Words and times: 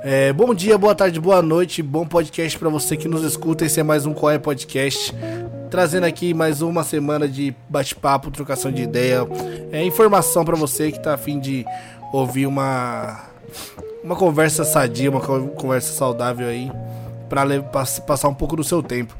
É, 0.00 0.32
bom 0.32 0.54
dia, 0.54 0.78
boa 0.78 0.94
tarde, 0.94 1.20
boa 1.20 1.42
noite, 1.42 1.82
bom 1.82 2.06
podcast 2.06 2.56
para 2.56 2.68
você 2.68 2.96
que 2.96 3.08
nos 3.08 3.24
escuta. 3.24 3.64
Esse 3.64 3.80
é 3.80 3.82
mais 3.82 4.06
um 4.06 4.14
Qual 4.14 4.30
é 4.30 4.38
Podcast, 4.38 5.12
trazendo 5.72 6.04
aqui 6.06 6.32
mais 6.32 6.62
uma 6.62 6.84
semana 6.84 7.26
de 7.26 7.52
bate-papo, 7.68 8.30
trocação 8.30 8.70
de 8.70 8.80
ideia, 8.80 9.26
é, 9.72 9.82
informação 9.82 10.44
para 10.44 10.54
você 10.54 10.92
que 10.92 11.00
tá 11.00 11.14
afim 11.14 11.40
de 11.40 11.66
ouvir 12.12 12.46
uma, 12.46 13.24
uma 14.04 14.14
conversa 14.14 14.64
sadia, 14.64 15.10
uma 15.10 15.20
conversa 15.20 15.92
saudável 15.92 16.46
aí, 16.46 16.70
para 17.28 17.92
passar 18.06 18.28
um 18.28 18.34
pouco 18.34 18.54
do 18.54 18.62
seu 18.62 18.80
tempo. 18.80 19.16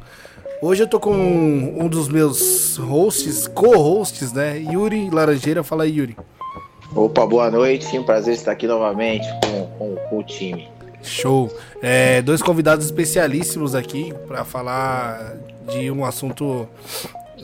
Hoje 0.62 0.84
eu 0.84 0.88
tô 0.88 1.00
com 1.00 1.12
um, 1.12 1.86
um 1.86 1.88
dos 1.88 2.08
meus 2.08 2.76
hosts, 2.76 3.48
co-hosts, 3.48 4.32
né? 4.32 4.60
Yuri 4.60 5.10
Laranjeira. 5.10 5.64
Fala 5.64 5.82
aí, 5.82 5.98
Yuri. 5.98 6.16
Opa, 6.94 7.26
boa 7.26 7.50
noite. 7.50 7.98
Um 7.98 8.02
prazer 8.02 8.34
estar 8.34 8.52
aqui 8.52 8.66
novamente 8.66 9.26
com, 9.44 9.66
com, 9.78 9.96
com 9.96 10.18
o 10.18 10.22
time. 10.22 10.68
Show. 11.02 11.54
É, 11.82 12.22
dois 12.22 12.42
convidados 12.42 12.86
especialíssimos 12.86 13.74
aqui 13.74 14.12
para 14.26 14.44
falar 14.44 15.36
de 15.70 15.90
um 15.90 16.04
assunto 16.04 16.66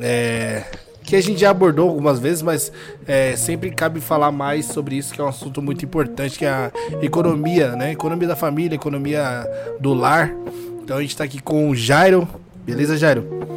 é, 0.01 0.65
que 1.03 1.15
a 1.15 1.21
gente 1.21 1.39
já 1.39 1.51
abordou 1.51 1.89
algumas 1.89 2.19
vezes, 2.19 2.43
mas 2.43 2.73
é, 3.07 3.37
sempre 3.37 3.71
cabe 3.71 4.01
falar 4.01 4.33
mais 4.33 4.67
sobre 4.67 4.97
isso, 4.97 5.13
que 5.15 5.21
é 5.21 5.25
um 5.25 5.29
assunto 5.29 5.61
muito 5.61 5.85
importante, 5.85 6.39
que 6.39 6.47
é 6.47 6.49
a 6.49 6.73
economia, 7.03 7.77
né? 7.77 7.93
Economia 7.93 8.27
da 8.27 8.37
família, 8.37 8.75
economia 8.75 9.47
do 9.79 9.93
lar. 9.93 10.35
Então 10.83 10.97
a 10.97 11.01
gente 11.01 11.11
está 11.11 11.25
aqui 11.25 11.41
com 11.41 11.69
o 11.69 11.77
Jairo. 11.77 12.27
Beleza, 12.65 12.97
Jairo? 12.97 13.54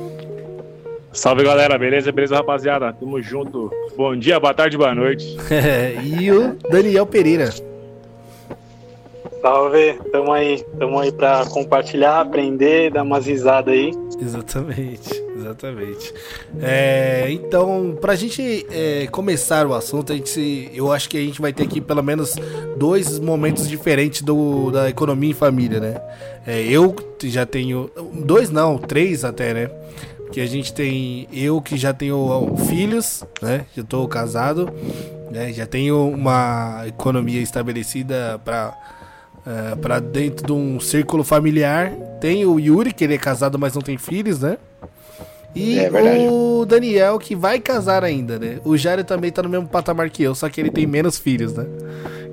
Salve 1.18 1.44
galera, 1.44 1.80
beleza? 1.80 2.12
Beleza, 2.12 2.36
rapaziada? 2.36 2.94
Tamo 2.94 3.20
junto. 3.20 3.72
Bom 3.98 4.16
dia, 4.16 4.40
boa 4.40 4.54
tarde, 4.54 4.78
boa 4.78 4.94
noite. 4.94 5.36
e 6.22 6.32
o 6.32 6.56
Daniel 6.70 7.08
Pereira. 7.08 7.50
Salve, 9.42 10.00
tamo 10.12 10.32
aí, 10.32 10.64
tamo 10.78 11.00
aí 11.00 11.12
pra 11.12 11.44
compartilhar, 11.48 12.22
aprender, 12.22 12.92
dar 12.92 13.02
umas 13.02 13.26
risadas 13.26 13.74
aí. 13.74 13.92
Exatamente, 14.22 15.10
exatamente. 15.36 16.14
É, 16.62 17.26
então, 17.32 17.98
pra 18.00 18.14
gente 18.14 18.68
é, 18.70 19.08
começar 19.08 19.66
o 19.66 19.74
assunto, 19.74 20.14
a 20.14 20.16
gente, 20.16 20.70
eu 20.72 20.92
acho 20.92 21.10
que 21.10 21.18
a 21.18 21.22
gente 21.22 21.42
vai 21.42 21.52
ter 21.52 21.64
aqui 21.64 21.82
pelo 21.82 22.04
menos 22.04 22.36
dois 22.78 23.18
momentos 23.18 23.68
diferentes 23.68 24.22
do, 24.22 24.70
da 24.70 24.88
economia 24.88 25.32
em 25.32 25.34
família, 25.34 25.80
né? 25.80 26.00
É, 26.46 26.62
eu 26.62 26.96
já 27.24 27.44
tenho, 27.44 27.90
dois 28.14 28.52
não, 28.52 28.78
três 28.78 29.26
até, 29.26 29.52
né? 29.52 29.72
Que 30.32 30.42
a 30.42 30.46
gente 30.46 30.74
tem 30.74 31.28
eu 31.32 31.62
que 31.62 31.78
já 31.78 31.94
tenho 31.94 32.56
filhos, 32.68 33.24
né? 33.42 33.66
Já 33.76 33.82
estou 33.82 34.08
casado, 34.08 34.70
né? 35.32 35.52
Já 35.54 35.66
tenho 35.66 36.08
uma 36.10 36.84
economia 36.88 37.42
estabelecida 37.42 38.40
para 38.44 38.74
uh, 39.46 39.72
é, 39.72 39.76
para 39.76 40.00
dentro 40.00 40.46
de 40.46 40.52
um 40.52 40.80
círculo 40.80 41.24
familiar. 41.24 41.92
Tem 42.20 42.46
o 42.46 42.60
Yuri 42.60 42.94
que 42.94 43.04
ele 43.04 43.16
é 43.16 43.18
casado, 43.18 43.58
mas 43.58 43.74
não 43.74 43.82
tem 43.82 43.98
filhos, 43.98 44.42
né? 44.42 44.58
E 45.56 45.80
é 45.80 45.90
o 46.30 46.66
Daniel 46.66 47.18
que 47.18 47.36
vai 47.36 47.60
casar 47.60 48.04
ainda, 48.04 48.38
né? 48.38 48.60
O 48.64 48.78
Jairo 48.78 49.04
também 49.04 49.32
tá 49.32 49.42
no 49.42 49.50
mesmo 49.50 49.68
patamar 49.68 50.10
que 50.10 50.22
eu, 50.22 50.36
só 50.36 50.48
que 50.50 50.62
ele 50.62 50.70
tem 50.70 50.86
menos 50.86 51.18
filhos, 51.18 51.54
né? 51.54 51.66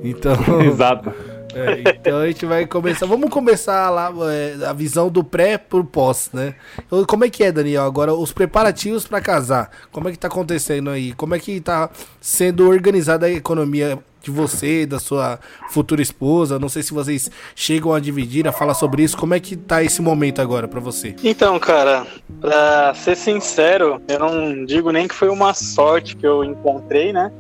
Então. 0.03 0.37
Exato. 0.61 1.13
É, 1.55 1.91
então 1.91 2.19
a 2.19 2.27
gente 2.27 2.45
vai 2.45 2.67
começar. 2.67 3.07
Vamos 3.07 3.31
começar 3.31 3.91
lá 3.91 4.13
é, 4.33 4.67
a 4.67 4.73
visão 4.73 5.09
do 5.09 5.23
pré 5.23 5.57
pro 5.59 5.85
pós, 5.85 6.31
né? 6.33 6.55
Então, 6.87 7.05
como 7.05 7.25
é 7.25 7.31
que 7.31 7.45
é, 7.45 7.53
Daniel? 7.53 7.85
Agora, 7.85 8.15
os 8.15 8.33
preparativos 8.33 9.07
para 9.07 9.21
casar. 9.21 9.71
Como 9.93 10.09
é 10.09 10.13
que 10.13 10.19
tá 10.19 10.29
acontecendo 10.29 10.91
aí? 10.91 11.13
Como 11.13 11.35
é 11.35 11.39
que 11.39 11.61
tá 11.61 11.91
sendo 12.21 12.69
organizada 12.69 13.27
a 13.27 13.31
economia 13.31 13.99
de 14.23 14.31
você, 14.31 14.87
da 14.87 14.99
sua 14.99 15.39
futura 15.69 16.01
esposa? 16.01 16.59
Não 16.59 16.69
sei 16.69 16.83
se 16.83 16.93
vocês 16.93 17.31
chegam 17.55 17.93
a 17.93 18.01
dividir, 18.01 18.49
a 18.49 18.53
falar 18.53 18.75
sobre 18.75 19.03
isso. 19.03 19.17
Como 19.17 19.35
é 19.35 19.41
que 19.41 19.55
tá 19.55 19.83
esse 19.83 20.01
momento 20.03 20.41
agora 20.41 20.67
para 20.67 20.81
você? 20.81 21.15
Então, 21.23 21.59
cara, 21.61 22.07
pra 22.41 22.93
ser 22.95 23.17
sincero, 23.17 24.01
eu 24.09 24.19
não 24.19 24.65
digo 24.65 24.91
nem 24.91 25.07
que 25.07 25.15
foi 25.15 25.29
uma 25.29 25.55
sorte 25.55 26.17
que 26.17 26.27
eu 26.27 26.43
encontrei, 26.43 27.13
né? 27.13 27.31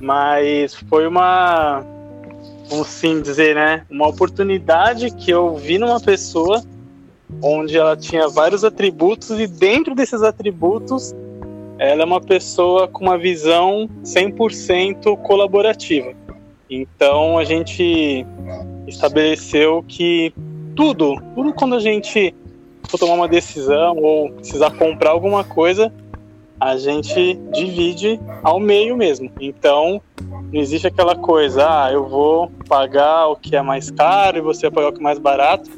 Mas 0.00 0.74
foi 0.88 1.06
uma 1.06 1.84
vamos 2.68 2.88
assim 2.88 3.20
dizer, 3.20 3.54
né, 3.54 3.84
uma 3.90 4.08
oportunidade 4.08 5.10
que 5.10 5.30
eu 5.30 5.54
vi 5.54 5.78
numa 5.78 6.00
pessoa 6.00 6.62
onde 7.42 7.76
ela 7.76 7.96
tinha 7.96 8.28
vários 8.28 8.64
atributos 8.64 9.30
e 9.30 9.46
dentro 9.46 9.94
desses 9.94 10.22
atributos 10.22 11.14
ela 11.78 12.02
é 12.02 12.04
uma 12.04 12.20
pessoa 12.20 12.88
com 12.88 13.04
uma 13.04 13.18
visão 13.18 13.88
100% 14.02 15.16
colaborativa. 15.18 16.14
Então 16.70 17.38
a 17.38 17.44
gente 17.44 18.26
estabeleceu 18.86 19.84
que 19.86 20.32
tudo, 20.74 21.20
tudo 21.34 21.52
quando 21.52 21.74
a 21.74 21.80
gente 21.80 22.34
for 22.88 22.98
tomar 22.98 23.14
uma 23.14 23.28
decisão 23.28 23.96
ou 23.98 24.30
precisar 24.30 24.70
comprar 24.70 25.10
alguma 25.10 25.44
coisa, 25.44 25.92
a 26.60 26.76
gente 26.76 27.34
divide 27.52 28.18
ao 28.42 28.58
meio 28.58 28.96
mesmo. 28.96 29.30
Então, 29.40 30.00
existe 30.60 30.86
aquela 30.86 31.14
coisa, 31.14 31.66
ah, 31.68 31.92
eu 31.92 32.06
vou 32.06 32.50
pagar 32.68 33.28
o 33.28 33.36
que 33.36 33.56
é 33.56 33.62
mais 33.62 33.90
caro 33.90 34.38
e 34.38 34.40
você 34.40 34.62
vai 34.62 34.70
pagar 34.70 34.88
o 34.88 34.92
que 34.92 35.00
é 35.00 35.02
mais 35.02 35.18
barato. 35.18 35.70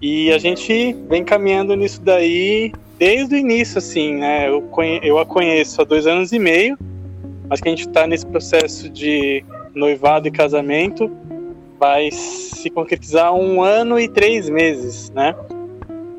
E 0.00 0.32
a 0.32 0.38
gente 0.38 0.92
vem 1.08 1.24
caminhando 1.24 1.74
nisso 1.74 2.00
daí 2.00 2.72
desde 2.98 3.34
o 3.34 3.38
início, 3.38 3.78
assim, 3.78 4.14
né? 4.14 4.48
Eu, 4.48 4.68
eu 5.02 5.18
a 5.18 5.26
conheço 5.26 5.80
há 5.80 5.84
dois 5.84 6.06
anos 6.06 6.32
e 6.32 6.38
meio, 6.38 6.78
mas 7.48 7.60
que 7.60 7.68
a 7.68 7.70
gente 7.70 7.86
está 7.86 8.06
nesse 8.06 8.26
processo 8.26 8.88
de 8.88 9.44
noivado 9.74 10.28
e 10.28 10.30
casamento 10.30 11.10
vai 11.78 12.10
se 12.10 12.68
concretizar 12.70 13.32
um 13.32 13.62
ano 13.62 13.98
e 13.98 14.08
três 14.08 14.48
meses, 14.48 15.10
né? 15.10 15.34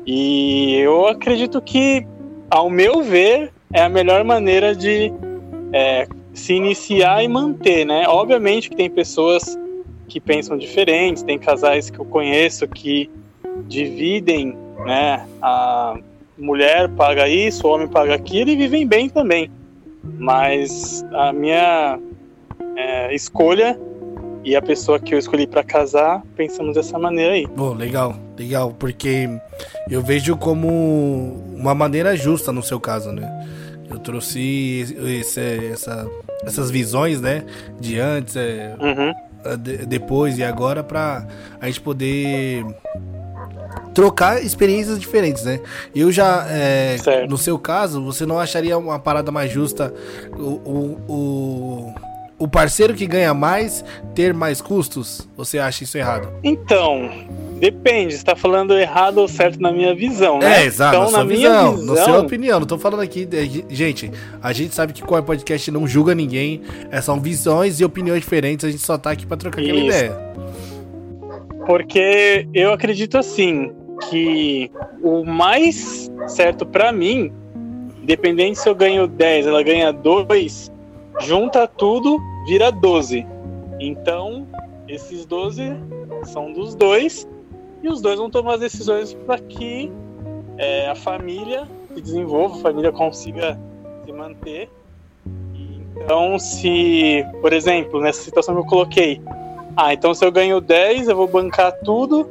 E 0.06 0.76
eu 0.76 1.06
acredito 1.06 1.60
que, 1.60 2.06
ao 2.50 2.70
meu 2.70 3.02
ver, 3.02 3.52
é 3.72 3.82
a 3.82 3.88
melhor 3.88 4.24
maneira 4.24 4.74
de 4.74 5.12
é, 5.72 6.08
se 6.32 6.54
iniciar 6.54 7.22
e 7.22 7.28
manter, 7.28 7.84
né? 7.84 8.06
Obviamente 8.08 8.70
que 8.70 8.76
tem 8.76 8.90
pessoas 8.90 9.58
que 10.08 10.20
pensam 10.20 10.58
diferentes, 10.58 11.22
tem 11.22 11.38
casais 11.38 11.90
que 11.90 11.98
eu 11.98 12.04
conheço 12.04 12.66
que 12.66 13.10
dividem, 13.66 14.56
né? 14.84 15.26
A 15.40 15.96
mulher 16.36 16.88
paga 16.90 17.28
isso, 17.28 17.66
o 17.66 17.70
homem 17.70 17.86
paga 17.86 18.14
aquilo 18.14 18.50
e 18.50 18.56
vivem 18.56 18.86
bem 18.86 19.08
também. 19.08 19.50
Mas 20.02 21.04
a 21.12 21.32
minha 21.32 21.98
é, 22.76 23.14
escolha 23.14 23.78
e 24.42 24.56
a 24.56 24.62
pessoa 24.62 24.98
que 24.98 25.14
eu 25.14 25.18
escolhi 25.18 25.46
para 25.46 25.62
casar, 25.62 26.22
pensamos 26.34 26.74
dessa 26.74 26.98
maneira 26.98 27.34
aí. 27.34 27.46
Bom, 27.46 27.74
legal, 27.74 28.16
legal, 28.38 28.74
porque 28.78 29.28
eu 29.88 30.00
vejo 30.00 30.36
como 30.36 30.68
uma 31.54 31.74
maneira 31.74 32.16
justa 32.16 32.50
no 32.50 32.62
seu 32.62 32.80
caso, 32.80 33.12
né? 33.12 33.28
Eu 33.90 33.98
trouxe 33.98 34.86
esse, 35.20 35.40
essa, 35.72 36.08
essas 36.44 36.70
visões, 36.70 37.20
né? 37.20 37.44
De 37.78 37.98
antes, 37.98 38.36
é, 38.36 38.76
uhum. 38.80 39.56
de, 39.56 39.84
depois 39.86 40.38
e 40.38 40.44
agora, 40.44 40.82
para 40.84 41.26
a 41.60 41.66
gente 41.66 41.80
poder 41.80 42.64
trocar 43.94 44.42
experiências 44.42 44.98
diferentes, 44.98 45.44
né? 45.44 45.60
Eu 45.94 46.12
já, 46.12 46.46
é, 46.48 46.96
no 47.28 47.36
seu 47.36 47.58
caso, 47.58 48.02
você 48.02 48.24
não 48.24 48.38
acharia 48.38 48.78
uma 48.78 48.98
parada 48.98 49.30
mais 49.30 49.50
justa 49.50 49.92
o, 50.32 50.42
o, 50.42 51.00
o, 51.08 51.94
o 52.38 52.48
parceiro 52.48 52.94
que 52.94 53.06
ganha 53.06 53.34
mais 53.34 53.84
ter 54.14 54.32
mais 54.32 54.60
custos? 54.60 55.28
Você 55.36 55.58
acha 55.58 55.84
isso 55.84 55.98
errado? 55.98 56.32
Então, 56.42 57.10
Depende, 57.60 58.16
você 58.16 58.24
tá 58.24 58.34
falando 58.34 58.72
errado 58.72 59.18
ou 59.18 59.28
certo 59.28 59.60
na 59.60 59.70
minha 59.70 59.94
visão, 59.94 60.38
né? 60.38 60.62
É, 60.62 60.64
exato, 60.64 60.96
então, 60.96 61.10
na, 61.10 61.22
minha 61.22 61.50
visão, 61.50 61.76
visão, 61.76 61.94
na 61.94 62.02
sua 62.02 62.20
opinião. 62.20 62.58
Não 62.58 62.66
tô 62.66 62.78
falando 62.78 63.00
aqui. 63.00 63.26
De, 63.26 63.66
gente, 63.68 64.10
a 64.42 64.50
gente 64.50 64.74
sabe 64.74 64.94
que 64.94 65.02
qual 65.02 65.18
é 65.18 65.22
podcast 65.22 65.70
não 65.70 65.86
julga 65.86 66.14
ninguém. 66.14 66.62
É, 66.90 67.02
são 67.02 67.20
visões 67.20 67.78
e 67.78 67.84
opiniões 67.84 68.22
diferentes. 68.22 68.64
A 68.64 68.70
gente 68.70 68.82
só 68.82 68.96
tá 68.96 69.10
aqui 69.10 69.26
pra 69.26 69.36
trocar 69.36 69.60
Isso. 69.60 69.72
aquela 69.72 69.86
ideia. 69.86 70.18
Porque 71.66 72.48
eu 72.54 72.72
acredito 72.72 73.18
assim 73.18 73.70
que 74.08 74.70
o 75.02 75.22
mais 75.22 76.10
certo 76.28 76.64
para 76.64 76.90
mim, 76.90 77.30
independente 78.02 78.58
se 78.58 78.66
eu 78.70 78.74
ganho 78.74 79.06
10, 79.06 79.46
ela 79.46 79.62
ganha 79.62 79.92
2, 79.92 80.72
junta 81.20 81.68
tudo, 81.68 82.18
vira 82.46 82.72
12. 82.72 83.26
Então, 83.78 84.48
esses 84.88 85.26
12 85.26 85.74
são 86.24 86.52
dos 86.54 86.74
dois 86.74 87.28
e 87.82 87.88
os 87.88 88.00
dois 88.00 88.18
vão 88.18 88.30
tomar 88.30 88.54
as 88.54 88.60
decisões 88.60 89.14
para 89.14 89.38
que 89.38 89.90
é, 90.58 90.88
a 90.88 90.94
família 90.94 91.66
se 91.94 92.00
desenvolva, 92.00 92.56
a 92.56 92.60
família 92.60 92.92
consiga 92.92 93.58
se 94.04 94.12
manter. 94.12 94.68
Então, 95.96 96.38
se, 96.38 97.24
por 97.40 97.52
exemplo, 97.52 98.00
nessa 98.00 98.22
situação 98.22 98.54
que 98.54 98.60
eu 98.60 98.66
coloquei, 98.66 99.20
ah, 99.76 99.92
então 99.92 100.14
se 100.14 100.24
eu 100.24 100.32
ganho 100.32 100.60
10, 100.60 101.08
eu 101.08 101.16
vou 101.16 101.28
bancar 101.28 101.72
tudo 101.84 102.28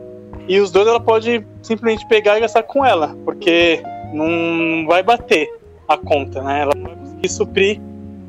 e 0.48 0.60
os 0.60 0.72
dois 0.72 0.88
ela 0.88 1.00
pode 1.00 1.46
simplesmente 1.62 2.08
pegar 2.08 2.38
e 2.38 2.42
gastar 2.42 2.64
com 2.64 2.84
ela, 2.84 3.16
porque 3.24 3.82
não 4.14 4.88
vai 4.88 5.04
bater 5.04 5.48
a 5.88 5.98
conta, 5.98 6.42
né? 6.42 6.62
Ela 6.62 6.74
não 6.76 6.84
vai 6.84 6.96
conseguir 6.96 7.30
suprir 7.30 7.82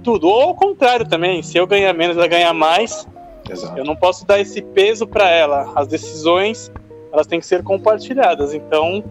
tudo. 0.03 0.29
Ou 0.29 0.43
ao 0.43 0.55
contrário 0.55 1.09
também, 1.09 1.43
se 1.43 1.57
eu 1.57 1.67
ganhar 1.67 1.93
menos, 1.95 2.17
ela 2.17 2.27
ganhar 2.27 2.53
mais, 2.53 3.07
Exato. 3.51 3.77
Eu 3.77 3.85
não 3.85 3.97
posso 3.97 4.25
dar 4.27 4.41
esse 4.41 4.63
peso 4.63 5.07
para 5.07 5.29
ela. 5.29 5.73
As 5.75 5.89
decisões, 5.89 6.71
elas 7.13 7.27
têm 7.27 7.41
que 7.41 7.47
ser 7.47 7.63
compartilhadas. 7.63 8.55
Então, 8.55 9.05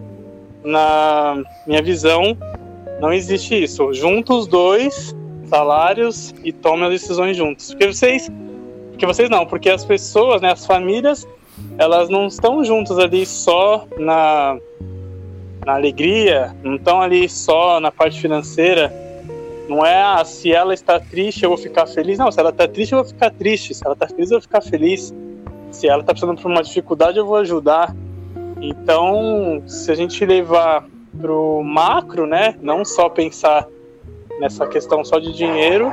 na 0.64 1.42
minha 1.66 1.82
visão, 1.82 2.36
não 3.00 3.12
existe 3.12 3.62
isso. 3.62 3.92
Juntos 3.92 4.40
os 4.40 4.46
dois 4.46 5.16
salários 5.46 6.34
e 6.44 6.52
tomem 6.52 6.84
as 6.86 6.92
decisões 6.92 7.36
juntos. 7.36 7.68
Porque 7.70 7.86
vocês, 7.86 8.30
porque 8.90 9.06
vocês 9.06 9.28
não, 9.28 9.46
porque 9.46 9.68
as 9.68 9.84
pessoas, 9.84 10.40
né, 10.40 10.52
as 10.52 10.64
famílias, 10.64 11.26
elas 11.78 12.08
não 12.08 12.26
estão 12.26 12.64
juntas 12.64 12.98
ali 12.98 13.26
só 13.26 13.86
na 13.98 14.56
na 15.64 15.74
alegria, 15.74 16.54
não 16.62 16.76
estão 16.76 17.00
ali 17.00 17.28
só 17.28 17.80
na 17.80 17.90
parte 17.90 18.20
financeira. 18.20 18.92
Não 19.68 19.84
é 19.84 20.02
ah, 20.02 20.24
se 20.24 20.52
ela 20.52 20.74
está 20.74 20.98
triste 20.98 21.44
eu 21.44 21.50
vou 21.50 21.58
ficar 21.58 21.86
feliz. 21.86 22.18
Não, 22.18 22.30
se 22.32 22.40
ela 22.40 22.50
está 22.50 22.66
triste 22.66 22.92
eu 22.92 22.98
vou 22.98 23.06
ficar 23.06 23.30
triste. 23.30 23.74
Se 23.74 23.84
ela 23.84 23.94
está 23.94 24.08
feliz 24.08 24.30
eu 24.30 24.36
vou 24.36 24.42
ficar 24.42 24.62
feliz. 24.62 25.14
Se 25.70 25.88
ela 25.88 26.00
está 26.00 26.12
passando 26.12 26.40
por 26.40 26.50
uma 26.50 26.62
dificuldade 26.62 27.18
eu 27.18 27.26
vou 27.26 27.36
ajudar. 27.36 27.94
Então, 28.60 29.62
se 29.66 29.90
a 29.90 29.94
gente 29.94 30.24
levar 30.24 30.86
pro 31.18 31.62
macro, 31.62 32.26
né, 32.26 32.54
não 32.60 32.84
só 32.84 33.08
pensar 33.08 33.66
nessa 34.38 34.66
questão 34.66 35.04
só 35.04 35.18
de 35.18 35.32
dinheiro, 35.32 35.88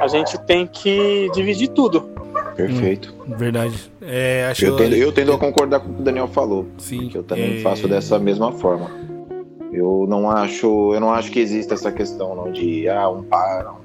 a 0.00 0.06
gente 0.06 0.38
tem 0.40 0.66
que 0.66 1.30
dividir 1.32 1.68
tudo. 1.68 2.10
Perfeito. 2.56 3.14
Hum, 3.26 3.34
verdade. 3.36 3.90
É, 4.00 4.48
acho 4.50 4.64
eu, 4.64 4.76
tendo, 4.76 4.94
eu 4.94 5.12
tendo 5.12 5.32
a 5.32 5.38
concordar 5.38 5.80
com 5.80 5.90
o 5.90 5.94
que 5.94 6.00
o 6.00 6.04
Daniel 6.04 6.28
falou. 6.28 6.66
Sim. 6.78 7.08
Que 7.08 7.18
eu 7.18 7.22
também 7.22 7.58
é... 7.58 7.60
faço 7.60 7.88
dessa 7.88 8.18
mesma 8.18 8.52
forma. 8.52 8.90
Eu 9.72 10.06
não 10.06 10.30
acho, 10.30 10.92
eu 10.92 11.00
não 11.00 11.10
acho 11.10 11.30
que 11.30 11.40
exista 11.40 11.74
essa 11.74 11.90
questão 11.90 12.36
não 12.36 12.52
de 12.52 12.88
ah, 12.88 13.08
um 13.08 13.22
par, 13.22 13.80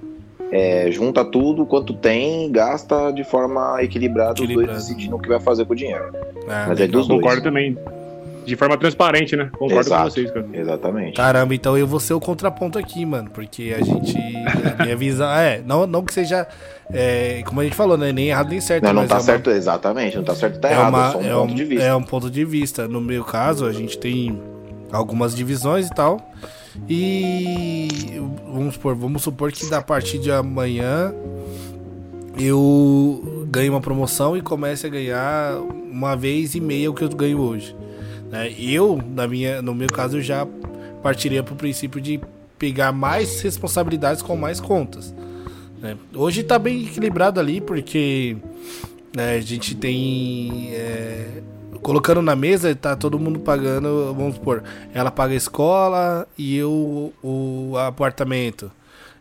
é, 0.51 0.89
junta 0.91 1.23
tudo 1.25 1.65
quanto 1.65 1.93
tem, 1.93 2.51
gasta 2.51 3.11
de 3.11 3.23
forma 3.23 3.77
equilibrada, 3.83 4.31
Equilibrado. 4.33 4.71
os 4.71 4.75
dois 4.77 4.87
decidindo 4.87 5.15
o 5.15 5.19
que 5.19 5.27
vai 5.29 5.39
fazer 5.39 5.65
com 5.65 5.73
o 5.73 5.75
dinheiro. 5.75 6.11
Ah, 6.47 6.65
Mas 6.69 6.79
é 6.79 6.87
dos 6.87 7.07
dois. 7.07 7.21
Concordo 7.21 7.43
também. 7.43 7.77
De 8.45 8.55
forma 8.55 8.77
transparente, 8.77 9.35
né? 9.35 9.49
Concordo 9.51 9.77
Exato. 9.81 10.03
com 10.05 10.09
vocês, 10.09 10.31
cara. 10.31 10.45
Exatamente. 10.53 11.17
Caramba, 11.17 11.53
então 11.53 11.77
eu 11.77 11.85
vou 11.85 11.99
ser 11.99 12.13
o 12.13 12.19
contraponto 12.21 12.79
aqui, 12.79 13.05
mano. 13.05 13.29
Porque 13.29 13.75
a 13.77 13.83
gente. 13.83 14.15
A 14.79 14.83
minha 14.85 14.95
visão. 14.95 15.29
É, 15.29 15.61
não, 15.65 15.85
não 15.85 16.01
que 16.01 16.13
seja. 16.13 16.47
é, 16.93 17.41
como 17.45 17.59
a 17.59 17.65
gente 17.65 17.75
falou, 17.75 17.97
né? 17.97 18.13
Nem 18.13 18.29
errado 18.29 18.49
nem 18.49 18.61
certo. 18.61 18.85
Não, 18.85 18.93
não 18.93 19.01
mas 19.01 19.09
tá 19.09 19.15
é 19.15 19.17
uma- 19.17 19.23
certo, 19.25 19.49
exatamente. 19.49 20.15
Não 20.15 20.23
tá 20.23 20.33
certo, 20.33 20.61
tá 20.61 20.69
é, 20.69 20.71
errado. 20.71 20.87
uma- 20.93 21.07
é 21.07 21.11
só 21.11 21.17
um 21.17 21.25
é 21.25 21.29
ponto 21.33 21.51
um- 21.51 21.55
de 21.55 21.65
vista. 21.65 21.83
É 21.85 21.95
um 21.95 22.03
ponto 22.03 22.31
de 22.31 22.45
vista. 22.45 22.87
No 22.87 23.01
meu 23.01 23.25
caso, 23.25 23.65
a 23.65 23.73
gente 23.73 23.97
tem 23.97 24.41
algumas 24.93 25.35
divisões 25.35 25.87
e 25.87 25.93
tal. 25.93 26.17
E 26.89 27.87
vamos 28.51 28.75
supor, 28.75 28.95
vamos 28.95 29.21
supor 29.21 29.51
que 29.51 29.65
da 29.69 29.81
partir 29.81 30.19
de 30.19 30.31
amanhã 30.31 31.13
eu 32.39 33.47
ganhe 33.49 33.69
uma 33.69 33.81
promoção 33.81 34.37
e 34.37 34.41
comece 34.41 34.85
a 34.85 34.89
ganhar 34.89 35.57
uma 35.91 36.15
vez 36.15 36.55
e 36.55 36.61
meia 36.61 36.89
o 36.89 36.93
que 36.93 37.03
eu 37.03 37.09
ganho 37.09 37.39
hoje. 37.39 37.75
né? 38.29 38.53
Eu, 38.57 39.01
na 39.13 39.27
minha, 39.27 39.61
no 39.61 39.73
meu 39.73 39.87
caso, 39.87 40.17
eu 40.17 40.21
já 40.21 40.47
partiria 41.01 41.41
para 41.43 41.53
o 41.53 41.57
princípio 41.57 41.99
de 41.99 42.19
pegar 42.57 42.91
mais 42.91 43.41
responsabilidades 43.41 44.21
com 44.21 44.35
mais 44.35 44.59
contas. 44.59 45.13
né? 45.79 45.97
Hoje 46.13 46.43
tá 46.43 46.59
bem 46.59 46.83
equilibrado 46.83 47.39
ali, 47.39 47.61
porque 47.61 48.37
né, 49.15 49.35
a 49.35 49.41
gente 49.41 49.75
tem. 49.75 50.69
é, 50.73 51.41
colocando 51.87 52.21
na 52.21 52.35
mesa, 52.35 52.75
tá 52.75 52.97
todo 52.97 53.17
mundo 53.17 53.39
pagando, 53.39 54.13
vamos 54.13 54.35
supor, 54.35 54.61
ela 54.93 55.09
paga 55.09 55.31
a 55.31 55.37
escola 55.37 56.27
e 56.37 56.57
eu 56.57 57.13
o 57.23 57.77
apartamento 57.77 58.69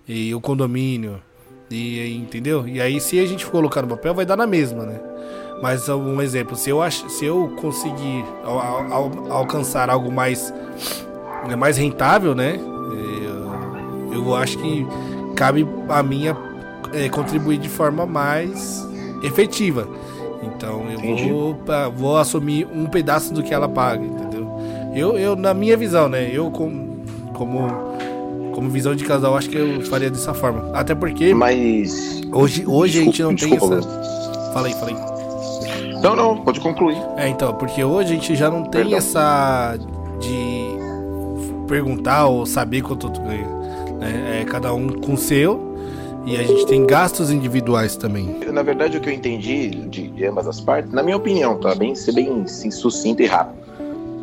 e 0.08 0.34
o 0.34 0.40
condomínio. 0.40 1.22
E 1.70 2.12
entendeu? 2.16 2.66
E 2.66 2.80
aí 2.80 3.00
se 3.00 3.20
a 3.20 3.24
gente 3.26 3.46
colocar 3.46 3.82
no 3.82 3.88
papel, 3.88 4.12
vai 4.14 4.26
dar 4.26 4.36
na 4.36 4.48
mesma, 4.48 4.84
né? 4.84 4.98
Mas 5.62 5.88
um 5.88 6.20
exemplo, 6.20 6.56
se 6.56 6.68
eu 6.70 6.78
se 6.90 7.24
eu 7.24 7.54
conseguir 7.60 8.24
al- 8.44 8.58
al- 8.58 8.92
al- 8.92 9.32
alcançar 9.32 9.88
algo 9.88 10.10
mais 10.10 10.52
é, 11.48 11.54
mais 11.54 11.76
rentável, 11.76 12.34
né? 12.34 12.58
Eu, 14.12 14.12
eu 14.12 14.34
acho 14.34 14.58
que 14.58 14.84
cabe 15.36 15.64
a 15.88 16.02
minha 16.02 16.36
é, 16.92 17.08
contribuir 17.08 17.58
de 17.58 17.68
forma 17.68 18.04
mais 18.06 18.84
efetiva. 19.22 19.86
Então 20.56 20.84
eu 20.90 20.98
Entendi. 20.98 21.30
vou, 21.30 21.56
vou 21.94 22.16
assumir 22.16 22.66
um 22.74 22.86
pedaço 22.86 23.32
do 23.32 23.42
que 23.42 23.52
ela 23.52 23.68
paga, 23.68 24.04
entendeu? 24.04 24.48
Eu, 24.94 25.18
eu 25.18 25.36
na 25.36 25.52
minha 25.52 25.76
visão, 25.76 26.08
né? 26.08 26.30
Eu 26.32 26.50
como, 26.50 26.98
como 27.34 27.68
como 28.54 28.70
visão 28.70 28.94
de 28.96 29.04
casal, 29.04 29.36
acho 29.36 29.50
que 29.50 29.56
eu 29.58 29.82
faria 29.82 30.10
dessa 30.10 30.32
forma. 30.32 30.70
Até 30.72 30.94
porque 30.94 31.34
Mas. 31.34 32.22
hoje, 32.32 32.64
hoje 32.66 33.00
a 33.00 33.04
gente 33.04 33.22
não 33.22 33.34
Desculpa, 33.34 33.66
tem 33.68 33.78
desculpa, 33.80 34.00
essa. 34.00 34.52
Fala 34.54 34.66
aí, 34.68 34.72
fala 34.74 34.90
aí. 34.92 36.00
Não, 36.00 36.16
não, 36.16 36.38
pode 36.38 36.60
concluir. 36.60 36.96
É, 37.18 37.28
então, 37.28 37.52
porque 37.54 37.84
hoje 37.84 38.12
a 38.12 38.14
gente 38.14 38.34
já 38.34 38.50
não 38.50 38.62
tem 38.62 38.82
Perdão. 38.82 38.96
essa 38.98 39.76
de 40.18 40.66
perguntar 41.68 42.26
ou 42.26 42.46
saber 42.46 42.80
quanto 42.80 43.10
tu 43.10 43.20
ganha. 43.20 43.46
né? 43.98 44.40
É 44.40 44.44
cada 44.44 44.72
um 44.72 44.88
com 44.88 45.12
o 45.12 45.18
seu 45.18 45.65
e 46.26 46.36
a 46.36 46.42
gente 46.42 46.66
tem 46.66 46.84
gastos 46.84 47.30
individuais 47.30 47.96
também. 47.96 48.40
Na 48.52 48.62
verdade, 48.62 48.96
o 48.98 49.00
que 49.00 49.08
eu 49.08 49.12
entendi 49.14 49.68
de, 49.70 50.08
de 50.08 50.24
ambas 50.26 50.46
as 50.48 50.60
partes, 50.60 50.92
na 50.92 51.02
minha 51.02 51.16
opinião, 51.16 51.58
tá 51.58 51.74
bem, 51.74 51.94
ser 51.94 52.12
bem 52.12 52.46
sucinto 52.46 53.22
e 53.22 53.26
rápido. 53.26 53.64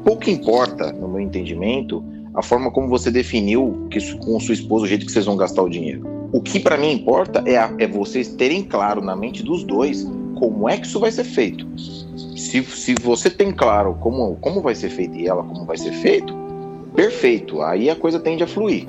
Pouco 0.04 0.30
importa, 0.30 0.92
no 0.92 1.08
meu 1.08 1.22
entendimento, 1.22 2.04
a 2.34 2.42
forma 2.44 2.70
como 2.72 2.90
você 2.90 3.10
definiu 3.10 3.88
que, 3.90 4.00
com 4.18 4.38
sua 4.40 4.54
esposa 4.54 4.84
o 4.86 4.88
jeito 4.88 5.06
que 5.06 5.12
vocês 5.12 5.26
vão 5.26 5.38
gastar 5.38 5.64
o 5.64 5.70
dinheiro. 5.70 6.06
O 6.34 6.42
que 6.42 6.60
pra 6.60 6.78
mim 6.78 6.92
importa 6.92 7.42
é, 7.46 7.58
a- 7.58 7.74
é 7.80 7.88
vocês 7.88 8.28
terem 8.28 8.64
claro 8.64 9.02
na 9.02 9.16
mente 9.16 9.42
dos 9.44 9.64
dois 9.64 10.06
como 10.40 10.68
é 10.68 10.78
que 10.78 10.86
isso 10.88 11.00
vai 11.00 11.12
ser 11.12 11.24
feito. 11.24 11.66
Se, 12.36 12.62
se 12.64 12.96
você 13.02 13.30
tem 13.30 13.52
claro 13.52 13.96
como, 14.02 14.36
como 14.42 14.60
vai 14.62 14.76
ser 14.76 14.90
feito 14.90 15.16
e 15.16 15.28
ela 15.28 15.44
como 15.44 15.64
vai 15.64 15.78
ser 15.78 15.94
feito, 15.94 16.36
perfeito. 16.96 17.62
Aí 17.62 17.90
a 17.90 17.96
coisa 17.96 18.20
tende 18.20 18.44
a 18.44 18.48
fluir. 18.48 18.88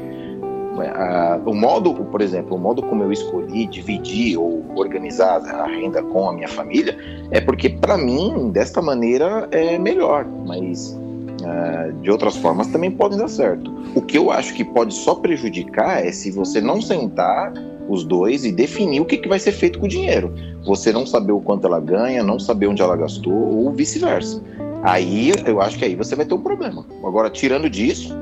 Ah, 0.95 1.41
o 1.45 1.55
modo, 1.55 1.95
por 1.95 2.21
exemplo, 2.21 2.57
o 2.57 2.61
modo 2.61 2.83
como 2.83 3.03
eu 3.03 3.13
escolhi 3.13 3.67
dividir 3.67 4.37
ou 4.39 4.65
organizar 4.75 5.41
a 5.45 5.67
renda 5.67 6.03
com 6.03 6.29
a 6.29 6.33
minha 6.33 6.49
família 6.49 6.97
é 7.31 7.41
porque 7.41 7.69
para 7.69 7.97
mim 7.97 8.51
desta 8.51 8.83
maneira 8.83 9.49
é 9.51 9.79
melhor, 9.79 10.27
mas 10.47 10.99
ah, 11.45 11.91
de 12.03 12.11
outras 12.11 12.37
formas 12.37 12.67
também 12.69 12.91
podem 12.91 13.19
dar 13.19 13.29
certo. 13.29 13.73
O 13.95 14.03
que 14.03 14.19
eu 14.19 14.31
acho 14.31 14.55
que 14.55 14.65
pode 14.65 14.95
só 14.95 15.15
prejudicar 15.15 16.05
é 16.05 16.11
se 16.11 16.31
você 16.31 16.61
não 16.61 16.81
sentar 16.81 17.53
os 17.89 18.05
dois 18.05 18.45
e 18.45 18.53
definir 18.53 19.01
o 19.01 19.05
que, 19.05 19.19
que 19.19 19.29
vai 19.29 19.39
ser 19.39 19.53
feito 19.53 19.79
com 19.79 19.87
o 19.87 19.89
dinheiro. 19.89 20.33
Você 20.65 20.93
não 20.93 21.07
saber 21.07 21.33
o 21.33 21.41
quanto 21.41 21.67
ela 21.67 21.81
ganha, 21.81 22.23
não 22.23 22.39
saber 22.39 22.67
onde 22.67 22.83
ela 22.83 22.97
gastou 22.97 23.33
ou 23.33 23.73
vice-versa. 23.73 24.43
Aí 24.83 25.33
eu 25.47 25.61
acho 25.61 25.79
que 25.79 25.85
aí 25.85 25.95
você 25.95 26.15
vai 26.15 26.25
ter 26.25 26.35
um 26.35 26.41
problema. 26.41 26.85
Agora, 27.05 27.31
tirando 27.31 27.69
disso, 27.69 28.15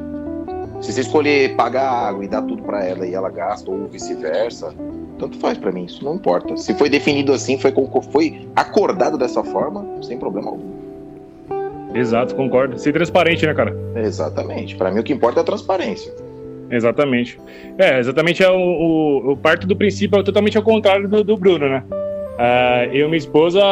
se 0.83 0.93
você 0.93 1.01
escolher 1.01 1.55
pagar 1.55 1.89
água 1.89 2.25
e 2.25 2.29
dar 2.29 2.43
tudo 2.43 2.63
pra 2.65 2.85
ela 2.85 3.07
e 3.07 3.15
ela 3.15 3.31
gasta, 3.31 3.71
ou 3.71 3.87
vice-versa, 3.87 4.75
tanto 5.17 5.39
faz 5.39 5.57
pra 5.57 5.71
mim, 5.71 5.85
isso 5.85 6.05
não 6.05 6.17
importa. 6.17 6.57
Se 6.57 6.75
foi 6.75 6.89
definido 6.89 7.33
assim, 7.33 7.57
foi, 7.57 7.73
foi 8.11 8.49
acordado 8.57 9.17
dessa 9.17 9.45
forma, 9.45 9.87
sem 10.03 10.19
problema 10.19 10.51
algum. 10.51 10.73
Exato, 11.95 12.35
concordo. 12.35 12.79
Ser 12.79 12.93
transparente, 12.93 13.47
né, 13.47 13.55
cara? 13.55 13.77
Exatamente. 13.95 14.75
Pra 14.75 14.91
mim 14.91 14.99
o 14.99 15.05
que 15.05 15.13
importa 15.13 15.41
é 15.41 15.43
a 15.43 15.45
transparência. 15.45 16.13
Exatamente. 16.69 17.39
É, 17.79 18.01
exatamente 18.01 18.43
é 18.43 18.51
o, 18.51 18.57
o, 18.57 19.33
o 19.33 19.37
parte 19.37 19.67
do 19.67 19.77
princípio 19.77 20.19
é 20.19 20.23
totalmente 20.23 20.57
ao 20.57 20.65
contrário 20.65 21.07
do, 21.07 21.23
do 21.23 21.37
Bruno, 21.37 21.69
né? 21.69 21.85
Ah, 22.39 22.87
eu 22.87 23.07
e 23.07 23.09
minha 23.09 23.19
esposa, 23.19 23.63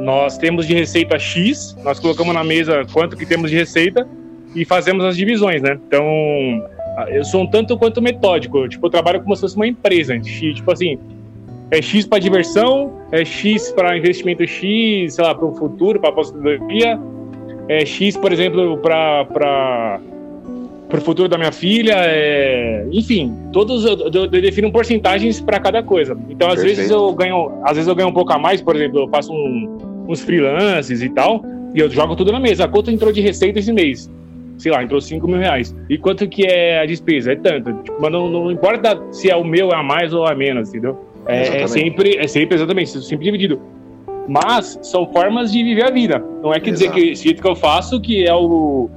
nós 0.00 0.36
temos 0.36 0.66
de 0.66 0.74
receita 0.74 1.16
X, 1.16 1.76
nós 1.84 2.00
colocamos 2.00 2.34
na 2.34 2.42
mesa 2.42 2.84
quanto 2.92 3.16
que 3.16 3.26
temos 3.26 3.50
de 3.50 3.56
receita 3.56 4.08
e 4.56 4.64
fazemos 4.64 5.04
as 5.04 5.16
divisões, 5.16 5.62
né? 5.62 5.78
Então, 5.86 6.04
eu 7.08 7.24
sou 7.24 7.42
um 7.42 7.46
tanto 7.46 7.76
quanto 7.78 8.00
metódico. 8.02 8.68
Tipo, 8.68 8.86
eu 8.86 8.90
trabalho 8.90 9.20
como 9.20 9.34
se 9.36 9.42
fosse 9.42 9.56
uma 9.56 9.66
empresa. 9.66 10.14
X, 10.16 10.54
Tipo 10.56 10.72
assim, 10.72 10.98
é 11.70 11.80
X 11.82 12.06
para 12.06 12.18
diversão, 12.18 12.92
é 13.12 13.24
X 13.24 13.70
para 13.72 13.96
investimento 13.96 14.46
X, 14.46 15.14
sei 15.14 15.24
lá, 15.24 15.34
para 15.34 15.44
o 15.46 15.54
futuro, 15.54 16.00
para 16.00 16.08
aposentadoria, 16.10 16.98
é 17.68 17.84
X, 17.84 18.16
por 18.16 18.32
exemplo, 18.32 18.78
para 18.78 20.00
para 20.88 21.00
o 21.00 21.02
futuro 21.02 21.28
da 21.28 21.36
minha 21.36 21.50
filha, 21.50 21.94
é... 21.96 22.86
enfim, 22.92 23.34
todos 23.52 23.84
eu, 23.84 23.98
eu- 23.98 24.12
eu 24.22 24.28
defino 24.28 24.70
porcentagens 24.70 25.40
para 25.40 25.58
cada 25.58 25.82
coisa. 25.82 26.16
Então, 26.30 26.46
às 26.46 26.54
Perfeito. 26.54 26.76
vezes 26.76 26.90
eu 26.92 27.12
ganho, 27.12 27.50
às 27.64 27.72
vezes 27.74 27.88
eu 27.88 27.94
ganho 27.96 28.08
um 28.08 28.12
pouco 28.12 28.32
a 28.32 28.38
mais, 28.38 28.62
por 28.62 28.76
exemplo, 28.76 29.00
eu 29.00 29.08
faço 29.08 29.32
um- 29.32 30.04
uns 30.08 30.20
freelances 30.20 31.02
e 31.02 31.08
tal, 31.08 31.44
e 31.74 31.80
eu 31.80 31.90
jogo 31.90 32.14
tudo 32.14 32.30
na 32.30 32.38
mesa. 32.38 32.68
Quanto 32.68 32.88
entrou 32.92 33.10
de 33.10 33.20
receita 33.20 33.58
esse 33.58 33.72
mês? 33.72 34.08
Sei 34.58 34.72
lá, 34.72 34.82
entrou 34.82 35.00
5 35.00 35.26
mil 35.28 35.38
reais. 35.38 35.74
E 35.88 35.98
quanto 35.98 36.26
que 36.28 36.44
é 36.46 36.80
a 36.80 36.86
despesa? 36.86 37.32
É 37.32 37.36
tanto. 37.36 37.72
Tipo, 37.82 37.96
mas 38.00 38.10
não, 38.10 38.28
não 38.28 38.50
importa 38.50 39.00
se 39.12 39.30
é 39.30 39.36
o 39.36 39.44
meu, 39.44 39.70
é 39.70 39.76
a 39.76 39.82
mais 39.82 40.12
ou 40.14 40.26
a 40.26 40.34
menos, 40.34 40.70
entendeu? 40.70 40.98
É, 41.26 41.62
é 41.62 41.66
sempre, 41.66 42.16
é 42.16 42.26
sempre 42.26 42.54
exatamente, 42.56 42.90
sempre 43.02 43.24
dividido. 43.24 43.60
Mas 44.28 44.78
são 44.82 45.06
formas 45.12 45.52
de 45.52 45.62
viver 45.62 45.84
a 45.84 45.90
vida. 45.90 46.24
Não 46.42 46.52
é 46.52 46.58
que 46.60 46.70
dizer 46.70 46.90
que 46.90 47.10
esse 47.10 47.24
jeito 47.24 47.42
que 47.42 47.48
eu 47.48 47.54
faço 47.54 48.00
que 48.00 48.24
é 48.26 48.34
o 48.34 48.88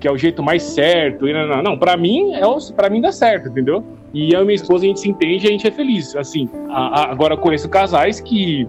que 0.00 0.08
é 0.08 0.10
o 0.12 0.18
jeito 0.18 0.42
mais 0.42 0.62
certo. 0.62 1.24
Não, 1.26 1.46
não, 1.48 1.62
não. 1.62 1.78
Para 1.78 1.96
mim 1.96 2.32
é 2.34 2.44
o, 2.46 2.58
para 2.74 2.90
mim 2.90 3.00
dá 3.00 3.10
certo, 3.12 3.48
entendeu? 3.48 3.82
E 4.12 4.32
eu 4.34 4.42
e 4.42 4.44
minha 4.44 4.54
esposa 4.54 4.84
a 4.84 4.88
gente 4.88 5.00
se 5.00 5.08
entende, 5.08 5.44
e 5.46 5.48
a 5.48 5.50
gente 5.52 5.66
é 5.66 5.70
feliz. 5.70 6.14
Assim, 6.14 6.48
A- 6.68 7.00
a- 7.02 7.10
agora 7.10 7.34
eu 7.34 7.38
conheço 7.38 7.68
casais 7.70 8.20
que 8.20 8.68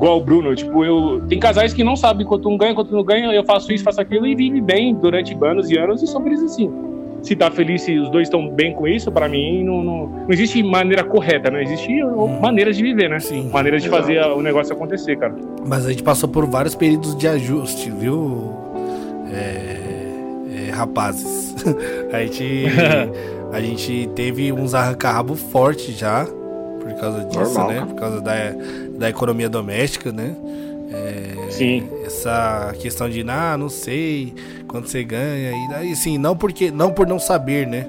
igual 0.00 0.16
o 0.16 0.20
Bruno. 0.20 0.54
Tipo, 0.54 0.84
eu. 0.84 1.20
Tem 1.28 1.38
casais 1.38 1.74
que 1.74 1.84
não 1.84 1.94
sabem 1.94 2.26
quanto 2.26 2.48
um 2.48 2.56
ganha, 2.56 2.74
quanto 2.74 2.92
não 2.92 3.04
ganha, 3.04 3.30
eu 3.32 3.44
faço 3.44 3.70
isso, 3.70 3.84
faço 3.84 4.00
aquilo 4.00 4.26
e 4.26 4.34
vive 4.34 4.60
bem 4.60 4.94
durante 4.94 5.36
anos 5.44 5.70
e 5.70 5.78
anos 5.78 6.02
e 6.02 6.06
são 6.06 6.22
felizes 6.22 6.52
assim. 6.52 6.72
Se 7.22 7.36
tá 7.36 7.50
feliz, 7.50 7.82
se 7.82 7.98
os 7.98 8.08
dois 8.08 8.28
estão 8.28 8.48
bem 8.48 8.72
com 8.72 8.88
isso, 8.88 9.12
para 9.12 9.28
mim 9.28 9.62
não, 9.62 9.84
não, 9.84 10.06
não, 10.06 10.26
existe 10.30 10.62
maneira 10.62 11.04
correta, 11.04 11.50
né? 11.50 11.62
Existe 11.62 12.02
hum. 12.02 12.40
maneiras 12.40 12.78
de 12.78 12.82
viver, 12.82 13.10
né? 13.10 13.20
Sim. 13.20 13.50
Maneiras 13.52 13.82
de 13.82 13.90
fazer 13.90 14.22
o 14.24 14.40
negócio 14.40 14.72
acontecer, 14.72 15.18
cara. 15.18 15.34
Mas 15.66 15.84
a 15.84 15.90
gente 15.90 16.02
passou 16.02 16.30
por 16.30 16.46
vários 16.46 16.74
períodos 16.74 17.14
de 17.14 17.28
ajuste, 17.28 17.90
viu? 17.90 18.54
É, 19.30 20.68
é, 20.68 20.70
rapazes. 20.70 21.54
a 22.10 22.22
gente. 22.22 22.64
a 23.52 23.60
gente 23.60 24.08
teve 24.14 24.50
uns 24.52 24.74
arranca-rabo 24.74 25.34
fortes 25.34 25.98
já 25.98 26.24
por 26.80 26.94
causa 26.94 27.24
disso, 27.24 27.54
Normal, 27.54 27.68
né? 27.68 27.86
Por 27.86 27.94
causa 27.94 28.20
da, 28.20 28.34
da 29.00 29.08
economia 29.08 29.48
doméstica, 29.48 30.12
né? 30.12 30.36
É, 30.92 31.50
Sim. 31.50 31.88
Essa 32.04 32.74
questão 32.78 33.08
de, 33.08 33.24
ah, 33.28 33.56
não 33.56 33.70
sei 33.70 34.34
quanto 34.68 34.88
você 34.88 35.02
ganha. 35.02 35.50
E 35.50 35.74
aí, 35.74 35.96
sim, 35.96 36.18
não, 36.18 36.36
porque, 36.36 36.70
não 36.70 36.92
por 36.92 37.06
não 37.06 37.18
saber, 37.18 37.66
né? 37.66 37.88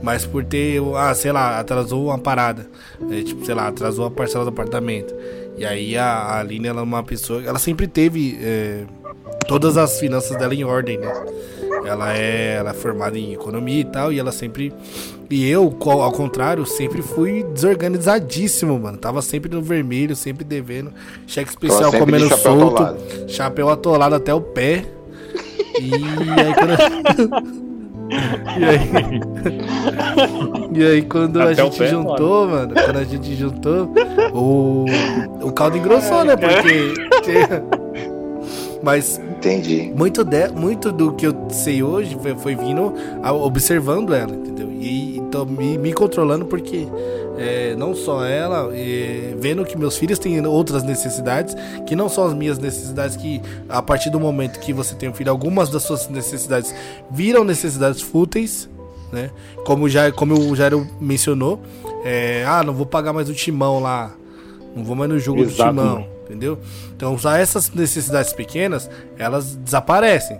Mas 0.00 0.24
por 0.24 0.44
ter, 0.44 0.80
ah, 0.96 1.12
sei 1.12 1.32
lá, 1.32 1.58
atrasou 1.58 2.06
uma 2.06 2.18
parada. 2.18 2.68
É, 3.10 3.22
tipo, 3.22 3.44
sei 3.44 3.54
lá, 3.54 3.66
atrasou 3.66 4.06
a 4.06 4.10
parcela 4.10 4.44
do 4.44 4.50
apartamento. 4.50 5.12
E 5.56 5.66
aí 5.66 5.96
a, 5.96 6.06
a 6.06 6.40
Aline, 6.40 6.68
ela 6.68 6.80
é 6.80 6.84
uma 6.84 7.02
pessoa. 7.02 7.42
Ela 7.42 7.58
sempre 7.58 7.88
teve 7.88 8.38
é, 8.40 8.84
todas 9.48 9.76
as 9.76 9.98
finanças 9.98 10.36
dela 10.38 10.54
em 10.54 10.64
ordem, 10.64 10.98
né? 10.98 11.12
Ela 11.84 12.16
é, 12.16 12.54
ela 12.54 12.70
é 12.70 12.74
formada 12.74 13.18
em 13.18 13.32
economia 13.32 13.80
e 13.80 13.84
tal, 13.84 14.12
e 14.12 14.18
ela 14.20 14.30
sempre. 14.32 14.72
E 15.30 15.48
eu, 15.48 15.76
ao 15.80 16.12
contrário, 16.12 16.64
sempre 16.66 17.02
fui 17.02 17.42
desorganizadíssimo, 17.42 18.78
mano. 18.78 18.98
Tava 18.98 19.22
sempre 19.22 19.50
no 19.50 19.62
vermelho, 19.62 20.14
sempre 20.14 20.44
devendo. 20.44 20.92
Cheque 21.26 21.50
especial 21.50 21.92
comendo 21.92 22.28
chapéu 22.28 22.38
solto. 22.38 22.82
Atolado. 22.82 23.30
Chapéu 23.30 23.68
atolado 23.68 24.14
até 24.14 24.34
o 24.34 24.40
pé. 24.40 24.84
E 25.80 25.94
aí 25.94 26.54
quando. 26.54 27.64
E 28.56 28.64
aí, 28.64 28.90
e 30.74 30.84
aí 30.84 31.02
quando 31.02 31.40
Até 31.40 31.50
a 31.62 31.64
gente 31.64 31.78
pé, 31.78 31.86
juntou, 31.88 32.46
mano. 32.46 32.74
mano, 32.74 32.74
quando 32.74 32.98
a 32.98 33.04
gente 33.04 33.34
juntou, 33.34 33.92
o, 34.32 34.84
o 35.42 35.52
caldo 35.52 35.76
engrossou, 35.78 36.24
né? 36.24 36.36
Porque. 36.36 36.92
Mas 38.82 39.18
Entendi. 39.38 39.92
Muito, 39.94 40.24
de, 40.24 40.48
muito 40.48 40.92
do 40.92 41.12
que 41.12 41.26
eu 41.26 41.34
sei 41.50 41.82
hoje 41.82 42.16
foi, 42.20 42.34
foi 42.36 42.54
vindo 42.54 42.94
a, 43.22 43.32
observando 43.32 44.14
ela, 44.14 44.34
entendeu? 44.34 44.53
E 44.84 45.16
então 45.16 45.46
me, 45.46 45.78
me 45.78 45.92
controlando 45.92 46.44
porque 46.44 46.86
é, 47.38 47.74
não 47.74 47.94
só 47.94 48.24
ela, 48.24 48.70
é, 48.76 49.34
vendo 49.38 49.64
que 49.64 49.78
meus 49.78 49.96
filhos 49.96 50.18
têm 50.18 50.44
outras 50.46 50.82
necessidades, 50.82 51.56
que 51.86 51.96
não 51.96 52.08
são 52.08 52.26
as 52.26 52.34
minhas 52.34 52.58
necessidades, 52.58 53.16
que 53.16 53.40
a 53.68 53.80
partir 53.80 54.10
do 54.10 54.20
momento 54.20 54.60
que 54.60 54.72
você 54.72 54.94
tem 54.94 55.08
um 55.08 55.14
filho, 55.14 55.30
algumas 55.30 55.70
das 55.70 55.82
suas 55.84 56.08
necessidades 56.08 56.74
viram 57.10 57.44
necessidades 57.44 58.02
fúteis, 58.02 58.68
né? 59.10 59.30
Como, 59.64 59.88
já, 59.88 60.12
como 60.12 60.38
o 60.38 60.54
Jairo 60.54 60.86
mencionou, 61.00 61.60
é, 62.04 62.44
ah, 62.46 62.62
não 62.62 62.74
vou 62.74 62.84
pagar 62.84 63.12
mais 63.12 63.30
o 63.30 63.34
timão 63.34 63.80
lá, 63.80 64.14
não 64.76 64.84
vou 64.84 64.94
mais 64.94 65.10
no 65.10 65.18
jogo 65.18 65.40
Exato. 65.40 65.72
do 65.72 65.80
timão 65.80 66.14
entendeu? 66.24 66.58
Então, 66.96 67.14
usar 67.14 67.38
essas 67.38 67.70
necessidades 67.70 68.32
pequenas, 68.32 68.90
elas 69.18 69.54
desaparecem. 69.54 70.38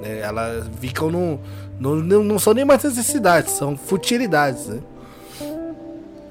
Né? 0.00 0.20
Elas 0.20 0.66
ficam 0.80 1.10
no, 1.10 1.40
no, 1.78 2.22
Não 2.22 2.38
são 2.38 2.54
nem 2.54 2.64
mais 2.64 2.82
necessidades, 2.82 3.52
são 3.54 3.76
futilidades, 3.76 4.66
né? 4.66 4.80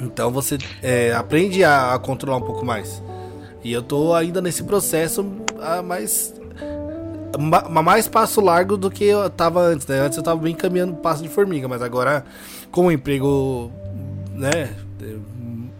Então 0.01 0.31
você 0.31 0.57
é, 0.81 1.13
aprende 1.13 1.63
a, 1.63 1.93
a, 1.93 1.99
controlar 1.99 2.37
um 2.37 2.41
pouco 2.41 2.65
mais. 2.65 3.01
E 3.63 3.71
eu 3.71 3.81
tô 3.81 4.13
ainda 4.13 4.41
nesse 4.41 4.63
processo 4.63 5.25
a 5.61 5.81
mais. 5.81 6.33
Ma, 7.39 7.81
mais 7.81 8.07
passo 8.07 8.41
largo 8.41 8.77
do 8.77 8.91
que 8.91 9.05
eu 9.05 9.27
tava 9.29 9.61
antes, 9.61 9.87
né? 9.87 9.99
Antes 9.99 10.17
eu 10.17 10.23
tava 10.23 10.39
bem 10.39 10.53
caminhando 10.53 10.93
passo 10.95 11.23
de 11.23 11.29
formiga, 11.29 11.67
mas 11.67 11.81
agora 11.81 12.23
com 12.71 12.87
o 12.87 12.91
emprego, 12.91 13.71
né? 14.33 14.75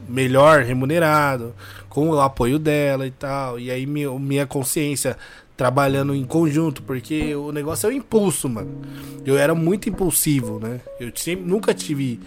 Melhor 0.08 0.64
remunerado, 0.64 1.54
com 1.90 2.10
o 2.10 2.22
apoio 2.22 2.58
dela 2.58 3.06
e 3.06 3.12
tal. 3.12 3.60
E 3.60 3.70
aí 3.70 3.86
minha, 3.86 4.12
minha 4.18 4.48
consciência 4.48 5.18
trabalhando 5.56 6.16
em 6.16 6.26
conjunto, 6.26 6.82
porque 6.82 7.36
o 7.36 7.52
negócio 7.52 7.88
é 7.88 7.90
o 7.90 7.94
impulso, 7.94 8.50
mano. 8.50 8.82
Eu 9.26 9.38
era 9.38 9.54
muito 9.54 9.90
impulsivo, 9.90 10.60
né? 10.60 10.82
Eu 11.00 11.12
sempre, 11.16 11.46
nunca 11.46 11.74
tive. 11.74 12.20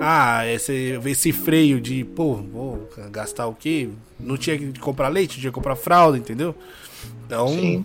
Ah, 0.00 0.46
esse, 0.46 0.98
esse 1.04 1.32
freio 1.32 1.78
de, 1.80 2.02
pô, 2.02 2.36
vou 2.36 2.88
gastar 3.10 3.46
o 3.46 3.54
quê? 3.54 3.90
Não 4.18 4.38
tinha 4.38 4.56
que 4.56 4.80
comprar 4.80 5.08
leite, 5.08 5.38
tinha 5.38 5.50
que 5.50 5.54
comprar 5.54 5.76
fralda, 5.76 6.16
entendeu? 6.16 6.54
Então, 7.26 7.48
Sim. 7.48 7.84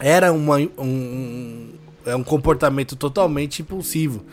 era 0.00 0.32
uma, 0.32 0.56
um, 0.78 1.68
é 2.04 2.16
um 2.16 2.24
comportamento 2.24 2.96
totalmente 2.96 3.62
impulsivo. 3.62 4.24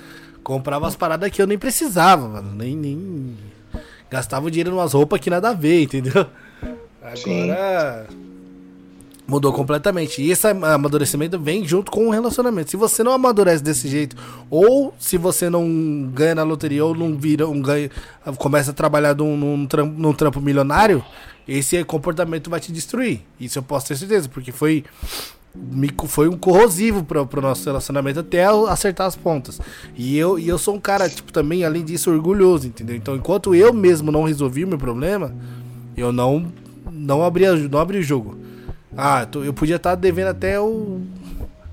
Comprava 0.44 0.88
as 0.88 0.96
paradas 0.96 1.30
que 1.30 1.40
eu 1.40 1.46
nem 1.46 1.60
precisava, 1.60 2.28
mano. 2.28 2.56
Nem, 2.56 2.76
nem, 2.76 3.38
gastava 4.10 4.50
dinheiro 4.50 4.72
em 4.72 4.74
umas 4.74 4.94
roupas 4.94 5.20
que 5.20 5.30
nada 5.30 5.50
a 5.50 5.54
ver, 5.54 5.84
entendeu? 5.84 6.26
Agora 7.02 8.08
Sim. 8.10 8.29
Mudou 9.30 9.54
completamente. 9.54 10.22
E 10.22 10.32
esse 10.32 10.48
amadurecimento 10.48 11.40
vem 11.40 11.66
junto 11.66 11.92
com 11.92 12.08
o 12.08 12.10
relacionamento. 12.10 12.72
Se 12.72 12.78
você 12.78 13.04
não 13.04 13.12
amadurece 13.12 13.64
desse 13.64 13.88
jeito, 13.88 14.16
ou 14.50 14.94
se 14.98 15.18
você 15.18 15.50
não 15.50 16.10
ganha 16.14 16.36
na 16.36 16.44
loteria, 16.44 16.84
ou 16.84 16.96
não 16.96 17.16
vira 17.16 17.48
um 17.48 17.62
ganho, 17.62 17.90
começa 18.38 18.72
a 18.72 18.74
trabalhar 18.74 19.16
num, 19.16 19.38
num, 19.38 19.68
trampo, 19.68 20.00
num 20.00 20.14
trampo 20.14 20.42
milionário, 20.42 21.04
esse 21.48 21.84
comportamento 21.84 22.50
vai 22.50 22.60
te 22.60 22.72
destruir. 22.72 23.22
Isso 23.40 23.60
eu 23.60 23.64
posso 23.64 23.88
ter 23.88 23.96
certeza, 23.96 24.28
porque 24.28 24.52
foi 24.52 24.84
foi 26.06 26.30
um 26.30 26.38
corrosivo 26.38 27.04
pro, 27.04 27.26
pro 27.26 27.42
nosso 27.42 27.66
relacionamento 27.66 28.20
até 28.20 28.46
acertar 28.46 29.08
as 29.08 29.16
pontas. 29.16 29.60
E 29.98 30.16
eu, 30.16 30.38
e 30.38 30.48
eu 30.48 30.60
sou 30.60 30.76
um 30.76 30.80
cara, 30.80 31.10
tipo, 31.10 31.34
também, 31.34 31.66
além 31.66 31.84
disso, 31.84 32.12
orgulhoso, 32.12 32.68
entendeu? 32.68 32.96
Então, 32.96 33.16
enquanto 33.16 33.56
eu 33.56 33.74
mesmo 33.74 34.12
não 34.12 34.24
resolvi 34.24 34.64
o 34.64 34.68
meu 34.68 34.78
problema, 34.78 35.34
eu 35.98 36.14
não, 36.14 36.46
não, 36.92 37.24
abri, 37.24 37.46
não 37.68 37.80
abri 37.80 37.98
o 37.98 38.04
jogo. 38.04 38.38
Ah, 38.98 39.28
eu 39.46 39.54
podia 39.54 39.76
estar 39.76 39.92
tá 39.92 39.96
devendo 39.96 40.30
até 40.30 40.60
o, 40.60 41.02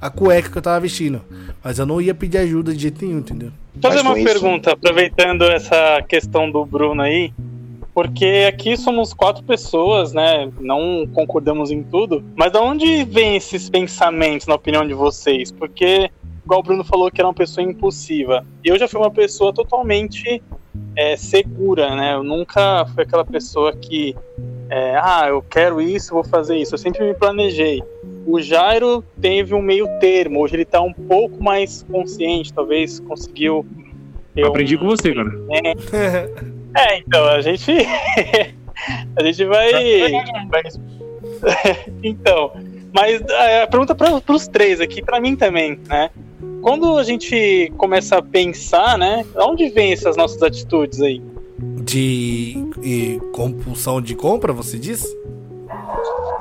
a 0.01 0.11
cueca 0.11 0.51
que 0.51 0.59
eu 0.59 0.63
tava 0.63 0.81
vestindo. 0.81 1.23
Mas 1.63 1.79
eu 1.79 1.87
não 1.87 2.01
ia 2.01 2.15
pedir 2.15 2.39
ajuda 2.39 2.73
de 2.73 2.83
jeito 2.83 3.05
nenhum, 3.05 3.19
entendeu? 3.19 3.51
Fazer 3.81 4.01
uma 4.01 4.15
pergunta, 4.15 4.73
aproveitando 4.73 5.45
essa 5.45 6.03
questão 6.09 6.51
do 6.51 6.65
Bruno 6.65 7.03
aí 7.03 7.33
porque 7.97 8.45
aqui 8.47 8.77
somos 8.77 9.15
quatro 9.15 9.43
pessoas, 9.43 10.13
né? 10.13 10.53
Não 10.61 11.09
concordamos 11.15 11.71
em 11.71 11.83
tudo. 11.83 12.23
Mas 12.37 12.53
de 12.53 12.59
onde 12.59 13.05
vem 13.05 13.37
esses 13.37 13.71
pensamentos, 13.71 14.47
na 14.47 14.55
opinião 14.55 14.87
de 14.87 14.93
vocês? 14.93 15.51
Porque, 15.51 16.11
igual 16.45 16.61
o 16.61 16.63
Bruno 16.63 16.85
falou 16.85 17.11
que 17.11 17.23
era 17.23 17.27
uma 17.27 17.33
pessoa 17.33 17.67
impulsiva. 17.67 18.45
Eu 18.63 18.79
já 18.79 18.87
fui 18.87 19.01
uma 19.01 19.11
pessoa 19.11 19.51
totalmente 19.51 20.43
é, 20.97 21.17
segura, 21.17 21.95
né? 21.95 22.15
Eu 22.15 22.23
nunca 22.23 22.87
fui 22.87 23.03
aquela 23.03 23.25
pessoa 23.25 23.73
que, 23.75 24.17
é, 24.71 24.97
ah, 24.97 25.27
eu 25.29 25.43
quero 25.43 25.81
isso, 25.81 26.15
vou 26.15 26.25
fazer 26.25 26.57
isso. 26.57 26.75
Eu 26.75 26.79
sempre 26.79 27.05
me 27.05 27.15
planejei. 27.15 27.83
O 28.27 28.41
Jairo 28.41 29.05
teve 29.21 29.55
um 29.55 29.63
meio 29.63 29.87
termo. 30.01 30.41
Hoje 30.41 30.57
ele 30.57 30.65
tá 30.65 30.81
um 30.81 30.93
pouco 30.93 31.43
mais 31.43 31.85
consciente, 31.85 32.53
talvez 32.53 32.99
conseguiu. 33.01 33.65
Eu 34.35 34.49
aprendi 34.49 34.77
com 34.77 34.87
você, 34.87 35.15
cara. 35.15 35.31
É, 35.51 35.75
É, 36.77 36.99
então, 36.99 37.25
a 37.27 37.41
gente. 37.41 37.73
a 39.17 39.23
gente 39.25 39.45
vai. 39.47 39.73
vai... 40.49 40.63
então, 42.03 42.53
mas 42.93 43.21
é, 43.23 43.63
a 43.63 43.67
pergunta 43.67 43.95
para 43.95 44.21
os 44.29 44.47
três 44.47 44.81
aqui, 44.81 45.03
para 45.03 45.21
mim 45.21 45.37
também, 45.37 45.81
né? 45.89 46.11
Quando 46.63 46.99
a 46.99 47.05
gente 47.05 47.73
começa 47.77 48.19
a 48.19 48.23
pensar, 48.23 48.99
né? 48.99 49.25
Onde 49.37 49.69
vem 49.69 49.93
essas 49.93 50.17
nossas 50.17 50.43
atitudes 50.43 51.01
aí? 51.01 51.23
De 51.59 52.57
compulsão 53.33 54.01
de 54.01 54.15
compra, 54.15 54.53
você 54.53 54.79
diz? 54.79 55.07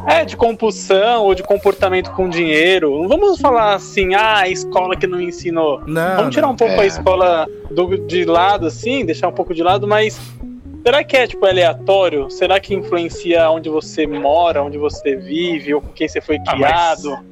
É, 0.07 0.23
de 0.23 0.37
compulsão 0.37 1.23
ou 1.23 1.33
de 1.33 1.41
comportamento 1.41 2.11
com 2.11 2.29
dinheiro. 2.29 3.01
Não 3.01 3.07
vamos 3.07 3.39
falar 3.39 3.73
assim, 3.73 4.13
ah, 4.13 4.39
a 4.39 4.49
escola 4.49 4.95
que 4.95 5.07
não 5.07 5.19
ensinou. 5.19 5.81
Não, 5.87 6.17
vamos 6.17 6.35
tirar 6.35 6.47
um 6.47 6.55
pouco 6.55 6.73
é. 6.73 6.81
a 6.81 6.85
escola 6.85 7.47
do, 7.71 7.97
de 7.97 8.23
lado, 8.23 8.67
assim, 8.67 9.03
deixar 9.03 9.27
um 9.27 9.31
pouco 9.33 9.53
de 9.53 9.63
lado, 9.63 9.87
mas 9.87 10.19
será 10.85 11.03
que 11.03 11.17
é 11.17 11.25
tipo 11.25 11.45
aleatório? 11.45 12.29
Será 12.29 12.59
que 12.59 12.75
influencia 12.75 13.49
onde 13.49 13.69
você 13.69 14.05
mora, 14.05 14.63
onde 14.63 14.77
você 14.77 15.15
vive, 15.15 15.73
ou 15.73 15.81
com 15.81 15.89
quem 15.89 16.07
você 16.07 16.21
foi 16.21 16.37
ah, 16.37 16.51
criado? 16.51 17.13
Ah, 17.13 17.23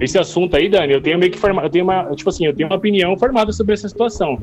esse 0.00 0.18
assunto 0.18 0.56
aí, 0.56 0.68
Dani, 0.68 0.92
eu 0.92 1.00
tenho 1.00 1.18
meio 1.18 1.30
que 1.30 1.38
formado, 1.38 1.66
eu 1.66 1.70
tenho 1.70 1.84
uma, 1.84 2.14
tipo 2.14 2.28
assim, 2.28 2.46
eu 2.46 2.54
tenho 2.54 2.68
uma 2.68 2.76
opinião 2.76 3.16
formada 3.16 3.52
sobre 3.52 3.74
essa 3.74 3.88
situação. 3.88 4.38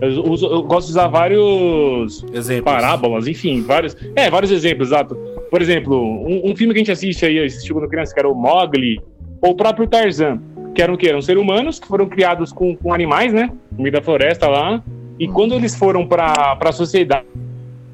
Eu, 0.00 0.30
uso, 0.30 0.46
eu 0.46 0.62
gosto 0.62 0.88
de 0.88 0.92
usar 0.92 1.08
vários 1.08 2.24
exemplos. 2.32 2.64
parábolas, 2.64 3.26
enfim, 3.26 3.62
vários. 3.62 3.96
É, 4.14 4.28
vários 4.28 4.50
exemplos, 4.50 4.88
exato. 4.88 5.14
Por 5.50 5.62
exemplo, 5.62 5.96
um, 5.96 6.50
um 6.50 6.56
filme 6.56 6.74
que 6.74 6.80
a 6.80 6.82
gente 6.82 6.92
assiste 6.92 7.24
aí, 7.24 7.38
assistiu 7.38 7.76
quando 7.76 7.88
criança, 7.88 8.12
que 8.12 8.20
era 8.20 8.28
o 8.28 8.34
Mogli, 8.34 9.00
ou 9.40 9.52
o 9.52 9.54
próprio 9.54 9.86
Tarzan, 9.86 10.40
que 10.74 10.82
eram 10.82 10.94
o 10.94 10.98
quê? 10.98 11.08
Eram 11.08 11.22
seres 11.22 11.40
humanos 11.40 11.80
que 11.80 11.86
foram 11.86 12.06
criados 12.06 12.52
com, 12.52 12.76
com 12.76 12.92
animais, 12.92 13.32
né? 13.32 13.50
No 13.72 13.82
meio 13.82 13.92
da 13.92 14.02
floresta 14.02 14.48
lá. 14.48 14.82
E 15.18 15.26
quando 15.26 15.54
eles 15.54 15.74
foram 15.74 16.06
para 16.06 16.58
a 16.60 16.72
sociedade, 16.72 17.26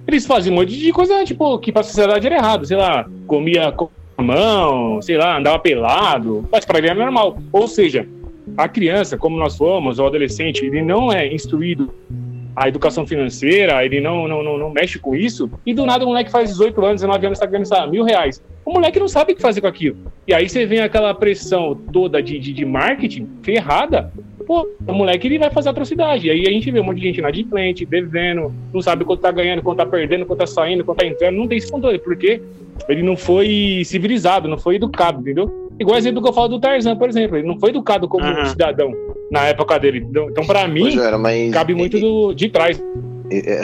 eles 0.06 0.26
faziam 0.26 0.52
um 0.54 0.58
monte 0.58 0.76
de 0.76 0.92
coisa, 0.92 1.24
tipo, 1.24 1.56
que 1.60 1.70
pra 1.70 1.84
sociedade 1.84 2.26
era 2.26 2.34
errado. 2.34 2.66
Sei 2.66 2.76
lá, 2.76 3.08
comia 3.28 3.72
mão, 4.18 5.00
sei 5.00 5.16
lá, 5.16 5.38
andava 5.38 5.58
pelado. 5.58 6.46
Mas 6.50 6.64
pra 6.64 6.78
ele 6.78 6.88
é 6.88 6.94
normal. 6.94 7.38
Ou 7.52 7.68
seja, 7.68 8.06
a 8.56 8.68
criança, 8.68 9.16
como 9.16 9.36
nós 9.36 9.56
fomos, 9.56 9.98
o 9.98 10.06
adolescente, 10.06 10.64
ele 10.64 10.82
não 10.82 11.12
é 11.12 11.32
instruído 11.32 11.92
a 12.54 12.68
educação 12.68 13.06
financeira, 13.06 13.84
ele 13.84 14.00
não, 14.00 14.28
não, 14.28 14.42
não, 14.42 14.58
não 14.58 14.70
mexe 14.70 14.98
com 14.98 15.16
isso, 15.16 15.50
e 15.64 15.72
do 15.72 15.86
nada 15.86 16.04
o 16.04 16.08
moleque 16.08 16.30
faz 16.30 16.50
18 16.50 16.84
anos, 16.84 17.00
19 17.00 17.26
anos, 17.26 17.38
está 17.38 17.46
ganhando 17.46 17.66
sabe, 17.66 17.92
mil 17.92 18.04
reais. 18.04 18.42
O 18.64 18.72
moleque 18.72 19.00
não 19.00 19.08
sabe 19.08 19.32
o 19.32 19.36
que 19.36 19.42
fazer 19.42 19.60
com 19.60 19.66
aquilo. 19.66 19.96
E 20.26 20.34
aí 20.34 20.48
você 20.48 20.66
vem 20.66 20.80
aquela 20.80 21.12
pressão 21.14 21.74
toda 21.74 22.22
de, 22.22 22.38
de, 22.38 22.52
de 22.52 22.64
marketing 22.64 23.28
ferrada, 23.42 24.12
pô, 24.52 24.68
o 24.86 24.92
moleque 24.92 25.26
ele 25.26 25.38
vai 25.38 25.50
fazer 25.50 25.70
atrocidade. 25.70 26.26
E 26.26 26.30
aí 26.30 26.46
a 26.46 26.50
gente 26.50 26.70
vê 26.70 26.78
um 26.78 26.84
monte 26.84 27.00
de 27.00 27.06
gente 27.06 27.18
inadimplente, 27.20 27.86
devendo, 27.86 28.52
não 28.72 28.82
sabe 28.82 29.02
quanto 29.02 29.20
tá 29.20 29.30
ganhando, 29.30 29.62
quanto 29.62 29.78
tá 29.78 29.86
perdendo, 29.86 30.26
quanto 30.26 30.40
tá 30.40 30.46
saindo, 30.46 30.84
quanto 30.84 30.98
tá 30.98 31.06
entrando, 31.06 31.36
não 31.36 31.48
tem 31.48 31.56
esse 31.56 31.72
controle, 31.72 31.98
porque 31.98 32.42
ele 32.86 33.02
não 33.02 33.16
foi 33.16 33.80
civilizado, 33.86 34.48
não 34.48 34.58
foi 34.58 34.76
educado, 34.76 35.20
entendeu? 35.20 35.70
Igual 35.80 35.96
exemplo 35.96 36.22
que 36.22 36.28
eu 36.28 36.34
falo 36.34 36.48
do 36.48 36.60
Tarzan, 36.60 36.96
por 36.96 37.08
exemplo, 37.08 37.38
ele 37.38 37.48
não 37.48 37.58
foi 37.58 37.70
educado 37.70 38.06
como 38.06 38.26
uhum. 38.26 38.44
cidadão 38.44 38.92
na 39.30 39.46
época 39.46 39.78
dele. 39.78 40.04
Então, 40.06 40.28
então 40.28 40.44
para 40.44 40.68
mim, 40.68 40.98
era, 40.98 41.16
mas... 41.16 41.50
cabe 41.50 41.74
muito 41.74 41.98
do, 41.98 42.34
de 42.34 42.50
trás. 42.50 42.78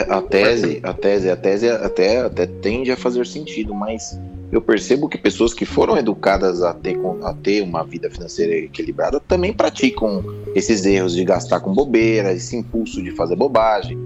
A 0.09 0.21
tese, 0.23 0.79
a 0.81 0.93
tese, 0.93 1.29
a 1.29 1.35
tese 1.35 1.69
até, 1.69 2.21
até 2.21 2.47
tende 2.47 2.91
a 2.91 2.97
fazer 2.97 3.23
sentido, 3.27 3.75
mas 3.75 4.19
eu 4.51 4.61
percebo 4.61 5.07
que 5.07 5.17
pessoas 5.17 5.53
que 5.53 5.65
foram 5.65 5.97
educadas 5.97 6.63
a 6.63 6.73
ter, 6.73 6.97
a 7.23 7.33
ter 7.33 7.61
uma 7.61 7.83
vida 7.83 8.09
financeira 8.09 8.55
equilibrada 8.55 9.19
também 9.19 9.53
praticam 9.53 10.23
esses 10.55 10.85
erros 10.85 11.13
de 11.13 11.23
gastar 11.23 11.59
com 11.59 11.73
bobeira, 11.73 12.33
esse 12.33 12.55
impulso 12.55 13.01
de 13.01 13.11
fazer 13.11 13.35
bobagem, 13.35 13.97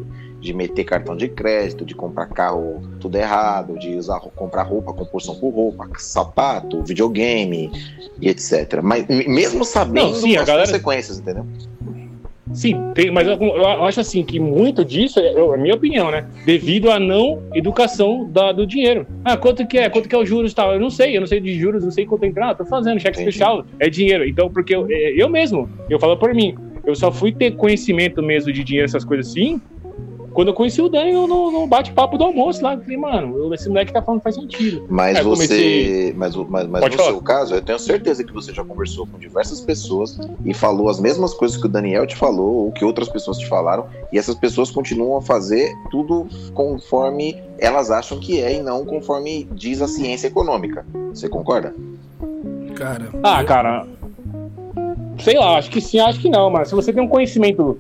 de 0.42 0.54
meter 0.54 0.84
cartão 0.84 1.16
de 1.16 1.30
crédito, 1.30 1.86
de 1.86 1.96
comprar 1.96 2.28
carro 2.28 2.82
tudo 3.00 3.18
errado, 3.18 3.80
de 3.80 3.96
usar 3.96 4.20
comprar 4.20 4.64
roupa 4.64 4.94
com 4.94 5.06
porção 5.06 5.36
por 5.36 5.50
roupa, 5.50 5.88
sapato, 5.98 6.84
videogame 6.84 7.72
e 8.20 8.28
etc. 8.28 8.82
Mas 8.84 9.08
mesmo 9.08 9.64
sabendo 9.64 10.12
Não, 10.12 10.16
sim, 10.16 10.36
as 10.36 10.46
galera... 10.46 10.68
consequências, 10.68 11.20
entendeu? 11.20 11.46
Sim, 12.54 12.92
tem, 12.94 13.10
mas 13.10 13.28
eu, 13.28 13.36
eu, 13.42 13.84
acho 13.84 14.00
assim 14.00 14.24
que 14.24 14.40
muito 14.40 14.86
disso, 14.86 15.20
é, 15.20 15.34
é 15.34 15.54
a 15.54 15.58
minha 15.58 15.74
opinião, 15.74 16.12
né? 16.12 16.26
Devido 16.46 16.92
à 16.92 17.00
não 17.00 17.42
educação 17.54 18.30
da, 18.30 18.52
do 18.52 18.66
dinheiro. 18.66 19.08
Ah, 19.26 19.36
quanto 19.36 19.66
que 19.66 19.78
é? 19.78 19.90
Quanto 19.90 20.08
que 20.08 20.16
é 20.16 20.18
o 20.18 20.26
juros 20.26 20.52
e 20.52 20.56
tal? 20.56 20.74
Eu 20.74 20.80
não 20.80 20.90
sei, 20.90 21.18
eu 21.18 21.22
não 21.22 21.28
sei 21.28 21.40
de 21.40 21.58
juros, 21.58 21.84
não 21.84 21.92
sei 21.92 22.06
quanto 22.06 22.26
entrar. 22.26 22.52
Ah, 22.52 22.56
tô 22.56 22.66
fazendo 22.66 23.00
cheque 23.00 23.18
Entendi. 23.18 23.30
especial, 23.30 23.66
é 23.80 23.90
dinheiro. 23.90 24.28
Então, 24.28 24.50
porque 24.50 24.76
eu, 24.76 24.86
é, 24.90 25.14
eu 25.18 25.30
mesmo, 25.30 25.70
eu 25.90 26.00
falo 26.00 26.16
por 26.18 26.34
mim, 26.34 26.56
eu 26.86 26.96
só 26.96 27.12
fui 27.12 27.32
ter 27.32 27.52
conhecimento 27.52 28.22
mesmo 28.22 28.52
de 28.52 28.64
dinheiro, 28.64 28.86
essas 28.86 29.06
coisas 29.06 29.30
assim, 29.30 29.62
quando 30.34 30.50
eu 30.50 30.54
conheci 30.54 30.82
o 30.82 30.90
Dani 30.90 31.14
no, 31.14 31.52
no 31.52 31.68
bate-papo 31.68 32.18
do 32.18 32.24
almoço 32.24 32.62
lá, 32.64 32.74
eu 32.74 32.82
falei, 32.82 32.98
mano, 32.98 33.54
esse 33.54 33.70
moleque 33.70 33.94
tá 33.94 34.02
falando 34.02 34.22
faz 34.22 34.36
sentido. 34.36 34.86
Mas 34.90 35.18
Aí 35.18 35.24
você. 35.24 35.48
Comecei... 35.48 36.14
Mas, 36.14 36.36
mas, 36.36 36.68
mas 36.68 36.84
no 36.84 36.92
falar. 36.92 37.10
seu 37.10 37.22
caso, 37.22 37.56
eu 37.56 37.62
tenho 37.62 37.80
certeza 37.80 38.24
que 38.24 38.34
você 38.34 38.54
já 38.54 38.64
conversou 38.64 39.08
com 39.08 39.18
diversas 39.18 39.62
pessoas 39.62 40.18
e 40.44 40.54
falou 40.54 40.90
as 40.90 41.00
mesmas 41.00 41.34
coisas 41.34 41.58
que 41.58 41.66
o 41.66 41.70
Daniel 41.70 42.06
te 42.06 42.16
falou, 42.16 42.66
ou 42.66 42.72
que 42.72 42.84
outras 42.84 43.08
pessoas 43.10 43.38
te 43.38 43.48
falaram, 43.48 43.86
e 44.12 44.18
essas 44.18 44.36
pessoas 44.36 44.72
continuam 44.72 45.18
a 45.18 45.22
fazer 45.22 45.72
tudo 45.92 46.28
conforme 46.54 47.42
elas 47.60 47.92
acham 47.92 48.20
que 48.20 48.42
é 48.42 48.56
e 48.56 48.62
não 48.62 48.86
conforme 48.86 49.48
diz 49.52 49.82
a 49.82 49.88
ciência 49.88 50.28
econômica. 50.28 50.86
Você 51.10 51.30
concorda? 51.30 51.74
Cara. 52.76 53.10
Ah, 53.22 53.44
cara. 53.44 53.86
Sei 55.20 55.38
lá, 55.38 55.58
acho 55.58 55.70
que 55.70 55.80
sim, 55.80 56.00
acho 56.00 56.20
que 56.20 56.30
não, 56.30 56.50
mas 56.50 56.70
se 56.70 56.76
você 56.76 56.92
tem 56.92 57.04
um 57.04 57.08
conhecimento 57.08 57.80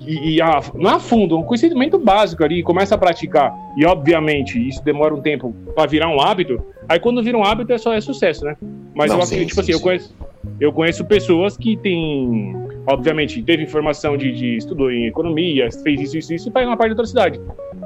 e, 0.00 0.36
e 0.36 0.42
a, 0.42 0.60
não 0.74 0.90
a 0.90 0.98
fundo, 0.98 1.38
um 1.38 1.42
conhecimento 1.42 1.98
básico 1.98 2.42
ali, 2.42 2.62
começa 2.62 2.94
a 2.94 2.98
praticar, 2.98 3.54
e 3.76 3.84
obviamente 3.84 4.58
isso 4.66 4.82
demora 4.82 5.14
um 5.14 5.20
tempo 5.20 5.54
para 5.74 5.86
virar 5.86 6.08
um 6.08 6.20
hábito, 6.20 6.62
aí 6.88 6.98
quando 6.98 7.22
vira 7.22 7.36
um 7.36 7.44
hábito 7.44 7.72
é 7.72 7.78
só 7.78 7.92
é 7.92 8.00
sucesso, 8.00 8.44
né? 8.44 8.56
Mas 8.94 9.10
não, 9.10 9.18
eu 9.18 9.24
acredito, 9.24 9.48
tipo 9.48 9.60
assim, 9.60 9.72
sim. 9.72 9.78
eu 9.78 9.82
conheço, 9.82 10.14
eu 10.58 10.72
conheço 10.72 11.04
pessoas 11.04 11.56
que 11.56 11.76
têm, 11.76 12.56
obviamente, 12.86 13.42
teve 13.42 13.62
informação 13.62 14.16
de, 14.16 14.32
de 14.32 14.56
estudou 14.56 14.90
em 14.90 15.06
economia, 15.06 15.68
fez 15.82 16.00
isso, 16.00 16.16
isso, 16.16 16.34
isso 16.34 16.48
e 16.48 16.52
faz 16.52 16.66
uma 16.66 16.76
parte 16.76 16.90
da 16.90 16.94
outra 16.94 17.06
cidade. 17.06 17.40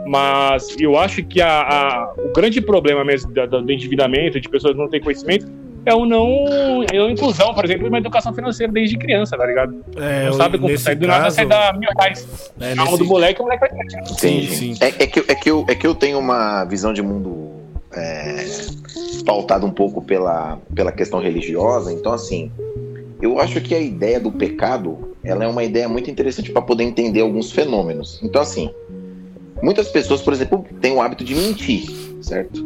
Mas 0.07 0.77
eu 0.79 0.96
acho 0.96 1.24
que 1.24 1.40
a, 1.40 1.62
a 1.62 2.14
o 2.18 2.33
grande 2.33 2.61
problema 2.61 3.05
mesmo 3.05 3.33
do, 3.33 3.62
do 3.62 3.72
endividamento, 3.72 4.40
de 4.40 4.48
pessoas 4.48 4.77
não 4.77 4.88
terem 4.88 5.03
conhecimento, 5.03 5.46
é 5.87 5.94
o 5.94 6.07
não, 6.07 6.85
é 6.90 6.99
a 6.99 7.11
inclusão, 7.11 7.55
por 7.55 7.64
exemplo, 7.64 7.85
de 7.85 7.88
uma 7.88 7.99
educação 7.99 8.33
financeira 8.33 8.73
desde 8.73 8.97
criança, 8.97 9.37
tá 9.37 9.47
ligado? 9.47 9.85
É, 9.97 10.27
não 10.27 10.33
sabe 10.35 10.59
como 10.59 10.77
sai 10.79 10.94
do 10.94 11.07
nada 11.07 11.31
sai 11.31 11.47
da 11.47 11.73
mil 11.73 11.88
reais. 11.99 12.53
É, 12.61 12.75
nesse... 12.75 12.99
do 12.99 13.05
moleque, 13.05 13.40
o 13.40 13.44
moleque 13.44 13.61
vai 13.61 13.87
ter. 13.87 14.07
Sim, 14.18 14.47
sim. 14.47 14.75
É, 14.81 14.88
é, 14.88 15.07
que, 15.07 15.20
é, 15.20 15.35
que 15.35 15.51
eu, 15.51 15.64
é 15.68 15.75
que 15.75 15.87
eu 15.87 15.94
tenho 15.94 16.18
uma 16.18 16.64
visão 16.64 16.92
de 16.92 17.03
mundo 17.03 17.53
é, 17.92 18.47
pautada 19.25 19.66
um 19.66 19.70
pouco 19.70 20.03
pela, 20.03 20.59
pela 20.75 20.92
questão 20.92 21.20
religiosa, 21.20 21.92
então 21.92 22.12
assim. 22.12 22.51
Eu 23.23 23.38
acho 23.38 23.59
que 23.62 23.75
a 23.75 23.81
ideia 23.81 24.20
do 24.20 24.31
pecado 24.31 25.16
ela 25.25 25.44
é 25.44 25.49
uma 25.49 25.64
ideia 25.64 25.88
muito 25.88 26.11
interessante 26.11 26.53
para 26.53 26.61
poder 26.61 26.85
entender 26.85 27.23
alguns 27.23 27.51
fenômenos. 27.51 28.20
Então, 28.23 28.42
assim, 28.42 28.70
muitas 29.62 29.88
pessoas, 29.88 30.20
por 30.20 30.35
exemplo, 30.35 30.64
têm 30.81 30.92
o 30.92 31.01
hábito 31.01 31.25
de 31.25 31.35
mentir, 31.35 31.87
certo? 32.20 32.62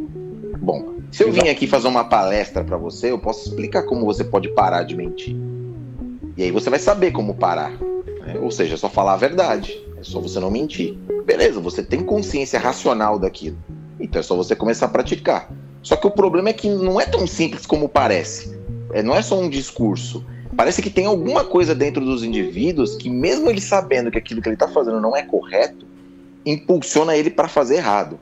Bom, 0.58 0.97
se 1.10 1.22
eu 1.22 1.32
vim 1.32 1.48
aqui 1.48 1.66
fazer 1.66 1.88
uma 1.88 2.04
palestra 2.04 2.62
para 2.62 2.76
você, 2.76 3.10
eu 3.10 3.18
posso 3.18 3.48
explicar 3.48 3.84
como 3.84 4.04
você 4.04 4.22
pode 4.22 4.48
parar 4.50 4.82
de 4.82 4.94
mentir. 4.94 5.36
E 6.36 6.42
aí 6.42 6.50
você 6.50 6.70
vai 6.70 6.78
saber 6.78 7.10
como 7.12 7.34
parar. 7.34 7.72
Né? 7.72 8.38
Ou 8.40 8.50
seja, 8.50 8.74
é 8.74 8.76
só 8.76 8.88
falar 8.88 9.14
a 9.14 9.16
verdade. 9.16 9.80
É 9.98 10.02
só 10.02 10.20
você 10.20 10.38
não 10.38 10.50
mentir. 10.50 10.96
Beleza, 11.24 11.60
você 11.60 11.82
tem 11.82 12.04
consciência 12.04 12.58
racional 12.58 13.18
daquilo. 13.18 13.58
Então 13.98 14.20
é 14.20 14.22
só 14.22 14.36
você 14.36 14.54
começar 14.54 14.86
a 14.86 14.90
praticar. 14.90 15.50
Só 15.82 15.96
que 15.96 16.06
o 16.06 16.10
problema 16.10 16.50
é 16.50 16.52
que 16.52 16.68
não 16.68 17.00
é 17.00 17.06
tão 17.06 17.26
simples 17.26 17.66
como 17.66 17.88
parece. 17.88 18.56
É, 18.92 19.02
não 19.02 19.14
é 19.14 19.22
só 19.22 19.38
um 19.38 19.48
discurso. 19.48 20.24
Parece 20.56 20.82
que 20.82 20.90
tem 20.90 21.06
alguma 21.06 21.44
coisa 21.44 21.74
dentro 21.74 22.04
dos 22.04 22.22
indivíduos 22.22 22.96
que, 22.96 23.08
mesmo 23.08 23.48
ele 23.48 23.60
sabendo 23.60 24.10
que 24.10 24.18
aquilo 24.18 24.40
que 24.40 24.48
ele 24.48 24.56
está 24.56 24.68
fazendo 24.68 25.00
não 25.00 25.16
é 25.16 25.22
correto, 25.22 25.86
impulsiona 26.44 27.16
ele 27.16 27.30
para 27.30 27.48
fazer 27.48 27.76
errado. 27.76 28.18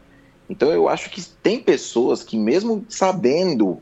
Então 0.49 0.71
eu 0.71 0.89
acho 0.89 1.11
que 1.11 1.23
tem 1.43 1.61
pessoas 1.61 2.23
que, 2.23 2.39
mesmo 2.39 2.85
sabendo 2.89 3.81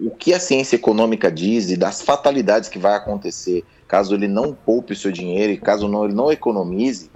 o 0.00 0.10
que 0.10 0.34
a 0.34 0.40
ciência 0.40 0.76
econômica 0.76 1.30
diz 1.30 1.70
e 1.70 1.76
das 1.76 2.02
fatalidades 2.02 2.68
que 2.68 2.78
vai 2.78 2.94
acontecer 2.94 3.64
caso 3.86 4.14
ele 4.14 4.28
não 4.28 4.52
poupe 4.52 4.92
o 4.92 4.96
seu 4.96 5.10
dinheiro 5.10 5.52
e 5.52 5.56
caso 5.56 5.88
não, 5.88 6.04
ele 6.04 6.14
não 6.14 6.30
economize, 6.30 7.10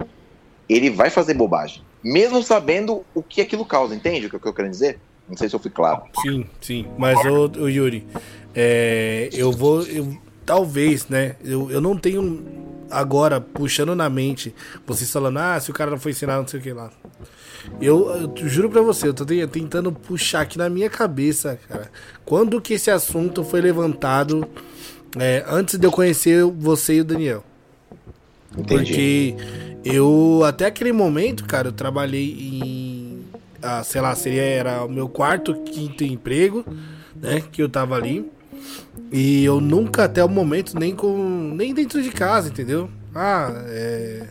ele 0.67 0.89
vai 0.89 1.09
fazer 1.09 1.35
bobagem. 1.35 1.83
Mesmo 2.03 2.41
sabendo 2.41 3.05
o 3.13 3.21
que 3.21 3.41
aquilo 3.41 3.63
causa, 3.63 3.95
entende 3.95 4.25
o 4.25 4.29
que 4.29 4.35
eu 4.35 4.53
quero 4.53 4.69
dizer? 4.69 4.99
Não 5.29 5.37
sei 5.37 5.47
se 5.47 5.55
eu 5.55 5.59
fui 5.59 5.71
claro. 5.71 6.03
Sim, 6.21 6.45
sim. 6.59 6.87
Mas, 6.97 7.17
ô 7.25 7.67
Yuri, 7.67 8.05
é, 8.53 9.29
eu 9.31 9.51
vou. 9.51 9.83
Eu, 9.83 10.17
talvez, 10.45 11.07
né? 11.07 11.37
Eu, 11.43 11.71
eu 11.71 11.79
não 11.79 11.95
tenho 11.95 12.45
agora 12.91 13.39
puxando 13.39 13.95
na 13.95 14.09
mente 14.09 14.53
vocês 14.85 15.09
falando, 15.09 15.37
ah, 15.37 15.59
se 15.59 15.71
o 15.71 15.73
cara 15.73 15.91
não 15.91 15.97
foi 15.97 16.11
ensinado, 16.11 16.41
não 16.41 16.47
sei 16.47 16.59
o 16.59 16.63
que 16.63 16.73
lá. 16.73 16.91
Eu, 17.81 18.09
eu 18.09 18.47
juro 18.47 18.69
pra 18.69 18.81
você, 18.81 19.07
eu 19.07 19.13
tô 19.13 19.25
tentando 19.25 19.91
puxar 19.91 20.41
aqui 20.41 20.57
na 20.57 20.69
minha 20.69 20.89
cabeça, 20.89 21.59
cara. 21.67 21.89
Quando 22.25 22.61
que 22.61 22.73
esse 22.73 22.91
assunto 22.91 23.43
foi 23.43 23.61
levantado 23.61 24.47
é, 25.17 25.43
antes 25.47 25.77
de 25.77 25.85
eu 25.85 25.91
conhecer 25.91 26.43
você 26.43 26.95
e 26.95 27.01
o 27.01 27.05
Daniel? 27.05 27.43
Entendi. 28.57 28.83
Porque 28.83 29.35
eu, 29.83 30.41
até 30.45 30.65
aquele 30.65 30.91
momento, 30.91 31.45
cara, 31.45 31.69
eu 31.69 31.71
trabalhei 31.71 32.31
em. 32.31 33.23
Ah, 33.61 33.83
sei 33.83 34.01
lá, 34.01 34.13
seria 34.13 34.41
era 34.41 34.83
o 34.83 34.89
meu 34.89 35.07
quarto, 35.07 35.55
quinto 35.63 36.03
emprego, 36.03 36.65
né? 37.15 37.41
Que 37.51 37.61
eu 37.61 37.69
tava 37.69 37.95
ali. 37.95 38.29
E 39.11 39.43
eu 39.43 39.61
nunca, 39.61 40.05
até 40.05 40.23
o 40.23 40.29
momento, 40.29 40.77
nem 40.77 40.95
com. 40.95 41.53
nem 41.55 41.73
dentro 41.73 42.01
de 42.01 42.11
casa, 42.11 42.49
entendeu? 42.49 42.89
Ah, 43.15 43.51
é 43.67 44.27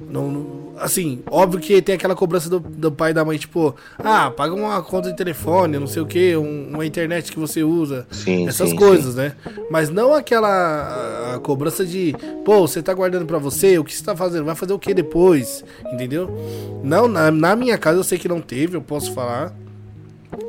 não, 0.00 0.72
assim, 0.78 1.22
óbvio 1.30 1.60
que 1.60 1.80
tem 1.80 1.94
aquela 1.94 2.14
cobrança 2.14 2.48
do, 2.48 2.60
do 2.60 2.90
pai 2.90 3.10
e 3.10 3.14
da 3.14 3.24
mãe, 3.24 3.38
tipo, 3.38 3.74
ah, 3.98 4.30
paga 4.30 4.54
uma 4.54 4.82
conta 4.82 5.10
de 5.10 5.16
telefone, 5.16 5.78
não 5.78 5.86
sei 5.86 6.02
o 6.02 6.06
que, 6.06 6.36
um, 6.36 6.70
uma 6.70 6.86
internet 6.86 7.32
que 7.32 7.38
você 7.38 7.62
usa. 7.62 8.06
Sim, 8.10 8.46
essas 8.48 8.70
sim, 8.70 8.76
coisas, 8.76 9.14
sim. 9.14 9.20
né? 9.20 9.32
Mas 9.70 9.90
não 9.90 10.14
aquela 10.14 11.40
cobrança 11.42 11.84
de, 11.84 12.14
pô, 12.44 12.60
você 12.60 12.82
tá 12.82 12.92
guardando 12.92 13.26
para 13.26 13.38
você, 13.38 13.78
o 13.78 13.84
que 13.84 13.94
você 13.94 14.04
tá 14.04 14.16
fazendo? 14.16 14.44
Vai 14.44 14.54
fazer 14.54 14.72
o 14.72 14.78
que 14.78 14.94
depois? 14.94 15.64
Entendeu? 15.92 16.30
Não, 16.82 17.08
na, 17.08 17.30
na 17.30 17.56
minha 17.56 17.78
casa 17.78 17.98
eu 17.98 18.04
sei 18.04 18.18
que 18.18 18.28
não 18.28 18.40
teve, 18.40 18.76
eu 18.76 18.82
posso 18.82 19.12
falar. 19.12 19.54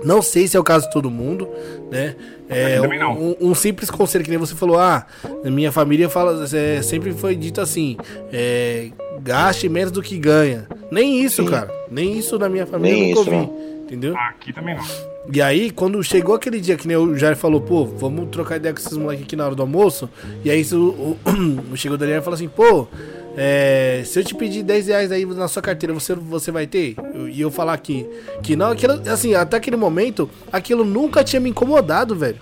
Não 0.04 0.21
sei 0.21 0.48
se 0.48 0.56
é 0.56 0.60
o 0.60 0.63
caso 0.63 0.86
de 0.86 0.91
todo 0.91 1.10
mundo, 1.10 1.50
né? 1.91 2.15
É, 2.48 2.80
um, 2.80 3.36
um, 3.50 3.56
simples 3.56 3.89
conselho 3.89 4.24
que 4.24 4.30
nem 4.30 4.38
você 4.38 4.54
falou, 4.54 4.78
ah, 4.78 5.08
minha 5.45 5.71
família 5.71 6.08
fala, 6.08 6.45
é, 6.54 6.82
sempre 6.84 7.12
foi 7.12 7.36
dito 7.36 7.60
assim, 7.60 7.98
é, 8.32 8.89
gaste 9.21 9.67
menos 9.67 9.91
do 9.91 10.02
que 10.02 10.17
ganha. 10.17 10.67
Nem 10.91 11.21
isso, 11.21 11.43
Sim. 11.43 11.50
cara. 11.50 11.71
Nem 11.89 12.17
isso 12.17 12.38
na 12.38 12.48
minha 12.48 12.67
família 12.67 12.95
nem 12.95 13.10
eu 13.12 13.15
nunca 13.17 13.30
isso, 13.30 13.36
ouvi. 13.36 13.52
Não. 13.52 13.84
Entendeu? 13.84 14.17
Aqui 14.17 14.54
também 14.54 14.76
não. 14.76 15.14
E 15.33 15.41
aí, 15.41 15.71
quando 15.71 16.03
chegou 16.03 16.35
aquele 16.35 16.59
dia 16.59 16.77
que 16.77 16.88
nem 16.88 16.95
o 16.95 17.17
Jair 17.17 17.35
falou, 17.35 17.59
pô, 17.59 17.85
vamos 17.85 18.29
trocar 18.29 18.57
ideia 18.57 18.73
com 18.73 18.79
esses 18.79 18.97
moleques 18.97 19.25
aqui 19.25 19.35
na 19.35 19.45
hora 19.45 19.55
do 19.55 19.61
almoço. 19.61 20.09
E 20.43 20.51
aí 20.51 20.63
o, 20.71 20.77
o, 20.77 21.17
o 21.73 21.77
chegou 21.77 21.95
o 21.95 21.97
Daniel 21.97 22.19
e 22.19 22.21
falou 22.21 22.35
assim, 22.35 22.47
pô, 22.47 22.88
é, 23.38 24.01
se 24.05 24.19
eu 24.19 24.23
te 24.23 24.33
pedir 24.33 24.63
10 24.63 24.88
reais 24.88 25.11
aí 25.11 25.25
na 25.25 25.47
sua 25.47 25.61
carteira, 25.61 25.93
você, 25.93 26.13
você 26.15 26.51
vai 26.51 26.65
ter? 26.67 26.95
E 27.31 27.41
eu, 27.41 27.51
falar 27.51 27.77
que, 27.79 28.07
que 28.41 28.55
não, 28.55 28.71
aquilo, 28.71 28.93
assim, 29.09 29.33
até 29.33 29.57
aquele 29.57 29.75
momento, 29.75 30.29
aquilo 30.51 30.85
nunca 30.85 31.23
tinha 31.23 31.39
me 31.39 31.49
incomodado, 31.49 32.15
velho. 32.15 32.38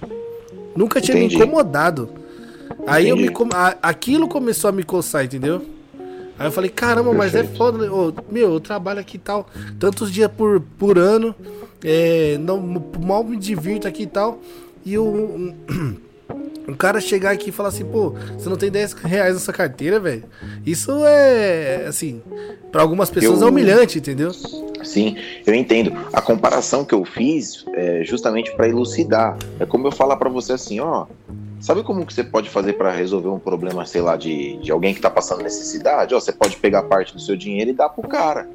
Nunca 0.76 1.02
tinha 1.02 1.17
Entendi. 1.17 1.38
me 1.38 1.43
incomodado. 1.43 2.10
Aí 2.86 3.10
eu 3.10 3.17
me, 3.17 3.30
aquilo 3.82 4.28
começou 4.28 4.69
a 4.69 4.74
me 4.74 4.84
coçar, 4.84 5.24
entendeu? 5.24 5.65
Aí 6.38 6.48
eu 6.48 6.52
falei, 6.52 6.69
caramba, 6.69 7.12
Perfeito. 7.12 7.36
mas 7.36 7.54
é 7.54 7.58
foda? 7.58 7.93
Ô, 7.93 8.13
meu, 8.30 8.54
eu 8.54 8.60
trabalho 8.60 9.00
aqui 9.00 9.17
e 9.17 9.19
tal, 9.19 9.48
tantos 9.80 10.12
dias 10.12 10.32
por, 10.32 10.62
por 10.78 10.98
ano, 10.98 11.36
é, 11.84 12.38
não, 12.39 12.60
mal 13.02 13.24
me 13.24 13.38
divirto 13.38 13.88
aqui 13.88 14.04
e 14.04 14.08
tal. 14.08 14.39
E 14.86 14.98
o 14.98 15.06
um, 15.06 15.56
um, 16.67 16.74
cara 16.76 17.00
chegar 17.00 17.32
aqui 17.32 17.50
e 17.50 17.52
falar 17.52 17.69
assim, 17.69 17.86
pô, 17.86 18.15
você 18.38 18.50
não 18.50 18.58
tem 18.58 18.72
10 18.72 18.93
reais 18.93 19.34
nessa 19.34 19.54
carteira, 19.54 20.00
velho. 20.00 20.24
Isso 20.65 20.91
é, 21.06 21.86
assim, 21.88 22.22
para 22.72 22.82
algumas 22.82 23.10
pessoas 23.10 23.41
eu, 23.41 23.48
é 23.48 23.50
humilhante, 23.52 24.00
entendeu? 24.00 24.32
Sim, 24.84 25.15
eu 25.46 25.54
entendo. 25.54 25.93
A 26.12 26.22
comparação 26.22 26.84
que 26.84 26.93
eu 26.93 27.06
fiz 27.06 27.65
é 27.74 28.04
justamente 28.04 28.54
para 28.56 28.67
elucidar. 28.67 29.38
É 29.60 29.65
como 29.65 29.88
eu 29.88 29.91
falar 29.91 30.17
para 30.17 30.30
você 30.30 30.54
assim, 30.54 30.80
ó, 30.80 31.06
Sabe 31.63 31.82
como 31.82 32.06
que 32.06 32.13
você 32.13 32.26
pode 32.26 32.49
fazer 32.49 32.73
para 32.73 32.91
resolver 32.91 33.30
um 33.30 33.39
problema, 33.39 33.86
sei 33.86 34.02
lá, 34.02 34.17
de, 34.17 34.58
de 34.58 34.69
alguém 34.69 34.93
que 34.93 34.99
está 34.99 35.10
passando 35.10 35.43
necessidade? 35.43 36.13
Ó, 36.13 36.19
você 36.19 36.34
pode 36.34 36.58
pegar 36.58 36.84
parte 36.84 37.13
do 37.13 37.21
seu 37.21 37.38
dinheiro 37.38 37.69
e 37.69 37.73
dar 37.73 37.88
pro 37.88 38.06
cara. 38.06 38.49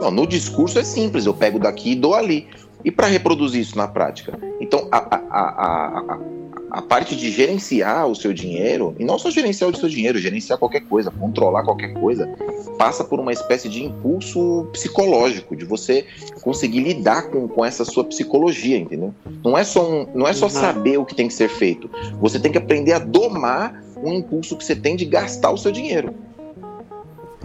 Não, 0.00 0.12
no 0.12 0.24
discurso 0.24 0.78
é 0.78 0.84
simples, 0.84 1.26
eu 1.26 1.34
pego 1.34 1.58
daqui 1.58 1.90
e 1.90 1.96
dou 1.96 2.14
ali. 2.14 2.46
E 2.84 2.90
para 2.92 3.08
reproduzir 3.08 3.60
isso 3.60 3.76
na 3.76 3.88
prática? 3.88 4.38
Então, 4.60 4.86
a, 4.92 4.98
a, 4.98 5.18
a, 5.38 6.18
a, 6.76 6.82
parte 6.82 7.16
de 7.16 7.30
gerenciar 7.30 8.06
o 8.06 8.14
seu 8.14 8.32
dinheiro, 8.32 8.94
e 8.98 9.04
não 9.04 9.18
só 9.18 9.30
gerenciar 9.30 9.70
o 9.70 9.76
seu 9.76 9.88
dinheiro, 9.88 10.18
gerenciar 10.18 10.58
qualquer 10.58 10.80
coisa, 10.80 11.10
controlar 11.10 11.64
qualquer 11.64 11.94
coisa, 11.94 12.28
passa 12.78 13.02
por 13.02 13.18
uma 13.18 13.32
espécie 13.32 13.68
de 13.68 13.82
impulso 13.82 14.68
psicológico, 14.72 15.56
de 15.56 15.64
você 15.64 16.04
conseguir 16.42 16.80
lidar 16.80 17.30
com, 17.30 17.48
com 17.48 17.64
essa 17.64 17.84
sua 17.84 18.04
psicologia, 18.04 18.76
entendeu? 18.76 19.14
Não 19.42 19.56
é 19.56 19.64
só, 19.64 19.88
um, 19.88 20.06
não 20.14 20.28
é 20.28 20.32
só 20.32 20.46
uhum. 20.46 20.50
saber 20.50 20.98
o 20.98 21.06
que 21.06 21.14
tem 21.14 21.28
que 21.28 21.34
ser 21.34 21.48
feito, 21.48 21.88
você 22.20 22.38
tem 22.38 22.52
que 22.52 22.58
aprender 22.58 22.92
a 22.92 22.98
domar 22.98 23.82
um 23.96 24.12
impulso 24.12 24.56
que 24.56 24.64
você 24.64 24.76
tem 24.76 24.94
de 24.94 25.06
gastar 25.06 25.50
o 25.50 25.56
seu 25.56 25.72
dinheiro. 25.72 26.14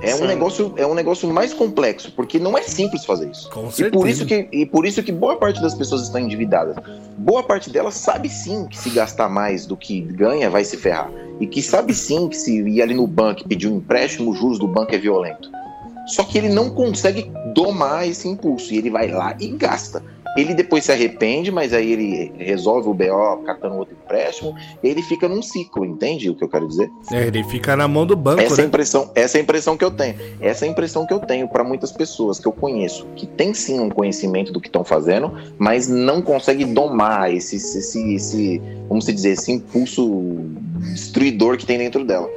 É 0.02 0.16
um, 0.16 0.26
negócio, 0.26 0.74
é 0.78 0.86
um 0.86 0.96
negócio 0.96 1.32
mais 1.32 1.54
complexo, 1.54 2.12
porque 2.16 2.40
não 2.40 2.58
é 2.58 2.64
simples 2.64 3.06
fazer 3.06 3.30
isso. 3.30 3.50
Com 3.50 3.70
certeza. 3.70 3.88
E 3.88 3.92
por 3.92 4.10
isso 4.10 4.26
que, 4.26 4.48
e 4.52 4.66
por 4.66 4.86
isso 4.86 5.04
que 5.04 5.12
boa 5.12 5.36
parte 5.36 5.62
das 5.62 5.76
pessoas 5.76 6.02
estão 6.02 6.20
endividadas. 6.20 6.76
Boa 7.18 7.44
parte 7.44 7.70
delas 7.70 7.96
sabe 7.96 8.28
sim 8.28 8.68
que 8.68 8.78
se 8.78 8.90
gastar 8.90 9.30
mais 9.30 9.66
do 9.66 9.78
que 9.78 10.02
ganha 10.02 10.50
vai 10.50 10.64
se 10.64 10.76
ferrar. 10.76 11.12
E 11.40 11.48
que 11.48 11.62
sabe 11.62 11.94
sim 11.94 12.28
que 12.28 12.36
se 12.36 12.62
ir 12.62 12.82
ali 12.82 12.94
no 12.94 13.06
banco 13.06 13.42
e 13.42 13.48
pedir 13.48 13.68
um 13.68 13.78
empréstimo, 13.78 14.32
os 14.32 14.40
juros 14.40 14.58
do 14.58 14.68
banco 14.68 14.94
é 14.94 14.98
violento. 14.98 15.52
Só 16.12 16.24
que 16.24 16.38
ele 16.38 16.50
não 16.50 16.70
consegue 16.70 17.32
domar 17.54 18.08
esse 18.08 18.28
impulso. 18.28 18.74
E 18.74 18.78
ele 18.78 18.90
vai 18.90 19.10
lá 19.10 19.36
e 19.40 19.48
gasta. 19.48 20.04
Ele 20.38 20.54
depois 20.54 20.86
se 20.86 20.92
arrepende, 20.92 21.52
mas 21.52 21.74
aí 21.74 21.92
ele 21.92 22.32
resolve 22.38 22.88
o 22.88 22.94
BO 22.94 23.44
catando 23.46 23.76
outro 23.76 23.96
empréstimo, 24.02 24.56
e 24.82 24.88
ele 24.88 25.02
fica 25.02 25.28
num 25.28 25.42
ciclo, 25.42 25.84
entende 25.84 26.30
o 26.30 26.36
que 26.36 26.44
eu 26.44 26.48
quero 26.48 26.68
dizer? 26.68 26.90
É, 27.12 27.28
ele 27.28 27.44
fica 27.44 27.76
na 27.76 27.86
mão 27.86 28.06
do 28.06 28.16
banco, 28.16 28.42
essa 28.42 28.62
né? 28.62 28.68
Impressão, 28.68 29.12
essa 29.14 29.38
é 29.38 29.42
a 29.42 29.44
impressão 29.44 29.76
que 29.76 29.84
eu 29.84 29.92
tenho. 29.92 30.16
Essa 30.40 30.66
é 30.66 30.70
a 30.70 30.72
impressão 30.72 31.06
que 31.06 31.14
eu 31.14 31.20
tenho 31.20 31.50
para 31.50 31.64
muitas 31.66 31.92
pessoas 31.92 32.40
que 32.40 32.48
eu 32.48 32.54
conheço, 32.54 33.06
que 33.16 33.28
tem 33.28 33.54
sim 33.54 33.80
um 33.80 33.90
conhecimento 33.90 34.54
do 34.54 34.62
que 34.62 34.70
estão 34.70 34.86
fazendo, 34.86 35.34
mas 35.58 35.90
não 35.90 36.22
consegue 36.22 36.64
domar 36.64 37.34
esse, 37.34 37.58
esse, 37.58 38.14
esse, 38.16 38.62
vamos 38.88 39.06
dizer, 39.06 39.32
esse 39.32 39.52
impulso 39.52 40.40
destruidor 40.94 41.58
que 41.58 41.66
tem 41.66 41.78
dentro 41.78 42.06
dela. 42.06 42.30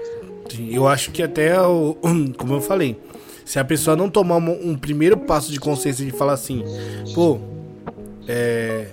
Eu 0.68 0.88
acho 0.88 1.12
que 1.12 1.22
até, 1.22 1.60
o, 1.60 1.96
como 2.36 2.54
eu 2.54 2.60
falei, 2.60 2.96
se 3.44 3.58
a 3.58 3.64
pessoa 3.64 3.96
não 3.96 4.08
tomar 4.08 4.36
um, 4.36 4.70
um 4.70 4.76
primeiro 4.76 5.16
passo 5.16 5.52
de 5.52 5.60
consciência 5.60 6.04
de 6.04 6.10
falar 6.10 6.32
assim, 6.32 6.64
pô, 7.14 7.38
é. 8.26 8.86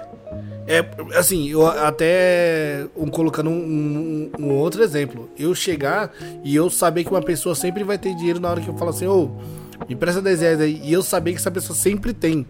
É, 0.67 0.85
assim, 1.17 1.49
eu 1.49 1.67
até 1.67 2.85
um, 2.95 3.07
colocando 3.07 3.49
um, 3.49 3.53
um, 3.53 4.31
um, 4.39 4.53
outro 4.53 4.81
exemplo. 4.83 5.29
Eu 5.37 5.53
chegar 5.53 6.13
e 6.45 6.55
eu 6.55 6.69
saber 6.69 7.03
que 7.03 7.09
uma 7.09 7.21
pessoa 7.21 7.55
sempre 7.55 7.83
vai 7.83 7.97
ter 7.97 8.15
dinheiro 8.15 8.39
na 8.39 8.49
hora 8.49 8.61
que 8.61 8.69
eu 8.69 8.77
falo 8.77 8.91
assim, 8.91 9.05
ô, 9.07 9.31
oh, 9.31 9.85
me 9.89 9.95
presta 9.95 10.21
10 10.21 10.39
reais 10.39 10.61
aí. 10.61 10.79
E 10.83 10.93
eu 10.93 11.01
saber 11.01 11.31
que 11.31 11.39
essa 11.39 11.51
pessoa 11.51 11.75
sempre 11.75 12.13
tem. 12.13 12.45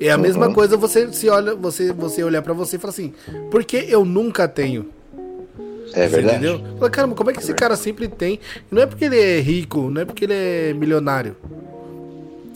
É 0.00 0.10
a 0.10 0.16
uhum. 0.16 0.22
mesma 0.22 0.52
coisa 0.52 0.76
você 0.76 1.10
se 1.12 1.28
olha, 1.30 1.54
você, 1.54 1.92
você 1.92 2.22
olhar 2.22 2.42
para 2.42 2.52
você 2.52 2.76
e 2.76 2.78
falar 2.78 2.90
assim, 2.90 3.14
por 3.50 3.64
que 3.64 3.76
eu 3.88 4.04
nunca 4.04 4.48
tenho? 4.48 4.90
É 5.92 6.06
verdade. 6.06 6.46
Entendeu? 6.46 6.76
Fala, 6.78 6.90
caramba, 6.90 7.14
como 7.14 7.30
é 7.30 7.32
que 7.32 7.40
esse 7.40 7.54
cara 7.54 7.76
sempre 7.76 8.08
tem? 8.08 8.40
Não 8.70 8.82
é 8.82 8.86
porque 8.86 9.04
ele 9.04 9.18
é 9.18 9.40
rico, 9.40 9.90
não 9.90 10.02
é 10.02 10.04
porque 10.04 10.24
ele 10.24 10.34
é 10.34 10.72
milionário. 10.74 11.36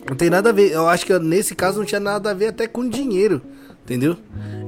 Não 0.08 0.16
tem 0.16 0.28
nada 0.28 0.50
a 0.50 0.52
ver. 0.52 0.72
Eu 0.72 0.88
acho 0.88 1.06
que 1.06 1.18
nesse 1.18 1.54
caso 1.54 1.78
não 1.78 1.86
tinha 1.86 2.00
nada 2.00 2.30
a 2.30 2.34
ver 2.34 2.48
até 2.48 2.66
com 2.66 2.88
dinheiro. 2.88 3.40
Entendeu? 3.84 4.16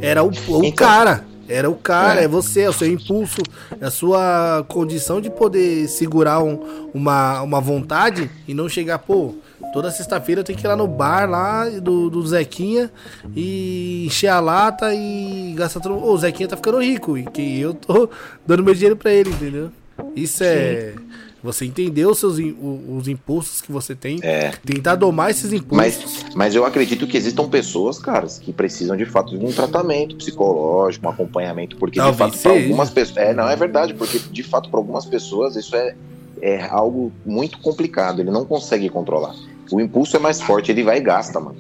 Era 0.01 0.23
o, 0.23 0.29
o 0.29 0.65
então, 0.65 0.73
cara. 0.73 1.25
Era 1.49 1.71
o 1.71 1.77
cara, 1.77 2.21
é. 2.21 2.25
é. 2.25 2.29
você, 2.29 2.63
é 2.63 2.69
o 2.69 2.73
seu 2.73 2.89
impulso, 2.89 3.41
é 3.81 3.87
a 3.87 3.91
sua 3.91 4.65
condição 4.69 5.21
de 5.21 5.31
poder 5.31 5.87
segurar 5.89 6.43
um, 6.43 6.91
uma, 6.93 7.41
uma 7.43 7.61
vontade 7.61 8.29
e 8.49 8.53
não 8.53 8.69
chegar, 8.69 8.99
pô, 8.99 9.35
toda 9.73 9.91
sexta-feira 9.91 10.41
eu 10.41 10.45
tenho 10.45 10.59
que 10.59 10.67
ir 10.67 10.69
lá 10.69 10.77
no 10.77 10.87
bar 10.87 11.29
lá 11.29 11.69
do, 11.69 12.11
do 12.11 12.27
Zequinha 12.27 12.91
e 13.35 14.05
encher 14.07 14.29
a 14.29 14.41
lata 14.41 14.95
e 14.95 15.55
gastar 15.57 15.81
tudo. 15.81 15.97
Ô, 15.97 16.13
o 16.13 16.19
Zequinha 16.19 16.49
tá 16.49 16.57
ficando 16.57 16.83
rico 16.83 17.17
e 17.17 17.25
que 17.25 17.61
eu 17.61 17.75
tô 17.75 18.09
dando 18.47 18.63
meu 18.63 18.75
dinheiro 18.75 18.97
pra 18.97 19.13
ele, 19.13 19.31
entendeu? 19.31 19.71
Isso 20.15 20.43
é. 20.45 20.93
Sim. 20.93 21.03
Você 21.43 21.65
entender 21.65 22.05
os 22.05 22.19
seus 22.19 22.39
os 22.39 23.07
impulsos 23.07 23.61
que 23.61 23.71
você 23.71 23.95
tem, 23.95 24.19
é. 24.21 24.51
tentar 24.65 24.97
domar 24.97 25.31
esses 25.31 25.53
impulsos. 25.53 25.77
Mas, 25.77 26.35
mas 26.35 26.55
eu 26.57 26.65
acredito 26.65 27.07
que 27.07 27.17
existam 27.17 27.49
pessoas, 27.49 28.01
caras, 28.01 28.39
que 28.39 28.53
precisam 28.53 28.97
de 28.97 29.05
fato 29.05 29.39
de 29.39 29.45
um 29.45 29.53
tratamento 29.53 30.17
psicológico, 30.17 31.07
um 31.07 31.11
acompanhamento, 31.11 31.77
porque 31.77 32.01
Talvez 32.01 32.33
de 32.33 32.39
fato 32.39 32.43
para 32.43 32.63
algumas 32.63 32.91
pessoas, 32.91 33.17
é, 33.19 33.33
não 33.33 33.49
é 33.49 33.55
verdade, 33.55 33.95
porque 33.95 34.19
de 34.19 34.43
fato 34.43 34.69
para 34.71 34.81
algumas 34.81 35.07
pessoas 35.07 35.55
isso 35.55 35.77
é 35.77 35.95
é 36.41 36.67
algo 36.67 37.13
muito 37.25 37.59
complicado, 37.59 38.21
ele 38.21 38.31
não 38.31 38.45
consegue 38.45 38.89
controlar. 38.89 39.35
O 39.73 39.81
impulso 39.81 40.17
é 40.17 40.21
mais 40.21 40.41
forte, 40.41 40.71
ele 40.71 40.83
vai 40.83 40.99
e 40.99 41.01
gasta, 41.01 41.41
mano. 41.41 41.57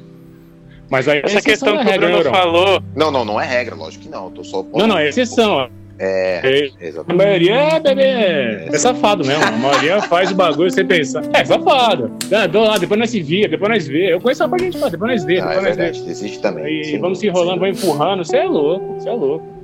Mas 0.88 1.08
aí 1.08 1.20
essa 1.24 1.42
questão 1.42 1.80
é 1.80 1.84
que 1.84 1.98
o 1.98 2.00
Bruno 2.00 2.24
falou. 2.24 2.82
Não, 2.94 3.10
não, 3.10 3.24
não 3.24 3.40
é 3.40 3.46
regra, 3.46 3.74
lógico 3.74 4.04
que 4.04 4.08
não. 4.08 4.26
Eu 4.26 4.30
tô 4.30 4.44
só 4.44 4.64
Não, 4.74 4.86
não, 4.86 4.98
é 4.98 5.08
exceção. 5.08 5.68
É, 5.98 6.70
exatamente. 6.78 7.10
A 7.10 7.24
maioria 7.24 7.54
é 7.54 7.80
bebê, 7.80 8.02
é, 8.02 8.68
é 8.70 8.78
safado 8.78 9.24
mesmo. 9.24 9.42
A 9.42 9.50
maioria 9.52 10.02
faz 10.02 10.30
o 10.30 10.34
bagulho 10.34 10.70
sem 10.70 10.84
pensar. 10.86 11.22
É, 11.32 11.44
safado. 11.44 12.12
Ah, 12.32 12.46
do 12.46 12.60
lá, 12.60 12.76
depois 12.76 13.00
nós 13.00 13.10
se 13.10 13.22
via, 13.22 13.48
depois 13.48 13.70
nós 13.70 13.86
vê. 13.88 14.12
Eu 14.12 14.20
conheço 14.20 14.44
a 14.44 14.48
parte 14.48 14.64
gente 14.64 14.78
fala, 14.78 14.90
depois 14.90 15.10
nós 15.10 15.24
vê, 15.24 15.40
ah, 15.40 15.46
depois 15.46 15.56
é 15.56 15.68
nós 15.68 15.76
verdade, 15.76 16.02
vê. 16.02 16.10
Existe 16.10 16.40
também. 16.40 16.82
E 16.82 16.98
vamos 16.98 17.18
se 17.18 17.26
enrolando, 17.26 17.60
vamos 17.60 17.82
empurrando. 17.82 18.24
Você 18.24 18.36
é 18.36 18.44
louco, 18.44 18.94
você 19.00 19.08
é 19.08 19.12
louco. 19.12 19.55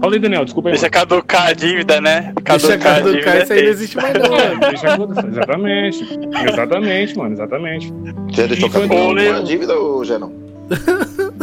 Fala 0.00 0.14
aí, 0.14 0.18
Daniel, 0.18 0.44
desculpa 0.44 0.68
aí. 0.68 0.72
Deixa 0.72 0.90
caducar 0.90 1.48
a 1.48 1.52
dívida, 1.52 2.00
né? 2.00 2.32
Caducar 2.44 2.58
deixa 2.58 2.78
caducar, 2.78 2.96
a 2.96 3.12
dívida. 3.12 3.42
Isso 3.42 3.52
aí 3.52 3.62
não 3.62 3.70
existe 3.70 3.96
mais, 3.96 4.14
não. 4.14 4.36
É, 4.38 4.56
deixa 4.56 4.86
exatamente. 5.28 6.18
Exatamente, 6.48 7.18
mano, 7.18 7.32
exatamente. 7.34 7.92
Você 8.32 8.46
deixou 8.46 8.70
caducar 8.70 9.36
a 9.36 9.40
dívida 9.40 9.74
ou 9.74 10.04
já 10.04 10.18
não? 10.18 10.32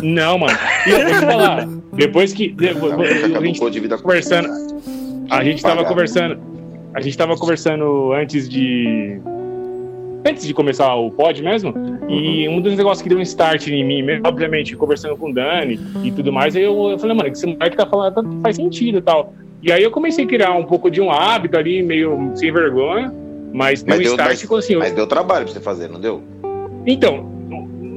Não, 0.01 0.37
mano. 0.37 0.57
E 0.87 0.89
eu 0.89 0.99
vou 0.99 1.13
te 1.13 1.25
falar, 1.25 1.67
depois 1.93 2.33
que. 2.33 2.49
Depois, 2.49 2.93
a 2.93 3.41
gente 3.41 3.59
conversando. 4.01 4.49
A 5.29 5.43
gente 5.43 5.61
tava 5.61 5.85
conversando. 5.85 6.39
A 6.93 7.01
gente 7.01 7.17
tava 7.17 7.37
conversando 7.37 8.13
antes 8.13 8.49
de. 8.49 9.19
Antes 10.23 10.45
de 10.45 10.53
começar 10.53 10.93
o 10.95 11.09
pod 11.09 11.41
mesmo, 11.41 11.73
e 12.07 12.47
um 12.47 12.61
dos 12.61 12.75
negócios 12.75 13.01
que 13.01 13.09
deu 13.09 13.17
um 13.17 13.21
start 13.21 13.67
em 13.67 13.83
mim, 13.83 14.03
obviamente, 14.23 14.75
conversando 14.75 15.17
com 15.17 15.31
o 15.31 15.33
Dani 15.33 15.79
e 16.03 16.11
tudo 16.11 16.31
mais, 16.31 16.55
aí 16.55 16.63
eu, 16.63 16.89
eu 16.89 16.99
falei, 16.99 17.15
mano, 17.15 17.29
esse 17.29 17.45
moleque 17.45 17.75
tá 17.75 17.85
falando 17.85 18.13
tá, 18.13 18.23
faz 18.43 18.55
sentido 18.55 18.99
e 18.99 19.01
tal. 19.01 19.33
E 19.63 19.71
aí 19.71 19.81
eu 19.81 19.91
comecei 19.91 20.25
a 20.25 20.27
criar 20.27 20.51
um 20.53 20.63
pouco 20.63 20.89
de 20.89 21.01
um 21.01 21.11
hábito 21.11 21.57
ali, 21.57 21.81
meio 21.81 22.31
sem 22.35 22.51
vergonha, 22.51 23.13
mas 23.53 23.81
deu 23.83 23.95
mas 23.95 23.99
um 23.99 24.03
deu, 24.03 24.11
start 24.13 24.43
mas, 24.49 24.63
assim. 24.63 24.75
Mas 24.75 24.91
deu 24.93 25.07
trabalho 25.07 25.45
pra 25.45 25.53
você 25.53 25.59
fazer, 25.59 25.89
não 25.89 25.99
deu? 25.99 26.21
Então, 26.85 27.29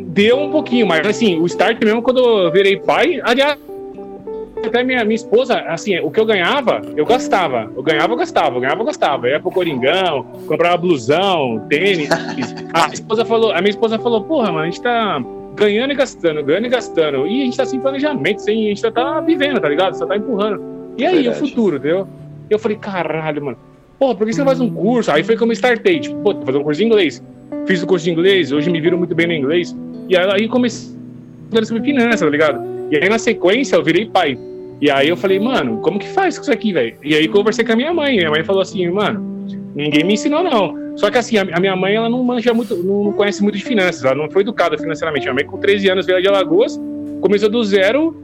deu 0.08 0.38
um 0.38 0.50
pouquinho, 0.50 0.86
mas 0.86 1.06
assim, 1.06 1.38
o 1.38 1.46
start 1.46 1.82
mesmo 1.82 2.02
quando 2.02 2.18
eu 2.18 2.52
virei 2.52 2.76
pai, 2.76 3.20
aliás, 3.24 3.58
até 4.68 4.82
minha, 4.82 5.04
minha 5.04 5.14
esposa, 5.14 5.60
assim, 5.60 5.98
o 6.00 6.10
que 6.10 6.20
eu 6.20 6.26
ganhava, 6.26 6.82
eu 6.96 7.04
gastava. 7.04 7.70
Eu 7.76 7.82
ganhava, 7.82 8.12
eu 8.12 8.16
gastava, 8.16 8.56
eu 8.56 8.60
ganhava, 8.60 8.80
eu 8.80 8.84
gastava. 8.84 9.26
Eu 9.26 9.32
ia 9.32 9.40
pro 9.40 9.50
Coringão, 9.50 10.24
comprava 10.46 10.76
blusão, 10.76 11.64
tênis. 11.68 12.08
a, 12.72 12.88
esposa 12.92 13.24
falou, 13.24 13.52
a 13.52 13.60
minha 13.60 13.70
esposa 13.70 13.98
falou, 13.98 14.22
porra, 14.22 14.52
mano, 14.52 14.64
a 14.64 14.66
gente 14.66 14.82
tá 14.82 15.22
ganhando 15.54 15.92
e 15.92 15.94
gastando, 15.94 16.42
ganhando 16.42 16.66
e 16.66 16.70
gastando. 16.70 17.26
E 17.26 17.42
a 17.42 17.44
gente 17.44 17.56
tá 17.56 17.64
sem 17.64 17.80
planejamento, 17.80 18.42
sem, 18.42 18.66
a 18.66 18.68
gente 18.68 18.82
tá, 18.82 18.90
tá 18.90 19.20
vivendo, 19.20 19.60
tá 19.60 19.68
ligado? 19.68 19.94
Só 19.94 20.06
tá 20.06 20.16
empurrando. 20.16 20.62
E 20.96 21.04
aí, 21.04 21.22
Verdade. 21.22 21.42
o 21.42 21.48
futuro, 21.48 21.76
entendeu? 21.76 22.08
Eu 22.50 22.58
falei, 22.58 22.76
caralho, 22.76 23.44
mano. 23.44 23.58
Porra, 23.98 24.14
por 24.14 24.26
que 24.26 24.32
você 24.32 24.40
não 24.40 24.46
faz 24.46 24.60
um 24.60 24.70
curso? 24.70 25.10
Aí 25.10 25.22
foi 25.22 25.36
como 25.36 25.52
eu 25.52 25.54
startei, 25.54 26.00
tipo, 26.00 26.16
pô, 26.16 26.34
fazer 26.44 26.58
um 26.58 26.62
curso 26.62 26.80
de 26.80 26.86
inglês. 26.86 27.22
Fiz 27.66 27.82
o 27.82 27.86
curso 27.86 28.04
de 28.04 28.10
inglês, 28.10 28.52
hoje 28.52 28.70
me 28.70 28.80
viram 28.80 28.98
muito 28.98 29.14
bem 29.14 29.26
no 29.26 29.32
inglês. 29.32 29.74
E 30.08 30.16
aí 30.16 30.48
comecei 30.48 30.94
a 31.52 31.64
sobre 31.64 31.82
finanças, 31.82 32.20
tá 32.20 32.28
ligado? 32.28 32.74
E 32.90 32.96
aí, 32.96 33.08
na 33.08 33.18
sequência, 33.18 33.76
eu 33.76 33.82
virei 33.82 34.06
pai. 34.06 34.38
E 34.80 34.90
aí 34.90 35.08
eu 35.08 35.16
falei, 35.16 35.38
mano, 35.38 35.78
como 35.78 35.98
que 35.98 36.08
faz 36.08 36.36
com 36.36 36.42
isso 36.42 36.52
aqui, 36.52 36.72
velho? 36.72 36.96
E 37.02 37.14
aí 37.14 37.28
conversei 37.28 37.64
com 37.64 37.72
a 37.72 37.76
minha 37.76 37.92
mãe. 37.92 38.16
Minha 38.16 38.30
mãe 38.30 38.44
falou 38.44 38.62
assim, 38.62 38.88
mano, 38.90 39.20
ninguém 39.74 40.04
me 40.04 40.14
ensinou, 40.14 40.42
não. 40.42 40.84
Só 40.96 41.10
que 41.10 41.18
assim, 41.18 41.36
a, 41.38 41.60
minha 41.60 41.74
mãe, 41.74 41.94
ela 41.94 42.08
não 42.08 42.22
manja 42.22 42.54
muito, 42.54 42.76
não 42.76 43.12
conhece 43.12 43.42
muito 43.42 43.58
de 43.58 43.64
finanças, 43.64 44.04
ela 44.04 44.14
não 44.14 44.30
foi 44.30 44.42
educada 44.42 44.78
financeiramente. 44.78 45.24
Minha 45.24 45.34
mãe, 45.34 45.44
com 45.44 45.58
13 45.58 45.90
anos, 45.90 46.06
veio 46.06 46.20
de 46.20 46.28
Alagoas, 46.28 46.80
começou 47.20 47.48
do 47.48 47.64
zero. 47.64 48.16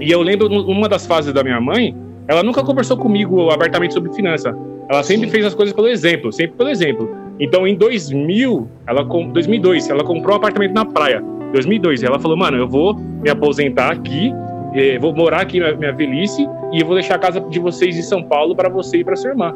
E 0.00 0.10
eu 0.10 0.22
lembro, 0.22 0.48
uma 0.48 0.88
das 0.88 1.06
fases 1.06 1.32
da 1.32 1.44
minha 1.44 1.60
mãe, 1.60 1.94
ela 2.26 2.42
nunca 2.42 2.62
conversou 2.62 2.96
comigo 2.96 3.50
abertamente 3.50 3.94
sobre 3.94 4.12
finança. 4.12 4.56
Ela 4.88 5.02
sempre 5.02 5.30
fez 5.30 5.44
as 5.44 5.54
coisas 5.54 5.74
pelo 5.74 5.88
exemplo, 5.88 6.32
sempre 6.32 6.56
pelo 6.56 6.70
exemplo. 6.70 7.16
Então, 7.38 7.66
em 7.66 7.74
2000, 7.74 8.68
ela 8.86 9.02
2002, 9.04 9.88
ela 9.90 10.04
comprou 10.04 10.34
um 10.34 10.36
apartamento 10.36 10.72
na 10.72 10.84
praia. 10.84 11.22
2002, 11.52 12.02
ela 12.02 12.18
falou, 12.18 12.36
mano, 12.36 12.56
eu 12.56 12.66
vou 12.66 12.94
me 12.94 13.30
aposentar 13.30 13.92
aqui, 13.92 14.32
eh, 14.74 14.98
vou 14.98 15.14
morar 15.14 15.42
aqui 15.42 15.60
na 15.60 15.72
minha 15.72 15.92
velhice 15.92 16.46
e 16.72 16.80
eu 16.80 16.86
vou 16.86 16.94
deixar 16.94 17.16
a 17.16 17.18
casa 17.18 17.40
de 17.40 17.58
vocês 17.58 17.96
em 17.96 18.02
São 18.02 18.22
Paulo 18.22 18.54
para 18.54 18.68
você 18.68 18.98
e 18.98 19.04
para 19.04 19.16
sua 19.16 19.30
irmã. 19.30 19.54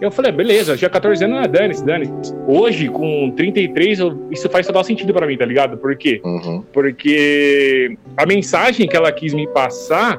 Eu 0.00 0.10
falei, 0.10 0.32
beleza, 0.32 0.76
já 0.76 0.90
14 0.90 1.24
anos, 1.24 1.46
dane-se, 1.48 1.84
dane-se. 1.84 2.34
Hoje, 2.46 2.88
com 2.88 3.30
33, 3.30 4.00
eu, 4.00 4.28
isso 4.30 4.48
faz 4.48 4.66
total 4.66 4.84
sentido 4.84 5.14
para 5.14 5.26
mim, 5.26 5.36
tá 5.36 5.46
ligado? 5.46 5.78
Por 5.78 5.96
quê? 5.96 6.20
Uhum. 6.24 6.62
Porque 6.72 7.96
a 8.16 8.26
mensagem 8.26 8.88
que 8.88 8.96
ela 8.96 9.10
quis 9.12 9.32
me 9.32 9.46
passar 9.48 10.18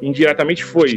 indiretamente 0.00 0.64
foi: 0.64 0.96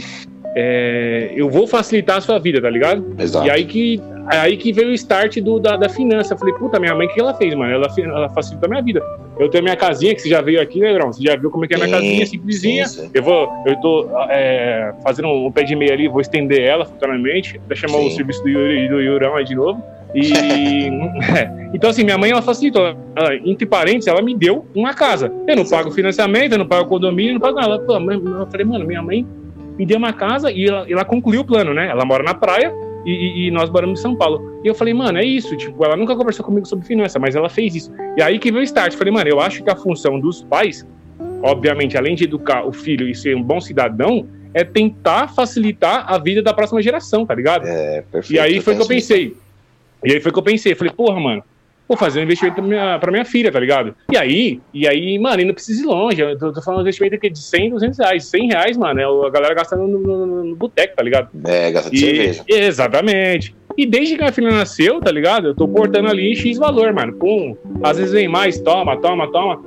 é, 0.56 1.32
eu 1.36 1.50
vou 1.50 1.68
facilitar 1.68 2.18
a 2.18 2.22
sua 2.22 2.40
vida, 2.40 2.62
tá 2.62 2.70
ligado? 2.70 3.16
Exato. 3.20 3.46
E 3.46 3.50
aí 3.50 3.66
que, 3.66 4.02
aí 4.28 4.56
que 4.56 4.72
veio 4.72 4.90
o 4.90 4.94
start 4.94 5.38
do, 5.40 5.60
da, 5.60 5.76
da 5.76 5.90
finança. 5.90 6.34
Eu 6.34 6.38
falei, 6.38 6.54
puta, 6.56 6.80
minha 6.80 6.96
mãe, 6.96 7.08
o 7.08 7.14
que 7.14 7.20
ela 7.20 7.34
fez, 7.34 7.54
mano? 7.54 7.72
Ela, 7.72 7.88
ela 7.98 8.30
facilitou 8.30 8.68
a 8.68 8.70
minha 8.70 8.82
vida. 8.82 9.02
Eu 9.40 9.50
tenho 9.50 9.64
minha 9.64 9.76
casinha, 9.76 10.14
que 10.14 10.22
você 10.22 10.30
já 10.30 10.42
veio 10.42 10.62
aqui, 10.62 10.80
né, 10.80 10.94
Grão? 10.94 11.12
Você 11.12 11.24
já 11.24 11.36
viu 11.36 11.50
como 11.50 11.66
é 11.66 11.68
que 11.68 11.74
é 11.74 11.78
a 11.78 11.80
minha 11.80 11.92
casinha, 11.92 12.26
simplesinha. 12.26 12.88
Sim, 12.88 13.02
sim. 13.02 13.12
Eu 13.14 13.24
vou, 13.24 13.50
eu 13.66 13.76
tô 13.82 14.10
é, 14.30 14.94
fazendo 15.04 15.28
um 15.28 15.52
pé 15.52 15.64
de 15.64 15.76
meia 15.76 15.94
ali, 15.94 16.08
vou 16.08 16.22
estender 16.22 16.62
ela 16.62 16.86
futuramente, 16.86 17.60
até 17.66 17.76
chamar 17.76 17.98
o 17.98 18.12
serviço 18.12 18.44
do, 18.44 18.50
Yuri, 18.50 18.88
do 18.88 19.02
Yurão 19.02 19.36
aí 19.36 19.46
de 19.46 19.56
novo. 19.56 19.82
E 20.14 20.32
então 21.74 21.90
assim, 21.90 22.04
minha 22.04 22.18
mãe 22.18 22.32
ela 22.32 22.42
facilitou. 22.42 22.96
Ela, 23.16 23.36
entre 23.44 23.66
parênteses, 23.66 24.08
ela 24.08 24.22
me 24.22 24.36
deu 24.36 24.66
uma 24.76 24.94
casa. 24.94 25.32
Eu 25.48 25.56
não 25.56 25.66
pago 25.66 25.92
financiamento, 25.92 26.54
eu 26.54 26.60
não 26.60 26.68
pago 26.68 26.88
condomínio, 26.88 27.34
não 27.34 27.42
pago 27.42 27.60
nada. 27.60 27.80
Pô, 27.80 27.98
eu 27.98 28.48
falei, 28.48 28.66
mano, 28.66 28.86
minha 28.86 29.02
mãe 29.02 29.26
me 29.78 29.86
deu 29.86 29.98
uma 29.98 30.14
casa 30.14 30.52
e 30.52 30.66
ela, 30.66 30.86
ela 30.90 31.06
concluiu 31.06 31.42
o 31.42 31.46
plano, 31.46 31.74
né? 31.74 31.88
Ela 31.88 32.06
mora 32.06 32.24
na 32.24 32.34
praia 32.34 32.72
e, 33.06 33.48
e, 33.48 33.52
nós 33.52 33.70
moramos 33.70 34.00
em 34.00 34.02
São 34.02 34.16
Paulo. 34.16 34.53
E 34.64 34.68
eu 34.68 34.74
falei, 34.74 34.94
mano, 34.94 35.18
é 35.18 35.26
isso. 35.26 35.56
Tipo, 35.58 35.84
ela 35.84 35.96
nunca 35.96 36.16
conversou 36.16 36.46
comigo 36.46 36.66
sobre 36.66 36.86
finança, 36.86 37.20
mas 37.20 37.36
ela 37.36 37.50
fez 37.50 37.76
isso. 37.76 37.92
E 38.18 38.22
aí 38.22 38.40
que 38.40 38.52
veio 38.52 38.62
o 38.62 38.64
start. 38.64 38.94
Falei, 38.96 39.12
mano, 39.12 39.30
eu 39.30 39.40
acho 39.40 39.64
que 39.64 39.70
a 39.70 39.76
função 39.76 40.20
dos 40.20 40.44
pais, 40.44 40.86
obviamente, 41.42 41.98
além 41.98 42.16
de 42.16 42.24
educar 42.24 42.66
o 42.66 42.72
filho 42.72 43.08
e 43.08 43.14
ser 43.14 43.36
um 43.36 43.44
bom 43.44 43.60
cidadão, 43.60 44.28
é 44.54 44.64
tentar 44.64 45.28
facilitar 45.30 46.06
a 46.08 46.18
vida 46.18 46.42
da 46.42 46.54
próxima 46.54 46.82
geração, 46.82 47.26
tá 47.26 47.34
ligado? 47.34 47.68
É, 47.68 48.04
perfeito. 48.10 48.34
E 48.34 48.40
aí 48.40 48.62
foi 48.62 48.76
que 48.76 48.82
eu 48.82 48.88
pensei. 48.88 49.36
E 50.04 50.14
aí 50.14 50.22
foi 50.22 50.32
que 50.32 50.40
eu 50.40 50.44
pensei. 50.44 50.76
Falei, 50.76 50.94
porra, 50.94 51.20
mano, 51.20 51.44
vou 51.88 51.98
fazer 51.98 52.20
um 52.20 52.24
investimento 52.24 52.56
pra 52.56 52.64
minha, 52.64 53.00
pra 53.00 53.12
minha 53.12 53.26
filha, 53.26 53.52
tá 53.52 53.60
ligado? 53.60 53.96
E 54.12 54.18
aí, 54.18 54.62
e 54.74 54.88
aí, 54.88 55.18
mano, 55.20 55.42
e 55.42 55.46
não 55.46 55.54
precisa 55.54 55.82
ir 55.82 55.86
longe. 55.86 56.22
Eu 56.22 56.38
tô, 56.38 56.54
tô 56.54 56.62
falando 56.62 56.80
de 56.80 56.84
investimento 56.84 57.16
aqui 57.16 57.30
de 57.30 57.40
100, 57.40 57.72
200 57.72 58.00
reais. 58.00 58.26
100 58.26 58.48
reais, 58.48 58.78
mano, 58.78 59.00
é 59.00 59.28
a 59.28 59.30
galera 59.30 59.54
gastando 59.54 59.88
no, 59.88 60.00
no, 60.00 60.44
no 60.44 60.56
boteco, 60.56 60.96
tá 60.96 61.04
ligado? 61.04 61.30
É, 61.46 61.72
gasta 61.72 61.90
de 61.90 61.98
e, 61.98 62.00
cerveja. 62.00 62.44
Exatamente. 62.48 63.56
E 63.78 63.86
desde 63.86 64.18
que 64.18 64.24
a 64.24 64.32
filha 64.32 64.52
nasceu, 64.52 65.00
tá 65.00 65.12
ligado? 65.12 65.48
Eu 65.48 65.56
tô 65.56 65.68
portando 65.68 66.10
ali 66.10 66.36
X 66.36 66.58
valor, 66.58 66.94
mano. 66.94 67.14
Pum. 67.14 67.56
Às 67.84 67.98
vezes 67.98 68.14
vem 68.14 68.28
mais, 68.28 68.60
toma, 68.60 68.98
toma, 68.98 69.32
toma. 69.32 69.64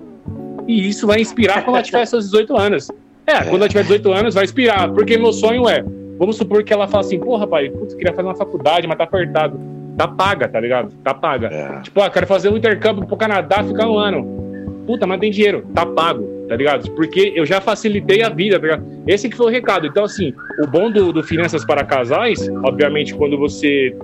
E 0.66 0.88
isso 0.88 1.06
vai 1.06 1.20
inspirar 1.20 1.64
quando 1.64 1.76
ela 1.76 1.84
tiver 1.84 2.04
seus 2.06 2.26
18 2.26 2.56
anos. 2.56 2.90
É, 3.26 3.32
é, 3.32 3.44
quando 3.44 3.62
ela 3.62 3.68
tiver 3.68 3.82
18 3.82 4.12
anos, 4.12 4.34
vai 4.34 4.44
inspirar. 4.44 4.90
Porque 4.92 5.16
meu 5.16 5.32
sonho 5.32 5.68
é, 5.68 5.84
vamos 6.18 6.36
supor 6.36 6.62
que 6.62 6.72
ela 6.72 6.86
fala 6.86 7.04
assim, 7.04 7.18
pô, 7.18 7.36
rapaz, 7.36 7.70
putz, 7.72 7.94
queria 7.94 8.12
fazer 8.12 8.28
uma 8.28 8.36
faculdade, 8.36 8.86
mas 8.86 8.96
tá 8.96 9.04
apertado 9.04 9.58
tá 9.96 10.06
paga, 10.06 10.48
tá 10.48 10.60
ligado? 10.60 10.92
Tá 11.02 11.14
paga. 11.14 11.48
É. 11.48 11.80
Tipo, 11.80 12.00
ah, 12.02 12.10
quero 12.10 12.26
fazer 12.26 12.50
um 12.50 12.56
intercâmbio 12.56 13.06
pro 13.06 13.16
Canadá, 13.16 13.64
ficar 13.64 13.88
um 13.88 13.98
ano. 13.98 14.84
Puta, 14.86 15.06
mas 15.06 15.18
tem 15.18 15.30
dinheiro, 15.30 15.66
tá 15.74 15.84
pago, 15.84 16.22
tá 16.48 16.56
ligado? 16.56 16.90
Porque 16.92 17.32
eu 17.34 17.44
já 17.44 17.60
facilitei 17.60 18.22
a 18.22 18.28
vida, 18.28 18.58
tá 18.58 18.62
ligado? 18.66 18.84
Esse 19.06 19.28
que 19.28 19.36
foi 19.36 19.46
o 19.46 19.50
recado. 19.50 19.86
Então, 19.86 20.04
assim, 20.04 20.32
o 20.62 20.66
bom 20.66 20.90
do, 20.90 21.12
do 21.12 21.22
Finanças 21.22 21.64
para 21.64 21.84
Casais, 21.84 22.48
obviamente, 22.64 23.14
quando 23.14 23.36
você 23.38 23.94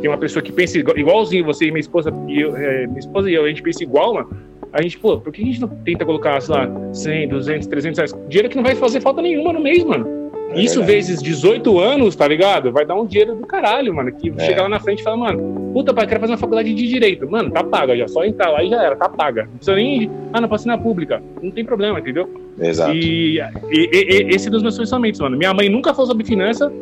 tem 0.00 0.10
uma 0.10 0.18
pessoa 0.18 0.42
que 0.42 0.52
pensa 0.52 0.78
igualzinho 0.78 1.44
você 1.44 1.66
e 1.66 1.70
minha 1.70 1.80
esposa, 1.80 2.12
e 2.28 2.40
eu, 2.40 2.56
é, 2.56 2.86
minha 2.86 2.98
esposa 2.98 3.30
e 3.30 3.34
eu, 3.34 3.44
a 3.44 3.48
gente 3.48 3.62
pensa 3.62 3.82
igual, 3.82 4.14
mano. 4.14 4.30
A 4.72 4.82
gente, 4.82 4.98
pô, 4.98 5.18
por 5.18 5.32
que 5.32 5.42
a 5.42 5.46
gente 5.46 5.60
não 5.60 5.68
tenta 5.68 6.04
colocar, 6.04 6.40
sei 6.42 6.54
lá, 6.54 6.70
100, 6.92 7.28
200, 7.28 7.66
300 7.68 7.98
reais? 7.98 8.14
Dinheiro 8.28 8.48
que 8.48 8.56
não 8.56 8.62
vai 8.62 8.74
fazer 8.74 9.00
falta 9.00 9.22
nenhuma 9.22 9.52
no 9.52 9.60
mês, 9.60 9.82
mano. 9.82 10.17
É 10.50 10.60
Isso 10.60 10.76
verdade. 10.76 10.92
vezes 10.92 11.22
18 11.22 11.78
anos, 11.78 12.16
tá 12.16 12.26
ligado? 12.26 12.72
Vai 12.72 12.86
dar 12.86 12.94
um 12.94 13.06
dinheiro 13.06 13.34
do 13.34 13.46
caralho, 13.46 13.94
mano. 13.94 14.10
Que 14.12 14.32
é. 14.36 14.46
chega 14.46 14.62
lá 14.62 14.68
na 14.68 14.80
frente 14.80 15.00
e 15.00 15.02
fala, 15.02 15.16
mano, 15.16 15.70
puta, 15.72 15.92
pai, 15.92 16.06
quero 16.06 16.20
fazer 16.20 16.32
uma 16.32 16.38
faculdade 16.38 16.72
de 16.72 16.88
direito. 16.88 17.30
Mano, 17.30 17.50
tá 17.50 17.62
paga, 17.62 17.96
já 17.96 18.08
só 18.08 18.24
entrar 18.24 18.50
lá 18.50 18.62
e 18.62 18.70
já 18.70 18.82
era, 18.82 18.96
tá 18.96 19.08
paga. 19.08 19.42
Não 19.44 19.56
precisa 19.56 19.76
nem. 19.76 20.10
Ah, 20.32 20.40
não, 20.40 20.48
passei 20.48 20.70
na 20.70 20.78
pública. 20.78 21.22
Não 21.42 21.50
tem 21.50 21.64
problema, 21.64 21.98
entendeu? 21.98 22.28
Exato. 22.58 22.94
E, 22.94 23.38
e, 23.70 23.90
e 23.92 24.34
esse 24.34 24.48
é 24.48 24.50
dos 24.50 24.62
meus 24.62 24.78
pensamentos, 24.78 25.20
mano. 25.20 25.36
Minha 25.36 25.52
mãe 25.52 25.68
nunca 25.68 25.92
falou 25.92 26.06
sobre 26.06 26.24
finança, 26.24 26.72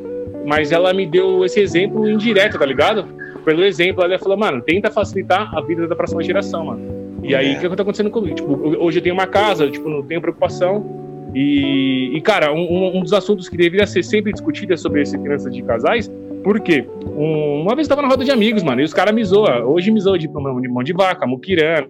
mas 0.46 0.70
ela 0.70 0.92
me 0.94 1.04
deu 1.04 1.44
esse 1.44 1.60
exemplo 1.60 2.08
indireto, 2.08 2.58
tá 2.58 2.64
ligado? 2.64 3.04
Pelo 3.44 3.64
exemplo, 3.64 4.02
ela 4.02 4.18
falou, 4.18 4.36
mano, 4.36 4.62
tenta 4.62 4.90
facilitar 4.90 5.52
a 5.56 5.60
vida 5.60 5.88
da 5.88 5.96
próxima 5.96 6.22
geração, 6.22 6.66
mano. 6.66 6.96
E 7.22 7.34
aí, 7.34 7.54
é. 7.54 7.58
o 7.58 7.60
que 7.60 7.76
tá 7.76 7.82
acontecendo 7.82 8.10
comigo? 8.10 8.36
Tipo, 8.36 8.54
hoje 8.78 8.98
eu 8.98 9.02
tenho 9.02 9.14
uma 9.14 9.26
casa, 9.26 9.68
tipo, 9.68 9.88
não 9.88 10.02
tenho 10.02 10.20
preocupação 10.20 11.05
e, 11.34 12.16
e 12.16 12.20
cara, 12.20 12.52
um, 12.52 12.96
um, 12.96 13.00
dos 13.00 13.12
assuntos 13.12 13.48
que 13.48 13.56
deveria 13.56 13.86
ser 13.86 14.02
sempre 14.02 14.32
discutido 14.32 14.72
é 14.72 14.76
sobre 14.76 15.02
esse 15.02 15.18
finanças 15.18 15.52
de 15.52 15.62
casais, 15.62 16.10
por 16.42 16.60
quê? 16.60 16.86
Um, 17.04 17.62
uma 17.62 17.74
vez 17.74 17.86
eu 17.86 17.88
tava 17.88 18.02
na 18.02 18.08
roda 18.08 18.24
de 18.24 18.30
amigos, 18.30 18.62
mano, 18.62 18.80
e 18.80 18.84
os 18.84 18.94
caras 18.94 19.12
me 19.12 19.24
zoam. 19.24 19.68
Hoje 19.68 19.90
me 19.90 20.00
zoam 20.00 20.16
de 20.16 20.28
mão 20.28 20.82
de 20.82 20.92
vaca, 20.92 21.26
muquirana, 21.26 21.88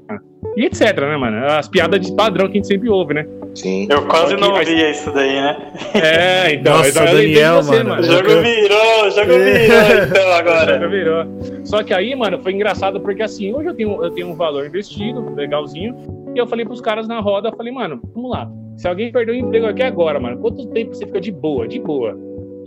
e 0.56 0.64
etc, 0.64 0.98
né, 1.00 1.16
mano? 1.16 1.44
As 1.46 1.68
piadas 1.68 2.00
de 2.00 2.10
padrão 2.14 2.46
que 2.46 2.52
a 2.52 2.54
gente 2.54 2.66
sempre 2.66 2.88
ouve, 2.88 3.12
né? 3.12 3.26
Sim. 3.54 3.86
Eu 3.90 4.06
quase 4.06 4.34
não 4.36 4.52
ouvia 4.52 4.90
isso 4.90 5.12
daí, 5.12 5.34
né? 5.34 5.56
É, 5.94 6.54
então. 6.54 6.78
Nossa, 6.78 7.04
eu 7.04 7.14
Daniel, 7.14 7.62
você, 7.62 7.82
mano. 7.82 8.00
O 8.00 8.04
jogo 8.04 8.28
virou, 8.42 9.06
o 9.06 9.10
jogo 9.10 9.32
virou, 9.32 10.04
então, 10.10 10.32
agora. 10.32 10.76
O 10.76 10.80
jogo 10.80 10.90
virou. 10.90 11.26
Só 11.64 11.82
que 11.82 11.92
aí, 11.92 12.14
mano, 12.16 12.38
foi 12.38 12.52
engraçado 12.52 12.98
porque 13.00 13.22
assim, 13.22 13.52
hoje 13.54 13.68
eu 13.68 13.74
tenho, 13.74 14.02
eu 14.02 14.10
tenho 14.10 14.28
um 14.28 14.34
valor 14.34 14.66
investido, 14.66 15.34
legalzinho, 15.34 15.94
e 16.34 16.38
eu 16.38 16.46
falei 16.46 16.64
pros 16.64 16.80
caras 16.80 17.06
na 17.06 17.20
roda, 17.20 17.50
eu 17.50 17.56
falei, 17.56 17.72
mano, 17.72 18.00
vamos 18.14 18.30
lá 18.30 18.50
se 18.76 18.86
alguém 18.86 19.10
perdeu 19.10 19.34
o 19.34 19.38
emprego 19.38 19.66
aqui 19.66 19.82
agora, 19.82 20.20
mano, 20.20 20.38
quanto 20.38 20.66
tempo 20.68 20.94
você 20.94 21.06
fica 21.06 21.20
de 21.20 21.32
boa? 21.32 21.66
De 21.66 21.78
boa. 21.78 22.16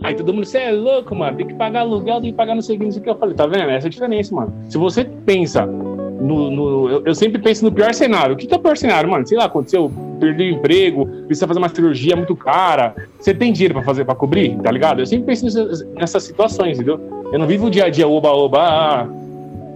Aí 0.02 0.14
todo 0.14 0.32
mundo, 0.32 0.46
você 0.46 0.58
é 0.58 0.72
louco, 0.72 1.14
mano, 1.14 1.36
tem 1.36 1.46
que 1.46 1.54
pagar 1.54 1.80
aluguel, 1.80 2.20
tem 2.20 2.30
que 2.30 2.36
pagar 2.36 2.54
no 2.54 2.62
seguinte, 2.62 2.92
isso 2.92 3.00
que 3.00 3.10
eu 3.10 3.16
falei, 3.16 3.34
tá 3.34 3.46
vendo? 3.46 3.70
Essa 3.70 3.86
é 3.86 3.88
a 3.88 3.90
diferença, 3.90 4.34
mano. 4.34 4.52
Se 4.68 4.78
você 4.78 5.04
pensa 5.04 5.66
no. 5.66 6.50
no 6.50 6.88
eu, 6.88 7.02
eu, 7.06 7.14
sempre 7.14 7.40
penso 7.40 7.64
no 7.64 7.72
pior 7.72 7.92
cenário. 7.92 8.34
O 8.34 8.36
que, 8.36 8.46
que 8.46 8.54
é 8.54 8.56
o 8.56 8.60
pior 8.60 8.76
cenário, 8.76 9.10
mano? 9.10 9.26
Sei 9.26 9.36
lá, 9.36 9.44
aconteceu, 9.44 9.90
perdeu 10.18 10.46
o 10.46 10.50
emprego, 10.50 11.06
precisa 11.26 11.46
fazer 11.46 11.58
uma 11.58 11.68
cirurgia 11.68 12.16
muito 12.16 12.34
cara. 12.34 12.94
Você 13.18 13.34
tem 13.34 13.52
dinheiro 13.52 13.74
pra 13.74 13.82
fazer, 13.82 14.04
pra 14.04 14.14
cobrir, 14.14 14.56
tá 14.58 14.70
ligado? 14.70 15.00
Eu 15.00 15.06
sempre 15.06 15.26
penso 15.26 15.44
nessas, 15.44 15.86
nessas 15.94 16.22
situações, 16.22 16.78
entendeu? 16.78 17.00
Eu 17.32 17.38
não 17.38 17.46
vivo 17.46 17.66
o 17.66 17.70
dia 17.70 17.84
a 17.84 17.90
dia, 17.90 18.08
oba, 18.08 18.30
oba. 18.30 18.58
Ah. 18.60 19.19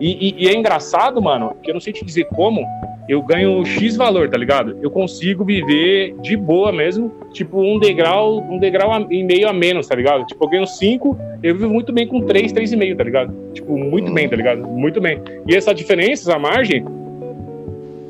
E, 0.00 0.28
e, 0.28 0.44
e 0.44 0.48
é 0.48 0.54
engraçado, 0.54 1.20
mano, 1.22 1.54
que 1.62 1.70
eu 1.70 1.74
não 1.74 1.80
sei 1.80 1.92
te 1.92 2.04
dizer 2.04 2.24
como, 2.26 2.66
eu 3.09 3.22
ganho 3.22 3.64
X 3.64 3.96
valor, 3.96 4.28
tá 4.28 4.38
ligado? 4.38 4.78
Eu 4.83 4.90
consigo 4.90 5.44
viver 5.44 6.14
de 6.22 6.37
boa 6.37 6.72
mesmo, 6.72 7.12
tipo 7.33 7.61
um 7.61 7.78
degrau, 7.78 8.38
um 8.38 8.59
degrau 8.59 9.07
e 9.11 9.22
meio 9.22 9.48
a 9.48 9.52
menos, 9.52 9.87
tá 9.87 9.94
ligado? 9.94 10.24
Tipo, 10.26 10.44
eu 10.44 10.48
ganho 10.48 10.66
5, 10.66 11.18
eu 11.42 11.54
vivo 11.54 11.68
muito 11.68 11.92
bem 11.92 12.07
com 12.07 12.22
3, 12.22 12.52
3,5, 12.52 12.96
tá 12.96 13.04
ligado? 13.04 13.35
Tipo, 13.52 13.76
muito 13.76 14.12
bem, 14.12 14.28
tá 14.28 14.37
ligado? 14.37 14.66
Muito 14.66 15.00
bem. 15.00 15.20
E 15.46 15.54
essa 15.54 15.74
diferença, 15.74 16.30
essa 16.30 16.38
margem, 16.38 16.85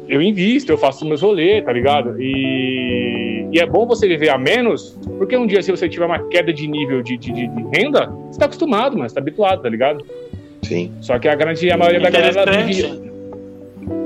eu 0.08 0.22
invisto, 0.22 0.70
eu 0.70 0.78
faço 0.78 1.04
meus 1.04 1.22
rolês, 1.22 1.64
tá 1.64 1.72
ligado? 1.72 2.20
E, 2.20 3.48
e 3.52 3.58
é 3.58 3.66
bom 3.66 3.86
você 3.86 4.06
viver 4.06 4.28
a 4.28 4.38
menos, 4.38 4.96
porque 5.18 5.36
um 5.36 5.46
dia 5.46 5.62
se 5.62 5.70
você 5.70 5.88
tiver 5.88 6.06
uma 6.06 6.20
queda 6.28 6.52
de 6.52 6.68
nível 6.68 7.02
de, 7.02 7.16
de, 7.16 7.32
de 7.32 7.48
renda, 7.72 8.06
você 8.30 8.38
tá 8.38 8.44
acostumado, 8.44 8.96
mas 8.96 9.12
tá 9.12 9.20
habituado, 9.20 9.62
tá 9.62 9.68
ligado? 9.68 10.04
Sim. 10.64 10.92
Só 11.00 11.18
que 11.18 11.28
a 11.28 11.34
grande 11.34 11.70
a 11.70 11.76
maioria 11.76 12.00
da 12.00 12.10
galera 12.10 12.62
vive 12.62 13.14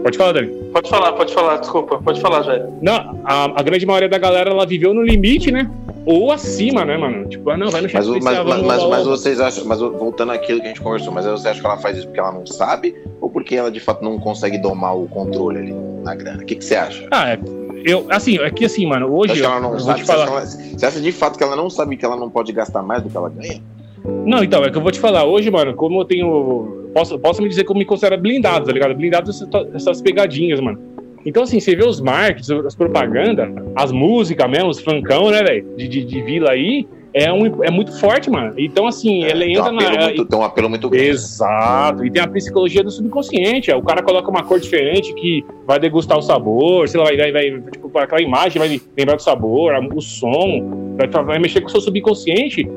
Pode 0.02 0.16
falar, 0.16 0.32
Dani. 0.32 0.48
Pode 0.72 0.88
falar, 0.88 1.12
pode 1.12 1.34
falar, 1.34 1.56
desculpa, 1.58 1.98
pode 2.02 2.20
falar, 2.20 2.40
velho. 2.40 2.72
Não, 2.80 3.20
a, 3.24 3.60
a, 3.60 3.62
grande 3.62 3.84
maioria 3.84 4.08
da 4.08 4.18
galera 4.18 4.50
ela 4.50 4.66
viveu 4.66 4.94
no 4.94 5.02
limite, 5.02 5.50
né? 5.50 5.70
Ou 6.06 6.32
acima, 6.32 6.84
né, 6.84 6.96
mano? 6.96 7.28
Tipo, 7.28 7.50
ah, 7.50 7.56
não, 7.56 7.70
vai 7.70 7.82
no 7.82 7.88
mas, 7.92 8.06
mas, 8.06 8.22
mas, 8.22 8.62
mas, 8.62 8.84
mas 8.84 9.06
vocês 9.06 9.40
acham, 9.40 9.64
mas 9.66 9.80
voltando 9.80 10.32
àquilo 10.32 10.60
que 10.60 10.66
a 10.66 10.68
gente 10.68 10.80
conversou, 10.80 11.12
mas 11.12 11.26
você 11.26 11.48
acha 11.48 11.60
que 11.60 11.66
ela 11.66 11.76
faz 11.78 11.98
isso 11.98 12.06
porque 12.06 12.20
ela 12.20 12.32
não 12.32 12.46
sabe 12.46 12.96
ou 13.20 13.28
porque 13.28 13.56
ela 13.56 13.70
de 13.70 13.80
fato 13.80 14.02
não 14.02 14.18
consegue 14.18 14.58
domar 14.58 14.96
o 14.96 15.06
controle 15.08 15.58
ali 15.58 15.74
na 16.02 16.14
grana? 16.14 16.42
O 16.42 16.46
que, 16.46 16.54
que 16.54 16.64
você 16.64 16.76
acha? 16.76 17.06
Ah, 17.10 17.30
é, 17.30 17.38
eu, 17.84 18.06
assim, 18.08 18.38
é 18.38 18.50
que 18.50 18.64
assim, 18.64 18.86
mano, 18.86 19.12
hoje. 19.14 19.34
Você 19.34 19.40
acha, 19.40 19.50
ela 19.50 19.60
não 19.60 19.78
sabe, 19.78 20.04
falar... 20.04 20.26
ela, 20.26 20.40
você 20.46 20.86
acha 20.86 21.00
de 21.00 21.12
fato 21.12 21.36
que 21.36 21.44
ela 21.44 21.56
não 21.56 21.68
sabe 21.68 21.96
que 21.96 22.04
ela 22.04 22.16
não 22.16 22.30
pode 22.30 22.52
gastar 22.52 22.82
mais 22.82 23.02
do 23.02 23.10
que 23.10 23.16
ela 23.16 23.28
ganha? 23.28 23.60
Não, 24.04 24.42
então, 24.42 24.64
é 24.64 24.70
que 24.70 24.76
eu 24.76 24.82
vou 24.82 24.90
te 24.90 25.00
falar, 25.00 25.24
hoje, 25.24 25.50
mano, 25.50 25.74
como 25.74 26.00
eu 26.00 26.04
tenho. 26.04 26.90
Posso, 26.94 27.18
posso 27.18 27.42
me 27.42 27.48
dizer 27.48 27.64
que 27.64 27.70
eu 27.70 27.76
me 27.76 27.84
considero 27.84 28.20
blindado, 28.20 28.66
tá 28.66 28.72
ligado? 28.72 28.94
Blindado 28.94 29.30
essas, 29.74 30.02
pegadinhas, 30.02 30.60
mano. 30.60 30.78
Então, 31.24 31.42
assim, 31.42 31.60
você 31.60 31.74
vê 31.76 31.84
os 31.84 32.00
marketing, 32.00 32.66
as 32.66 32.74
propagandas, 32.74 33.48
as 33.76 33.92
músicas 33.92 34.48
mesmo, 34.48 34.70
os 34.70 34.80
funkão, 34.80 35.30
né, 35.30 35.42
velho, 35.42 35.66
de, 35.76 35.88
de, 35.88 36.04
de 36.04 36.22
vila 36.22 36.50
aí, 36.50 36.86
é, 37.12 37.32
um, 37.32 37.64
é 37.64 37.70
muito 37.70 37.98
forte, 37.98 38.30
mano. 38.30 38.54
Então, 38.56 38.86
assim, 38.86 39.24
é, 39.24 39.30
ele 39.30 39.52
entra 39.52 39.72
um 39.72 39.76
na. 39.76 40.04
Muito, 40.04 40.24
tem 40.24 40.38
um 40.38 40.42
apelo 40.42 40.68
muito 40.68 40.88
grande. 40.88 41.08
Exato. 41.08 42.04
E 42.04 42.10
tem 42.10 42.22
a 42.22 42.28
psicologia 42.28 42.82
do 42.82 42.90
subconsciente. 42.90 43.72
O 43.72 43.82
cara 43.82 44.02
coloca 44.02 44.30
uma 44.30 44.44
cor 44.44 44.60
diferente 44.60 45.12
que 45.14 45.44
vai 45.66 45.78
degustar 45.78 46.18
o 46.18 46.22
sabor, 46.22 46.88
sei 46.88 47.00
lá, 47.00 47.06
vai, 47.06 47.16
vai, 47.16 47.32
vai 47.32 47.70
tipo, 47.70 47.98
aquela 47.98 48.20
imagem 48.20 48.58
vai 48.58 48.80
lembrar 48.96 49.16
do 49.16 49.22
sabor, 49.22 49.72
o 49.94 50.00
som, 50.00 50.96
vai, 50.96 51.08
vai 51.24 51.38
mexer 51.38 51.60
com 51.60 51.68
o 51.68 51.70
seu 51.70 51.80
subconsciente, 51.80 52.68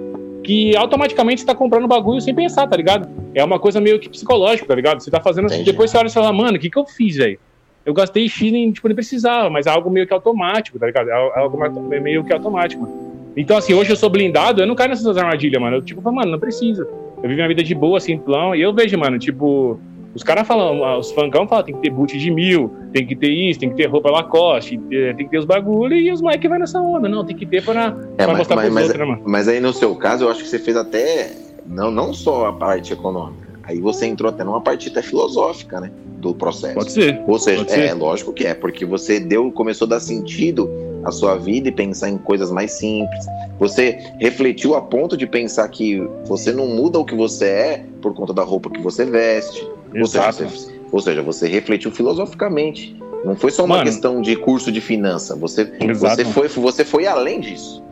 que 0.52 0.76
automaticamente 0.76 1.40
você 1.40 1.48
tá 1.48 1.56
comprando 1.56 1.88
bagulho 1.88 2.20
sem 2.20 2.36
pensar, 2.36 2.68
tá 2.68 2.76
ligado? 2.76 3.08
É 3.34 3.42
uma 3.42 3.58
coisa 3.58 3.80
meio 3.80 3.98
que 3.98 4.10
psicológica, 4.10 4.68
tá 4.68 4.76
ligado? 4.76 5.00
Você 5.00 5.10
tá 5.10 5.22
fazendo 5.22 5.46
assim, 5.46 5.64
depois 5.64 5.90
você 5.90 5.98
olha 5.98 6.08
e 6.08 6.12
fala, 6.12 6.34
mano, 6.34 6.58
o 6.58 6.60
que 6.60 6.70
que 6.70 6.78
eu 6.78 6.86
fiz, 6.86 7.16
velho? 7.16 7.40
Eu 7.86 7.94
gastei 7.94 8.28
X 8.28 8.52
em, 8.52 8.70
tipo, 8.70 8.86
nem 8.90 8.94
precisava, 8.94 9.50
mas 9.50 9.66
é 9.66 9.70
algo 9.70 9.90
meio 9.90 10.06
que 10.06 10.14
automático, 10.14 10.78
tá 10.78 10.88
ligado? 10.88 11.10
É 11.10 11.40
algo 11.40 11.58
meio 12.02 12.22
que 12.26 12.34
automático, 12.34 12.82
mano. 12.82 13.32
Então, 13.38 13.56
assim, 13.56 13.74
hoje 13.74 13.92
eu 13.92 13.96
sou 13.96 14.10
blindado, 14.10 14.62
eu 14.62 14.68
não 14.68 14.76
caio 14.76 14.90
nessas 14.90 15.16
armadilhas, 15.16 15.62
mano. 15.62 15.78
Eu, 15.78 15.82
tipo, 15.82 16.02
falo, 16.02 16.18
mano, 16.18 16.32
não 16.32 16.40
precisa. 16.40 16.82
Eu 16.84 17.22
vivo 17.22 17.36
minha 17.36 17.48
vida 17.48 17.64
de 17.64 17.74
boa, 17.74 18.02
simplão, 18.02 18.54
e 18.54 18.62
eu 18.62 18.74
vejo, 18.74 18.98
mano, 18.98 19.18
tipo, 19.18 19.80
os 20.14 20.24
caras 20.24 20.48
falam, 20.48 21.00
os 21.00 21.12
funkão 21.12 21.48
falam, 21.48 21.64
tem 21.64 21.76
que 21.76 21.82
ter 21.82 21.90
boot 21.90 22.18
de 22.18 22.32
mil, 22.32 22.72
tem 22.92 23.06
que 23.06 23.16
ter 23.16 23.30
isso, 23.30 23.60
tem 23.60 23.70
que 23.70 23.76
ter 23.76 23.86
roupa 23.86 24.10
Lacoste, 24.12 24.78
tem 24.78 25.16
que 25.16 25.30
ter 25.30 25.38
os 25.38 25.46
bagulho, 25.46 25.96
e 25.96 26.12
os 26.12 26.22
moleques 26.22 26.50
vai 26.50 26.60
nessa 26.60 26.82
onda. 26.82 27.08
Não, 27.08 27.26
tem 27.26 27.36
que 27.36 27.46
ter 27.46 27.64
pra, 27.64 27.96
É, 28.18 28.26
pra 28.26 28.28
mas, 28.28 28.38
mostrar 28.40 28.56
mas, 28.58 28.74
mas, 28.74 28.88
outros, 28.88 29.08
né, 29.08 29.20
mas 29.26 29.48
aí 29.48 29.60
no 29.60 29.72
seu 29.74 29.96
caso, 29.96 30.26
eu 30.26 30.30
acho 30.30 30.44
que 30.44 30.50
você 30.50 30.60
fez 30.60 30.76
até. 30.76 31.32
Não, 31.66 31.90
não 31.90 32.14
só 32.14 32.48
a 32.48 32.54
parte 32.54 32.92
econômica. 32.92 33.50
Aí 33.64 33.80
você 33.80 34.06
entrou 34.06 34.30
até 34.30 34.44
numa 34.44 34.60
parte 34.60 34.90
até 34.90 35.02
filosófica, 35.02 35.80
né? 35.80 35.92
Do 36.18 36.34
processo. 36.34 36.76
Pode 36.76 36.92
ser. 36.92 37.22
Ou 37.26 37.40
seja, 37.40 37.60
Pode 37.60 37.72
ser. 37.72 37.86
é 37.86 37.94
lógico 37.94 38.34
que 38.34 38.46
é, 38.46 38.54
porque 38.54 38.86
você 38.86 39.20
deu, 39.20 39.52
começou 39.52 39.86
a 39.86 39.90
dar 39.92 40.00
sentido 40.00 40.70
à 41.04 41.12
sua 41.12 41.36
vida 41.38 41.70
e 41.70 41.72
pensar 41.72 42.10
em 42.10 42.18
coisas 42.18 42.52
mais 42.52 42.72
simples. 42.72 43.26
Você 43.60 43.98
refletiu 44.20 44.76
a 44.76 44.82
ponto 44.82 45.16
de 45.16 45.26
pensar 45.26 45.68
que 45.70 46.02
você 46.26 46.52
não 46.52 46.68
muda 46.68 47.00
o 47.00 47.06
que 47.06 47.16
você 47.16 47.46
é 47.46 47.86
por 48.02 48.14
conta 48.14 48.34
da 48.34 48.44
roupa 48.44 48.70
que 48.70 48.82
você 48.82 49.06
veste. 49.06 49.66
Ou 49.96 50.06
seja, 50.06 50.30
Exato. 50.30 50.44
você, 50.50 50.80
ou 50.92 51.00
seja, 51.00 51.22
você 51.22 51.48
refletiu 51.48 51.92
filosoficamente. 51.92 52.96
Não 53.26 53.36
foi 53.36 53.52
só 53.52 53.64
uma 53.66 53.76
Mano. 53.76 53.86
questão 53.86 54.22
de 54.22 54.36
curso 54.36 54.72
de 54.72 54.82
finança. 54.82 55.36
Você, 55.36 55.72
Exato. 55.80 56.16
você, 56.16 56.26
foi, 56.26 56.48
você 56.48 56.84
foi 56.86 57.06
além 57.06 57.40
disso. 57.40 57.84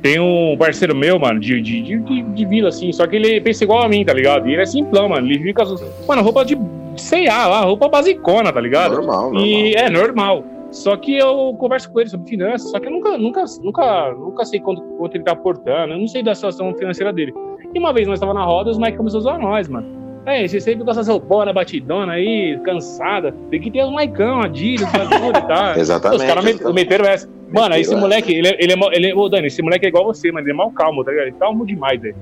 Tem 0.00 0.18
um 0.20 0.56
parceiro 0.56 0.94
meu, 0.94 1.18
mano, 1.18 1.40
de, 1.40 1.60
de, 1.60 1.82
de, 1.82 2.22
de- 2.22 2.44
vila, 2.46 2.68
assim, 2.68 2.92
só 2.92 3.06
que 3.06 3.16
ele 3.16 3.40
pensa 3.40 3.64
igual 3.64 3.82
a 3.82 3.88
mim, 3.88 4.04
tá 4.04 4.12
ligado? 4.14 4.48
E 4.48 4.52
ele 4.52 4.62
é 4.62 4.66
simplão, 4.66 5.08
mano. 5.08 5.26
Ele 5.26 5.40
fica. 5.42 5.64
Mano, 6.06 6.22
roupa 6.22 6.44
de 6.44 6.56
C&A 6.96 7.46
lá, 7.46 7.60
roupa 7.62 7.88
basicona, 7.88 8.52
tá 8.52 8.60
ligado? 8.60 8.92
Normal, 8.94 9.22
normal. 9.24 9.44
E 9.44 9.74
é 9.74 9.90
normal. 9.90 10.44
Só 10.70 10.96
que 10.96 11.16
eu 11.16 11.54
converso 11.58 11.90
com 11.90 11.98
ele 12.00 12.10
sobre 12.10 12.28
finanças, 12.28 12.70
só 12.70 12.78
que 12.78 12.86
eu 12.86 12.92
nunca, 12.92 13.16
nunca, 13.18 13.44
nunca, 13.62 14.12
nunca 14.12 14.44
sei 14.44 14.60
quanto, 14.60 14.82
quanto 14.82 15.14
ele 15.16 15.24
tá 15.24 15.32
aportando, 15.32 15.94
eu 15.94 15.98
não 15.98 16.06
sei 16.06 16.22
da 16.22 16.34
situação 16.34 16.72
financeira 16.74 17.12
dele. 17.12 17.32
E 17.74 17.78
uma 17.78 17.92
vez 17.92 18.06
nós 18.06 18.20
tava 18.20 18.34
na 18.34 18.44
roda, 18.44 18.70
os 18.70 18.78
Mike 18.78 18.96
começaram 18.98 19.20
a 19.20 19.22
zoar 19.22 19.40
nós, 19.40 19.68
mano. 19.68 19.86
É, 20.26 20.46
você 20.46 20.60
sempre 20.60 20.84
com 20.84 20.90
essas 20.90 21.08
rouponas 21.08 21.54
batidona 21.54 22.12
aí, 22.12 22.58
cansada. 22.64 23.34
Tem 23.50 23.60
que 23.60 23.70
ter 23.70 23.84
um 23.84 23.92
Maicão, 23.92 24.42
Adidas, 24.42 24.88
tudo 24.92 25.38
e 25.38 25.42
tal. 25.46 25.74
Exatamente. 25.78 26.20
Os 26.20 26.26
caras 26.26 26.44
met- 26.44 26.64
meteram 26.74 27.06
essa. 27.06 27.26
Mano, 27.26 27.36
Meteram 27.52 27.76
esse 27.80 27.90
essa. 27.92 28.00
moleque, 28.00 28.32
ele, 28.34 28.48
é- 28.48 28.56
ele 28.60 28.72
é. 28.72 28.76
Ele, 28.96 29.06
é- 29.10 29.14
ô, 29.14 29.28
Dani, 29.28 29.46
esse 29.46 29.62
moleque 29.62 29.86
é 29.86 29.88
igual 29.88 30.04
você, 30.04 30.30
mano. 30.30 30.44
Ele 30.44 30.52
é 30.52 30.56
mal 30.56 30.70
calmo, 30.70 31.02
tá 31.02 31.10
ligado? 31.10 31.26
Ele 31.28 31.36
é 31.36 31.38
calmo 31.38 31.64
demais, 31.66 32.00
velho. 32.00 32.14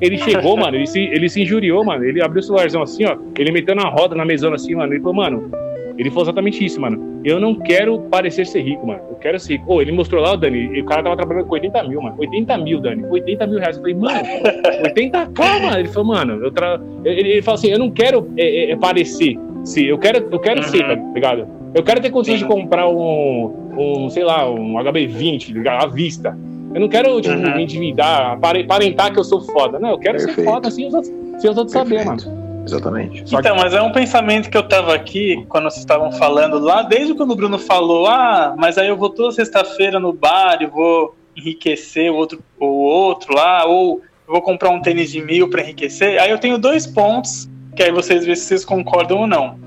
Ele 0.00 0.16
chegou, 0.16 0.56
mano, 0.56 0.76
ele 0.78 0.86
se, 0.86 0.98
ele 0.98 1.28
se 1.28 1.42
injuriou, 1.42 1.84
mano. 1.84 2.02
Ele 2.02 2.22
abriu 2.22 2.40
o 2.40 2.42
celularzão 2.42 2.80
assim, 2.82 3.04
ó. 3.04 3.18
Ele 3.38 3.52
meteu 3.52 3.74
na 3.74 3.86
roda, 3.90 4.14
na 4.14 4.24
mesona 4.24 4.54
assim, 4.56 4.74
mano. 4.74 4.92
Ele 4.94 5.00
falou, 5.00 5.14
mano. 5.16 5.50
Ele 5.98 6.08
falou 6.10 6.24
exatamente 6.24 6.64
isso, 6.64 6.80
mano. 6.80 7.20
Eu 7.24 7.38
não 7.38 7.54
quero 7.54 7.98
parecer 8.10 8.46
ser 8.46 8.62
rico, 8.62 8.86
mano. 8.86 9.00
Eu 9.10 9.16
quero 9.16 9.38
ser 9.38 9.54
rico. 9.54 9.72
Ô, 9.74 9.82
ele 9.82 9.92
mostrou 9.92 10.22
lá, 10.22 10.32
o 10.32 10.36
Dani, 10.36 10.70
e 10.76 10.80
o 10.80 10.84
cara 10.84 11.02
tava 11.02 11.16
trabalhando 11.16 11.46
com 11.46 11.54
80 11.54 11.82
mil, 11.84 12.00
mano. 12.02 12.16
80 12.18 12.58
mil, 12.58 12.80
Dani. 12.80 13.04
80 13.10 13.46
mil 13.46 13.58
reais. 13.58 13.76
Eu 13.76 13.82
falei, 13.82 13.96
mano, 13.96 14.20
80k, 14.84 15.60
mano. 15.62 15.78
Ele 15.78 15.88
falou, 15.88 16.08
mano, 16.08 16.44
eu 16.44 16.50
tra... 16.50 16.80
ele, 17.04 17.30
ele 17.32 17.42
falou 17.42 17.56
assim, 17.58 17.68
eu 17.68 17.78
não 17.78 17.90
quero 17.90 18.30
é, 18.36 18.70
é, 18.72 18.76
parecer. 18.76 19.38
Sim, 19.64 19.82
eu 19.84 19.98
quero, 19.98 20.26
eu 20.30 20.38
quero 20.38 20.60
Uhum. 20.62 20.68
ser, 20.68 20.82
tá 20.86 20.94
ligado? 21.14 21.46
Eu 21.74 21.82
quero 21.82 22.00
ter 22.00 22.10
condições 22.10 22.38
de 22.40 22.46
comprar 22.46 22.88
um, 22.88 23.52
um, 23.78 24.08
sei 24.10 24.24
lá, 24.24 24.50
um 24.50 24.74
HB20, 24.74 25.52
ligado? 25.52 25.84
À 25.84 25.86
vista. 25.88 26.36
Eu 26.74 26.80
não 26.80 26.88
quero, 26.88 27.20
tipo, 27.20 27.34
Uhum. 27.34 27.56
me 27.56 27.62
endividar, 27.64 28.32
apare- 28.32 28.62
aparentar 28.62 29.12
que 29.12 29.18
eu 29.18 29.24
sou 29.24 29.40
foda. 29.40 29.78
Não, 29.78 29.90
eu 29.90 29.98
quero 29.98 30.18
ser 30.18 30.26
Perfeito. 30.26 30.50
foda 30.50 30.70
sem 30.70 30.86
os 30.88 30.94
outros, 30.94 31.12
sem 31.40 31.50
os 31.50 31.56
outros 31.56 31.72
saber, 31.72 32.04
Perfeito. 32.04 32.26
mano. 32.26 32.39
Exatamente. 32.64 33.28
Só 33.28 33.40
Então, 33.40 33.56
mas 33.56 33.74
é 33.74 33.82
um 33.82 33.92
pensamento 33.92 34.50
que 34.50 34.56
eu 34.56 34.62
tava 34.62 34.94
aqui, 34.94 35.44
quando 35.48 35.64
vocês 35.64 35.78
estavam 35.78 36.12
falando 36.12 36.58
lá, 36.58 36.82
desde 36.82 37.14
quando 37.14 37.32
o 37.32 37.36
Bruno 37.36 37.58
falou, 37.58 38.06
ah, 38.06 38.54
mas 38.56 38.78
aí 38.78 38.88
eu 38.88 38.96
vou 38.96 39.10
toda 39.10 39.32
sexta-feira 39.32 39.98
no 39.98 40.12
bar 40.12 40.58
e 40.60 40.66
vou 40.66 41.16
enriquecer 41.36 42.10
o 42.10 42.16
outro, 42.16 42.42
o 42.58 42.66
outro 42.66 43.34
lá, 43.34 43.64
ou 43.66 44.02
eu 44.26 44.32
vou 44.32 44.42
comprar 44.42 44.70
um 44.70 44.80
tênis 44.80 45.10
de 45.10 45.20
mil 45.22 45.48
para 45.48 45.62
enriquecer. 45.62 46.20
Aí 46.20 46.30
eu 46.30 46.38
tenho 46.38 46.58
dois 46.58 46.86
pontos, 46.86 47.48
que 47.74 47.82
aí 47.82 47.90
vocês 47.90 48.24
veem 48.24 48.36
se 48.36 48.46
vocês 48.46 48.64
concordam 48.64 49.18
ou 49.18 49.26
não. 49.26 49.58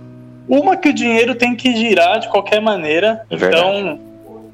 Uma 0.47 0.75
que 0.75 0.89
o 0.89 0.93
dinheiro 0.93 1.36
tem 1.36 1.56
que 1.56 1.75
girar 1.75 2.19
de 2.19 2.29
qualquer 2.29 2.62
maneira, 2.62 3.25
É 3.29 3.36
então 3.36 3.99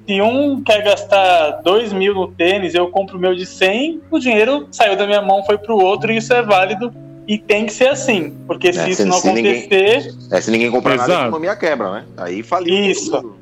se 0.08 0.21
um 0.21 0.63
quer 0.63 0.84
gastar 0.84 1.62
dois 1.63 1.93
mil 1.93 2.15
no 2.15 2.28
tênis, 2.28 2.73
eu 2.73 2.88
compro 2.88 3.17
o 3.17 3.19
meu 3.19 3.36
de 3.36 3.45
100, 3.45 4.02
o 4.10 4.17
dinheiro 4.17 4.67
saiu 4.71 4.95
da 4.95 5.06
minha 5.06 5.21
mão, 5.21 5.43
foi 5.43 5.58
pro 5.58 5.78
outro, 5.78 6.12
e 6.12 6.17
isso 6.17 6.34
é 6.34 6.41
válido 6.41 6.91
e 7.29 7.37
tem 7.37 7.65
que 7.65 7.71
ser 7.73 7.87
assim, 7.89 8.33
porque 8.47 8.73
se 8.73 8.79
É, 8.79 8.89
isso 8.89 9.03
se- 9.03 9.07
não 9.07 9.17
se 9.19 9.31
ninguém- 9.31 9.59
acontecer, 9.59 10.13
É, 10.31 10.41
se 10.41 10.49
ninguém 10.51 10.71
comprar 10.71 10.97
nada, 10.97 11.03
a 11.03 11.13
Exato. 11.13 11.27
economia 11.27 11.55
quebra, 11.55 11.91
né? 11.91 12.05
Aí 12.17 12.41
faliu. 12.43 12.73
Isso. 12.73 13.11
tudo. 13.11 13.37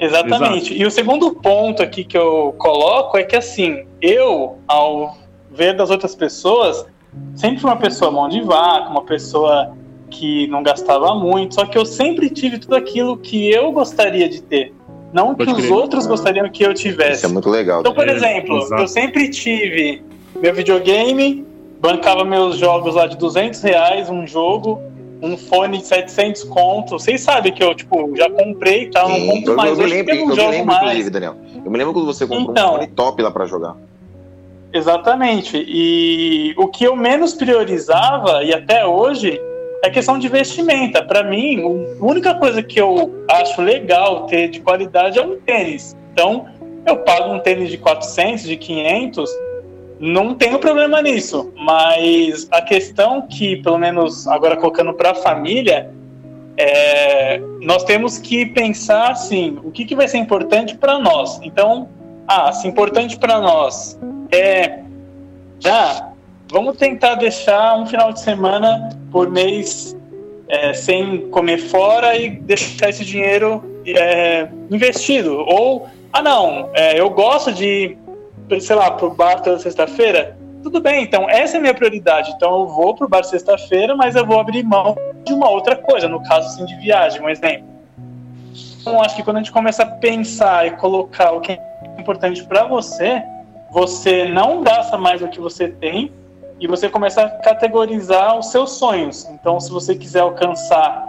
exatamente. 0.00 0.74
E 0.74 0.84
o 0.86 0.90
segundo 0.90 1.32
ponto 1.32 1.82
aqui 1.82 2.04
que 2.04 2.16
eu 2.16 2.54
coloco 2.58 3.16
é 3.18 3.24
que 3.24 3.34
assim, 3.34 3.84
eu, 4.00 4.58
ao 4.68 5.16
ver 5.50 5.74
das 5.74 5.90
outras 5.90 6.14
pessoas, 6.14 6.84
sempre 7.34 7.58
fui 7.60 7.68
uma 7.70 7.76
pessoa 7.76 8.10
mão 8.10 8.28
de 8.28 8.40
vaca, 8.42 8.90
uma 8.90 9.02
pessoa 9.02 9.74
que 10.10 10.46
não 10.48 10.62
gastava 10.62 11.14
muito, 11.16 11.54
só 11.54 11.66
que 11.66 11.76
eu 11.76 11.84
sempre 11.84 12.30
tive 12.30 12.58
tudo 12.58 12.76
aquilo 12.76 13.16
que 13.16 13.50
eu 13.50 13.72
gostaria 13.72 14.28
de 14.28 14.40
ter, 14.42 14.72
não 15.12 15.34
que 15.34 15.44
Pode 15.44 15.52
os 15.52 15.66
crer. 15.66 15.72
outros 15.72 16.06
gostariam 16.06 16.48
que 16.48 16.62
eu 16.64 16.72
tivesse. 16.74 17.16
Isso 17.18 17.26
é 17.26 17.28
muito 17.28 17.50
legal. 17.50 17.80
Então, 17.80 17.92
por 17.92 18.08
É, 18.08 18.12
exemplo, 18.12 18.58
exato. 18.58 18.82
eu 18.82 18.88
sempre 18.88 19.28
tive 19.30 20.02
meu 20.40 20.54
videogame, 20.54 21.44
bancava 21.80 22.24
meus 22.24 22.56
jogos 22.56 22.94
lá 22.94 23.06
de 23.06 23.16
200 23.16 23.60
reais, 23.62 24.10
um 24.10 24.26
jogo, 24.26 24.80
um 25.22 25.36
fone 25.36 25.78
de 25.78 25.86
700 25.86 26.44
conto. 26.44 26.98
Vocês 26.98 27.20
sabem 27.20 27.52
que 27.52 27.62
eu, 27.62 27.74
tipo, 27.74 28.14
já 28.16 28.28
comprei 28.30 28.84
e 28.84 28.90
tal, 28.90 29.08
não 29.08 29.26
compro 29.26 29.52
eu, 29.52 29.56
mais 29.56 29.78
eu 29.78 29.84
hoje 29.84 29.94
lembro, 29.94 30.14
eu 30.14 30.18
eu 30.20 30.26
me 30.26 30.34
lembro 30.36 30.66
mais. 30.66 30.82
inclusive, 30.82 31.10
Daniel. 31.10 31.34
Eu 31.64 31.70
me 31.70 31.78
lembro 31.78 31.92
quando 31.92 32.06
você 32.06 32.26
comprou 32.26 32.50
Então. 32.50 32.70
um 32.70 32.76
fone 32.76 32.86
top 32.88 33.22
lá 33.22 33.30
pra 33.30 33.46
jogar. 33.46 33.76
Exatamente. 34.72 35.64
E 35.66 36.54
o 36.56 36.68
que 36.68 36.84
eu 36.84 36.94
menos 36.94 37.34
priorizava, 37.34 38.42
e 38.44 38.52
até 38.52 38.84
hoje, 38.84 39.40
é 39.82 39.90
questão 39.90 40.18
de 40.18 40.28
vestimenta. 40.28 41.02
Para 41.02 41.22
mim, 41.22 41.62
a 42.00 42.04
única 42.04 42.34
coisa 42.34 42.62
que 42.62 42.78
eu 42.80 43.24
acho 43.30 43.62
legal 43.62 44.26
ter 44.26 44.48
de 44.48 44.60
qualidade 44.60 45.18
é 45.18 45.22
um 45.24 45.38
tênis. 45.40 45.96
Então, 46.12 46.46
eu 46.86 46.98
pago 46.98 47.32
um 47.32 47.38
tênis 47.38 47.70
de 47.70 47.78
400, 47.78 48.42
de 48.44 48.56
500, 48.56 49.30
não 50.00 50.34
tenho 50.34 50.58
problema 50.58 51.02
nisso. 51.02 51.52
Mas 51.56 52.48
a 52.50 52.62
questão 52.62 53.22
que, 53.22 53.56
pelo 53.56 53.78
menos 53.78 54.26
agora 54.26 54.56
colocando 54.56 54.92
para 54.94 55.10
a 55.10 55.14
família, 55.14 55.90
é, 56.56 57.40
nós 57.62 57.84
temos 57.84 58.18
que 58.18 58.46
pensar 58.46 59.12
assim, 59.12 59.58
o 59.62 59.70
que, 59.70 59.84
que 59.84 59.94
vai 59.94 60.08
ser 60.08 60.18
importante 60.18 60.76
para 60.76 60.98
nós. 60.98 61.40
Então, 61.42 61.88
ah, 62.26 62.52
se 62.52 62.66
importante 62.66 63.16
para 63.18 63.40
nós 63.40 63.98
é 64.30 64.80
já 65.60 66.12
vamos 66.50 66.76
tentar 66.76 67.16
deixar 67.16 67.76
um 67.76 67.86
final 67.86 68.12
de 68.12 68.20
semana 68.20 68.88
por 69.10 69.30
mês 69.30 69.96
é, 70.48 70.72
sem 70.72 71.28
comer 71.30 71.58
fora 71.58 72.16
e 72.16 72.30
deixar 72.30 72.90
esse 72.90 73.04
dinheiro 73.04 73.62
é, 73.86 74.48
investido. 74.70 75.44
Ou, 75.46 75.86
ah 76.12 76.22
não, 76.22 76.70
é, 76.74 76.98
eu 76.98 77.10
gosto 77.10 77.52
de, 77.52 77.96
sei 78.60 78.76
lá, 78.76 78.90
pro 78.90 79.10
bar 79.10 79.40
toda 79.40 79.58
sexta-feira. 79.58 80.36
Tudo 80.62 80.80
bem, 80.80 81.04
então 81.04 81.28
essa 81.28 81.56
é 81.56 81.58
a 81.58 81.60
minha 81.60 81.74
prioridade. 81.74 82.32
Então 82.32 82.60
eu 82.60 82.66
vou 82.66 82.94
pro 82.94 83.08
bar 83.08 83.22
sexta-feira, 83.24 83.94
mas 83.94 84.16
eu 84.16 84.26
vou 84.26 84.40
abrir 84.40 84.62
mão 84.62 84.96
de 85.24 85.32
uma 85.32 85.48
outra 85.48 85.76
coisa, 85.76 86.08
no 86.08 86.22
caso 86.22 86.48
assim 86.48 86.64
de 86.64 86.74
viagem, 86.76 87.20
um 87.20 87.28
exemplo. 87.28 87.66
Então 88.80 89.00
acho 89.00 89.16
que 89.16 89.22
quando 89.22 89.36
a 89.36 89.40
gente 89.40 89.52
começa 89.52 89.82
a 89.82 89.86
pensar 89.86 90.66
e 90.66 90.70
colocar 90.72 91.32
o 91.32 91.40
que 91.40 91.52
é 91.52 91.60
importante 91.98 92.44
para 92.44 92.64
você, 92.64 93.22
você 93.70 94.26
não 94.26 94.62
gasta 94.62 94.96
mais 94.96 95.20
do 95.20 95.28
que 95.28 95.40
você 95.40 95.68
tem 95.68 96.12
e 96.60 96.66
você 96.66 96.88
começa 96.88 97.22
a 97.22 97.30
categorizar 97.30 98.36
os 98.38 98.50
seus 98.50 98.72
sonhos. 98.72 99.26
Então, 99.30 99.60
se 99.60 99.70
você 99.70 99.94
quiser 99.94 100.20
alcançar 100.20 101.08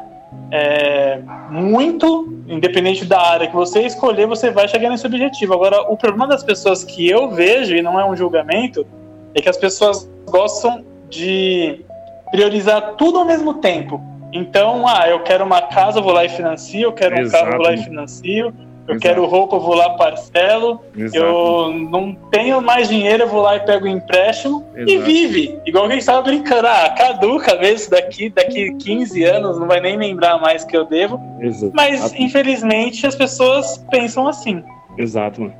é, 0.52 1.20
muito, 1.50 2.42
independente 2.48 3.06
da 3.06 3.22
área 3.22 3.48
que 3.48 3.56
você 3.56 3.82
escolher, 3.82 4.28
você 4.28 4.52
vai 4.52 4.68
chegar 4.68 4.90
nesse 4.90 5.06
objetivo. 5.06 5.54
Agora, 5.54 5.82
o 5.92 5.98
problema 5.98 6.28
das 6.28 6.44
pessoas 6.44 6.84
que 6.84 7.08
eu 7.08 7.30
vejo, 7.30 7.76
e 7.76 7.82
não 7.82 8.00
é 8.00 8.06
um 8.06 8.16
julgamento, 8.16 8.86
é 9.34 9.42
que 9.42 9.50
as 9.50 9.58
pessoas 9.58 10.10
gostam 10.26 10.84
de 11.10 11.84
priorizar 12.32 12.96
tudo 12.96 13.20
ao 13.20 13.26
mesmo 13.26 13.56
tempo. 13.56 14.02
Então, 14.32 14.88
ah, 14.88 15.10
eu 15.10 15.22
quero 15.22 15.44
uma 15.44 15.62
casa, 15.62 16.02
vou 16.02 16.14
lá 16.14 16.24
e 16.24 16.30
financio, 16.30 16.82
eu 16.82 16.94
quero 16.94 17.16
um 17.16 17.20
Exato. 17.20 17.46
carro, 17.46 17.58
vou 17.58 17.66
lá 17.66 17.74
e 17.74 17.78
financio, 17.78 18.54
eu 18.90 18.96
Exato. 18.96 19.00
quero 19.00 19.26
roupa, 19.26 19.56
eu 19.56 19.60
vou 19.62 19.76
lá 19.76 19.92
parcelo, 19.92 20.82
Exato. 20.98 21.18
eu 21.24 21.72
não 21.74 22.14
tenho 22.32 22.62
mais 22.62 22.90
dinheiro, 22.90 23.24
eu 23.24 23.28
vou 23.28 23.42
lá 23.42 23.56
e 23.56 23.60
pego 23.62 23.86
um 23.86 23.90
empréstimo 23.90 24.66
e 24.76 24.82
Exato. 24.94 25.06
vive. 25.06 25.58
Igual 25.66 25.86
que 25.86 25.92
a 25.92 25.96
gente 25.96 26.06
tava 26.06 26.22
brincando, 26.24 26.68
ah, 26.68 26.90
caduca 26.98 27.56
mesmo 27.60 27.92
daqui, 27.92 28.30
daqui 28.30 28.74
15 28.80 29.24
anos, 29.24 29.60
não 29.60 29.68
vai 29.68 29.80
nem 29.80 29.96
lembrar 29.96 30.40
mais 30.42 30.64
que 30.66 30.76
eu 30.76 30.86
devo. 30.86 31.20
Exato. 31.40 31.72
Mas, 31.76 32.14
infelizmente, 32.16 33.06
as 33.06 33.16
pessoas 33.16 33.78
pensam 33.92 34.28
assim. 34.28 34.64
Exato, 34.98 35.42
mano. 35.42 35.54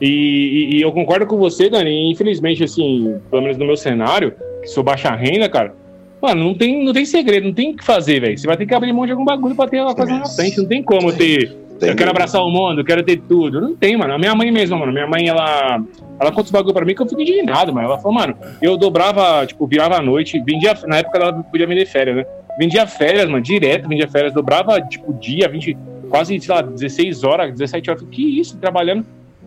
E, 0.00 0.06
e- 0.08 0.76
e 0.78 0.82
eu 0.82 0.90
concordo 0.92 1.26
com 1.26 1.36
você, 1.36 1.68
Dani. 1.70 2.10
Infelizmente, 2.10 2.64
assim, 2.64 3.20
pelo 3.30 3.42
menos 3.42 3.56
no 3.56 3.64
meu 3.66 3.76
cenário, 3.76 4.34
que 4.60 4.66
sou 4.68 4.82
baixa 4.82 5.10
renda, 5.14 5.48
cara, 5.48 5.74
mano, 6.20 6.44
não 6.44 6.54
tem, 6.54 6.84
não 6.84 6.92
tem 6.92 7.04
segredo, 7.04 7.46
não 7.46 7.54
tem 7.54 7.70
o 7.72 7.76
que 7.76 7.84
fazer, 7.84 8.20
velho. 8.20 8.36
Você 8.36 8.46
vai 8.46 8.56
ter 8.56 8.66
que 8.66 8.74
abrir 8.74 8.92
mão 8.92 9.06
de 9.06 9.12
algum 9.12 9.24
bagulho 9.24 9.54
pra 9.54 9.68
ter 9.68 9.80
uma 9.80 9.94
coisa 9.94 10.12
na 10.12 10.26
frente. 10.26 10.58
Não 10.58 10.66
tem 10.66 10.82
como 10.82 11.12
ter. 11.12 11.54
Tem 11.78 11.90
eu 11.90 11.96
quero 11.96 12.10
abraçar 12.10 12.42
o 12.42 12.50
mundo, 12.50 12.84
quero 12.84 13.02
ter 13.02 13.20
tudo. 13.20 13.60
Não 13.60 13.74
tem, 13.74 13.96
mano. 13.96 14.14
A 14.14 14.18
minha 14.18 14.34
mãe 14.34 14.50
mesmo, 14.50 14.78
mano. 14.78 14.92
Minha 14.92 15.06
mãe, 15.06 15.28
ela. 15.28 15.82
Ela 16.20 16.30
conta 16.30 16.42
os 16.42 16.50
bagulho 16.50 16.74
pra 16.74 16.84
mim 16.84 16.94
que 16.94 17.02
eu 17.02 17.08
fico 17.08 17.20
indignado, 17.20 17.72
mano. 17.72 17.88
Ela 17.88 17.98
falou, 17.98 18.14
mano, 18.14 18.36
eu 18.62 18.76
dobrava, 18.76 19.44
tipo, 19.46 19.66
virava 19.66 19.96
à 19.96 20.02
noite, 20.02 20.40
vendia. 20.40 20.74
Na 20.86 20.98
época 20.98 21.18
ela 21.18 21.32
podia 21.42 21.66
vender 21.66 21.86
férias, 21.86 22.16
né? 22.16 22.24
Vendia 22.58 22.86
férias, 22.86 23.26
mano, 23.26 23.42
direto, 23.42 23.88
vendia 23.88 24.08
férias, 24.08 24.32
dobrava, 24.32 24.80
tipo, 24.80 25.12
dia, 25.14 25.48
20, 25.48 25.76
quase, 26.08 26.38
sei 26.38 26.54
lá, 26.54 26.62
16 26.62 27.24
horas, 27.24 27.50
17 27.50 27.90
horas. 27.90 28.02
Que 28.10 28.40
isso, 28.40 28.56
trabalhando 28.58 29.04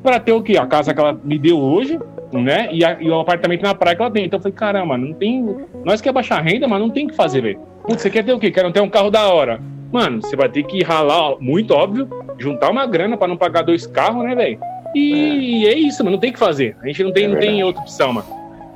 pra 0.07 0.19
ter 0.21 0.31
o 0.31 0.41
quê? 0.41 0.57
A 0.57 0.65
casa 0.65 0.93
que 0.93 0.99
ela 1.01 1.19
me 1.21 1.37
deu 1.37 1.59
hoje, 1.59 1.99
né? 2.31 2.69
E, 2.71 2.83
a- 2.85 2.95
e 2.99 3.09
o 3.09 3.19
apartamento 3.19 3.61
na 3.61 3.75
praia 3.75 3.93
que 3.95 4.01
ela 4.01 4.09
tem. 4.11 4.23
Então 4.25 4.37
eu 4.37 4.41
falei, 4.41 4.55
caramba, 4.55 4.97
não 4.97 5.11
tem. 5.13 5.45
Nós 5.83 5.99
que 5.99 6.07
é 6.07 6.11
baixar 6.13 6.41
renda, 6.41 6.65
mas 6.65 6.79
não 6.79 6.89
tem 6.89 7.05
o 7.05 7.09
que 7.09 7.15
fazer, 7.15 7.41
velho. 7.41 7.59
Putz, 7.83 8.01
você 8.01 8.09
quer 8.09 8.23
ter 8.23 8.31
o 8.31 8.39
quê? 8.39 8.49
Quero 8.49 8.71
ter 8.71 8.79
um 8.79 8.89
carro 8.89 9.11
da 9.11 9.27
hora. 9.27 9.59
Mano, 9.91 10.21
você 10.21 10.35
vai 10.35 10.47
ter 10.47 10.63
que 10.63 10.81
ralar, 10.81 11.35
muito 11.41 11.73
óbvio, 11.73 12.07
juntar 12.37 12.69
uma 12.71 12.85
grana 12.85 13.17
pra 13.17 13.27
não 13.27 13.35
pagar 13.37 13.63
dois 13.63 13.85
carros, 13.85 14.23
né, 14.23 14.33
velho? 14.33 14.59
E 14.95 15.65
é. 15.67 15.73
isso, 15.77 16.03
mano, 16.03 16.15
não 16.15 16.19
tem 16.21 16.29
o 16.29 16.33
que 16.33 16.39
fazer. 16.39 16.77
A 16.81 16.87
gente 16.87 17.03
não 17.03 17.11
tem, 17.11 17.25
É 17.25 17.27
não 17.27 17.37
tem 17.39 17.63
outra 17.63 17.81
opção, 17.81 18.13
mano. 18.13 18.27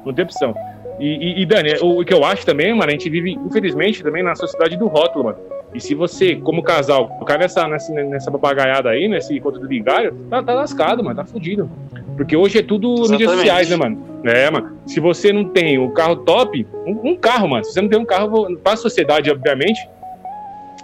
Não 0.06 0.14
tem 0.14 0.24
opção. 0.26 0.54
E, 1.00 1.08
e- 1.08 1.42
e, 1.42 1.46
Dani, 1.46 1.74
o, 1.82 2.02
o 2.02 2.06
que 2.06 2.14
eu 2.14 2.24
acho 2.26 2.46
também, 2.46 2.74
mano, 2.74 2.90
a 2.90 2.92
gente 2.92 3.10
vive, 3.10 3.32
infelizmente, 3.34 4.04
também 4.04 4.22
na 4.22 4.36
sociedade 4.36 4.78
do 4.78 4.88
rótulo, 4.88 5.26
mano. 5.26 5.38
E 5.74 5.80
se 5.80 5.96
você, 5.96 6.36
como 6.36 6.62
casal, 6.62 7.08
colocar 7.08 7.38
nessa, 7.38 7.68
nessa, 7.68 7.94
nessa 7.94 8.32
papagaiada 8.32 8.90
aí, 8.90 9.08
nesse 9.08 9.38
encontro 9.38 9.62
do 9.62 9.68
vigário, 9.68 10.14
tá, 10.30 10.44
tá 10.44 10.54
lascado, 10.54 11.04
mano, 11.04 11.16
tá 11.16 11.26
fudido. 11.26 11.70
Porque 12.18 12.36
hoje 12.36 12.60
é 12.60 12.64
tudo 12.64 12.90
mídias 12.90 13.22
Exatamente. 13.22 13.38
sociais, 13.38 13.70
né, 13.70 13.76
mano? 13.78 14.22
É, 14.26 14.52
mano. 14.52 14.78
Se 14.86 15.00
você 15.00 15.32
não 15.32 15.46
tem 15.46 15.80
o 15.80 15.90
carro 15.92 16.18
top, 16.18 16.68
um, 16.86 17.12
um 17.12 17.16
carro, 17.16 17.48
mano. 17.48 17.64
Se 17.64 17.74
você 17.74 17.82
não 17.82 17.90
tem 17.90 18.00
um 18.00 18.06
carro, 18.06 18.58
pra 18.58 18.76
sociedade, 18.76 19.32
obviamente, 19.32 19.80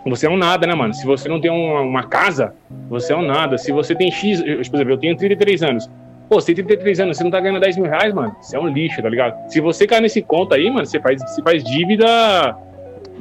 você 0.06 0.26
é 0.26 0.30
um 0.30 0.38
nada, 0.38 0.66
né, 0.66 0.74
mano? 0.74 0.94
Se 0.94 1.06
você 1.06 1.28
não 1.28 1.42
tem 1.42 1.52
uma, 1.52 1.82
uma 1.82 2.04
casa, 2.04 2.54
você 2.90 3.12
é 3.12 3.16
um 3.16 3.22
nada. 3.22 3.58
Se 3.58 3.72
você 3.72 3.94
tem 3.94 4.10
X, 4.10 4.40
eu, 4.40 4.58
por 4.58 4.76
exemplo, 4.76 4.94
eu 4.94 4.98
tenho 4.98 5.18
33 5.18 5.64
anos. 5.64 5.90
Pô, 6.30 6.42
você 6.42 6.54
tem 6.54 6.64
33 6.66 7.00
anos, 7.02 7.18
você 7.18 7.24
não 7.24 7.32
tá 7.32 7.40
ganhando 7.40 7.60
10 7.60 7.78
mil 7.78 7.90
reais, 7.90 8.14
mano. 8.14 8.36
Você 8.42 8.56
é 8.56 8.60
um 8.60 8.68
lixo, 8.68 9.02
tá 9.02 9.10
ligado? 9.10 9.50
Se 9.50 9.62
você 9.62 9.86
cair 9.86 10.02
nesse 10.02 10.22
conto 10.22 10.54
aí, 10.54 10.70
mano, 10.70 10.86
você 10.86 11.00
faz, 11.00 11.22
você 11.22 11.42
faz 11.42 11.64
dívida 11.64 12.56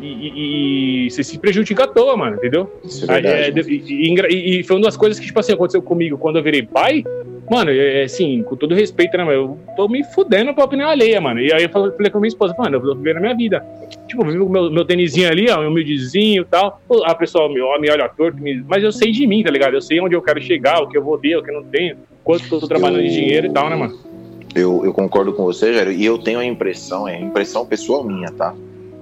e, 0.00 0.06
e- 0.06 1.06
e 1.06 1.10
você 1.10 1.22
se 1.24 1.38
prejudica 1.38 1.84
à 1.84 1.86
toa, 1.86 2.16
mano, 2.16 2.36
entendeu? 2.36 2.70
Isso 2.84 3.10
é 3.10 3.18
é, 3.18 3.20
verdade. 3.50 3.62
de- 3.62 3.94
e, 3.94 4.60
e 4.60 4.64
foi 4.64 4.76
uma 4.76 4.82
das 4.84 4.96
coisas 4.96 5.18
que, 5.18 5.26
tipo 5.26 5.38
assim, 5.40 5.52
aconteceu 5.52 5.82
comigo 5.82 6.18
quando 6.18 6.36
eu 6.36 6.42
virei 6.42 6.62
pai. 6.62 7.04
Mano, 7.50 7.70
é, 7.70 8.00
é, 8.00 8.04
assim, 8.04 8.42
com 8.42 8.56
todo 8.56 8.74
respeito, 8.74 9.16
né, 9.16 9.22
mano? 9.24 9.36
Eu 9.68 9.74
tô 9.76 9.88
me 9.88 10.02
fudendo 10.12 10.52
pra 10.52 10.64
opinião 10.64 10.88
alheia, 10.90 11.20
mano. 11.20 11.40
E 11.40 11.52
aí 11.52 11.62
eu 11.62 11.68
falei, 11.68 11.92
falei 11.92 12.10
com 12.10 12.18
a 12.18 12.20
minha 12.20 12.28
esposa, 12.28 12.54
mano, 12.58 12.76
eu 12.76 12.80
vou 12.80 12.96
viver 12.96 13.16
a 13.16 13.20
minha 13.20 13.34
vida. 13.36 13.64
Tipo, 14.08 14.24
eu 14.26 14.32
vivo 14.32 14.46
com 14.46 14.52
meu, 14.52 14.70
meu 14.70 14.84
tênisinho 14.84 15.28
ali, 15.28 15.48
ó, 15.48 15.60
meu 15.60 15.70
humildezinho 15.70 16.42
e 16.42 16.44
tal. 16.44 16.80
A 17.04 17.14
pessoa 17.14 17.48
me, 17.48 17.60
ó, 17.60 17.78
me 17.78 17.88
olha 17.88 18.08
torto, 18.08 18.42
me- 18.42 18.64
mas 18.66 18.82
eu 18.82 18.90
sei 18.90 19.12
de 19.12 19.26
mim, 19.28 19.44
tá 19.44 19.50
ligado? 19.50 19.74
Eu 19.74 19.80
sei 19.80 20.00
onde 20.00 20.16
eu 20.16 20.22
quero 20.22 20.42
chegar, 20.42 20.82
o 20.82 20.88
que 20.88 20.98
eu 20.98 21.04
vou 21.04 21.16
ter, 21.18 21.36
o 21.36 21.42
que 21.42 21.50
eu 21.50 21.54
não 21.54 21.64
tenho, 21.64 21.96
quanto 22.24 22.42
eu 22.52 22.60
tô 22.60 22.66
trabalhando 22.66 23.02
de 23.04 23.12
dinheiro 23.12 23.46
e 23.46 23.50
tal, 23.52 23.70
né, 23.70 23.76
mano? 23.76 23.96
Eu, 24.54 24.82
eu 24.84 24.92
concordo 24.92 25.32
com 25.32 25.44
você, 25.44 25.72
Jairo, 25.72 25.92
e 25.92 26.04
eu 26.04 26.18
tenho 26.18 26.38
a 26.40 26.44
impressão, 26.44 27.06
é 27.06 27.20
impressão 27.20 27.64
pessoal 27.66 28.02
minha, 28.02 28.30
tá? 28.32 28.54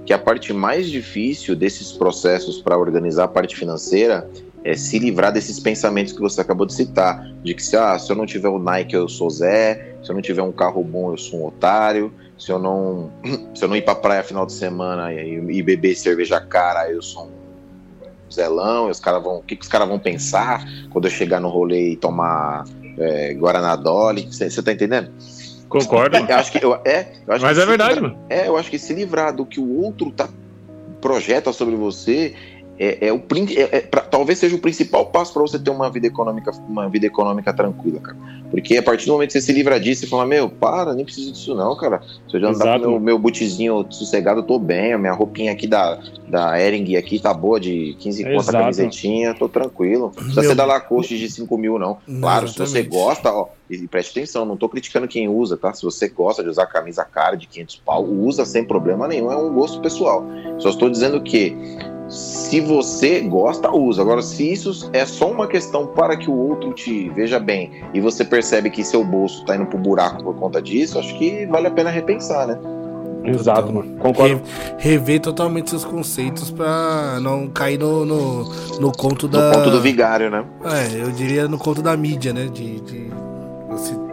Que 0.05 0.13
a 0.13 0.19
parte 0.19 0.53
mais 0.53 0.87
difícil 0.87 1.55
desses 1.55 1.91
processos 1.91 2.61
para 2.61 2.77
organizar 2.77 3.25
a 3.25 3.27
parte 3.27 3.55
financeira 3.55 4.29
é 4.63 4.75
se 4.75 4.97
livrar 4.97 5.31
desses 5.31 5.59
pensamentos 5.59 6.11
que 6.11 6.19
você 6.19 6.41
acabou 6.41 6.65
de 6.65 6.73
citar, 6.73 7.23
de 7.43 7.53
que 7.53 7.61
se, 7.61 7.77
ah, 7.77 7.97
se 7.99 8.11
eu 8.11 8.15
não 8.15 8.25
tiver 8.25 8.49
o 8.49 8.57
Nike 8.57 8.95
eu 8.95 9.07
sou 9.07 9.29
Zé, 9.29 9.95
se 10.03 10.09
eu 10.09 10.15
não 10.15 10.21
tiver 10.21 10.41
um 10.41 10.51
carro 10.51 10.83
bom 10.83 11.11
eu 11.11 11.17
sou 11.17 11.41
um 11.41 11.45
otário, 11.47 12.11
se 12.37 12.51
eu 12.51 12.57
não, 12.57 13.11
se 13.53 13.63
eu 13.63 13.69
não 13.69 13.75
ir 13.75 13.83
pra 13.83 13.93
praia 13.93 14.23
final 14.23 14.45
de 14.45 14.53
semana 14.53 15.13
e, 15.13 15.35
e 15.35 15.61
beber 15.61 15.95
cerveja 15.95 16.41
cara 16.41 16.89
eu 16.91 17.01
sou 17.01 17.27
um 17.27 18.31
zelão, 18.31 18.89
os 18.89 18.99
caras 18.99 19.23
vão, 19.23 19.37
o 19.37 19.43
que, 19.43 19.55
que 19.55 19.63
os 19.63 19.69
caras 19.69 19.87
vão 19.87 19.99
pensar 19.99 20.65
quando 20.89 21.05
eu 21.05 21.11
chegar 21.11 21.39
no 21.39 21.49
rolê 21.49 21.91
e 21.91 21.95
tomar 21.95 22.65
é, 22.97 23.33
Guaraná 23.33 23.75
Dolly, 23.75 24.27
você 24.31 24.61
tá 24.61 24.71
entendendo? 24.71 25.11
Concordo. 25.69 26.17
mano. 26.17 26.29
Eu 26.31 26.35
acho 26.37 26.51
que 26.51 26.63
eu, 26.63 26.73
é, 26.85 27.07
eu 27.27 27.33
acho 27.33 27.43
Mas 27.45 27.57
que 27.57 27.63
é 27.63 27.65
verdade, 27.65 27.93
livrar- 27.95 28.11
mano. 28.13 28.25
É, 28.29 28.47
eu 28.47 28.57
acho 28.57 28.69
que 28.69 28.79
se 28.79 28.93
livrar 28.93 29.33
do 29.33 29.45
que 29.45 29.59
o 29.59 29.81
outro 29.83 30.11
tá 30.11 30.29
projeta 31.01 31.51
sobre 31.53 31.75
você 31.75 32.33
é, 32.77 33.07
é 33.07 33.13
o 33.13 33.19
prin- 33.19 33.47
é- 33.55 33.77
é 33.77 33.81
pra- 33.81 34.01
talvez 34.01 34.39
seja 34.39 34.55
o 34.55 34.59
principal 34.59 35.05
passo 35.07 35.33
para 35.33 35.41
você 35.41 35.57
ter 35.57 35.69
uma 35.69 35.89
vida 35.89 36.07
econômica 36.07 36.51
uma 36.67 36.89
vida 36.89 37.05
econômica 37.05 37.53
tranquila, 37.53 37.99
cara. 37.99 38.17
Porque 38.51 38.77
a 38.77 38.83
partir 38.83 39.05
do 39.07 39.13
momento 39.13 39.29
que 39.29 39.33
você 39.33 39.41
se 39.41 39.51
livra 39.51 39.79
disso, 39.79 40.01
você 40.01 40.07
fala, 40.07 40.25
meu, 40.25 40.47
para, 40.49 40.93
nem 40.93 41.03
preciso 41.03 41.31
disso 41.31 41.55
não, 41.55 41.75
cara. 41.75 42.01
Se 42.29 42.35
eu 42.37 42.41
já 42.41 42.49
andar 42.49 42.79
com 42.79 42.91
meu, 42.91 42.99
meu 42.99 43.19
bootzinho 43.19 43.85
sossegado, 43.89 44.41
eu 44.41 44.43
tô 44.43 44.59
bem. 44.59 44.93
A 44.93 44.97
minha 44.97 45.13
roupinha 45.13 45.51
aqui 45.51 45.67
da, 45.67 45.99
da 46.27 46.59
Ering 46.61 46.95
aqui 46.95 47.19
tá 47.19 47.33
boa, 47.33 47.59
de 47.59 47.95
15 47.99 48.23
conto 48.23 48.49
a 48.49 48.51
camisetinha, 48.53 49.33
tô 49.33 49.49
tranquilo. 49.49 50.03
Não 50.05 50.09
precisa 50.11 50.41
Meu- 50.41 50.49
ser 50.51 50.55
da 50.55 50.65
Lacoste 50.65 51.17
de 51.17 51.29
5 51.29 51.57
mil, 51.57 51.77
não. 51.79 51.97
Claro, 52.19 52.47
se 52.47 52.53
você 52.57 52.79
Exatamente. 52.79 52.89
gosta, 52.89 53.31
ó, 53.33 53.47
e 53.69 53.87
preste 53.87 54.11
atenção, 54.11 54.45
não 54.45 54.55
tô 54.55 54.69
criticando 54.69 55.07
quem 55.07 55.27
usa, 55.27 55.57
tá? 55.57 55.73
Se 55.73 55.83
você 55.83 56.07
gosta 56.07 56.43
de 56.43 56.49
usar 56.49 56.67
camisa 56.67 57.03
cara 57.03 57.35
de 57.35 57.47
500 57.47 57.77
pau, 57.83 58.05
usa 58.05 58.45
sem 58.45 58.63
problema 58.63 59.07
nenhum, 59.07 59.31
é 59.31 59.35
um 59.37 59.51
gosto 59.53 59.81
pessoal. 59.81 60.23
Só 60.59 60.69
estou 60.69 60.89
dizendo 60.89 61.21
que 61.21 61.55
se 62.09 62.59
você 62.61 63.21
gosta, 63.21 63.71
usa. 63.71 64.01
Agora, 64.01 64.21
se 64.21 64.51
isso 64.51 64.89
é 64.93 65.05
só 65.05 65.29
uma 65.31 65.47
questão 65.47 65.87
para 65.87 66.15
que 66.15 66.29
o 66.29 66.33
outro 66.35 66.71
te 66.73 67.09
veja 67.09 67.39
bem 67.39 67.71
e 67.93 67.99
você 67.99 68.23
percebe 68.23 68.69
que 68.69 68.83
seu 68.83 69.03
bolso 69.03 69.43
tá 69.45 69.55
indo 69.55 69.65
pro 69.65 69.77
buraco 69.77 70.23
por 70.23 70.35
conta 70.35 70.61
disso, 70.61 70.99
acho 70.99 71.17
que 71.17 71.45
vale 71.47 71.67
a 71.67 71.71
pena 71.71 71.89
repensar, 71.89 72.47
né? 72.47 72.57
Exato, 73.23 73.73
mano. 73.73 73.97
Concordo. 73.97 74.35
Re- 74.35 74.41
rever 74.77 75.19
totalmente 75.19 75.71
seus 75.71 75.83
conceitos 75.83 76.51
pra 76.51 77.19
não 77.19 77.47
cair 77.47 77.79
no, 77.79 78.05
no, 78.05 78.43
no 78.79 78.91
conto 78.91 79.25
No 79.25 79.31
da. 79.31 79.51
ponto 79.51 79.71
do 79.71 79.81
vigário, 79.81 80.29
né? 80.29 80.45
É, 80.63 81.01
eu 81.01 81.09
diria 81.11 81.47
no 81.47 81.57
conto 81.57 81.81
da 81.81 81.97
mídia, 81.97 82.31
né? 82.31 82.45
De. 82.53 82.79
de 82.81 83.09
você- 83.67 84.04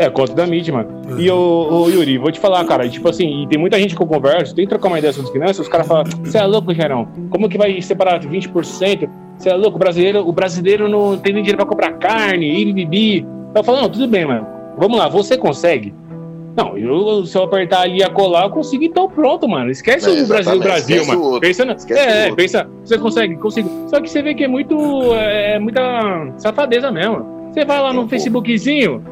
É, 0.00 0.08
conta 0.08 0.32
da 0.34 0.46
mídia, 0.46 0.72
mano. 0.72 0.88
Uhum. 1.10 1.20
E 1.20 1.30
o, 1.30 1.88
Yuri, 1.90 2.16
vou 2.16 2.32
te 2.32 2.40
falar, 2.40 2.64
cara, 2.64 2.88
tipo 2.88 3.06
assim, 3.08 3.42
e 3.42 3.46
tem 3.48 3.58
muita 3.58 3.78
gente 3.78 3.94
que 3.94 4.00
eu 4.02 4.06
converso, 4.06 4.54
tem 4.54 4.64
que 4.64 4.70
trocar 4.70 4.88
uma 4.88 4.98
ideia 4.98 5.12
sobre 5.12 5.30
finanças, 5.30 5.58
os 5.60 5.68
caras 5.68 5.86
falam, 5.86 6.04
você 6.24 6.38
é 6.38 6.44
louco, 6.46 6.72
Gerão, 6.72 7.06
como 7.28 7.48
que 7.50 7.58
vai 7.58 7.80
separar 7.82 8.18
20%? 8.20 9.08
Você 9.36 9.48
é 9.50 9.54
louco, 9.54 9.76
o 9.76 9.78
brasileiro, 9.78 10.26
o 10.26 10.32
brasileiro 10.32 10.88
não 10.88 11.18
tem 11.18 11.32
nem 11.34 11.42
dinheiro 11.42 11.58
pra 11.58 11.66
comprar 11.66 11.92
carne, 11.98 12.72
bibi. 12.72 13.26
Eu 13.54 13.62
falo, 13.62 13.82
não, 13.82 13.88
tudo 13.90 14.08
bem, 14.08 14.24
mano, 14.24 14.46
vamos 14.78 14.96
lá, 14.98 15.06
você 15.08 15.36
consegue? 15.36 15.92
Não, 16.56 16.76
eu, 16.78 17.24
se 17.26 17.36
eu 17.36 17.42
apertar 17.44 17.82
ali 17.82 18.02
e 18.02 18.10
colar, 18.10 18.44
eu 18.44 18.50
consigo, 18.50 18.82
então 18.82 19.08
pronto, 19.08 19.46
mano. 19.48 19.70
Esquece 19.70 20.08
É, 20.08 20.22
o 20.22 20.26
Brasil, 20.26 20.54
o 20.54 20.58
Brasil, 20.58 21.02
o 21.02 21.06
mano. 21.06 21.22
outro, 21.22 21.40
Pensa, 21.40 21.64
na- 21.64 21.74
o 21.74 21.92
é, 21.92 22.20
outro. 22.22 22.36
pensa, 22.36 22.68
você 22.84 22.98
consegue, 22.98 23.36
consigo. 23.36 23.70
Só 23.88 24.00
que 24.00 24.10
você 24.10 24.20
vê 24.20 24.34
que 24.34 24.44
é 24.44 24.48
muito, 24.48 24.76
é, 25.14 25.54
é 25.54 25.58
muita 25.58 25.80
safadeza 26.38 26.90
mesmo. 26.90 27.24
Você 27.52 27.64
vai 27.64 27.80
lá 27.80 27.92
no. 27.92 28.08
Facebookzinho, 28.08 29.02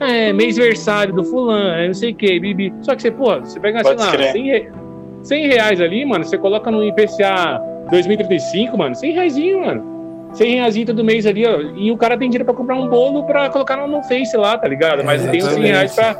é, 0.00 0.32
mêsversário 0.32 1.12
do 1.14 1.24
fulano, 1.24 1.70
é 1.76 1.86
não 1.86 1.94
sei 1.94 2.12
o 2.12 2.14
que, 2.14 2.38
bibi. 2.40 2.72
Só 2.82 2.94
que 2.94 3.02
você, 3.02 3.10
pô, 3.10 3.38
você 3.40 3.58
pega, 3.60 3.82
Pode 3.82 4.00
sei 4.00 4.06
lá, 4.10 4.12
crer. 4.16 4.32
100, 4.32 4.46
re- 4.46 4.68
100 5.22 5.46
reais 5.48 5.80
ali, 5.80 6.04
mano, 6.04 6.24
você 6.24 6.38
coloca 6.38 6.70
no 6.70 6.82
IPCA 6.84 7.60
2035, 7.90 8.76
mano, 8.78 8.94
100 8.94 9.12
reais, 9.12 9.36
mano. 9.38 9.98
100 10.34 10.54
reais 10.56 10.76
todo 10.84 11.02
mês 11.02 11.26
ali, 11.26 11.46
ó. 11.46 11.60
E 11.76 11.90
o 11.90 11.96
cara 11.96 12.16
tem 12.16 12.28
dinheiro 12.28 12.44
pra 12.44 12.54
comprar 12.54 12.76
um 12.76 12.86
bolo 12.88 13.24
pra 13.24 13.48
colocar 13.48 13.76
no, 13.76 13.86
no 13.88 14.02
Face 14.04 14.36
lá, 14.36 14.58
tá 14.58 14.68
ligado? 14.68 15.02
Mas 15.04 15.24
tem 15.26 15.40
os 15.40 15.48
100 15.48 15.62
reais 15.62 15.94
pra. 15.94 16.16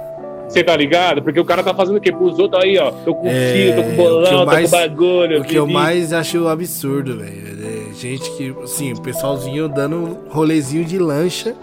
Você 0.49 0.65
tá 0.65 0.75
ligado? 0.75 1.21
Porque 1.23 1.39
o 1.39 1.45
cara 1.45 1.63
tá 1.63 1.75
fazendo 1.75 1.97
o 1.99 2.01
quê? 2.01 2.11
Pros 2.11 2.39
outros 2.39 2.65
aí, 2.65 2.79
ó. 2.79 2.91
Tô 2.91 3.15
com 3.15 3.29
É, 3.29 3.53
fio, 3.53 3.77
tô 3.77 3.83
com 3.83 3.97
bolão, 3.97 4.33
eu 4.33 4.39
tô 4.41 4.47
mais- 4.47 4.71
com 4.71 4.77
bagulho. 4.79 5.41
O 5.41 5.45
que 5.45 5.57
eu 5.57 5.67
mais 5.67 6.11
acho 6.15 6.49
absurdo, 6.49 7.19
velho. 7.19 7.59
É 7.91 7.93
gente 7.93 8.31
que, 8.35 8.55
assim, 8.65 8.95
o 8.95 9.01
pessoalzinho 9.03 9.69
dando 9.69 10.21
rolezinho 10.31 10.87
de 10.87 10.99
lancha 10.99 11.55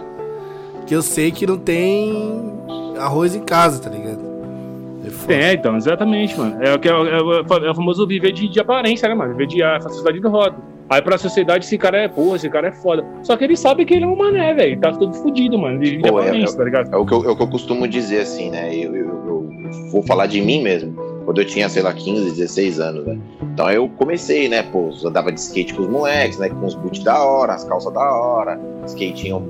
que 0.85 0.95
eu 0.95 1.01
sei 1.01 1.31
que 1.31 1.45
não 1.47 1.57
tem 1.57 2.53
arroz 2.97 3.35
em 3.35 3.41
casa, 3.41 3.81
tá 3.81 3.89
ligado? 3.89 4.19
É. 5.29 5.33
É, 5.33 5.53
então, 5.53 5.75
exatamente, 5.75 6.37
mano. 6.37 6.57
É 6.63 6.73
o 6.73 6.79
que 6.79 6.87
é, 6.89 6.93
o- 6.95 7.07
é 7.07 7.21
o- 7.21 7.65
é 7.65 7.71
o 7.71 7.75
famoso 7.75 8.05
viver 8.07 8.31
de, 8.31 8.47
de 8.47 8.59
aparência, 8.59 9.07
né, 9.07 9.13
mano? 9.15 9.31
Viver 9.33 9.47
de 9.47 9.61
a 9.63 9.79
sociedade 9.81 10.19
do 10.19 10.29
rótulo. 10.29 10.63
Aí 10.89 11.01
pra 11.01 11.17
sociedade 11.17 11.65
esse 11.65 11.77
cara 11.79 11.97
é, 11.97 12.07
porra, 12.07 12.35
esse 12.35 12.49
cara 12.49 12.67
é 12.67 12.71
foda. 12.71 13.03
Só 13.23 13.35
que 13.35 13.43
ele 13.43 13.55
sabe 13.57 13.85
que 13.85 13.93
ele 13.95 14.03
é 14.03 14.07
um 14.07 14.15
mané, 14.15 14.53
velho. 14.53 14.79
Tá 14.79 14.91
todo 14.91 15.13
fudido, 15.15 15.57
mano. 15.57 15.77
Ele 15.77 15.91
vive 15.91 16.03
de 16.03 16.09
Pô, 16.11 16.19
é- 16.19 16.23
aparência, 16.23 16.57
tá 16.57 16.63
ligado? 16.63 16.93
É 16.93 16.97
o 16.97 17.05
que 17.05 17.13
eu, 17.13 17.23
é 17.25 17.29
o 17.29 17.35
que 17.35 17.41
eu 17.43 17.47
costumo 17.47 17.87
dizer, 17.87 18.19
assim, 18.21 18.49
né? 18.51 18.75
Eu, 18.75 18.95
eu- 18.95 19.05
eu 19.25 19.91
vou 19.91 20.03
falar 20.03 20.27
de 20.27 20.39
mim 20.41 20.61
mesmo. 20.61 20.95
Quando 21.25 21.41
eu 21.41 21.45
tinha, 21.45 21.67
sei 21.69 21.81
lá, 21.81 21.91
15, 21.91 22.29
16 22.35 22.79
anos, 22.79 23.03
né? 23.05 23.17
Então 23.53 23.69
eu 23.71 23.89
comecei, 23.89 24.47
né? 24.47 24.61
Pô, 24.61 24.91
andava 25.03 25.31
de 25.31 25.39
skate 25.39 25.73
com 25.73 25.81
os 25.81 25.89
moleques, 25.89 26.37
né? 26.37 26.49
Com 26.49 26.63
os 26.67 26.75
boots 26.75 27.03
da 27.03 27.23
hora, 27.23 27.53
as 27.53 27.63
calças 27.63 27.91
da 27.91 28.11
hora, 28.13 28.59
skatinho 28.85 29.49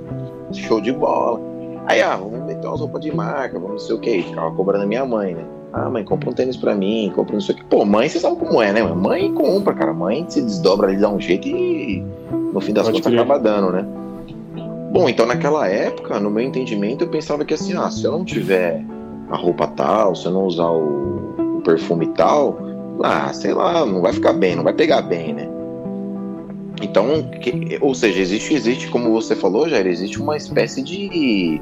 show 0.61 0.81
de 0.81 0.91
bola. 0.91 1.39
Aí, 1.87 2.01
ah, 2.01 2.15
vamos 2.15 2.45
meter 2.45 2.67
umas 2.67 2.79
roupas 2.79 3.01
de 3.01 3.15
marca, 3.15 3.59
vamos 3.59 3.71
não 3.71 3.79
sei 3.79 3.95
o 3.95 3.99
que. 3.99 4.23
Ficava 4.23 4.51
cobrando 4.51 4.83
a 4.83 4.87
minha 4.87 5.05
mãe, 5.05 5.35
né? 5.35 5.43
Ah, 5.71 5.89
mãe, 5.89 6.03
compra 6.03 6.29
um 6.29 6.33
tênis 6.33 6.57
pra 6.57 6.73
mim, 6.73 7.11
compra 7.15 7.33
não 7.33 7.41
sei 7.41 7.53
o 7.53 7.57
que. 7.57 7.63
Pô, 7.65 7.85
mãe, 7.85 8.09
você 8.09 8.19
sabe 8.19 8.37
como 8.37 8.61
é, 8.61 8.71
né? 8.71 8.81
Mãe 8.81 9.31
compra, 9.33 9.73
cara. 9.73 9.93
Mãe 9.93 10.25
se 10.27 10.41
desdobra 10.41 10.87
ali, 10.87 10.97
dá 10.97 11.09
um 11.09 11.19
jeito 11.19 11.47
e 11.47 12.03
no 12.53 12.61
fim 12.61 12.73
das 12.73 12.85
Pode 12.85 12.97
contas 12.97 13.11
crer. 13.11 13.19
acaba 13.21 13.39
dando, 13.39 13.71
né? 13.71 13.85
Bom, 14.91 15.09
então 15.09 15.25
naquela 15.25 15.67
época, 15.67 16.19
no 16.19 16.31
meu 16.31 16.43
entendimento, 16.43 17.03
eu 17.03 17.09
pensava 17.09 17.43
que 17.43 17.53
assim, 17.53 17.75
ah, 17.77 17.91
se 17.91 18.05
eu 18.05 18.13
não 18.13 18.23
tiver 18.23 18.81
a 19.29 19.35
roupa 19.35 19.67
tal, 19.67 20.15
se 20.15 20.25
eu 20.25 20.31
não 20.31 20.45
usar 20.45 20.69
o, 20.69 21.57
o 21.57 21.61
perfume 21.61 22.07
tal, 22.07 22.57
ah, 23.03 23.31
sei 23.33 23.53
lá, 23.53 23.85
não 23.85 24.01
vai 24.01 24.13
ficar 24.13 24.31
bem, 24.33 24.55
não 24.55 24.63
vai 24.63 24.73
pegar 24.73 25.01
bem, 25.01 25.33
né? 25.33 25.49
Então, 26.81 27.23
que- 27.41 27.77
ou 27.81 27.93
seja, 27.95 28.19
existe, 28.19 28.53
existe, 28.53 28.87
como 28.89 29.11
você 29.11 29.35
falou, 29.35 29.67
Jair, 29.69 29.87
existe 29.87 30.21
uma 30.21 30.35
espécie 30.37 30.81
de 30.81 31.61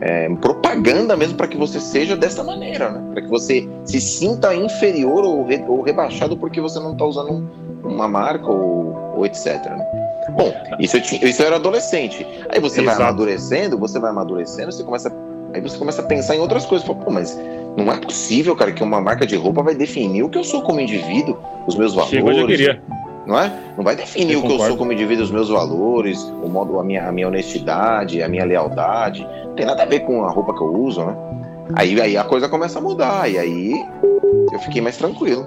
é, 0.00 0.28
propaganda 0.40 1.16
mesmo 1.16 1.36
para 1.36 1.46
que 1.46 1.56
você 1.56 1.78
seja 1.78 2.16
dessa 2.16 2.42
maneira, 2.42 2.90
né? 2.90 3.02
Para 3.12 3.22
que 3.22 3.28
você 3.28 3.68
se 3.84 4.00
sinta 4.00 4.52
inferior 4.54 5.24
ou, 5.24 5.44
re- 5.44 5.64
ou 5.68 5.80
rebaixado 5.82 6.36
porque 6.36 6.60
você 6.60 6.78
não 6.80 6.92
está 6.92 7.04
usando 7.04 7.30
um- 7.32 7.46
uma 7.84 8.08
marca 8.08 8.50
ou, 8.50 8.96
ou 9.16 9.24
etc. 9.26 9.46
né? 9.64 9.86
Bom, 10.36 10.52
isso 10.80 10.96
eu, 10.96 11.02
tinha, 11.02 11.24
isso 11.24 11.42
eu 11.42 11.46
era 11.46 11.56
adolescente. 11.56 12.26
Aí 12.48 12.58
você 12.60 12.76
vai 12.82 12.94
Exato. 12.94 13.02
amadurecendo, 13.02 13.76
você 13.78 13.98
vai 13.98 14.10
amadurecendo, 14.10 14.72
você 14.72 14.82
começa, 14.82 15.12
aí 15.52 15.60
você 15.60 15.76
começa 15.78 16.00
a 16.02 16.04
pensar 16.04 16.34
em 16.36 16.40
outras 16.40 16.64
coisas. 16.66 16.86
Fala, 16.86 16.98
Pô, 17.00 17.10
mas 17.10 17.38
não 17.76 17.92
é 17.92 17.96
possível, 17.98 18.54
cara, 18.56 18.72
que 18.72 18.82
uma 18.82 19.00
marca 19.00 19.26
de 19.26 19.36
roupa 19.36 19.62
vai 19.62 19.74
definir 19.74 20.22
o 20.22 20.28
que 20.28 20.38
eu 20.38 20.44
sou 20.44 20.62
como 20.62 20.80
indivíduo, 20.80 21.36
os 21.66 21.76
meus 21.76 21.92
valores. 21.94 22.16
Chegou 22.16 22.32
eu 22.32 22.46
queria. 22.46 22.82
Não 23.26 23.38
é? 23.38 23.52
Não 23.76 23.84
vai 23.84 23.94
definir 23.94 24.32
Eu 24.32 24.40
o 24.40 24.42
que 24.42 24.46
eu 24.48 24.50
concordo. 24.52 24.68
sou 24.70 24.76
como 24.78 24.92
indivíduo, 24.92 25.24
os 25.24 25.30
meus 25.30 25.48
valores, 25.48 26.20
o 26.42 26.48
modo, 26.48 26.78
a 26.78 26.84
minha, 26.84 27.08
a 27.08 27.12
minha 27.12 27.28
honestidade, 27.28 28.22
a 28.22 28.28
minha 28.28 28.44
lealdade. 28.44 29.26
Não 29.46 29.54
tem 29.54 29.64
nada 29.66 29.82
a 29.82 29.86
ver 29.86 30.00
com 30.00 30.24
a 30.24 30.30
roupa 30.30 30.52
que 30.54 30.60
eu 30.60 30.74
uso, 30.74 31.04
né? 31.04 31.16
Aí, 31.76 32.00
aí 32.00 32.16
a 32.16 32.24
coisa 32.24 32.48
começa 32.48 32.78
a 32.78 32.82
mudar, 32.82 33.30
e 33.30 33.38
aí 33.38 33.72
eu 34.52 34.58
fiquei 34.58 34.82
mais 34.82 34.96
tranquilo. 34.96 35.46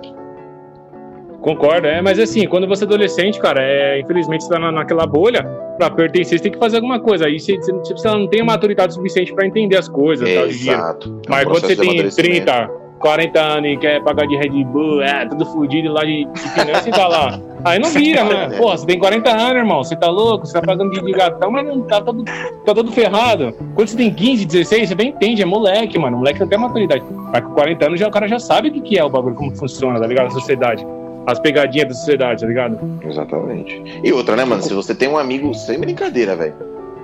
Concordo, 1.42 1.86
é, 1.86 2.02
mas 2.02 2.18
assim, 2.18 2.48
quando 2.48 2.68
você 2.68 2.86
é 2.86 2.88
adolescente, 2.88 3.40
cara, 3.40 3.62
é, 3.62 4.00
infelizmente 4.00 4.44
você 4.44 4.50
tá 4.50 4.58
na, 4.58 4.72
naquela 4.72 5.06
bolha, 5.06 5.44
pra 5.78 5.92
pertencer, 5.92 6.40
você 6.40 6.44
tem 6.44 6.52
que 6.52 6.58
fazer 6.58 6.78
alguma 6.78 7.00
coisa. 7.00 7.28
Aí 7.28 7.40
você, 7.40 7.56
você, 7.58 7.72
você 7.94 8.08
não 8.08 8.28
tem 8.28 8.42
a 8.42 8.46
maturidade 8.46 8.94
suficiente 8.96 9.32
pra 9.34 9.46
entender 9.46 9.78
as 9.78 9.88
coisas, 9.88 10.28
de 10.28 10.34
dinheiro. 10.34 10.50
Exato. 10.50 11.08
É 11.08 11.12
um 11.12 11.22
Mas 11.30 11.44
quando 11.46 11.60
você 11.62 11.76
tem 11.76 11.90
amadurecimento. 11.90 12.46
30, 12.46 12.72
40 13.06 13.40
anos 13.40 13.70
e 13.70 13.78
quer 13.78 14.02
pagar 14.02 14.26
de 14.26 14.36
Red 14.36 14.64
Bull, 14.64 15.00
é, 15.04 15.28
tudo 15.28 15.46
fudido 15.46 15.94
lá 15.94 16.04
de, 16.04 16.26
de 16.26 16.74
você 16.74 16.90
tá 16.90 17.08
lá. 17.08 17.40
Aí 17.64 17.78
não 17.78 17.92
vira, 17.92 18.24
né? 18.24 18.50
É. 18.52 18.58
Porra, 18.58 18.80
você 18.80 18.88
tem 18.88 18.98
40 18.98 19.30
anos, 19.30 19.58
irmão, 19.58 19.84
você 19.84 19.96
tá 19.96 20.10
louco, 20.10 20.48
você 20.48 20.54
tá 20.54 20.62
pagando 20.64 20.90
de, 20.90 21.00
de 21.00 21.12
gatão, 21.12 21.52
mas 21.52 21.68
não 21.68 21.82
tá 21.82 22.02
todo, 22.02 22.24
tá 22.24 22.74
todo 22.74 22.92
ferrado. 22.92 23.54
Quando 23.76 23.88
você 23.88 23.96
tem 23.96 24.12
15, 24.12 24.46
16, 24.46 24.90
você 24.90 24.96
bem 24.96 25.10
entende, 25.10 25.44
é 25.44 25.46
moleque, 25.46 26.00
mano. 26.00 26.18
Moleque 26.18 26.40
não 26.40 26.48
tem 26.48 26.58
maturidade. 26.58 27.04
Mas 27.32 27.44
com 27.44 27.54
40 27.54 27.86
anos 27.86 28.00
já, 28.00 28.08
o 28.08 28.12
cara 28.12 28.28
já 28.28 28.40
sabe 28.40 28.70
o 28.70 28.72
que, 28.72 28.82
que 28.82 28.98
é 28.98 29.04
o 29.04 29.10
bagulho, 29.10 29.36
como 29.36 29.56
funciona, 29.56 30.00
tá 30.00 30.08
ligado? 30.08 30.26
A 30.26 30.32
sociedade. 30.32 30.84
As 31.28 31.38
pegadinhas 31.38 31.90
da 31.90 31.94
sociedade, 31.94 32.42
tá 32.42 32.48
ligado? 32.48 32.80
Exatamente. 33.08 33.84
E 34.04 34.12
outra, 34.12 34.36
né, 34.36 34.46
mano? 34.46 34.64
Se 34.64 34.74
você 34.74 34.96
tem 34.96 35.08
um 35.08 35.18
amigo, 35.20 35.54
sem 35.54 35.80
brincadeira, 35.80 36.36
velho. 36.36 36.56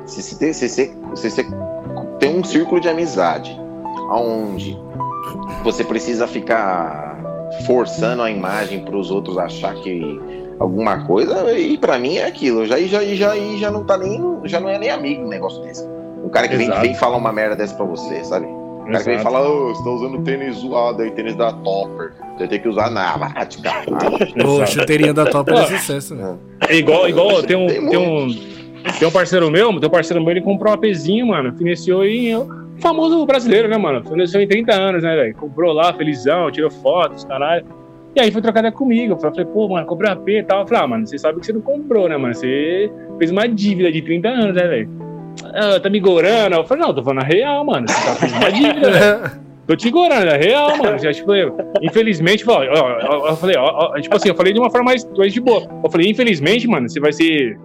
Se 0.08 0.24
você 0.24 0.36
tem, 0.36 0.52
se 0.52 0.68
você, 0.68 0.92
se 1.14 1.30
você 1.30 1.46
tem 2.20 2.40
um 2.40 2.44
círculo 2.44 2.82
de 2.82 2.90
amizade 2.90 3.56
onde 4.10 4.76
você 5.64 5.84
precisa 5.84 6.28
ficar 6.28 7.18
forçando 7.66 8.22
a 8.22 8.32
imagem 8.32 8.84
para 8.84 8.96
os 8.96 9.12
outros 9.12 9.38
achar 9.38 9.76
que 9.76 10.20
alguma 10.60 11.06
coisa, 11.06 11.52
e 11.58 11.78
pra 11.78 11.98
mim 11.98 12.18
é 12.18 12.26
aquilo. 12.28 12.66
Já 12.66 12.80
já 12.80 13.04
já 13.04 13.36
já 13.58 13.72
não 13.72 13.84
tá 13.84 13.98
nem, 13.98 14.22
já 14.46 14.60
não 14.60 14.70
é 14.70 14.78
nem 14.78 14.90
amigo 14.90 15.24
um 15.24 15.28
negócio 15.28 15.62
desse. 15.64 15.86
Um 16.24 16.30
cara 16.30 16.48
que 16.48 16.56
vem, 16.56 16.68
Exato. 16.68 16.82
vem 16.82 16.96
falar 16.96 17.18
uma 17.18 17.34
merda 17.34 17.56
dessa 17.56 17.76
pra 17.76 17.86
você, 17.86 18.24
sabe? 18.24 18.46
O 18.46 18.86
cara 18.86 19.00
que 19.04 19.10
vem 19.10 19.20
falar, 19.20 19.42
ô, 19.42 19.74
você 19.74 19.84
tá 19.84 19.90
usando 19.90 20.22
tênis 20.24 20.58
zoado 20.58 21.02
aí, 21.02 21.12
tênis 21.12 21.36
da 21.36 21.54
Topper. 21.54 22.14
Você 22.38 22.48
tem 22.48 22.60
que 22.60 22.68
usar 22.68 22.90
te 23.48 23.62
cagar. 23.62 23.86
Ô, 24.46 24.66
chuteirinha 24.66 25.14
da 25.14 25.26
top 25.26 25.52
era 25.52 25.62
Ó. 25.62 25.66
sucesso, 25.68 26.16
né? 26.16 26.36
É 26.68 26.76
igual, 26.76 27.08
igual 27.08 27.44
tem 27.44 27.56
um, 27.56 27.68
Tem 27.68 27.90
tem 27.90 27.98
um, 27.98 28.28
tem 29.00 29.08
um 29.08 29.12
parceiro 29.12 29.50
meu, 29.52 29.80
tem 29.80 29.88
um 29.88 29.92
parceiro 29.92 30.22
meu, 30.24 30.32
ele 30.32 30.42
comprou 30.42 30.72
um 30.72 30.76
APzinho, 30.76 31.28
mano, 31.28 31.54
financiou 31.56 32.04
em 32.06 32.36
o 32.36 32.61
famoso 32.82 33.26
brasileiro, 33.26 33.68
né, 33.68 33.78
mano? 33.78 34.04
Financiou 34.04 34.42
em 34.42 34.48
30 34.48 34.74
anos, 34.74 35.04
né, 35.04 35.16
velho? 35.16 35.36
Comprou 35.36 35.72
lá, 35.72 35.94
felizão, 35.94 36.52
tirou 36.52 36.70
fotos, 36.70 37.24
caralho. 37.24 37.66
E 38.16 38.20
aí 38.20 38.32
foi 38.32 38.42
trocar 38.42 38.60
ideia 38.60 38.74
comigo. 38.74 39.14
Eu 39.14 39.18
falei, 39.18 39.46
pô, 39.46 39.70
mano, 39.70 39.86
comprei 39.88 40.12
AP 40.12 40.28
e 40.28 40.44
tal. 40.44 40.62
Eu 40.62 40.68
falei, 40.68 40.84
ah, 40.84 40.88
mano, 40.88 41.08
você 41.08 41.18
sabe 41.18 41.40
que 41.40 41.46
você 41.46 41.54
não 41.54 41.62
comprou, 41.62 42.10
né, 42.10 42.18
mano? 42.18 42.34
Você 42.34 42.92
fez 43.18 43.32
uma 43.32 43.48
dívida 43.48 43.92
de 43.92 44.02
30 44.02 44.28
anos, 44.28 44.56
né, 44.56 44.68
velho? 44.68 44.90
Ah, 45.54 45.80
tá 45.80 45.90
me 45.90 46.00
gorando? 46.00 46.56
Eu 46.56 46.66
falei, 46.66 46.86
não, 46.86 46.94
tô 46.94 47.04
falando 47.04 47.24
a 47.24 47.28
real, 47.28 47.64
mano. 47.66 47.88
Você 47.88 48.06
tá 48.06 48.16
fazendo 48.16 48.38
uma 48.38 48.52
dívida, 48.52 48.92
velho. 48.92 49.42
Tô 49.68 49.76
te 49.76 49.90
gorando, 49.90 50.26
é 50.26 50.38
real, 50.38 50.76
mano. 50.78 50.98
Já, 50.98 51.14
tipo, 51.14 51.34
eu, 51.34 51.56
infelizmente, 51.82 52.44
ó, 52.50 52.62
ó, 52.62 53.20
ó, 53.22 53.30
eu 53.30 53.36
falei, 53.38 53.56
ó, 53.58 53.94
ó, 53.96 54.02
tipo 54.02 54.14
assim, 54.14 54.28
eu 54.28 54.36
falei 54.36 54.52
de 54.52 54.60
uma 54.60 54.70
forma 54.70 54.86
mais, 54.86 55.08
mais 55.16 55.32
de 55.32 55.40
boa. 55.40 55.66
Eu 55.82 55.90
falei, 55.90 56.10
infelizmente, 56.10 56.68
mano, 56.68 56.90
você 56.90 57.00
vai 57.00 57.14
ser 57.14 57.58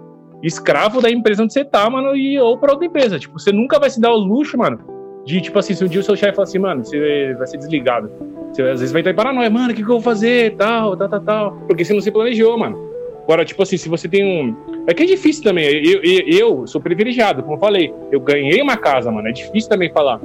escravo 0.42 1.00
da 1.00 1.10
empresa 1.10 1.42
onde 1.42 1.52
você 1.52 1.64
tá, 1.64 1.88
mano, 1.90 2.14
e, 2.14 2.38
ou 2.38 2.56
pra 2.58 2.72
outra 2.72 2.86
empresa. 2.86 3.18
Tipo, 3.18 3.40
você 3.40 3.50
nunca 3.50 3.80
vai 3.80 3.90
se 3.90 4.00
dar 4.00 4.12
o 4.12 4.16
luxo, 4.16 4.56
mano, 4.56 4.78
de, 5.26 5.40
tipo 5.40 5.58
assim, 5.58 5.74
se 5.74 5.84
um 5.84 5.88
dia 5.88 6.00
o 6.00 6.04
seu 6.04 6.14
chefe 6.14 6.36
falar 6.36 6.44
assim, 6.44 6.58
mano, 6.58 6.84
você 6.84 7.34
vai 7.34 7.46
ser 7.48 7.58
desligado. 7.58 8.10
Você 8.52 8.62
às 8.62 8.80
vezes 8.80 8.92
vai 8.92 9.00
estar 9.00 9.10
em 9.10 9.14
paranoia, 9.14 9.50
mano, 9.50 9.72
o 9.72 9.74
que, 9.74 9.82
que 9.82 9.90
eu 9.90 9.94
vou 9.94 10.00
fazer, 10.00 10.54
tal, 10.54 10.96
tal, 10.96 11.08
tal, 11.08 11.20
tal. 11.20 11.52
Porque 11.66 11.84
você 11.84 11.92
não 11.92 12.00
se 12.00 12.12
planejou, 12.12 12.56
mano. 12.56 12.86
Agora, 13.24 13.44
tipo 13.44 13.60
assim, 13.60 13.76
se 13.76 13.88
você 13.88 14.08
tem 14.08 14.24
um. 14.24 14.56
É 14.86 14.94
que 14.94 15.02
é 15.02 15.06
difícil 15.06 15.42
também. 15.42 15.66
Eu, 15.66 16.00
eu, 16.00 16.28
eu 16.28 16.66
sou 16.68 16.80
privilegiado, 16.80 17.42
como 17.42 17.56
eu 17.56 17.60
falei. 17.60 17.92
Eu 18.12 18.20
ganhei 18.20 18.62
uma 18.62 18.76
casa, 18.76 19.10
mano. 19.10 19.26
É 19.26 19.32
difícil 19.32 19.68
também 19.68 19.90
falar. 19.90 20.20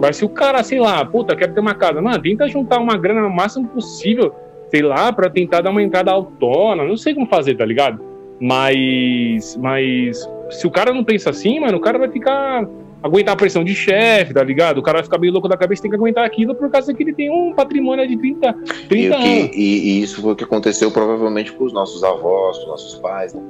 Mas 0.00 0.16
se 0.16 0.24
o 0.24 0.28
cara, 0.28 0.60
sei 0.64 0.80
lá, 0.80 1.04
puta, 1.04 1.36
quero 1.36 1.54
ter 1.54 1.60
uma 1.60 1.74
casa, 1.74 2.02
mano, 2.02 2.20
tenta 2.20 2.48
juntar 2.48 2.80
uma 2.80 2.96
grana 2.96 3.20
no 3.20 3.30
máximo 3.30 3.68
possível, 3.68 4.34
sei 4.68 4.82
lá, 4.82 5.12
pra 5.12 5.30
tentar 5.30 5.60
dar 5.60 5.70
uma 5.70 5.80
entrada 5.80 6.10
autônoma. 6.10 6.88
Não 6.88 6.96
sei 6.96 7.14
como 7.14 7.28
fazer, 7.28 7.54
tá 7.54 7.64
ligado? 7.64 8.02
Mas. 8.40 9.56
Mas. 9.56 10.28
Se 10.50 10.66
o 10.66 10.72
cara 10.72 10.92
não 10.92 11.04
pensa 11.04 11.30
assim, 11.30 11.60
mano, 11.60 11.78
o 11.78 11.80
cara 11.80 12.00
vai 12.00 12.10
ficar. 12.10 12.68
Aguentar 13.04 13.34
a 13.34 13.36
pressão 13.36 13.62
de 13.62 13.74
chefe, 13.74 14.32
tá 14.32 14.42
ligado? 14.42 14.78
O 14.78 14.82
cara 14.82 14.96
vai 14.98 15.04
ficar 15.04 15.18
meio 15.18 15.30
louco 15.30 15.46
da 15.46 15.58
cabeça, 15.58 15.82
tem 15.82 15.90
que 15.90 15.96
aguentar 15.96 16.24
aquilo 16.24 16.54
por 16.54 16.70
causa 16.70 16.94
que 16.94 17.02
ele 17.02 17.12
tem 17.12 17.30
um 17.30 17.52
patrimônio 17.52 18.08
de 18.08 18.16
30, 18.16 18.56
E, 18.64 18.86
30 18.88 19.16
o 19.16 19.20
que- 19.20 19.40
anos. 19.40 19.50
e- 19.54 19.58
e 19.98 20.02
isso 20.02 20.22
foi 20.22 20.32
o 20.32 20.36
que 20.36 20.44
aconteceu 20.44 20.90
provavelmente 20.90 21.52
com 21.52 21.64
os 21.64 21.72
nossos 21.74 22.02
avós, 22.02 22.56
com 22.56 22.62
os 22.64 22.68
nossos 22.70 22.94
pais, 23.00 23.34
né? 23.34 23.42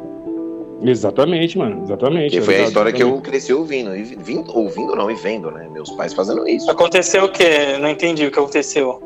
Exatamente, 0.82 1.57
mano. 1.57 1.82
Exatamente. 1.84 2.32
Que 2.32 2.40
foi 2.42 2.55
a 2.55 2.57
Exato, 2.59 2.68
história 2.70 2.92
que 2.92 3.02
eu 3.02 3.07
exatamente. 3.07 3.30
cresci 3.30 3.52
ouvindo, 3.52 3.96
e 3.96 4.02
vindo, 4.02 4.50
ouvindo 4.59 4.94
não, 4.96 5.11
e 5.11 5.14
vendo, 5.14 5.50
né? 5.50 5.68
Meus 5.72 5.90
pais 5.92 6.12
fazendo 6.12 6.46
isso. 6.48 6.70
Aconteceu 6.70 7.24
o 7.24 7.28
quê? 7.28 7.78
Não 7.80 7.88
entendi 7.88 8.26
o 8.26 8.30
que 8.30 8.38
aconteceu. 8.38 9.00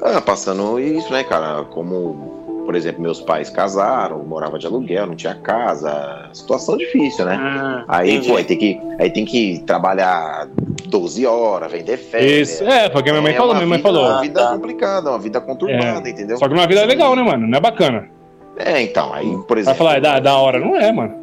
Ah, 0.00 0.20
passando 0.20 0.78
isso, 0.78 1.12
né, 1.12 1.24
cara? 1.24 1.64
Como, 1.64 2.43
por 2.64 2.74
exemplo, 2.74 3.02
meus 3.02 3.20
pais 3.20 3.50
casaram, 3.50 4.18
morava 4.24 4.58
de 4.58 4.66
aluguel, 4.66 5.06
não 5.06 5.14
tinha 5.14 5.34
casa, 5.34 6.28
situação 6.32 6.76
difícil, 6.76 7.24
né? 7.24 7.36
Ah, 7.38 7.84
Aí, 7.88 8.26
pô, 8.26 8.36
aí 8.36 8.44
tem, 8.44 8.56
que, 8.58 8.80
aí 8.98 9.10
tem 9.10 9.24
que 9.24 9.60
trabalhar 9.66 10.48
12 10.86 11.26
horas, 11.26 11.70
vender 11.70 11.96
férias. 11.96 12.50
Isso. 12.50 12.64
É, 12.64 12.90
foi 12.90 13.00
o 13.00 13.04
que 13.04 13.10
a 13.10 13.12
minha 13.12 13.22
mãe 13.22 13.32
É 13.32 13.36
falou. 13.36 13.54
Minha 13.54 13.66
mãe 13.66 13.78
vida- 13.78 13.88
falou. 13.88 14.08
Uma 14.10 14.20
vida 14.22 14.48
Ah, 14.48 14.52
complicada, 14.52 15.10
uma 15.10 15.18
vida 15.18 15.40
conturbada, 15.40 16.08
entendeu? 16.08 16.36
Só 16.38 16.48
que 16.48 16.54
uma 16.54 16.66
vida 16.66 16.84
legal, 16.84 17.14
né, 17.14 17.22
mano? 17.22 17.46
Não 17.46 17.58
é 17.58 17.60
bacana. 17.60 18.08
É, 18.56 18.80
então, 18.80 19.12
aí, 19.12 19.26
por 19.48 19.48
Vai 19.56 19.58
exemplo. 19.60 19.78
falar, 19.78 19.96
é 19.96 20.00
da, 20.00 20.20
da 20.20 20.36
hora. 20.36 20.58
Não 20.60 20.76
é, 20.76 20.90
mano. 20.92 21.22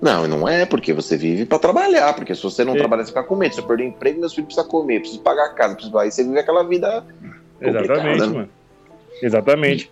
Não, 0.00 0.26
não 0.26 0.48
é, 0.48 0.66
porque 0.66 0.92
você 0.92 1.16
vive 1.16 1.46
pra 1.46 1.60
trabalhar, 1.60 2.12
porque 2.14 2.34
se 2.34 2.42
você 2.42 2.64
não 2.64 2.74
É. 2.74 2.76
trabalhar, 2.78 3.04
você 3.04 3.10
fica 3.10 3.22
com 3.22 3.36
medo. 3.36 3.54
Se 3.54 3.60
eu 3.60 3.64
perder 3.64 3.84
o 3.84 3.86
emprego, 3.86 4.18
meus 4.18 4.34
filhos 4.34 4.46
precisam 4.46 4.68
comer, 4.68 4.98
preciso 4.98 5.20
pagar 5.22 5.44
a 5.44 5.48
casa, 5.50 5.74
preciso... 5.74 5.96
aí 5.96 6.10
você 6.10 6.24
vive 6.24 6.40
aquela 6.40 6.64
vida. 6.64 7.04
Exatamente, 7.60 8.20
né? 8.20 8.26
mano. 8.26 8.48
Exatamente. 9.22 9.90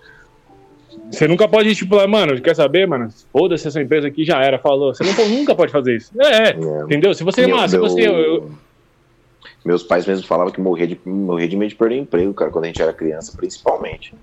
Você 1.11 1.27
nunca 1.29 1.47
pode 1.49 1.69
estipular, 1.69 2.07
mano, 2.09 2.41
quer 2.41 2.55
saber, 2.55 2.87
mano? 2.87 3.09
Foda-se 3.33 3.67
essa 3.69 3.81
empresa 3.81 4.09
aqui 4.09 4.25
já 4.25 4.41
era, 4.43 4.59
falou. 4.59 4.95
Você 4.95 5.05
não, 5.05 5.29
nunca 5.29 5.55
pode 5.55 5.71
fazer 5.73 5.97
isso. 5.97 6.11
É, 6.21 6.51
é. 6.51 6.57
Entendeu? 6.85 7.13
Se 7.15 7.23
você, 7.25 7.47
Meu- 7.47 7.69
se 7.69 7.79
você. 7.79 8.07
eu- 8.07 8.17
eu- 8.19 8.51
Meus 9.65 9.83
pais 9.83 10.07
mesmo 10.07 10.27
falavam 10.27 10.53
que 10.53 10.61
morria 10.61 10.87
de, 10.87 10.99
morria 11.05 11.47
de 11.47 11.57
medo 11.57 11.69
de 11.69 11.75
perder 11.77 11.97
emprego, 11.99 12.33
cara, 12.33 12.51
quando 12.51 12.65
a 12.65 12.67
gente 12.69 12.81
era 12.81 12.93
criança, 12.93 13.37
principalmente. 13.37 14.15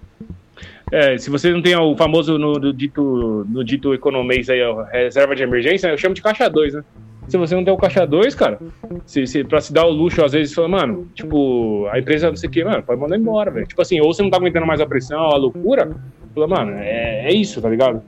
é, 0.92 1.18
se 1.18 1.30
você 1.30 1.52
não 1.52 1.62
tem 1.62 1.76
o 1.76 1.96
famoso 1.96 2.38
no, 2.40 2.54
do 2.54 2.74
dito, 2.74 3.46
no 3.50 3.64
dito 3.64 3.94
economês 3.94 4.50
aí, 4.50 4.62
ó, 4.64 4.84
reserva 4.84 5.36
de 5.36 5.44
emergência, 5.44 5.90
eu 5.90 5.98
chamo 5.98 6.16
de 6.16 6.22
caixa 6.22 6.50
2, 6.50 6.74
né? 6.74 6.84
Se 7.28 7.38
você 7.38 7.54
não 7.56 7.64
tem 7.64 7.74
o 7.74 7.78
caixa 7.78 8.08
2, 8.08 8.34
cara, 8.34 8.58
se, 9.06 9.28
se, 9.28 9.44
pra 9.44 9.60
se 9.60 9.74
dar 9.74 9.86
o 9.86 9.92
luxo, 9.92 10.24
às 10.24 10.32
vezes, 10.32 10.54
fala, 10.54 10.70
mano, 10.70 11.08
tipo, 11.14 11.86
a 11.92 12.00
empresa 12.00 12.30
não 12.30 12.38
sei 12.38 12.48
o 12.48 12.52
que, 12.52 12.64
mano, 12.64 12.82
pode 12.82 13.00
mandar 13.02 13.18
embora, 13.18 13.52
velho. 13.52 13.68
Tipo 13.68 13.82
assim, 13.82 14.00
ou 14.00 14.14
você 14.14 14.24
não 14.24 14.30
tá 14.30 14.38
aguentando 14.38 14.66
mais 14.66 14.80
a 14.80 14.86
pressão, 14.86 15.20
a 15.20 15.36
loucura, 15.36 15.94
fala, 16.40 16.66
mano, 16.66 16.78
é, 16.80 17.28
é 17.30 17.34
isso, 17.34 17.62
tá 17.62 17.70
ligado? 17.70 18.02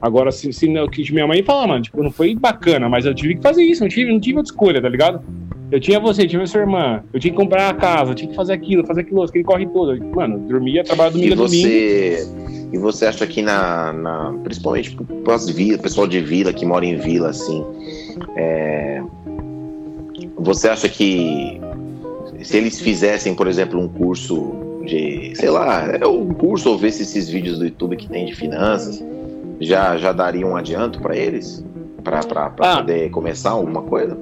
Agora, 0.00 0.30
se, 0.30 0.52
se 0.52 0.68
não- 0.68 0.84
o 0.84 0.90
que 0.90 1.10
minha 1.12 1.26
mãe 1.26 1.42
fala, 1.42 1.66
mano, 1.66 1.82
tipo, 1.82 2.02
não 2.02 2.10
foi 2.10 2.34
bacana, 2.34 2.88
mas 2.88 3.06
eu 3.06 3.14
tive 3.14 3.36
que 3.36 3.42
fazer 3.42 3.62
isso, 3.62 3.82
não 3.82 3.88
tive, 3.88 4.12
não 4.12 4.20
tive 4.20 4.38
outra 4.38 4.52
escolha, 4.52 4.82
tá 4.82 4.88
ligado? 4.88 5.20
Eu 5.70 5.80
tinha 5.80 5.98
você, 5.98 6.26
tinha 6.26 6.46
sua 6.46 6.60
irmã, 6.60 7.02
eu 7.12 7.18
tinha 7.18 7.32
que 7.32 7.36
comprar 7.36 7.68
a 7.70 7.74
casa, 7.74 8.12
eu 8.12 8.14
tinha 8.14 8.30
que 8.30 8.36
fazer 8.36 8.52
aquilo, 8.52 8.86
fazer 8.86 9.00
aquilo, 9.00 9.22
aquele 9.22 9.42
corre 9.44 9.66
todo. 9.66 9.98
Mano, 10.14 10.38
dormia, 10.38 10.84
trabalhava 10.84 11.16
E 11.16 11.20
domingo 11.20 11.36
domingo. 11.36 11.68
você. 11.68 12.28
E 12.72 12.78
você 12.78 13.06
acha 13.06 13.26
que 13.26 13.42
na, 13.42 13.92
na 13.92 14.34
principalmente 14.44 14.96
para 15.24 15.34
as 15.34 15.48
vilas, 15.48 15.80
pessoal 15.80 16.06
de 16.06 16.20
vila 16.20 16.52
que 16.52 16.66
mora 16.66 16.84
em 16.84 16.96
vila 16.96 17.30
assim, 17.30 17.64
é, 18.36 19.02
você 20.36 20.68
acha 20.68 20.88
que 20.88 21.60
se 22.42 22.56
eles 22.56 22.80
fizessem, 22.80 23.34
por 23.34 23.46
exemplo, 23.48 23.80
um 23.80 23.88
curso 23.88 24.52
de, 24.86 25.34
sei 25.34 25.50
lá, 25.50 25.88
é 26.00 26.06
um 26.06 26.28
curso 26.28 26.70
ou 26.70 26.78
ver 26.78 26.92
se 26.92 27.02
esses 27.02 27.28
vídeos 27.28 27.58
do 27.58 27.66
YouTube 27.66 27.96
que 27.96 28.08
tem 28.08 28.24
de 28.24 28.34
finanças 28.34 29.04
já 29.60 29.96
já 29.96 30.12
daria 30.12 30.46
um 30.46 30.56
adianto 30.56 31.00
para 31.00 31.16
eles, 31.16 31.64
para 32.02 32.20
ah. 32.60 32.76
poder 32.76 33.10
começar 33.10 33.50
alguma 33.50 33.82
coisa? 33.82 34.16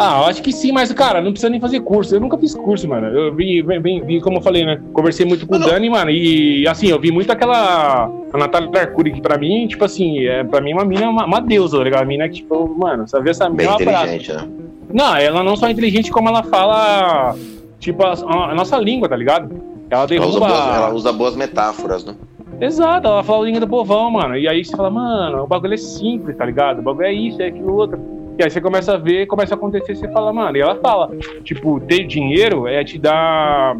Ah, 0.00 0.20
eu 0.20 0.26
acho 0.26 0.42
que 0.42 0.52
sim, 0.52 0.70
mas, 0.70 0.92
cara, 0.92 1.20
não 1.20 1.32
precisa 1.32 1.50
nem 1.50 1.60
fazer 1.60 1.80
curso. 1.80 2.14
Eu 2.14 2.20
nunca 2.20 2.38
fiz 2.38 2.54
curso, 2.54 2.86
mano. 2.86 3.08
Eu 3.08 3.34
vi, 3.34 3.60
vi, 3.62 4.00
vi 4.00 4.20
como 4.20 4.36
eu 4.36 4.40
falei, 4.40 4.64
né? 4.64 4.80
Conversei 4.92 5.26
muito 5.26 5.44
com 5.44 5.56
o 5.56 5.58
Dani, 5.58 5.90
mano, 5.90 6.08
e 6.08 6.68
assim, 6.68 6.86
eu 6.86 7.00
vi 7.00 7.10
muito 7.10 7.32
aquela. 7.32 8.08
A 8.32 8.38
Natália 8.38 8.70
Arcuri, 8.80 9.10
que 9.10 9.20
pra 9.20 9.36
mim, 9.36 9.66
tipo 9.66 9.84
assim, 9.84 10.24
é, 10.24 10.44
pra 10.44 10.60
mim 10.60 10.72
uma 10.72 10.84
mina 10.84 11.08
uma, 11.08 11.24
uma 11.26 11.40
deusa, 11.40 11.78
tá 11.78 11.82
ligado? 11.82 12.02
A 12.02 12.06
mina 12.06 12.28
que, 12.28 12.36
tipo, 12.36 12.76
mano, 12.78 13.08
você 13.08 13.20
vê 13.20 13.30
essa 13.30 13.50
mina. 13.50 13.76
Bem 13.76 13.88
inteligente, 13.88 14.32
né? 14.32 14.48
Não, 14.92 15.16
ela 15.16 15.42
não 15.42 15.56
só 15.56 15.66
é 15.66 15.72
inteligente, 15.72 16.12
como 16.12 16.28
ela 16.28 16.44
fala, 16.44 17.34
tipo, 17.92 18.04
a, 18.04 18.12
a 18.50 18.54
nossa 18.54 18.76
língua, 18.78 19.08
tá 19.08 19.16
ligado? 19.16 19.50
Ela 19.90 20.06
derruba. 20.06 20.46
Ela 20.46 20.46
usa 20.46 20.48
boas, 20.48 20.76
ela 20.76 20.94
usa 20.94 21.12
boas 21.12 21.36
metáforas, 21.36 22.04
né? 22.04 22.14
Exato, 22.60 23.06
ela 23.06 23.22
fala 23.22 23.44
a 23.44 23.46
língua 23.46 23.60
do 23.60 23.68
povão, 23.68 24.10
mano. 24.10 24.36
E 24.36 24.48
aí 24.48 24.64
você 24.64 24.76
fala, 24.76 24.90
mano, 24.90 25.44
o 25.44 25.46
bagulho 25.46 25.74
é 25.74 25.76
simples, 25.76 26.36
tá 26.36 26.44
ligado? 26.44 26.80
O 26.80 26.82
bagulho 26.82 27.06
é 27.06 27.12
isso, 27.12 27.40
é 27.40 27.46
aquilo 27.46 27.74
outro. 27.74 27.98
E 28.38 28.42
aí 28.44 28.48
você 28.48 28.60
começa 28.60 28.94
a 28.94 28.96
ver, 28.96 29.26
começa 29.26 29.54
a 29.54 29.56
acontecer, 29.56 29.96
você 29.96 30.06
fala, 30.12 30.32
mano, 30.32 30.56
e 30.56 30.60
ela 30.60 30.76
fala, 30.76 31.10
tipo, 31.42 31.80
ter 31.80 32.06
dinheiro 32.06 32.68
é 32.68 32.84
te 32.84 32.96
dar 32.96 33.76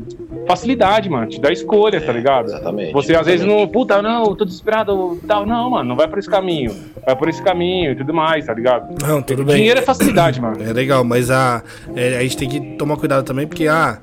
facilidade, 0.49 1.09
mano, 1.09 1.29
te 1.29 1.41
dá 1.41 1.53
escolha, 1.53 2.01
tá 2.01 2.13
ligado? 2.13 2.47
Exatamente. 2.47 2.93
Você 2.93 3.13
exatamente. 3.13 3.21
às 3.21 3.27
vezes 3.27 3.47
não, 3.47 3.69
puta, 3.69 4.03
não, 4.03 4.35
tô 4.35 4.45
desesperado, 4.45 5.17
tal, 5.29 5.47
não, 5.47 5.71
mano, 5.71 5.91
não 5.91 5.97
vai 5.97 6.09
por 6.09 6.19
esse 6.19 6.29
caminho, 6.29 6.75
vai 7.07 7.15
por 7.15 7.29
esse 7.29 7.41
caminho 7.41 7.93
e 7.93 7.95
tudo 7.95 8.13
mais, 8.13 8.47
tá 8.47 8.53
ligado? 8.53 9.01
Não, 9.01 9.23
tudo 9.23 9.45
bem. 9.45 9.59
Dinheiro 9.59 9.79
é 9.79 9.83
facilidade, 9.83 10.41
mano. 10.41 10.61
É 10.61 10.73
legal, 10.73 11.05
mas 11.05 11.31
a, 11.31 11.63
é, 11.95 12.17
a 12.17 12.23
gente 12.23 12.37
tem 12.37 12.49
que 12.49 12.61
tomar 12.77 12.97
cuidado 12.97 13.25
também, 13.25 13.47
porque, 13.47 13.69
ah, 13.69 14.01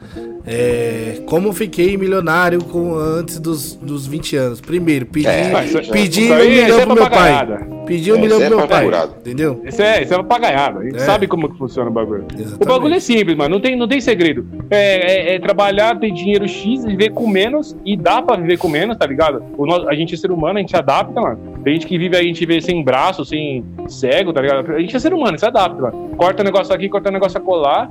é, 0.48 1.24
como 1.26 1.52
fiquei 1.52 1.98
milionário 1.98 2.64
com, 2.64 2.96
antes 2.96 3.40
dos, 3.40 3.76
dos 3.76 4.06
20 4.06 4.36
anos? 4.36 4.62
Primeiro, 4.62 5.08
pedi, 5.08 5.28
é, 5.28 5.52
pedi 5.92 6.32
um 6.32 6.38
milhão 6.38 6.82
pro 6.82 6.96
meu 6.96 7.10
pai. 7.10 7.48
Pedi 7.88 8.14
um 8.14 8.20
milhão 8.20 8.40
pro 8.40 8.58
meu 8.58 8.68
pai. 8.68 8.88
Entendeu? 9.20 9.62
Isso 9.66 9.82
é, 9.82 10.04
isso 10.04 10.14
é 10.14 10.18
papagaiado. 10.18 10.80
A 10.80 10.84
gente 10.84 10.98
é. 10.98 11.00
sabe 11.00 11.28
como 11.28 11.50
que 11.50 11.58
funciona 11.58 11.90
o 11.90 11.94
bagulho. 11.94 12.26
Exatamente. 12.32 12.64
O 12.64 12.66
bagulho 12.66 12.94
é 12.94 13.00
simples, 13.00 13.36
mano. 13.36 13.56
Não 13.56 13.62
tem, 13.62 13.76
não 13.76 13.88
tem 13.88 14.00
segredo. 14.00 14.46
É, 14.70 15.32
é, 15.32 15.36
é, 15.36 15.40
trabalhar, 15.40 16.00
ter 16.00 16.12
dinheiro 16.12 16.48
X, 16.48 16.86
viver 16.86 17.10
com 17.10 17.28
menos. 17.28 17.76
E 17.84 17.98
dá 17.98 18.22
pra 18.22 18.36
viver 18.36 18.58
com 18.58 18.68
menos, 18.68 18.98
tá 18.98 19.08
ligado? 19.08 19.44
O, 19.58 19.66
a 19.90 19.96
gente 19.96 20.14
é 20.14 20.18
ser 20.18 20.32
humano, 20.32 20.58
a 20.58 20.62
gente 20.62 20.72
se 20.72 20.78
adapta, 20.78 21.20
mano. 21.20 21.40
Tem 21.64 21.74
gente 21.74 21.88
que 21.88 21.98
vive, 21.98 22.16
a 22.16 22.22
gente 22.22 22.46
vê 22.46 22.62
sem 22.62 22.84
braço, 22.84 23.26
sem 23.26 23.66
cego, 23.88 24.32
tá 24.32 24.42
ligado? 24.42 24.72
A 24.72 24.80
gente 24.80 24.96
é 24.96 25.00
ser 25.00 25.14
humano, 25.14 25.40
se 25.40 25.46
adapta, 25.46 25.82
mano. 25.82 26.12
Corta 26.18 26.44
o 26.44 26.46
negócio 26.46 26.74
aqui, 26.74 26.88
corta 26.88 27.10
o 27.10 27.14
negócio 27.14 27.38
acolá 27.38 27.90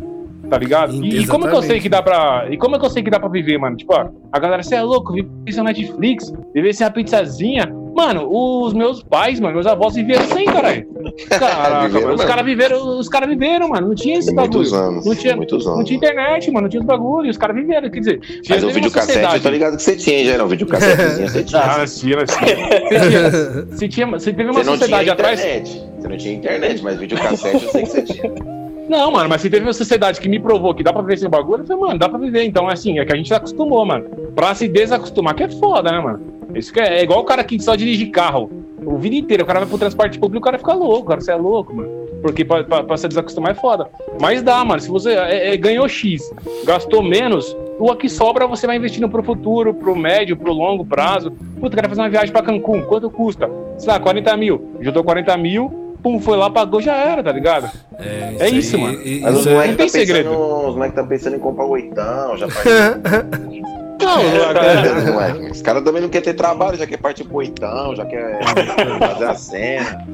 tá 0.55 0.59
ligado? 0.59 1.05
E, 1.05 1.27
como 1.27 1.47
é 1.47 1.51
que 1.51 1.57
eu 1.57 1.63
sei 1.63 1.81
que 1.81 1.89
dá 1.89 2.01
pra. 2.01 2.47
E 2.49 2.57
como 2.57 2.77
é 2.77 2.79
que 2.79 2.85
eu 2.85 2.91
sei 2.91 3.03
que 3.03 3.11
dá 3.11 3.19
pra 3.19 3.29
viver, 3.29 3.59
mano? 3.59 3.77
Tipo, 3.77 3.95
ó, 3.95 4.09
a 4.33 4.39
galera, 4.39 4.63
você 4.63 4.77
é 4.77 4.83
louco, 4.83 5.13
viver 5.13 5.29
sem 5.51 5.65
Netflix, 5.65 6.33
viver 6.55 6.73
sem 6.73 6.87
a 6.87 6.91
pizzazinha. 6.91 7.73
Mano, 7.95 8.29
os 8.29 8.73
meus 8.73 9.05
pais, 9.05 9.39
mano, 9.39 9.55
meus 9.55 9.67
avós 9.69 9.95
viveram 9.95 10.25
sem, 10.27 10.47
caralho. 10.47 10.85
Caraca, 11.31 12.01
mano, 12.01 12.15
os 12.15 12.25
caras 12.25 12.45
viveram, 12.45 12.99
os 12.99 13.09
caras 13.09 13.29
viveram, 13.29 13.69
mano. 13.69 13.89
Não 13.89 13.95
tinha 13.95 14.19
esse 14.19 14.35
bagulho. 14.35 14.55
Muitos 14.55 14.73
anos, 14.73 15.07
não 15.07 15.15
tinha, 15.15 15.37
muitos 15.37 15.65
anos. 15.65 15.79
Não 15.79 15.85
tinha 15.85 15.97
internet, 15.97 16.51
mano, 16.51 16.63
não 16.63 16.69
tinha 16.69 16.81
os 16.81 16.87
bagulhos, 16.87 17.31
os 17.31 17.39
caras 17.39 17.55
viveram, 17.55 17.89
quer 17.89 18.01
dizer. 18.01 18.21
Mas 18.49 18.65
o 18.65 18.71
videocassete, 18.71 19.37
eu 19.37 19.43
tô 19.43 19.49
ligado 19.49 19.77
que 19.77 19.83
você 19.83 19.95
tinha, 19.95 20.25
já 20.25 20.33
era 20.33 20.45
um 20.45 20.49
videocassetezinho, 20.49 21.29
você 21.29 21.45
tinha. 21.45 21.63
Ah, 21.63 21.85
tinha, 21.87 22.17
tinha. 22.25 23.67
Você 23.71 23.89
tinha, 23.89 24.07
você 24.09 24.33
teve 24.33 24.51
uma 24.51 24.65
você 24.65 24.71
sociedade 24.71 25.11
atrás. 25.11 25.41
Você 25.41 26.09
não 26.09 26.17
tinha 26.17 26.35
internet, 26.35 26.83
mas 26.83 26.99
videocassete 26.99 27.65
eu 27.65 27.71
sei 27.71 27.83
que 27.83 27.89
você 27.91 28.03
tinha. 28.03 28.64
Não, 28.89 29.11
mano, 29.11 29.29
mas 29.29 29.41
se 29.41 29.51
teve 29.51 29.65
uma 29.65 29.73
sociedade 29.73 30.21
que 30.21 30.29
me 30.29 30.39
provou 30.39 30.75
que 30.75 30.83
dá 30.83 30.93
pra 30.93 31.03
viver 31.03 31.19
sem 31.19 31.29
bagulho, 31.29 31.63
eu 31.63 31.67
falei, 31.67 31.83
mano, 31.83 31.99
dá 31.99 32.09
pra 32.09 32.19
viver. 32.19 32.45
Então, 32.45 32.69
assim, 32.69 32.99
é 32.99 33.05
que 33.05 33.13
a 33.13 33.17
gente 33.17 33.29
se 33.29 33.35
acostumou, 33.35 33.85
mano. 33.85 34.05
Pra 34.35 34.55
se 34.55 34.69
desacostumar, 34.69 35.35
que 35.35 35.45
é 35.45 35.49
foda, 35.49 35.91
né, 35.91 36.01
mano? 36.01 36.21
Isso 36.55 36.73
que 36.73 36.81
é, 36.81 36.99
é 36.99 37.03
igual 37.03 37.21
o 37.21 37.25
cara 37.25 37.43
que 37.43 37.61
só 37.61 37.75
dirige 37.75 38.07
carro 38.07 38.51
o 38.87 38.99
vida 38.99 39.17
inteiro. 39.17 39.43
O 39.43 39.47
cara 39.47 39.61
vai 39.61 39.69
pro 39.69 39.79
transporte 39.79 40.19
público, 40.19 40.43
o 40.43 40.45
cara 40.45 40.59
fica 40.59 40.75
louco, 40.75 41.09
cara, 41.09 41.21
você 41.21 41.33
é 41.33 41.37
louco, 41.37 41.75
mano. 41.75 42.05
Porque 42.23 42.45
pra, 42.45 42.65
pra, 42.65 42.83
pra 42.83 42.97
se 42.97 43.09
desacostumar 43.09 43.53
é 43.53 43.55
foda. 43.55 43.89
Mas 44.21 44.43
dá, 44.43 44.65
mano. 44.65 44.81
Se 44.81 44.89
você 44.89 45.13
é, 45.13 45.53
é, 45.53 45.57
ganhou 45.57 45.89
X, 45.89 46.33
gastou 46.65 47.03
menos, 47.03 47.57
o 47.79 47.95
que 47.95 48.09
sobra 48.09 48.47
você 48.47 48.67
vai 48.67 48.77
investindo 48.77 49.09
pro 49.09 49.23
futuro, 49.23 49.75
pro 49.75 49.97
médio, 49.97 50.37
pro 50.37 50.53
longo 50.53 50.85
prazo. 50.85 51.31
Puta, 51.61 51.77
quero 51.77 51.89
fazer 51.89 52.01
uma 52.01 52.09
viagem 52.09 52.33
pra 52.33 52.43
Cancún. 52.43 52.83
Quanto 52.83 53.11
custa? 53.11 53.51
Sei 53.79 53.93
lá, 53.93 54.01
40 54.01 54.37
mil. 54.37 54.77
Juntou 54.81 55.05
40 55.05 55.37
mil 55.37 55.84
pum, 56.05 56.21
foi 56.21 56.37
lá, 56.37 56.51
pagou, 56.51 56.83
já 56.83 56.95
era, 56.95 57.23
tá 57.23 57.33
ligado? 57.33 57.71
É, 57.99 58.35
é 58.41 58.49
isso, 58.51 58.77
aí, 58.77 58.83
mano. 58.83 58.99
Mas 59.23 59.39
os 59.39 59.47
moleques 59.47 59.77
tá 59.77 59.89
segredo. 59.89 60.31
Os 60.31 60.75
moleques 60.75 60.91
estão 60.91 61.07
pensando 61.09 61.37
em 61.37 61.39
comprar 61.39 61.65
o 61.65 61.71
oitão, 61.71 62.37
já 62.37 62.49
faz. 62.51 62.67
Não, 64.05 64.21
é, 64.21 65.51
Os 65.51 65.63
caras 65.63 65.83
também 65.83 66.03
não 66.03 66.11
querem 66.11 66.25
ter 66.25 66.35
trabalho, 66.35 66.77
já 66.77 66.87
quer 66.87 66.99
partir 66.99 67.25
pro 67.25 67.37
oitão, 67.37 67.97
já 67.97 68.05
quer 68.05 68.39
fazer 68.99 69.25
a 69.25 69.35
cena. 69.35 70.07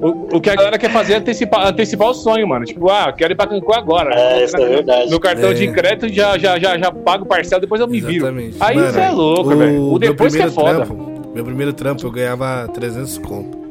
O, 0.00 0.36
o 0.36 0.40
que 0.40 0.48
a 0.48 0.54
galera 0.54 0.78
quer 0.78 0.92
fazer 0.92 1.14
é 1.14 1.16
antecipar, 1.16 1.66
antecipar 1.66 2.08
o 2.08 2.14
sonho, 2.14 2.46
mano. 2.46 2.64
Tipo, 2.64 2.88
ah, 2.88 3.12
quero 3.12 3.32
ir 3.32 3.36
pra 3.36 3.48
Cancún 3.48 3.72
agora. 3.72 4.14
É, 4.14 4.44
isso 4.44 4.56
é 4.56 4.64
verdade. 4.64 5.10
No 5.10 5.18
cartão 5.18 5.50
é. 5.50 5.54
de 5.54 5.72
crédito 5.72 6.08
já, 6.12 6.38
já, 6.38 6.56
já, 6.58 6.78
já 6.78 6.92
pago 6.92 7.26
parcela, 7.26 7.60
depois 7.60 7.80
eu 7.80 7.88
me 7.88 7.98
Exatamente. 7.98 8.52
viro. 8.52 8.64
Aí 8.64 8.78
você 8.78 9.00
é 9.00 9.10
louco, 9.10 9.56
velho. 9.56 9.92
O 9.92 9.98
depois 9.98 10.36
que 10.36 10.42
é 10.42 10.50
foda. 10.50 10.84
Trampo, 10.84 11.32
meu 11.34 11.44
primeiro 11.44 11.72
trampo 11.72 12.06
eu 12.06 12.10
ganhava 12.12 12.68
300 12.72 13.18
conto. 13.18 13.65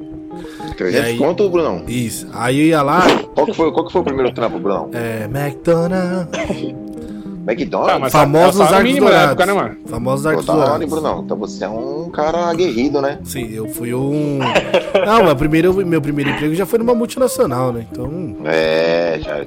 300 0.73 1.05
aí, 1.05 1.17
conto, 1.17 1.49
Brunão? 1.49 1.83
Isso. 1.87 2.27
Aí 2.33 2.59
eu 2.59 2.65
ia 2.67 2.81
lá. 2.81 3.01
Qual 3.33 3.45
que 3.45 3.53
foi, 3.53 3.71
qual 3.71 3.85
que 3.85 3.91
foi 3.91 4.01
o 4.01 4.03
primeiro 4.03 4.33
trampo, 4.33 4.59
Brunão? 4.59 4.89
É, 4.93 5.25
McDonald's. 5.25 6.75
McDonald's? 7.47 8.07
Ah, 8.07 8.09
Famosos 8.09 8.61
Arcos 8.61 8.95
Dourados. 8.95 9.29
Época, 9.29 9.45
né, 9.45 9.53
mano? 9.53 9.75
Famosos 9.85 10.25
Arcos 10.25 10.45
Dourados. 10.45 10.89
Brunão. 10.89 11.21
Então 11.23 11.37
você 11.37 11.63
é 11.63 11.69
um 11.69 12.09
cara 12.09 12.47
aguerrido, 12.49 12.99
né? 13.01 13.19
Sim, 13.23 13.51
eu 13.53 13.67
fui 13.69 13.93
um... 13.93 14.39
Não, 15.05 15.23
meu 15.23 15.35
primeiro, 15.35 15.73
meu 15.85 16.01
primeiro 16.01 16.31
emprego 16.31 16.55
já 16.55 16.65
foi 16.65 16.79
numa 16.79 16.95
multinacional, 16.95 17.71
né? 17.71 17.85
Então... 17.91 18.37
É, 18.45 19.19
já... 19.21 19.37
É. 19.37 19.45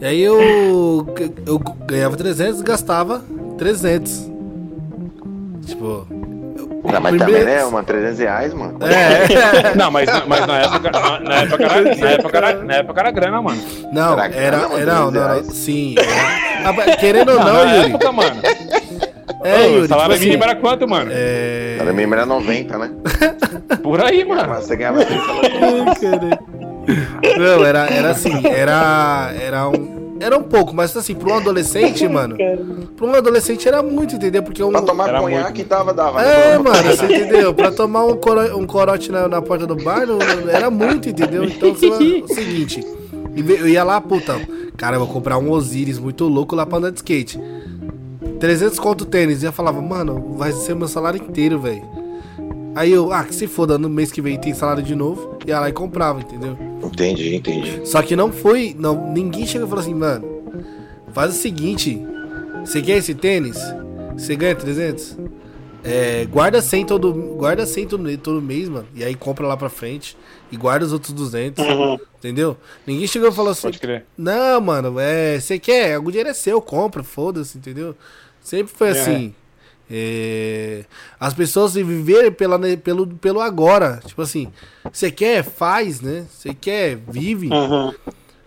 E 0.00 0.04
aí 0.04 0.20
eu, 0.20 1.04
eu 1.44 1.58
ganhava 1.58 2.16
300 2.16 2.62
gastava 2.62 3.24
300. 3.58 4.30
Tipo... 5.66 6.06
Não, 6.92 7.00
mas 7.00 7.16
Primeiro... 7.16 7.40
também, 7.40 7.56
né? 7.56 7.64
Uma 7.64 7.82
300 7.82 8.18
reais, 8.18 8.54
mano. 8.54 8.78
É. 8.82 9.74
não, 9.76 9.90
mas, 9.90 10.08
mas 10.26 10.46
na 10.46 10.58
época, 10.58 10.90
na, 10.90 11.20
na, 11.20 11.34
época 11.36 11.64
era, 11.64 11.82
na, 11.82 12.10
época 12.10 12.38
era, 12.38 12.64
na 12.64 12.74
época 12.74 13.00
era 13.00 13.10
grana, 13.10 13.42
mano. 13.42 13.62
Não, 13.92 14.12
era, 14.14 14.34
era, 14.34 14.56
era 14.78 14.94
não, 14.94 15.10
não, 15.10 15.44
sim. 15.44 15.94
Era, 15.98 16.96
querendo 16.96 17.32
ou 17.32 17.38
não, 17.38 17.46
não 17.46 17.76
Yuri. 17.76 17.90
época, 17.90 18.12
mano. 18.12 18.40
É, 19.44 19.56
Ô, 19.56 19.66
Yuri. 19.66 19.80
O 19.80 19.88
salário 19.88 20.14
tipo 20.14 20.24
mínimo 20.26 20.44
assim, 20.44 20.50
era 20.50 20.60
quanto, 20.60 20.88
mano? 20.88 21.10
É... 21.12 21.74
O 21.74 21.78
salário 21.78 21.94
mínimo 21.94 22.14
era 22.14 22.26
90, 22.26 22.78
né? 22.78 22.90
Por 23.82 24.04
aí, 24.04 24.24
mano. 24.24 24.48
Mas 24.48 24.64
você 24.64 24.76
ganhava 24.76 25.04
30 25.04 25.24
salário 25.24 26.38
Não, 27.38 27.64
era, 27.64 27.86
era 27.90 28.10
assim, 28.10 28.46
era, 28.46 29.32
era 29.40 29.68
um 29.68 29.97
era 30.20 30.36
um 30.36 30.42
pouco, 30.42 30.74
mas 30.74 30.96
assim, 30.96 31.14
pra 31.14 31.32
um 31.32 31.36
adolescente, 31.36 32.06
mano. 32.08 32.36
Pra 32.96 33.06
um 33.06 33.14
adolescente 33.14 33.66
era 33.66 33.82
muito, 33.82 34.16
entendeu? 34.16 34.42
Porque 34.42 34.62
um. 34.62 34.70
Pra 34.70 34.82
tomar 34.82 35.08
era 35.08 35.20
conhaque 35.20 35.58
muito... 35.58 35.68
tava, 35.68 35.92
dava. 35.92 36.22
É, 36.22 36.58
mano, 36.58 36.82
você 36.82 37.04
entendeu? 37.04 37.54
Pra 37.54 37.70
tomar 37.70 38.04
um, 38.04 38.16
coro... 38.16 38.58
um 38.58 38.66
corote 38.66 39.10
na, 39.10 39.28
na 39.28 39.42
porta 39.42 39.66
do 39.66 39.76
bar 39.76 40.06
era 40.50 40.70
muito, 40.70 41.08
entendeu? 41.08 41.44
Então, 41.44 41.68
é 41.68 41.72
o 41.72 42.28
seguinte. 42.34 42.84
Eu 43.36 43.68
ia 43.68 43.84
lá, 43.84 44.00
puta, 44.00 44.34
cara, 44.76 44.96
eu 44.96 45.00
vou 45.00 45.08
comprar 45.08 45.38
um 45.38 45.50
Osiris 45.50 45.98
muito 45.98 46.24
louco 46.24 46.56
lá 46.56 46.66
pra 46.66 46.78
andar 46.78 46.90
de 46.90 46.96
skate. 46.96 47.38
300 48.40 48.78
conto 48.78 49.04
tênis. 49.04 49.42
E 49.42 49.46
eu 49.46 49.52
falava, 49.52 49.80
mano, 49.80 50.34
vai 50.36 50.52
ser 50.52 50.74
meu 50.74 50.88
salário 50.88 51.20
inteiro, 51.22 51.58
velho. 51.58 51.97
Aí 52.78 52.92
eu, 52.92 53.12
ah, 53.12 53.24
que 53.24 53.34
se 53.34 53.48
foda, 53.48 53.76
no 53.76 53.88
mês 53.88 54.12
que 54.12 54.22
vem 54.22 54.38
tem 54.38 54.54
salário 54.54 54.84
de 54.84 54.94
novo. 54.94 55.36
Ia 55.44 55.58
lá 55.58 55.68
e 55.68 55.72
comprava, 55.72 56.20
entendeu? 56.20 56.56
Entendi, 56.80 57.34
entendi. 57.34 57.80
Só 57.84 58.00
que 58.02 58.14
não 58.14 58.30
foi. 58.30 58.72
Não, 58.78 59.12
ninguém 59.12 59.44
chegou 59.44 59.66
e 59.66 59.68
falou 59.68 59.82
assim, 59.82 59.94
mano, 59.94 60.24
faz 61.12 61.34
o 61.34 61.36
seguinte: 61.36 62.00
você 62.64 62.80
quer 62.80 62.98
esse 62.98 63.16
tênis? 63.16 63.58
Você 64.16 64.36
ganha 64.36 64.54
300? 64.54 65.18
É, 65.82 66.24
guarda 66.26 66.62
100 66.62 66.86
todo, 66.86 67.12
guarda 67.12 67.66
100 67.66 67.86
todo, 67.88 68.18
todo 68.18 68.40
mês, 68.40 68.68
mano. 68.68 68.86
E 68.94 69.02
aí 69.02 69.16
compra 69.16 69.44
lá 69.44 69.56
pra 69.56 69.68
frente. 69.68 70.16
E 70.52 70.56
guarda 70.56 70.86
os 70.86 70.92
outros 70.92 71.12
200. 71.12 71.64
Uhum. 71.64 71.98
Entendeu? 72.18 72.56
Ninguém 72.86 73.08
chegou 73.08 73.28
e 73.28 73.32
falou 73.32 73.50
assim: 73.50 73.62
Pode 73.62 73.80
crer. 73.80 74.06
Não, 74.16 74.60
mano, 74.60 75.00
é, 75.00 75.40
você 75.40 75.58
quer? 75.58 75.98
O 75.98 76.04
dinheiro 76.12 76.28
é 76.28 76.32
seu, 76.32 76.62
compra, 76.62 77.02
foda-se, 77.02 77.58
entendeu? 77.58 77.96
Sempre 78.40 78.72
foi 78.72 78.86
é. 78.86 78.90
assim. 78.92 79.34
É, 79.90 80.84
as 81.18 81.32
pessoas 81.32 81.74
viverem 81.74 82.30
pela, 82.30 82.58
pelo, 82.76 83.06
pelo 83.06 83.40
agora. 83.40 84.00
Tipo 84.04 84.22
assim, 84.22 84.48
você 84.92 85.10
quer, 85.10 85.42
faz, 85.42 86.00
né? 86.00 86.26
Você 86.30 86.52
quer, 86.54 86.96
vive. 86.96 87.48
Uhum. 87.48 87.92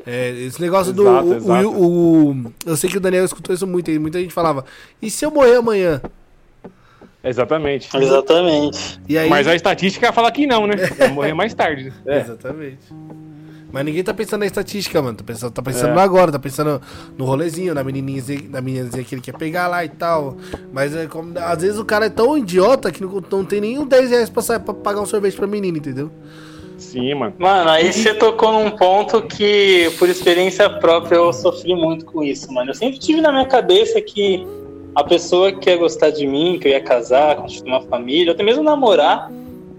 É, 0.05 0.29
esse 0.31 0.61
negócio 0.61 0.93
exato, 0.93 1.27
do. 1.27 1.35
Exato. 1.35 1.69
O, 1.69 2.31
o, 2.31 2.53
eu 2.65 2.75
sei 2.75 2.89
que 2.89 2.97
o 2.97 3.01
Daniel 3.01 3.25
escutou 3.25 3.53
isso 3.53 3.67
muito. 3.67 3.91
Muita 3.99 4.19
gente 4.19 4.33
falava: 4.33 4.65
e 5.01 5.09
se 5.09 5.25
eu 5.25 5.31
morrer 5.31 5.57
amanhã? 5.57 6.01
Exatamente. 7.23 7.95
Exatamente. 7.95 8.99
E 9.07 9.17
aí, 9.17 9.29
Mas 9.29 9.47
a 9.47 9.55
estatística 9.55 10.11
fala 10.11 10.31
que 10.31 10.47
não, 10.47 10.65
né? 10.65 10.75
Vai 10.97 11.09
morrer 11.09 11.33
mais 11.33 11.53
tarde. 11.53 11.93
É. 12.05 12.19
Exatamente. 12.19 12.79
Mas 13.71 13.85
ninguém 13.85 14.03
tá 14.03 14.13
pensando 14.13 14.41
na 14.41 14.45
estatística, 14.45 15.01
mano. 15.01 15.17
Tá 15.17 15.23
pensando, 15.23 15.51
tá 15.51 15.61
pensando 15.61 15.97
É. 15.97 16.01
agora, 16.03 16.31
tá 16.31 16.39
pensando 16.39 16.81
no 17.17 17.25
rolezinho, 17.25 17.73
na 17.73 17.83
menininha, 17.83 18.21
na 18.49 18.61
meninazinha 18.61 19.03
que 19.03 19.15
ele 19.15 19.21
quer 19.21 19.37
pegar 19.37 19.67
lá 19.67 19.83
e 19.85 19.89
tal. 19.89 20.35
Mas 20.73 20.95
é 20.95 21.07
como, 21.07 21.37
às 21.39 21.61
vezes 21.61 21.79
o 21.79 21.85
cara 21.85 22.05
é 22.07 22.09
tão 22.09 22.37
idiota 22.37 22.91
que 22.91 23.01
não, 23.01 23.23
não 23.31 23.45
tem 23.45 23.61
nem 23.61 23.79
um 23.79 23.85
10 23.85 24.09
reais 24.09 24.29
pra, 24.29 24.41
sair, 24.41 24.59
pra 24.59 24.73
pagar 24.73 25.01
um 25.01 25.05
sorvete 25.05 25.37
pra 25.37 25.47
menina, 25.47 25.77
entendeu? 25.77 26.11
Sim, 26.77 27.13
mano. 27.13 27.33
Mano, 27.37 27.69
aí 27.69 27.93
você 27.93 28.13
tocou 28.13 28.51
num 28.51 28.71
ponto 28.71 29.21
que, 29.21 29.91
por 29.99 30.09
experiência 30.09 30.67
própria, 30.69 31.15
eu 31.17 31.31
sofri 31.31 31.75
muito 31.75 32.05
com 32.05 32.23
isso, 32.23 32.51
mano. 32.51 32.71
Eu 32.71 32.75
sempre 32.75 32.97
tive 32.99 33.21
na 33.21 33.31
minha 33.31 33.45
cabeça 33.45 34.01
que 34.01 34.45
a 34.95 35.03
pessoa 35.03 35.51
que 35.53 35.69
ia 35.69 35.77
gostar 35.77 36.09
de 36.09 36.25
mim, 36.27 36.57
que 36.59 36.67
eu 36.67 36.71
ia 36.71 36.81
casar, 36.81 37.35
construir 37.37 37.71
uma 37.71 37.81
família, 37.83 38.33
até 38.33 38.43
mesmo 38.43 38.63
namorar, 38.63 39.31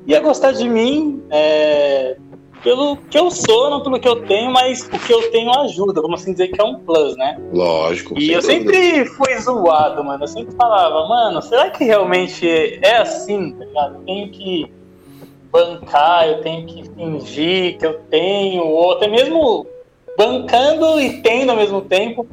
ia 0.06 0.20
gostar 0.20 0.52
de 0.52 0.68
mim 0.68 1.20
é, 1.28 2.16
pelo 2.62 2.96
que 2.96 3.18
eu 3.18 3.30
sou, 3.30 3.70
não 3.70 3.82
pelo 3.82 3.98
que 3.98 4.08
eu 4.08 4.24
tenho, 4.24 4.50
mas 4.50 4.82
o 4.86 4.98
que 4.98 5.12
eu 5.12 5.30
tenho 5.30 5.50
ajuda, 5.60 6.00
vamos 6.00 6.22
assim 6.22 6.32
dizer 6.32 6.48
que 6.48 6.60
é 6.60 6.64
um 6.64 6.78
plus, 6.78 7.16
né? 7.16 7.36
Lógico. 7.52 8.18
E 8.18 8.32
eu 8.32 8.40
dúvida. 8.40 8.62
sempre 8.64 9.04
fui 9.06 9.38
zoado, 9.38 10.04
mano. 10.04 10.22
Eu 10.22 10.28
sempre 10.28 10.54
falava, 10.54 11.08
mano, 11.08 11.42
será 11.42 11.70
que 11.70 11.84
realmente 11.84 12.48
é 12.82 12.98
assim, 12.98 13.52
tá 13.52 13.64
ligado? 13.64 13.94
Eu 13.96 14.00
tenho 14.04 14.30
que 14.30 14.72
bancar, 15.50 16.28
eu 16.28 16.40
tenho 16.40 16.66
que 16.66 16.88
fingir 16.90 17.78
que 17.78 17.86
eu 17.86 18.00
tenho, 18.08 18.64
ou 18.64 18.92
até 18.92 19.08
mesmo 19.08 19.66
bancando 20.16 21.00
e 21.00 21.20
tendo 21.20 21.50
ao 21.50 21.56
mesmo 21.56 21.82
tempo, 21.82 22.26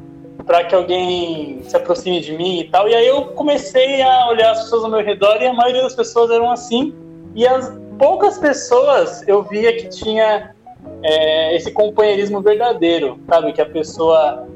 para 0.46 0.64
que 0.64 0.74
alguém 0.74 1.60
se 1.64 1.76
aproxime 1.76 2.20
de 2.20 2.32
mim 2.32 2.60
e 2.60 2.64
tal. 2.64 2.88
E 2.88 2.94
aí 2.94 3.06
eu 3.06 3.26
comecei 3.26 4.00
a 4.00 4.28
olhar 4.28 4.52
as 4.52 4.62
pessoas 4.62 4.84
ao 4.84 4.90
meu 4.90 5.04
redor 5.04 5.38
e 5.40 5.46
a 5.46 5.52
maioria 5.52 5.82
das 5.82 5.94
pessoas 5.94 6.30
eram 6.30 6.50
assim. 6.50 6.94
E 7.34 7.46
as 7.46 7.70
poucas 8.00 8.38
pessoas 8.38 9.22
eu 9.28 9.42
via 9.42 9.76
que 9.76 9.88
tinha 9.90 10.54
é, 11.02 11.54
esse 11.54 11.70
companheirismo 11.70 12.40
verdadeiro, 12.40 13.20
sabe? 13.28 13.52
Que 13.52 13.60
a 13.60 13.66
pessoa 13.66 14.48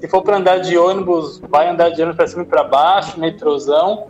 se 0.00 0.08
for 0.08 0.22
para 0.22 0.38
andar 0.38 0.58
de 0.60 0.78
ônibus, 0.78 1.38
vai 1.48 1.68
andar 1.68 1.90
de 1.90 2.00
ônibus 2.00 2.16
para 2.16 2.26
cima 2.26 2.42
e 2.42 2.46
para 2.46 2.64
baixo, 2.64 3.20
metrozão. 3.20 4.06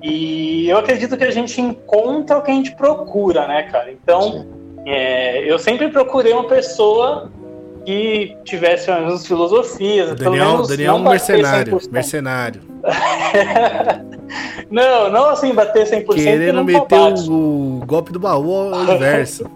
E 0.00 0.68
eu 0.68 0.78
acredito 0.78 1.16
que 1.16 1.24
a 1.24 1.30
gente 1.30 1.60
encontra 1.60 2.38
o 2.38 2.42
que 2.42 2.50
a 2.52 2.54
gente 2.54 2.74
procura, 2.76 3.46
né, 3.48 3.64
cara? 3.64 3.90
Então, 3.90 4.46
é, 4.86 5.50
eu 5.50 5.58
sempre 5.58 5.88
procurei 5.88 6.32
uma 6.32 6.46
pessoa 6.46 7.32
que 7.88 8.36
tivesse 8.44 8.90
as 8.90 9.00
mesmas 9.00 9.26
filosofias. 9.26 10.14
Daniel, 10.14 10.50
menos 10.50 10.68
Daniel 10.68 10.92
é 10.92 10.98
um 10.98 11.02
mercenário. 11.08 11.78
100%. 11.78 11.90
Mercenário. 11.90 12.60
não, 14.70 15.10
não 15.10 15.30
assim 15.30 15.54
bater 15.54 15.86
100%. 15.86 16.04
porque 16.04 16.22
Querendo 16.22 16.56
não 16.56 16.64
meter 16.64 17.14
o, 17.30 17.82
golpe 17.86 18.12
do 18.12 18.20
baú 18.20 18.74
ao 18.74 18.94
inverso. 18.94 19.50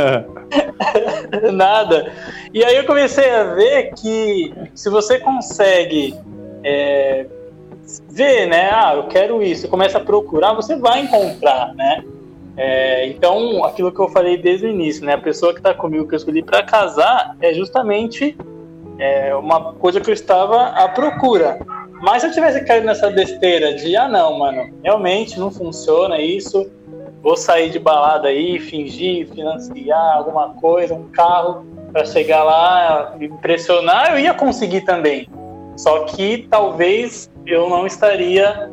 Nada. 1.52 2.10
E 2.54 2.64
aí 2.64 2.74
eu 2.74 2.86
comecei 2.86 3.28
a 3.28 3.44
ver 3.52 3.92
que 3.96 4.54
se 4.74 4.88
você 4.88 5.18
consegue 5.18 6.14
é, 6.64 7.26
ver, 8.08 8.46
né? 8.46 8.70
Ah, 8.72 8.94
eu 8.94 9.08
quero 9.08 9.42
isso, 9.42 9.62
você 9.62 9.68
começa 9.68 9.98
a 9.98 10.00
procurar, 10.00 10.54
você 10.54 10.74
vai 10.76 11.02
encontrar, 11.02 11.74
né? 11.74 12.02
É, 12.56 13.06
então, 13.06 13.64
aquilo 13.64 13.90
que 13.90 14.00
eu 14.00 14.08
falei 14.08 14.36
desde 14.36 14.66
o 14.66 14.68
início, 14.68 15.04
né? 15.04 15.14
A 15.14 15.18
pessoa 15.18 15.52
que 15.52 15.60
está 15.60 15.72
comigo, 15.72 16.06
que 16.06 16.14
eu 16.14 16.18
escolhi 16.18 16.42
para 16.42 16.62
casar, 16.62 17.36
é 17.40 17.54
justamente 17.54 18.36
é, 18.98 19.34
uma 19.34 19.72
coisa 19.74 20.00
que 20.00 20.10
eu 20.10 20.14
estava 20.14 20.68
à 20.68 20.88
procura. 20.88 21.58
Mas 22.02 22.22
se 22.22 22.28
eu 22.28 22.32
tivesse 22.32 22.64
caído 22.64 22.86
nessa 22.86 23.10
besteira 23.10 23.74
de, 23.74 23.96
ah, 23.96 24.08
não, 24.08 24.38
mano, 24.38 24.70
realmente 24.82 25.38
não 25.38 25.50
funciona 25.50 26.20
isso, 26.20 26.68
vou 27.22 27.36
sair 27.36 27.70
de 27.70 27.78
balada 27.78 28.28
aí, 28.28 28.58
fingir, 28.58 29.28
financiar 29.28 30.16
alguma 30.16 30.50
coisa, 30.54 30.94
um 30.94 31.08
carro 31.08 31.64
para 31.92 32.04
chegar 32.04 32.42
lá, 32.42 33.14
me 33.16 33.26
impressionar, 33.26 34.12
eu 34.12 34.18
ia 34.18 34.34
conseguir 34.34 34.80
também. 34.80 35.28
Só 35.76 36.00
que 36.04 36.46
talvez 36.50 37.30
eu 37.46 37.68
não 37.70 37.86
estaria. 37.86 38.70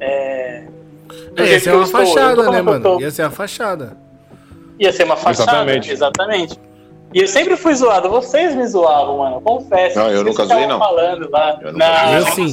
É, 0.00 0.43
do 1.34 1.42
É, 1.42 1.52
ia 1.52 1.60
ser 1.60 1.74
uma 1.74 1.86
fachada, 1.86 2.50
né, 2.50 2.62
mano? 2.62 3.00
Ia 3.00 3.10
ser 3.10 3.22
uma 3.22 3.30
fachada. 3.30 3.96
Ia 4.78 4.92
ser 4.92 5.04
uma 5.04 5.16
fachada, 5.16 5.42
Exatamente. 5.42 5.90
exatamente. 5.90 6.60
E 7.14 7.20
eu 7.20 7.28
sempre 7.28 7.56
fui 7.56 7.72
zoado, 7.76 8.10
vocês 8.10 8.56
me 8.56 8.66
zoavam, 8.66 9.18
mano, 9.18 9.40
confesso. 9.40 9.96
Não, 9.96 10.06
eu 10.10 10.24
Vocês 10.24 10.26
nunca 10.26 10.44
zoei, 10.46 10.66
não. 10.66 10.78
falando 10.80 11.30
lá. 11.30 11.58
Eu 11.62 11.72
nunca 11.72 11.86
não, 11.88 12.12
Eu 12.12 12.20
zoei, 12.22 12.32
sim. 12.32 12.48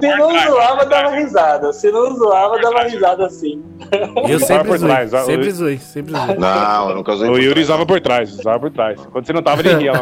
se 0.00 0.16
não 0.16 0.38
zoava, 0.46 0.86
dava 0.86 1.10
risada. 1.16 1.72
Se 1.74 1.90
não 1.92 2.14
zoava, 2.16 2.58
dava 2.58 2.82
risada 2.84 3.28
sim. 3.28 3.62
Eu 4.28 4.40
sempre 4.40 4.78
zoei. 4.78 5.06
Sempre 5.26 5.50
zoei, 5.50 5.78
sempre 5.78 6.12
zoei. 6.14 6.36
Não, 6.38 6.88
eu 6.90 6.96
nunca 6.96 7.12
usei. 7.12 7.28
O 7.28 7.36
Yuri 7.38 7.60
usava 7.60 7.84
por 7.84 8.00
trás, 8.00 8.32
usava 8.38 8.58
por 8.58 8.70
trás. 8.70 9.00
Quando 9.12 9.26
você 9.26 9.32
não 9.34 9.42
tava, 9.42 9.60
ele 9.60 9.74
ria 9.74 9.92
lá. 9.92 10.00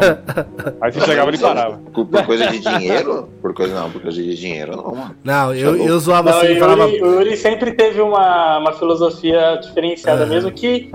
Aí 0.81 0.91
você 0.93 1.01
chegava, 1.01 1.29
ele 1.29 1.37
parava. 1.37 1.77
Por, 1.93 2.07
coisa 2.25 2.47
de 2.47 2.59
dinheiro? 2.59 3.29
Por 3.41 3.53
coisa 3.53 3.75
não, 3.75 3.91
por 3.91 4.01
coisa 4.01 4.21
de 4.21 4.33
dinheiro 4.35 4.77
não, 4.77 4.95
mano. 4.95 5.15
Não, 5.23 5.53
eu, 5.53 5.77
Tá 5.77 5.83
eu 5.83 5.99
zoava 5.99 6.31
Não, 6.31 6.37
assim 6.37 6.53
o 6.53 6.59
falava. 6.59 6.83
Yuri, 6.87 7.03
o 7.03 7.13
Yuri 7.15 7.37
sempre 7.37 7.73
teve 7.73 7.99
uma, 8.01 8.59
uma 8.59 8.71
filosofia 8.73 9.57
diferenciada, 9.61 10.23
Aham. 10.23 10.29
mesmo 10.33 10.51
que 10.51 10.89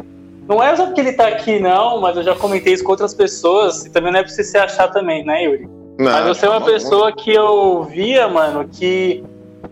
não 0.51 0.61
é 0.61 0.75
só 0.75 0.87
porque 0.87 1.01
ele 1.01 1.13
tá 1.13 1.29
aqui, 1.29 1.61
não, 1.61 2.01
mas 2.01 2.17
eu 2.17 2.25
já 2.25 2.35
comentei 2.35 2.73
isso 2.73 2.83
com 2.83 2.91
outras 2.91 3.15
pessoas, 3.15 3.87
e 3.87 3.91
também 3.91 4.11
não 4.11 4.19
é 4.19 4.23
pra 4.25 4.33
você 4.33 4.43
se 4.43 4.59
achar 4.59 4.89
também, 4.89 5.25
né, 5.25 5.45
Yuri? 5.45 5.69
Não, 5.97 6.11
Mas 6.11 6.27
você 6.27 6.45
é 6.45 6.49
uma 6.49 6.59
não, 6.59 6.67
pessoa 6.67 7.13
que 7.13 7.33
eu 7.33 7.85
via, 7.85 8.27
mano, 8.27 8.69
que 8.69 9.23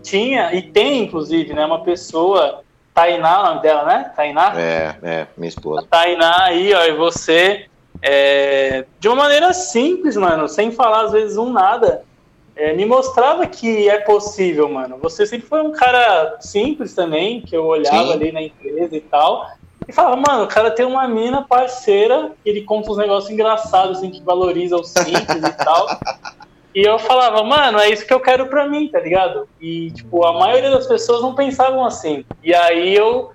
tinha, 0.01 0.53
e 0.53 0.61
tem, 0.61 1.03
inclusive, 1.03 1.53
né, 1.53 1.65
uma 1.65 1.83
pessoa, 1.83 2.61
Tainá, 2.93 3.41
o 3.41 3.45
nome 3.47 3.61
dela, 3.61 3.83
né? 3.83 4.11
Tainá? 4.15 4.53
É, 4.57 4.95
é, 5.03 5.27
minha 5.35 5.49
esposa. 5.49 5.85
Tainá 5.89 6.45
aí, 6.45 6.73
ó, 6.73 6.85
e 6.85 6.93
você, 6.93 7.65
é, 8.01 8.85
de 9.01 9.09
uma 9.09 9.17
maneira 9.17 9.51
simples, 9.51 10.15
mano, 10.15 10.47
sem 10.47 10.71
falar 10.71 11.05
às 11.05 11.11
vezes 11.11 11.35
um 11.35 11.51
nada, 11.51 12.03
é, 12.55 12.71
me 12.71 12.85
mostrava 12.85 13.45
que 13.47 13.89
é 13.89 13.99
possível, 13.99 14.69
mano. 14.69 14.97
Você 15.01 15.25
sempre 15.25 15.47
foi 15.47 15.61
um 15.61 15.71
cara 15.71 16.37
simples 16.39 16.93
também, 16.93 17.41
que 17.41 17.55
eu 17.55 17.65
olhava 17.65 18.07
Sim. 18.07 18.13
ali 18.13 18.31
na 18.31 18.41
empresa 18.41 18.95
e 18.95 19.01
tal, 19.01 19.45
e 19.89 19.91
falava, 19.91 20.15
mano, 20.15 20.43
o 20.43 20.47
cara 20.47 20.69
tem 20.69 20.85
uma 20.85 21.07
mina 21.07 21.41
parceira, 21.41 22.31
ele 22.45 22.61
conta 22.61 22.91
uns 22.91 22.97
negócios 22.97 23.31
engraçados, 23.31 23.97
assim, 23.97 24.11
que 24.11 24.21
valoriza 24.21 24.75
o 24.75 24.83
simples 24.83 25.43
e 25.43 25.51
tal. 25.65 25.87
E 26.75 26.87
eu 26.87 26.99
falava, 26.99 27.43
mano, 27.43 27.79
é 27.79 27.89
isso 27.89 28.05
que 28.05 28.13
eu 28.13 28.19
quero 28.19 28.45
pra 28.45 28.69
mim, 28.69 28.87
tá 28.87 28.99
ligado? 28.99 29.49
E, 29.59 29.89
tipo, 29.89 30.23
a 30.23 30.33
maioria 30.33 30.69
das 30.69 30.85
pessoas 30.85 31.23
não 31.23 31.33
pensavam 31.33 31.83
assim. 31.83 32.23
E 32.43 32.53
aí 32.53 32.93
eu 32.93 33.31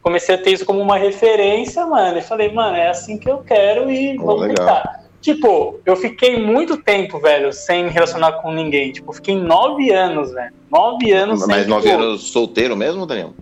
comecei 0.00 0.36
a 0.36 0.38
ter 0.38 0.52
isso 0.52 0.64
como 0.64 0.80
uma 0.80 0.96
referência, 0.96 1.84
mano, 1.84 2.18
e 2.18 2.22
falei, 2.22 2.52
mano, 2.52 2.76
é 2.76 2.88
assim 2.88 3.18
que 3.18 3.28
eu 3.28 3.38
quero 3.38 3.90
e 3.90 4.16
Pô, 4.16 4.26
vamos 4.26 4.42
legal. 4.42 4.54
tentar. 4.54 5.06
Tipo, 5.20 5.80
eu 5.84 5.96
fiquei 5.96 6.40
muito 6.40 6.76
tempo, 6.76 7.18
velho, 7.18 7.52
sem 7.52 7.82
me 7.82 7.90
relacionar 7.90 8.34
com 8.34 8.52
ninguém. 8.52 8.92
Tipo, 8.92 9.12
fiquei 9.12 9.34
nove 9.34 9.90
anos, 9.90 10.30
velho. 10.30 10.54
Nove 10.70 11.10
anos 11.10 11.40
sem, 11.40 11.48
Mas 11.48 11.66
nove 11.66 11.90
tipo, 11.90 12.00
anos 12.00 12.30
solteiro 12.30 12.76
mesmo, 12.76 13.04
Daniel? 13.04 13.34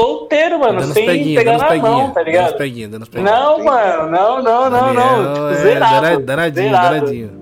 Solteiro, 0.00 0.58
mano, 0.58 0.80
Dando 0.80 0.92
sem 0.94 1.06
peguinhos, 1.06 1.42
pegar 1.42 1.58
na 1.58 1.58
mão, 1.58 1.68
peguinhos. 1.68 2.08
tá 2.08 2.14
Dando 2.20 2.26
ligado? 2.26 2.90
dando 2.90 3.02
os 3.02 3.08
peguinhos. 3.08 3.30
Não, 3.30 3.64
mano, 3.64 4.10
não, 4.10 4.42
não, 4.42 4.70
não, 4.70 4.94
não. 4.94 5.34
Tipo, 5.34 5.48
é 5.48 5.54
zerado. 5.54 6.00
dana- 6.00 6.20
danadinho, 6.20 6.66
zerado. 6.70 6.94
danadinho. 6.94 7.40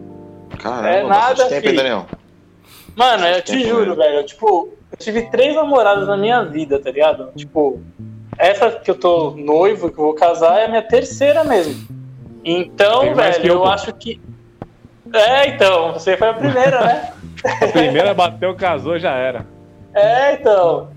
Caramba, 0.58 0.88
É 0.88 1.02
nada, 1.04 1.46
tempo. 1.48 1.72
Daniel? 1.74 2.06
Mano, 2.96 3.26
eu 3.26 3.42
te 3.42 3.52
Tempo 3.52 3.68
juro, 3.68 3.94
velho. 3.94 4.24
Tipo, 4.26 4.70
eu 4.90 4.98
tive 4.98 5.22
três 5.30 5.54
namoradas 5.54 6.08
na 6.08 6.16
minha 6.16 6.42
vida, 6.42 6.80
tá 6.80 6.90
ligado? 6.90 7.30
Tipo, 7.36 7.80
essa 8.36 8.70
que 8.72 8.90
eu 8.90 8.96
tô 8.96 9.30
noivo, 9.36 9.90
que 9.90 9.98
eu 9.98 10.04
vou 10.04 10.14
casar, 10.14 10.58
é 10.58 10.64
a 10.64 10.68
minha 10.68 10.82
terceira 10.82 11.44
mesmo. 11.44 11.86
Então, 12.44 13.14
velho, 13.14 13.40
que 13.40 13.46
eu, 13.46 13.54
eu, 13.54 13.64
acho 13.66 13.92
que. 13.92 14.20
É, 15.12 15.48
então, 15.48 15.92
você 15.92 16.16
foi 16.16 16.28
a 16.28 16.34
primeira, 16.34 16.80
né? 16.80 17.12
A 17.62 17.68
primeira 17.68 18.12
bateu, 18.12 18.52
casou, 18.56 18.98
já 18.98 19.12
era. 19.12 19.46
É, 19.94 20.32
então. 20.34 20.88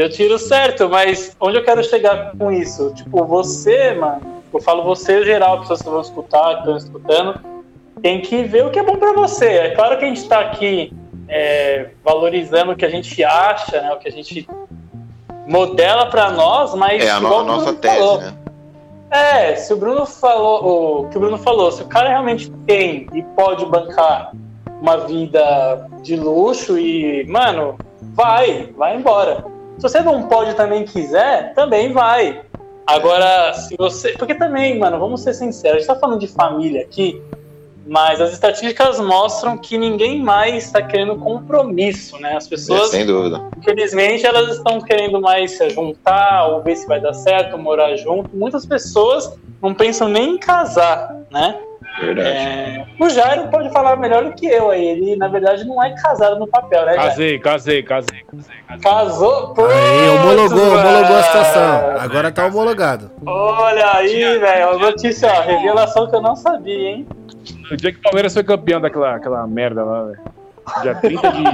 Eu 0.00 0.08
tiro 0.08 0.38
certo, 0.38 0.88
mas 0.88 1.36
onde 1.38 1.58
eu 1.58 1.62
quero 1.62 1.84
chegar 1.84 2.32
com 2.38 2.50
isso? 2.50 2.90
Tipo, 2.94 3.22
você, 3.26 3.92
mano, 3.92 4.22
eu 4.52 4.58
falo 4.62 4.82
você 4.82 5.22
geral, 5.22 5.60
pessoas 5.60 5.82
que 5.82 5.90
vão 5.90 6.00
escutar, 6.00 6.52
que 6.54 6.58
estão 6.60 6.76
escutando, 6.78 7.38
tem 8.00 8.22
que 8.22 8.42
ver 8.44 8.64
o 8.64 8.70
que 8.70 8.78
é 8.78 8.82
bom 8.82 8.96
pra 8.96 9.12
você. 9.12 9.44
É 9.44 9.70
claro 9.74 9.98
que 9.98 10.04
a 10.06 10.08
gente 10.08 10.26
tá 10.26 10.40
aqui 10.40 10.90
é, 11.28 11.88
valorizando 12.02 12.72
o 12.72 12.76
que 12.76 12.86
a 12.86 12.88
gente 12.88 13.22
acha, 13.22 13.78
né, 13.82 13.92
o 13.92 13.98
que 13.98 14.08
a 14.08 14.10
gente 14.10 14.48
modela 15.46 16.06
pra 16.06 16.30
nós, 16.30 16.74
mas. 16.74 17.04
É 17.04 17.10
a, 17.10 17.20
no- 17.20 17.38
a 17.38 17.42
nossa 17.44 17.74
tese, 17.74 17.94
falou, 17.98 18.20
né? 18.20 18.32
é, 19.10 19.54
se 19.56 19.70
o 19.74 19.76
Bruno 19.76 20.06
falou, 20.06 21.02
o 21.02 21.08
que 21.10 21.16
o 21.18 21.20
Bruno 21.20 21.36
falou, 21.36 21.70
se 21.72 21.82
o 21.82 21.86
cara 21.86 22.08
realmente 22.08 22.50
tem 22.66 23.06
e 23.12 23.22
pode 23.36 23.66
bancar 23.66 24.32
uma 24.80 24.96
vida 24.96 25.86
de 26.02 26.16
luxo 26.16 26.78
e, 26.78 27.26
mano, 27.26 27.76
vai, 28.14 28.70
vai 28.78 28.96
embora. 28.96 29.44
Se 29.80 29.88
você 29.88 30.02
não 30.02 30.24
pode 30.24 30.52
também 30.56 30.84
quiser, 30.84 31.54
também 31.54 31.90
vai. 31.90 32.42
Agora, 32.86 33.54
se 33.54 33.74
você. 33.78 34.12
Porque 34.12 34.34
também, 34.34 34.78
mano, 34.78 34.98
vamos 34.98 35.22
ser 35.22 35.32
sinceros, 35.32 35.76
a 35.76 35.78
gente 35.78 35.86
tá 35.86 35.96
falando 35.96 36.20
de 36.20 36.26
família 36.26 36.82
aqui. 36.82 37.22
Mas 37.86 38.20
as 38.20 38.32
estatísticas 38.32 39.00
mostram 39.00 39.56
que 39.56 39.76
ninguém 39.78 40.22
mais 40.22 40.66
está 40.66 40.82
querendo 40.82 41.16
compromisso, 41.16 42.18
né? 42.18 42.36
As 42.36 42.46
pessoas, 42.46 42.90
sem 42.90 43.06
dúvida. 43.06 43.40
infelizmente, 43.58 44.26
elas 44.26 44.56
estão 44.56 44.80
querendo 44.80 45.20
mais 45.20 45.56
se 45.56 45.70
juntar 45.70 46.48
ou 46.48 46.62
ver 46.62 46.76
se 46.76 46.86
vai 46.86 47.00
dar 47.00 47.14
certo, 47.14 47.58
morar 47.58 47.96
junto. 47.96 48.30
Muitas 48.36 48.66
pessoas 48.66 49.32
não 49.62 49.74
pensam 49.74 50.08
nem 50.08 50.34
em 50.34 50.38
casar, 50.38 51.16
né? 51.30 51.56
Verdade. 51.98 52.28
É, 52.28 52.86
o 52.98 53.08
Jairo 53.08 53.48
pode 53.48 53.70
falar 53.70 53.96
melhor 53.96 54.24
do 54.24 54.32
que 54.32 54.46
eu 54.46 54.70
aí. 54.70 54.86
Ele, 54.86 55.16
na 55.16 55.28
verdade, 55.28 55.64
não 55.64 55.82
é 55.82 55.94
casado 55.94 56.38
no 56.38 56.46
papel, 56.46 56.86
né, 56.86 56.94
Jairo? 56.94 57.10
Casei, 57.10 57.38
casei, 57.38 57.82
casei, 57.82 58.22
casei, 58.22 58.54
casei. 58.68 58.82
Casou? 58.82 59.48
Aí, 59.48 59.54
Putz, 59.54 60.24
homologou, 60.24 60.78
homologou 60.78 61.16
a 61.16 61.22
situação. 61.22 61.96
Agora 61.98 62.30
tá 62.30 62.46
homologado. 62.46 63.10
Olha 63.26 63.96
aí, 63.96 64.38
velho. 64.38 64.70
A 64.70 64.78
notícia, 64.78 65.30
ó, 65.30 65.40
revelação 65.42 66.08
que 66.08 66.16
eu 66.16 66.22
não 66.22 66.36
sabia, 66.36 66.90
hein? 66.90 67.06
No 67.70 67.76
dia 67.76 67.92
que 67.92 67.98
o 67.98 68.02
Palmeiras 68.02 68.34
foi 68.34 68.44
campeão 68.44 68.80
daquela 68.80 69.14
aquela 69.16 69.46
merda 69.46 69.84
lá, 69.84 70.04
velho. 70.04 70.18
Dia 70.82 70.94
30 70.96 71.32
de. 71.32 71.44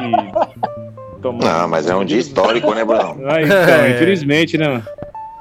Toma- 1.22 1.45
Não, 1.45 1.68
mas 1.68 1.89
é 1.89 1.95
um 1.97 2.05
dia 2.05 2.18
histórico, 2.18 2.74
né, 2.74 2.84
Bruno? 2.84 3.16
Ah, 3.26 3.43
então, 3.43 3.57
É. 3.57 3.91
infelizmente, 3.91 4.59
né? 4.59 4.68
mano? 4.68 4.84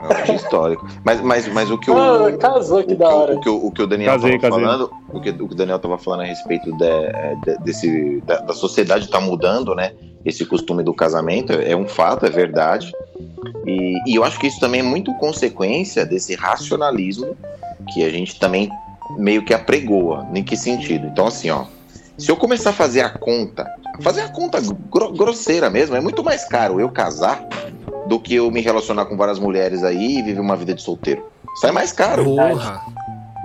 É 0.01 0.21
um 0.21 0.23
dia 0.25 0.35
histórico. 0.35 0.87
Mas, 1.03 1.19
mas, 1.21 1.47
mas 1.47 1.71
o 1.71 1.77
que 1.77 1.89
o. 1.89 1.97
Ah, 1.97 2.31
casou, 2.37 2.83
que 2.83 2.93
da 2.95 3.07
hora. 3.09 3.35
O 3.35 3.39
que, 3.41 3.49
o, 3.49 3.65
o 3.67 3.71
que 3.71 3.81
o 3.81 3.87
Daniel 3.87 4.11
Casei, 4.13 4.35
estava 4.35 4.53
casei. 4.55 4.65
falando, 4.65 4.91
o 5.11 5.19
que, 5.21 5.29
o 5.31 5.47
que 5.47 5.53
o 5.53 5.57
Daniel 5.57 5.77
estava 5.77 5.97
falando 5.97 6.21
a 6.21 6.25
respeito 6.25 6.71
de- 6.77 7.43
de- 7.45 7.57
desse, 7.63 8.21
da, 8.21 8.37
da 8.39 8.53
sociedade 8.53 9.09
tá 9.09 9.19
mudando, 9.19 9.73
né? 9.73 9.91
Esse 10.23 10.45
costume 10.45 10.83
do 10.83 10.93
casamento 10.93 11.53
é 11.53 11.75
um 11.75 11.87
fato, 11.87 12.25
é 12.25 12.29
verdade. 12.29 12.91
E, 13.65 13.95
e 14.07 14.15
eu 14.15 14.23
acho 14.23 14.39
que 14.39 14.47
isso 14.47 14.59
também 14.59 14.81
é 14.81 14.83
muito 14.83 15.13
consequência 15.15 16.05
desse 16.05 16.35
racionalismo 16.35 17.35
que 17.93 18.03
a 18.03 18.09
gente 18.09 18.39
também 18.39 18.69
meio 19.17 19.43
que 19.43 19.53
apregoa. 19.53 20.27
Em 20.33 20.43
que 20.43 20.55
sentido? 20.57 21.07
Então, 21.07 21.27
assim, 21.27 21.49
ó. 21.49 21.65
Se 22.17 22.31
eu 22.31 22.37
começar 22.37 22.69
a 22.69 22.73
fazer 22.73 23.01
a 23.01 23.09
conta, 23.09 23.69
fazer 24.01 24.21
a 24.21 24.29
conta 24.29 24.61
gro- 24.89 25.11
grosseira 25.11 25.69
mesmo, 25.69 25.95
é 25.97 25.99
muito 25.99 26.23
mais 26.23 26.45
caro 26.47 26.79
eu 26.79 26.89
casar 26.89 27.45
do 28.07 28.19
que 28.19 28.35
eu 28.35 28.49
me 28.49 28.61
relacionar 28.61 29.05
com 29.05 29.17
várias 29.17 29.37
mulheres 29.37 29.83
aí 29.83 30.19
e 30.19 30.21
viver 30.21 30.39
uma 30.39 30.55
vida 30.55 30.73
de 30.73 30.81
solteiro. 30.81 31.25
Sai 31.59 31.71
mais 31.71 31.91
caro. 31.91 32.23
Porra. 32.23 32.81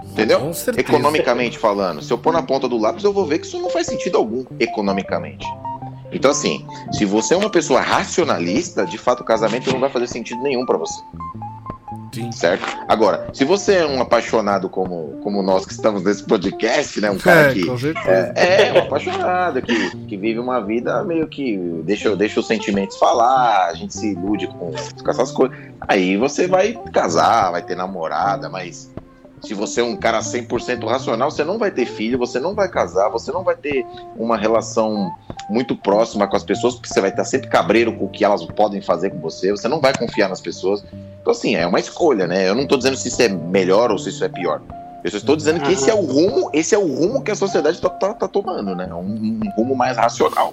Entendeu? 0.05 0.39
Economicamente 0.81 1.59
falando. 1.59 2.03
Se 2.03 2.13
eu 2.13 2.19
pôr 2.19 2.33
na 2.33 2.43
ponta 2.43 2.69
do 2.69 2.77
lápis, 2.79 3.03
eu 3.05 3.13
vou 3.13 3.27
ver 3.27 3.39
que 3.41 3.47
isso 3.47 3.59
não 3.61 3.71
faz 3.71 3.87
sentido 3.87 4.17
algum, 4.19 4.45
economicamente. 4.59 5.47
Então, 6.13 6.31
assim, 6.31 6.67
se 6.93 7.05
você 7.05 7.35
é 7.35 7.37
uma 7.37 7.51
pessoa 7.51 7.81
racionalista, 7.81 8.85
de 8.85 8.99
fato 8.99 9.21
o 9.21 9.25
casamento 9.25 9.71
não 9.73 9.79
vai 9.81 9.89
fazer 9.91 10.09
sentido 10.09 10.43
nenhum 10.43 10.67
pra 10.67 10.77
você, 10.77 11.01
Sim. 12.13 12.33
certo? 12.33 12.67
Agora, 12.89 13.29
se 13.33 13.45
você 13.45 13.77
é 13.77 13.87
um 13.87 14.01
apaixonado 14.01 14.69
como, 14.69 15.21
como 15.23 15.43
nós 15.43 15.65
que 15.65 15.73
estamos 15.73 16.03
nesse 16.03 16.25
podcast, 16.25 17.01
né? 17.01 17.11
Um 17.11 17.19
cara 17.19 17.51
É, 17.51 17.55
que. 17.55 17.79
certeza. 17.79 18.33
É, 18.37 18.73
um 18.73 18.79
apaixonado, 18.79 19.63
que, 19.63 19.97
que 20.07 20.17
vive 20.17 20.39
uma 20.39 20.61
vida 20.61 21.03
meio 21.05 21.27
que 21.29 21.57
deixa, 21.85 22.15
deixa 22.17 22.41
os 22.41 22.47
sentimentos 22.47 22.97
falar, 22.97 23.69
a 23.69 23.75
gente 23.75 23.95
se 23.95 24.13
ilude 24.13 24.47
com, 24.49 24.73
com 24.73 25.11
essas 25.11 25.31
coisas. 25.31 25.57
Aí 25.81 26.17
você 26.17 26.47
vai 26.47 26.79
casar, 26.93 27.51
vai 27.51 27.63
ter 27.63 27.77
namorada, 27.77 28.49
mas 28.49 28.91
se 29.43 29.55
você 29.55 29.81
é 29.81 29.85
um 29.85 29.97
cara 29.97 30.21
100% 30.21 30.87
racional, 30.87 31.31
você 31.31 31.45
não 31.45 31.59
vai 31.59 31.71
ter 31.71 31.87
filho, 31.87 32.19
você 32.19 32.39
não 32.39 32.55
vai 32.55 32.69
casar, 32.69 33.09
você 33.09 33.33
não 33.33 33.43
vai 33.43 33.57
ter 33.57 33.87
uma 34.17 34.37
relação 34.37 35.11
muito 35.49 35.75
próxima 35.75 36.29
com 36.29 36.37
as 36.37 36.45
pessoas, 36.45 36.75
porque 36.75 36.89
você 36.89 37.01
vai 37.01 37.11
estar 37.11 37.25
sempre 37.25 37.49
cabreiro 37.49 37.93
com 37.93 38.05
o 38.05 38.09
que 38.09 38.25
elas 38.25 38.45
podem 38.45 38.81
fazer 38.81 39.11
com 39.11 39.19
você, 39.19 39.51
você 39.51 39.67
não 39.67 39.81
vai 39.81 39.93
confiar 39.97 40.29
nas 40.29 40.41
pessoas. 40.41 40.85
Então, 41.21 41.31
assim, 41.33 41.55
é 41.55 41.67
uma 41.67 41.79
escolha, 41.79 42.27
né? 42.27 42.49
Eu 42.49 42.55
não 42.55 42.67
tô 42.67 42.77
dizendo 42.77 42.97
se 42.97 43.09
isso 43.09 43.21
é 43.23 43.29
melhor 43.29 43.91
ou 43.91 43.99
se 43.99 44.09
isso 44.09 44.25
é 44.25 44.29
pior. 44.29 44.63
Eu 45.03 45.11
só 45.11 45.17
estou 45.17 45.37
dizendo 45.37 45.61
que 45.61 45.73
esse 45.73 45.91
é 45.91 45.95
o 45.95 46.01
rumo, 46.01 46.51
esse 46.53 46.75
é 46.75 46.79
o 46.79 46.87
rumo 46.87 47.23
que 47.23 47.31
a 47.31 47.35
sociedade 47.35 47.81
tá, 47.81 47.89
tá- 47.89 48.15
tá 48.15 48.29
tomando, 48.29 48.75
né? 48.75 48.87
Um, 48.93 49.41
um 49.45 49.51
rumo 49.57 49.75
mais 49.75 49.97
racional. 49.97 50.53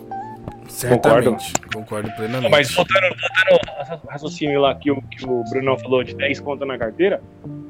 Certamente. 0.70 1.54
Concordo 1.74 2.10
plenamente. 2.16 2.52
Mas 2.52 2.74
voltando, 2.74 3.02
voltando 3.10 4.00
ao 4.04 4.12
raciocínio 4.12 4.62
lá 4.62 4.76
que 4.76 4.92
o, 4.92 5.02
que 5.02 5.26
o 5.26 5.44
Brunão 5.50 5.78
falou 5.78 6.04
de 6.04 6.16
10 6.16 6.40
contas 6.42 6.68
na 6.68 6.78
carteira. 6.78 7.22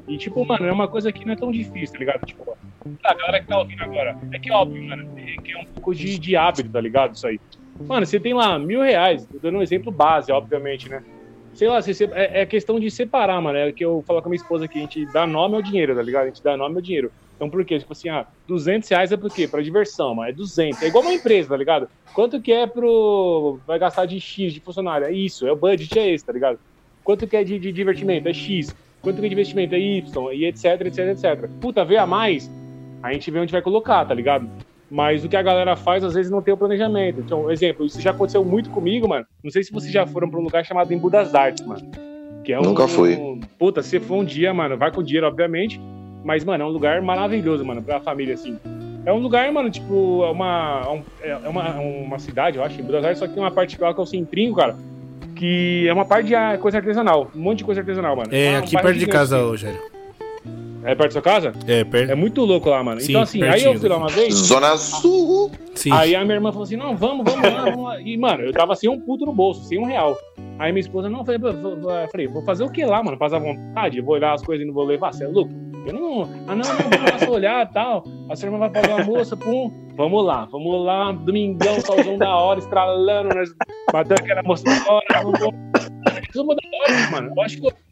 E, 0.08 0.18
tipo, 0.18 0.44
mano, 0.46 0.66
é 0.68 0.72
uma 0.72 0.88
coisa 0.88 1.12
que 1.12 1.26
não 1.26 1.34
é 1.34 1.36
tão 1.36 1.52
difícil, 1.52 1.94
tá 1.94 2.00
ligado? 2.00 2.26
Tipo, 2.26 2.58
a 3.04 3.14
galera 3.14 3.42
que 3.42 3.48
tá 3.48 3.60
ouvindo 3.60 3.84
agora. 3.84 4.18
É 4.32 4.40
que, 4.40 4.52
óbvio, 4.52 4.84
mano, 4.84 5.08
é 5.18 5.42
que 5.42 5.52
é 5.52 5.58
um 5.58 5.66
pouco 5.66 5.94
de, 5.94 6.18
de 6.18 6.36
hábito, 6.36 6.70
tá 6.70 6.82
ligado? 6.82 7.16
Isso 7.16 7.28
aí. 7.28 7.40
Mano, 7.80 8.06
você 8.06 8.20
tem 8.20 8.34
lá 8.34 8.58
mil 8.58 8.82
reais, 8.82 9.26
tô 9.26 9.38
dando 9.40 9.60
um 9.60 9.62
exemplo 9.62 9.92
base, 9.92 10.32
obviamente, 10.32 10.90
né? 10.90 11.04
Sei 11.58 11.68
lá, 11.68 11.80
é, 12.14 12.42
é 12.42 12.46
questão 12.46 12.80
de 12.80 12.92
separar, 12.92 13.42
mano. 13.42 13.58
É 13.58 13.72
que 13.72 13.84
eu 13.84 14.04
falo 14.06 14.22
com 14.22 14.28
a 14.28 14.30
minha 14.30 14.40
esposa 14.40 14.66
aqui, 14.66 14.78
a 14.78 14.82
gente 14.82 15.06
dá 15.08 15.26
nome 15.26 15.56
ao 15.56 15.62
dinheiro, 15.64 15.96
tá 15.96 16.04
ligado? 16.04 16.26
A 16.26 16.28
gente 16.28 16.44
dá 16.44 16.56
nome 16.56 16.76
ao 16.76 16.82
dinheiro. 16.82 17.12
Então, 17.36 17.50
por 17.50 17.66
quê? 17.66 17.80
Tipo 17.80 17.94
assim, 17.94 18.10
ah, 18.10 18.28
200 18.48 18.88
reais 18.88 19.12
é 19.12 19.18
por 19.18 19.34
quê? 19.34 19.48
Pra 19.48 19.60
diversão, 19.60 20.14
mano. 20.14 20.30
É 20.30 20.34
200. 20.34 20.84
É 20.84 20.88
igual 20.88 21.04
uma 21.04 21.16
empresa, 21.16 21.50
tá 21.50 21.58
ligado? 21.58 21.90
Quanto 22.14 22.40
que 22.40 22.52
é 22.52 22.68
pro. 22.68 23.60
Vai 23.66 23.80
gastar 23.80 24.06
de 24.06 24.20
X 24.20 24.54
de 24.54 24.60
funcionário? 24.60 25.08
É 25.08 25.12
isso, 25.12 25.48
é 25.48 25.52
o 25.52 25.56
budget, 25.56 25.98
é 25.98 26.14
esse, 26.14 26.24
tá 26.24 26.32
ligado? 26.32 26.60
Quanto 27.04 27.26
que 27.26 27.36
é 27.36 27.44
de, 27.44 27.58
de 27.58 27.72
divertimento? 27.72 28.30
É 28.30 28.34
X. 28.34 28.76
Quanto 29.02 29.20
que 29.20 29.26
é 29.26 29.30
de 29.30 29.34
investimento? 29.34 29.74
É 29.74 29.80
Y. 29.80 30.34
E 30.34 30.46
etc, 30.46 30.66
etc, 30.82 31.00
etc. 31.08 31.50
Puta, 31.60 31.84
vê 31.84 31.98
a 31.98 32.06
mais, 32.06 32.52
a 33.02 33.12
gente 33.14 33.32
vê 33.32 33.40
onde 33.40 33.52
vai 33.52 33.64
colocar, 33.64 34.06
tá 34.06 34.14
ligado? 34.14 34.48
Mas 34.90 35.24
o 35.26 35.30
que 35.30 35.36
a 35.36 35.42
galera 35.42 35.76
faz, 35.76 36.04
às 36.04 36.14
vezes, 36.14 36.32
não 36.32 36.42
tem 36.42 36.54
o 36.54 36.58
planejamento. 36.58 37.20
Então, 37.20 37.52
exemplo, 37.52 37.86
isso 37.86 38.00
já 38.02 38.12
aconteceu 38.12 38.44
muito 38.46 38.70
comigo, 38.70 39.08
mano. 39.08 39.26
Não 39.44 39.52
sei 39.52 39.64
se 39.64 39.72
vocês 39.72 39.92
já 39.92 40.06
foram 40.08 40.30
pra 40.30 40.40
um 40.40 40.44
lugar 40.44 40.66
chamado 40.66 40.94
Embu 40.94 41.10
das 41.10 41.36
Artes, 41.36 41.66
mano. 41.66 41.82
Que 42.44 42.54
é 42.54 42.60
um, 42.60 42.64
Nunca 42.64 42.88
fui. 42.88 43.16
um- 43.16 43.40
Puta, 43.60 43.82
se 43.84 44.00
for 44.00 44.16
um 44.16 44.24
dia, 44.24 44.54
mano, 44.54 44.78
vai 44.78 44.90
com 44.92 45.04
dinheiro, 45.04 45.28
obviamente. 45.28 45.80
Mas, 46.24 46.44
mano, 46.46 46.64
é 46.64 46.68
um 46.68 46.70
lugar 46.70 47.02
maravilhoso, 47.02 47.66
mano, 47.66 47.82
pra 47.82 48.00
família, 48.00 48.34
assim. 48.36 48.58
É 49.06 49.12
um 49.14 49.20
lugar, 49.20 49.50
mano, 49.52 49.70
tipo, 49.70 50.24
é 50.26 50.32
uma, 50.32 50.82
é 51.22 51.32
um- 51.32 51.46
é 51.46 51.50
uma, 51.50 51.70
uma 51.80 52.20
cidade, 52.20 52.58
eu 52.58 52.64
acho, 52.64 52.80
em 52.80 52.84
Buenos 52.84 53.04
Aires, 53.06 53.20
só 53.20 53.28
que 53.28 53.34
tem 53.34 53.44
uma 53.44 53.52
parte 53.52 53.80
lá 53.80 53.94
que 53.94 54.00
é 54.00 54.04
o 54.04 54.06
centrinho, 54.06 54.54
cara, 54.54 54.76
que 55.36 55.86
é 55.88 55.94
uma 55.94 56.04
parte 56.06 56.28
de 56.28 56.36
ah, 56.36 56.58
coisa 56.58 56.78
artesanal, 56.78 57.30
um 57.36 57.40
monte 57.40 57.60
de 57.60 57.64
coisa 57.64 57.82
artesanal, 57.82 58.16
mano. 58.16 58.30
É 58.34 58.52
um 58.52 58.58
aqui 58.58 58.72
perto 58.76 58.94
de 58.94 59.00
gigante, 59.02 59.18
casa, 59.18 59.38
assim. 59.38 59.78
É 60.88 60.96
perto 60.96 61.10
da 61.10 61.12
sua 61.12 61.22
casa? 61.22 61.52
É, 61.68 61.84
perto. 61.84 62.12
É 62.12 62.16
muito 62.16 62.46
louco 62.46 62.70
lá, 62.70 62.82
mano. 62.82 63.02
Sim, 63.02 63.12
então, 63.12 63.22
assim, 63.22 63.44
aí 63.44 63.50
pertinho 63.50 63.74
eu 63.74 63.80
fui 63.80 63.90
lá 63.90 63.98
uma 63.98 64.08
vez, 64.08 64.34
Zona 64.34 64.78
Sul. 64.78 65.52
Sim. 65.76 65.92
Aí 65.92 66.16
a 66.16 66.24
minha 66.24 66.36
irmã 66.36 66.50
falou 66.50 66.64
assim: 66.64 66.78
não, 66.78 66.96
vamos, 66.96 67.30
vamos 67.30 67.42
lá, 67.44 67.66
vamos 67.66 67.84
lá. 67.84 68.00
E, 68.00 68.18
mano, 68.18 68.44
eu 68.44 68.54
tava 68.54 68.74
sem 68.74 68.90
um 68.90 68.98
puto 68.98 69.26
no 69.26 69.34
bolso, 69.34 69.66
sem 69.66 69.78
um 69.78 69.84
real. 69.84 70.18
Aí 70.58 70.72
minha 70.72 70.80
esposa, 70.80 71.10
não, 71.10 71.26
falei, 71.26 71.42
falei, 72.10 72.28
vou 72.28 72.42
fazer 72.44 72.64
o 72.64 72.72
que 72.72 72.86
lá, 72.86 73.04
mano? 73.04 73.18
Fazer 73.18 73.36
à 73.36 73.40
vontade, 73.40 73.98
eu 73.98 74.06
vou 74.06 74.16
olhar 74.16 74.34
as 74.34 74.42
coisas 74.42 74.64
e 74.64 74.68
não 74.68 74.74
vou 74.74 74.86
levar, 74.86 75.14
você 75.14 75.26
é 75.26 75.28
louco? 75.28 75.52
Eu 75.86 75.94
não, 75.94 76.24
ah, 76.48 76.56
não, 76.56 76.56
não, 76.56 77.20
só 77.20 77.32
olhar 77.32 77.66
e 77.66 77.74
tal. 77.74 78.06
A 78.30 78.36
sua 78.36 78.48
irmã 78.48 78.58
vai 78.58 78.70
pagar 78.70 78.98
o 78.98 79.02
almoço, 79.02 79.36
pum, 79.36 79.72
vamos 79.98 80.26
lá, 80.26 80.46
vamos 80.46 80.86
lá, 80.86 81.12
domingão, 81.12 81.82
solzão 81.82 82.18
da 82.18 82.34
hora, 82.34 82.60
estralando, 82.60 83.36
nós 83.36 83.50
matando 83.94 84.22
aquela 84.22 84.42
moça 84.42 84.64
da 84.64 84.94
hora, 84.94 85.06
vamos, 85.22 85.40
vamos. 85.40 85.56
Tudo 86.32 86.56
da 86.56 86.94
hora, 86.96 87.12
mano. 87.12 87.34
Eu 87.36 87.44
acho 87.44 87.60
que 87.60 87.68
eu 87.68 87.87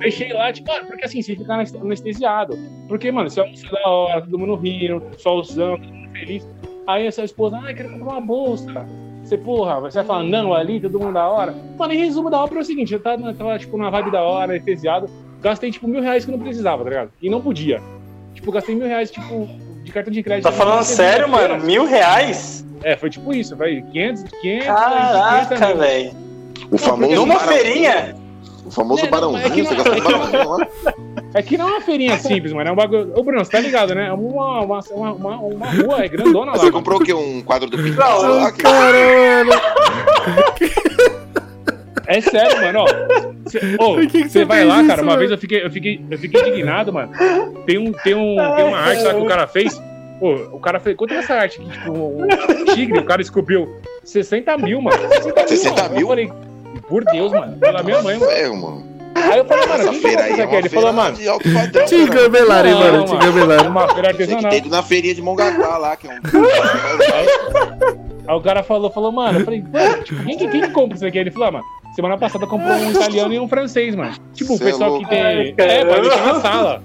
deixei 0.00 0.32
lá, 0.32 0.52
tipo, 0.52 0.70
mano, 0.72 0.86
porque 0.86 1.04
assim, 1.04 1.22
você 1.22 1.36
fica 1.36 1.54
anes- 1.54 1.74
anestesiado. 1.74 2.58
Porque, 2.88 3.10
mano, 3.12 3.30
você 3.30 3.40
almoça 3.40 3.66
da 3.70 3.88
hora, 3.88 4.20
todo 4.22 4.38
mundo 4.38 4.56
rindo, 4.56 5.02
solzão, 5.18 5.78
todo 5.78 5.92
mundo 5.92 6.10
feliz. 6.12 6.46
Aí 6.86 7.06
a 7.06 7.12
sua 7.12 7.24
esposa, 7.24 7.56
ah, 7.62 7.72
quero 7.72 7.90
comprar 7.90 8.12
uma 8.14 8.20
bolsa. 8.20 8.86
Você, 9.22 9.36
porra, 9.38 9.78
você 9.80 9.98
vai 9.98 10.04
falar, 10.04 10.24
não, 10.24 10.52
ali, 10.52 10.80
todo 10.80 10.98
mundo 10.98 11.12
da 11.14 11.28
hora. 11.28 11.54
Mano, 11.78 11.92
em 11.92 11.98
resumo 11.98 12.28
da 12.30 12.42
obra 12.42 12.58
é 12.58 12.62
o 12.62 12.64
seguinte, 12.64 12.92
eu 12.92 13.00
tava, 13.00 13.32
tava 13.34 13.58
tipo, 13.58 13.76
numa 13.76 13.90
vibe 13.90 14.10
da 14.10 14.22
hora, 14.22 14.50
anestesiado, 14.52 15.06
gastei, 15.40 15.70
tipo, 15.70 15.86
mil 15.86 16.02
reais 16.02 16.24
que 16.24 16.30
eu 16.32 16.36
não 16.36 16.42
precisava, 16.42 16.82
tá 16.82 16.88
ligado? 16.90 17.10
E 17.22 17.30
não 17.30 17.40
podia. 17.40 17.80
Tipo, 18.34 18.50
gastei 18.50 18.74
mil 18.74 18.86
reais, 18.88 19.10
tipo, 19.10 19.46
de 19.84 19.92
cartão 19.92 20.12
de 20.12 20.22
crédito. 20.22 20.44
Tá 20.44 20.52
falando 20.52 20.82
sério, 20.82 21.28
mano? 21.28 21.62
Mil 21.64 21.84
reais? 21.84 22.66
É, 22.82 22.96
foi 22.96 23.10
tipo 23.10 23.32
isso, 23.32 23.54
vai 23.54 23.82
500, 23.92 24.22
500, 24.40 24.66
Caraca, 24.66 25.46
500 25.56 25.68
mil. 25.68 25.76
velho. 25.76 26.10
O 26.72 26.78
famoso 26.78 27.14
Numa 27.14 27.34
barão- 27.34 27.48
feirinha? 27.52 28.14
O 28.70 28.72
famoso 28.72 29.00
É, 29.00 29.02
não, 29.02 29.08
é 29.08 29.10
barãozinho, 29.10 29.50
que 29.52 29.62
você 29.64 29.74
não- 29.74 29.84
gastou 29.84 29.98
um 29.98 30.04
barãozinho 30.04 30.48
lá. 30.48 30.66
É 31.32 31.42
que 31.42 31.56
não 31.56 31.68
é 31.68 31.72
uma 31.72 31.80
feirinha 31.80 32.18
simples, 32.22 32.52
mano. 32.52 32.68
É 32.68 32.72
um 32.72 32.76
bagulho. 32.76 33.12
Ô, 33.14 33.22
Bruno, 33.22 33.44
você 33.44 33.50
tá 33.52 33.60
ligado, 33.60 33.94
né? 33.94 34.08
É 34.08 34.12
uma, 34.12 34.62
uma, 34.62 34.80
uma, 34.90 35.12
uma, 35.12 35.36
uma 35.36 35.66
rua, 35.70 36.04
é 36.04 36.08
grandona 36.08 36.52
lá. 36.52 36.58
Você 36.58 36.72
comprou 36.72 36.98
o 37.00 37.04
quê? 37.04 37.14
Um 37.14 37.40
quadro 37.42 37.70
do 37.70 37.76
Picasso 37.80 38.22
Não, 38.26 38.36
lá? 38.36 38.50
Que- 38.52 38.62
Caralho! 38.62 39.50
É 42.06 42.20
sério, 42.20 42.60
mano, 42.60 42.80
ó. 42.80 42.86
Cê, 43.48 43.60
ô, 43.78 43.94
Por 43.94 44.00
que 44.06 44.22
que 44.24 44.28
você 44.28 44.40
você 44.40 44.44
vai 44.44 44.64
lá, 44.64 44.78
isso, 44.78 44.88
cara. 44.88 45.02
Uma 45.02 45.06
mano? 45.12 45.18
vez 45.20 45.30
eu 45.30 45.38
fiquei, 45.38 45.64
eu 45.64 45.70
fiquei, 45.70 46.04
eu 46.10 46.18
fiquei 46.18 46.40
indignado, 46.40 46.92
mano. 46.92 47.12
Tem, 47.66 47.78
um, 47.78 47.92
tem, 47.92 48.14
um, 48.14 48.36
tem 48.56 48.64
uma 48.64 48.78
arte 48.78 49.02
lá 49.04 49.14
que 49.14 49.20
o 49.20 49.26
cara 49.26 49.46
fez. 49.46 49.80
Pô, 50.18 50.34
o 50.52 50.58
cara 50.60 50.80
fez. 50.80 50.96
Quanto 50.96 51.14
é 51.14 51.18
essa 51.18 51.34
arte 51.34 51.60
aqui? 51.60 51.70
Tipo, 51.70 51.92
um 51.92 52.64
tigre, 52.74 52.98
o 52.98 53.04
cara 53.04 53.22
esculpiu 53.22 53.68
60 54.04 54.58
mil, 54.58 54.82
mano. 54.82 54.98
60 55.08 55.34
mil. 55.40 55.48
60 55.48 55.82
mano. 55.82 55.94
mil? 55.94 56.00
Eu 56.02 56.08
falei, 56.08 56.32
por 56.90 57.04
Deus, 57.06 57.32
mano. 57.32 57.56
Pela 57.56 57.82
minha 57.82 58.02
mãe, 58.02 58.18
mano. 58.18 58.30
Ferro, 58.30 58.56
mano. 58.56 58.90
Aí 59.14 59.38
eu 59.38 59.44
falei, 59.44 59.66
mano, 59.66 59.80
Essa 59.82 59.90
quem 59.90 60.00
que 60.00 60.06
feira 60.06 60.22
vai 60.22 60.32
aí 60.32 60.40
é 60.40 60.44
aqui? 60.44 60.54
Ele 60.56 60.68
falou, 60.68 60.92
mano. 60.92 61.16
cara. 61.16 61.96
engambelaram, 61.96 62.68
hein, 62.68 62.74
mano? 62.76 62.96
É 62.98 63.16
engambelaram. 63.16 63.70
uma 63.70 63.88
feira 63.88 64.14
Tem 64.14 64.26
artesanal. 64.26 64.52
ido 64.54 64.68
na 64.68 64.82
feirinha 64.82 65.14
de 65.14 65.22
Mongaguá 65.22 65.78
lá, 65.78 65.96
que 65.96 66.06
é 66.06 66.10
um. 66.12 66.20
Aí 68.28 68.36
o 68.36 68.40
cara 68.40 68.62
falou, 68.62 68.90
falou, 68.90 69.10
mano, 69.10 69.40
eu 69.40 69.44
falei, 69.44 69.62
mano, 69.72 70.02
tipo, 70.04 70.22
quem, 70.24 70.36
que- 70.36 70.48
quem 70.48 70.70
compra 70.72 70.96
isso 70.96 71.06
aqui? 71.06 71.18
Ele 71.18 71.30
falou, 71.30 71.48
ah, 71.48 71.52
mano, 71.52 71.64
semana 71.96 72.16
passada 72.18 72.46
comprou 72.46 72.72
um 72.72 72.90
italiano 72.90 73.34
e 73.34 73.40
um 73.40 73.48
francês, 73.48 73.94
mano. 73.96 74.12
Tipo, 74.34 74.54
o 74.54 74.56
Cê 74.58 74.62
é 74.62 74.66
pessoal 74.66 74.98
que 74.98 75.08
tem. 75.08 75.54
É, 75.56 75.84
pode 75.84 76.02
deixar 76.02 76.26
na 76.26 76.40
sala. 76.40 76.82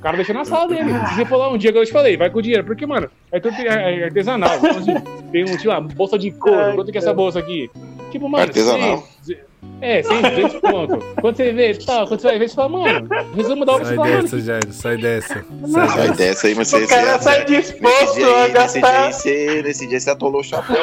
cara 0.00 0.16
deixou 0.16 0.34
na 0.34 0.44
sala 0.44 0.68
dele. 0.68 0.92
Se 1.08 1.14
você 1.16 1.24
for 1.24 1.36
lá 1.38 1.48
um 1.50 1.58
dia 1.58 1.72
que 1.72 1.78
eu 1.78 1.84
te 1.84 1.90
falei, 1.92 2.16
vai 2.16 2.30
com 2.30 2.38
o 2.38 2.42
dinheiro. 2.42 2.62
Porque, 2.64 2.86
mano, 2.86 3.10
é 3.32 3.40
tudo 3.40 3.56
é- 3.56 4.00
é 4.00 4.04
artesanal. 4.04 4.50
Então, 4.58 4.70
assim, 4.70 4.94
tem 5.32 5.42
um, 5.42 5.56
tipo, 5.56 5.70
uma 5.70 5.80
bolsa 5.80 6.16
de 6.18 6.30
couro. 6.30 6.74
Quanto 6.76 6.92
que 6.92 6.98
é 6.98 7.00
essa 7.00 7.12
bolsa 7.12 7.40
aqui? 7.40 7.68
Tipo, 8.14 8.28
mano, 8.28 8.44
Artesanal. 8.44 9.02
100, 9.24 9.36
é, 9.80 10.02
100, 10.04 10.22
200 10.22 10.60
pontos. 10.60 11.04
Quando 11.20 11.36
você 11.36 11.52
vê, 11.52 11.74
tá, 11.74 12.06
quando 12.06 12.20
você 12.20 12.28
vai 12.28 12.38
ver, 12.38 12.48
você 12.48 12.54
fala, 12.54 12.68
mano, 12.68 13.08
resumo 13.34 13.64
da 13.64 13.72
obra, 13.72 13.84
você 13.86 13.88
Sai 13.88 13.96
fala, 13.96 14.08
dessa, 14.22 14.36
mano, 14.36 14.46
Jair, 14.46 14.72
sai 14.72 14.96
dessa. 14.98 15.34
Sai 15.34 15.88
Sai 15.88 15.96
dessa. 15.96 16.12
dessa 16.14 16.46
aí, 16.46 16.54
mas 16.54 16.68
você. 16.68 16.84
O 16.84 16.88
cara 16.88 17.18
você- 17.18 17.24
sai 17.24 17.44
disposto 17.44 18.14
dia, 18.14 18.26
a 18.26 18.44
aí, 18.44 18.52
nesse, 18.52 18.78
dia 18.78 18.82
gastar. 18.82 19.12
você, 19.12 19.62
nesse 19.64 19.86
dia 19.88 19.98
você 20.00 20.10
atolou 20.10 20.40
o 20.42 20.44
chapéu. 20.44 20.76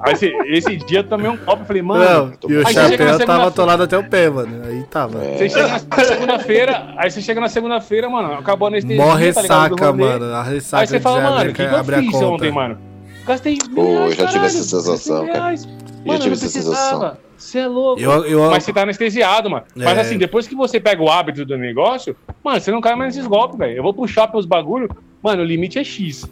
Aí 0.00 0.12
esse, 0.12 0.26
esse 0.46 0.76
dia 0.78 0.98
eu 1.00 1.04
tomei 1.04 1.30
um 1.30 1.36
copo 1.36 1.62
e 1.62 1.66
falei, 1.66 1.82
mano, 1.82 2.32
Não, 2.42 2.50
e 2.50 2.56
o 2.56 2.66
chapéu 2.68 3.18
tava 3.24 3.46
atolado 3.46 3.82
até 3.84 3.96
o 3.96 4.02
pé, 4.02 4.28
mano. 4.28 4.60
Aí 4.66 4.82
tava. 4.90 5.20
Você 5.20 5.48
chega 5.48 5.68
na 5.68 6.04
segunda-feira, 6.04 6.94
aí 6.96 7.10
você 7.12 7.20
chega 7.22 7.40
na 7.40 7.48
segunda-feira, 7.48 8.10
mano, 8.10 8.34
acabou 8.34 8.66
a 8.66 8.70
anestesia. 8.70 8.96
Morre 8.96 9.32
tá 9.32 9.40
ressaca, 9.42 9.92
mano. 9.92 10.24
A 10.34 10.42
ressaca 10.42 10.80
Aí 10.82 10.86
você 10.88 10.98
fala, 10.98 11.20
mano, 11.30 11.52
que, 11.52 11.62
eu 11.62 11.76
abre 11.76 11.94
a 11.94 11.98
fiz 12.00 12.10
conta. 12.10 12.26
ontem, 12.26 12.50
mano? 12.50 12.87
Gastei 13.28 13.58
Pô, 13.74 13.82
mil 13.82 13.84
eu 13.92 13.98
reais, 13.98 14.10
já 14.10 14.16
tive 14.16 14.26
caralho, 14.32 14.46
essa 14.46 14.64
sensação, 14.64 15.26
cara. 15.26 15.38
reais. 15.38 15.64
Eu 15.64 15.70
Mano, 16.06 16.18
tive 16.18 16.26
não 16.28 16.32
essa 16.32 16.40
precisava. 16.40 17.20
Você 17.36 17.58
é 17.60 17.66
louco. 17.68 18.00
Eu, 18.00 18.24
eu, 18.24 18.50
Mas 18.50 18.64
você 18.64 18.72
tá 18.72 18.82
anestesiado, 18.82 19.48
mano. 19.48 19.64
Mas 19.76 19.96
É. 19.98 20.00
assim, 20.00 20.18
depois 20.18 20.48
que 20.48 20.56
você 20.56 20.80
pega 20.80 21.00
o 21.02 21.08
hábito 21.08 21.44
do 21.44 21.56
negócio, 21.56 22.16
mano, 22.42 22.60
você 22.60 22.72
não 22.72 22.80
cai 22.80 22.96
mais 22.96 23.14
nesses 23.14 23.28
golpes, 23.28 23.56
velho. 23.56 23.76
Eu 23.76 23.82
vou 23.82 23.94
pro 23.94 24.08
shopping 24.08 24.38
os 24.38 24.46
bagulho, 24.46 24.88
mano, 25.22 25.42
o 25.42 25.44
limite 25.44 25.78
é 25.78 25.84
X. 25.84 26.24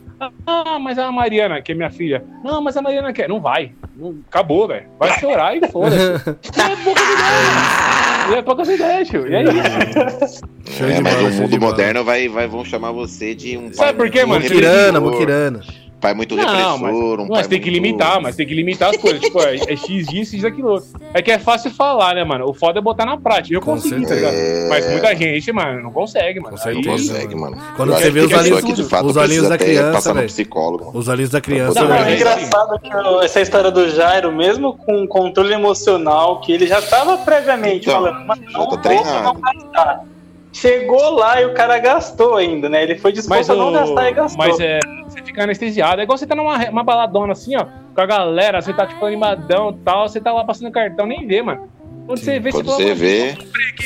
Ah, 0.47 0.78
mas 0.80 0.99
a 0.99 1.12
Mariana, 1.12 1.61
que 1.61 1.70
é 1.72 1.74
minha 1.74 1.90
filha. 1.90 2.24
Não, 2.42 2.61
mas 2.62 2.76
a 2.76 2.82
Mariana 2.82 3.12
quer. 3.12 3.28
Não 3.28 3.38
vai. 3.40 3.72
Não- 3.94 4.16
acabou, 4.28 4.66
velho. 4.66 4.86
Vai 4.99 5.20
chorar 5.20 5.57
e 5.57 5.68
foda-se. 5.68 5.97
É 6.59 6.76
poucas 6.82 7.05
ideias. 7.05 8.38
É 8.38 8.42
poucas 8.42 8.68
ideias, 8.68 9.09
tio. 9.09 9.28
E 9.28 9.34
é 9.34 9.42
isso. 9.44 10.42
É, 10.82 11.01
mas 11.01 11.22
no 11.22 11.42
mundo 11.42 11.61
moderno 11.61 12.03
vai, 12.03 12.26
vai, 12.28 12.49
vão 12.49 12.64
chamar 12.64 12.90
você 12.92 13.34
de 13.34 13.57
um 13.59 13.72
Sabe 13.72 13.97
por 13.99 14.11
quê, 14.11 14.24
mano? 14.24 14.42
Mukirana, 14.42 14.99
repressor, 14.99 15.74
Pai 15.99 16.12
muito 16.12 16.36
Não, 16.36 16.44
repressor, 16.44 16.78
mas, 16.78 16.94
um 16.94 17.26
mas 17.30 17.47
tem 17.47 17.59
que 17.59 17.70
limitar, 17.70 18.20
mas 18.20 18.36
tem 18.36 18.47
que 18.47 18.55
limitar 18.55 18.90
as 18.90 18.99
coisas. 18.99 19.18
tipo, 19.18 19.40
é, 19.40 19.57
é 19.57 19.76
X 19.76 20.07
disso, 20.07 20.32
X 20.32 20.42
daquilo. 20.42 20.72
outro. 20.72 20.88
É 21.14 21.22
que 21.22 21.30
é 21.32 21.38
fácil 21.38 21.70
falar, 21.70 22.14
né, 22.14 22.22
mano? 22.22 22.47
O 22.49 22.53
foda 22.53 22.78
é 22.78 22.82
botar 22.82 23.07
na 23.07 23.16
prática. 23.16 23.55
Eu 23.57 23.62
Com 23.62 23.72
consegui, 23.72 24.03
tá 24.03 24.09
certeza. 24.09 24.68
Mas 24.68 24.90
muita 24.90 25.16
gente, 25.16 25.51
mano, 25.53 25.82
não 25.82 25.90
consegue, 25.90 26.38
mano. 26.38 26.55
Não 26.55 26.82
consegue, 26.82 27.34
mano. 27.34 27.57
Quando 27.76 27.92
Eu 27.92 27.99
você 27.99 28.11
vê 28.11 28.20
os 28.20 28.26
a 28.26 28.28
pessoa 28.28 28.42
olhinhos- 28.59 28.62
que 28.64 28.72
de 28.74 28.84
fato 28.88 29.07
os 29.07 29.16
olhinhos 29.16 29.47
precisa 29.47 29.49
da 29.49 29.59
criança, 29.59 29.92
passar 29.92 30.11
no 30.11 30.14
velho. 30.16 30.26
psicólogo. 30.28 30.84
mano. 30.86 30.99
Os 30.99 31.09
olhinhos 31.09 31.30
da 31.30 31.40
criança, 31.40 31.82
Não, 31.82 31.94
é 31.94 32.14
engraçado 32.14 32.78
que 32.78 33.24
essa 33.24 33.40
história 33.40 33.70
do 33.70 33.88
Jairo, 33.90 34.30
mesmo 34.30 34.74
com 34.76 35.07
controle 35.09 35.55
emocional, 35.55 36.40
que 36.40 36.53
ele 36.53 36.66
já 36.66 36.82
tava 36.82 37.16
previamente 37.18 37.88
Então, 37.88 38.03
falando, 38.03 38.26
mas 38.26 38.38
já 38.38 38.59
não 38.59 38.68
tá 38.68 38.76
treinado. 38.76 39.22
não 39.24 39.40
gastar. 39.40 40.05
Chegou 40.53 41.11
lá 41.16 41.40
e 41.42 41.44
o 41.44 41.53
cara 41.53 41.78
gastou 41.78 42.34
ainda, 42.36 42.66
né? 42.68 42.82
Ele 42.82 42.97
foi 42.97 43.12
disposto 43.12 43.38
Mas, 43.40 43.51
a 43.51 43.55
não 43.55 43.68
o... 43.68 43.72
gastar 43.72 44.09
e 44.09 44.12
gastou. 44.14 44.38
mas 44.47 44.59
é, 44.59 44.80
fica 45.26 45.42
anestesiado. 45.42 46.00
É 46.00 46.04
igual 46.04 46.16
você 46.16 46.26
tá 46.26 46.34
numa 46.34 46.56
uma 46.70 46.82
baladona 46.84 47.32
assim, 47.32 47.56
ó, 47.56 47.66
com 47.94 48.00
a 48.00 48.06
galera, 48.06 48.60
você 48.62 48.72
tá 48.72 48.86
tipo 48.86 49.04
animadão 49.04 49.70
e 49.70 49.84
tal, 49.84 50.08
você 50.08 50.20
tá 50.20 50.32
lá 50.32 50.44
passando 50.44 50.70
cartão, 50.70 51.06
nem 51.06 51.26
vê, 51.26 51.42
mano. 51.42 51.68
Quando 52.06 52.18
você 52.20 52.38
vê, 52.38 52.52
Quando 52.52 52.66
você 52.66 52.84
"Mano, 52.84 52.94
vê, 52.96 53.36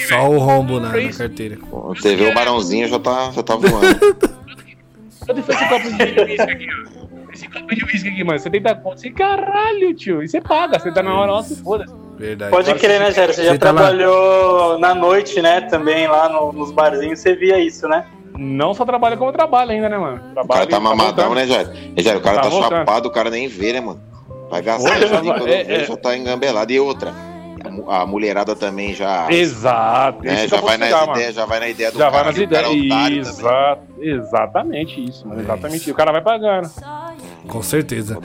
Só 0.09 0.29
o 0.29 0.39
rombo 0.39 0.79
na, 0.79 0.91
na 0.91 1.13
carteira. 1.13 1.57
quando 1.71 1.99
você 2.01 2.15
vê 2.15 2.27
o 2.31 2.35
barãozinho 2.35 2.87
já 2.87 2.99
tá, 2.99 3.31
já 3.33 3.43
tá 3.43 3.57
voando. 3.57 3.99
Quanto 5.27 5.43
foi 5.43 5.55
esse 5.55 5.69
copo 5.69 5.91
de 5.91 6.21
uísque 6.21 6.43
aqui, 6.51 6.67
ó? 6.69 7.33
Esse 7.33 7.49
copo 7.49 7.75
de 7.75 7.85
uísque 7.85 8.09
aqui, 8.09 8.25
mano, 8.25 8.39
70 8.39 8.75
conto. 8.77 9.01
Você, 9.01 9.11
caralho, 9.11 9.95
tio. 9.95 10.23
E 10.23 10.29
você 10.29 10.41
paga, 10.41 10.79
você 10.79 10.91
tá 10.93 11.03
na 11.03 11.15
hora, 11.19 11.33
nossa, 11.33 11.55
foda-se. 11.63 11.95
Verdade. 12.19 12.51
Pode 12.51 12.75
crer, 12.75 13.01
né, 13.01 13.11
Jairo? 13.13 13.33
Você 13.33 13.45
já 13.45 13.53
Você 13.53 13.59
tá 13.59 13.71
lá. 13.73 13.81
trabalhou 13.81 14.79
na 14.79 14.95
noite, 14.95 15.41
né? 15.41 15.63
Também 15.63 16.07
lá 16.07 16.29
no- 16.29 16.53
nos 16.53 16.71
barzinhos, 16.73 17.19
você 17.21 17.35
via 17.35 17.59
isso, 17.59 17.89
né? 17.89 18.05
Não 18.43 18.73
só 18.73 18.87
trabalha 18.87 19.19
como 19.19 19.31
trabalha 19.33 19.73
ainda, 19.73 19.87
né, 19.89 19.99
mano? 19.99 20.17
O 20.31 20.33
Trabalha 20.33 20.61
cara 20.61 20.71
tá 20.71 20.77
e 20.79 20.81
mamadão, 20.81 21.07
voltando. 21.29 21.35
né, 21.35 21.47
Jair? 21.47 21.93
E, 21.95 22.03
Jair, 22.03 22.17
o 22.17 22.21
cara 22.23 22.41
Tá 22.41 22.49
tá, 22.51 22.51
chapado, 22.51 23.07
o 23.07 23.11
cara 23.13 23.29
nem 23.29 23.47
vê, 23.49 23.75
né, 23.75 23.81
mano? 23.81 24.01
Vai 24.51 24.63
gastar, 24.63 24.91
Olha, 24.93 25.07
já, 25.07 25.21
quando 25.21 25.47
é, 25.47 25.63
vê, 25.65 25.73
é. 25.75 25.85
já 25.85 25.97
tá 25.97 26.17
engambelado. 26.17 26.73
E 26.73 26.81
outra, 26.81 27.13
a 27.87 28.01
a 28.03 28.07
mulherada 28.07 28.57
também 28.57 28.95
já, 28.95 29.31
Exato. 29.31 30.25
né, 30.25 30.49
já 30.49 30.59
vai 30.61 30.79
nas 30.79 30.91
ideias, 30.91 31.35
já 31.35 31.45
vai 31.45 31.61
na 31.61 31.69
ideia 31.69 31.93
do 31.93 31.99
Já 31.99 32.05
vai 32.09 32.13
cara, 32.13 32.27
nas 32.29 32.35
que 32.39 32.45
o 32.45 32.49
cara 32.49 32.67
é 32.67 32.73
ideias. 32.73 32.89
também. 32.97 33.19
Exato, 33.19 33.83
exatamente 34.01 35.05
isso, 35.05 35.29
mano. 35.29 35.41
É 35.41 35.45
Exatamente 35.45 35.77
isso. 35.77 35.85
isso. 35.85 35.93
O 35.93 35.97
cara 35.97 36.11
vai 36.13 36.23
pagando. 36.23 36.71
Com 37.47 37.63
certeza. 37.63 38.19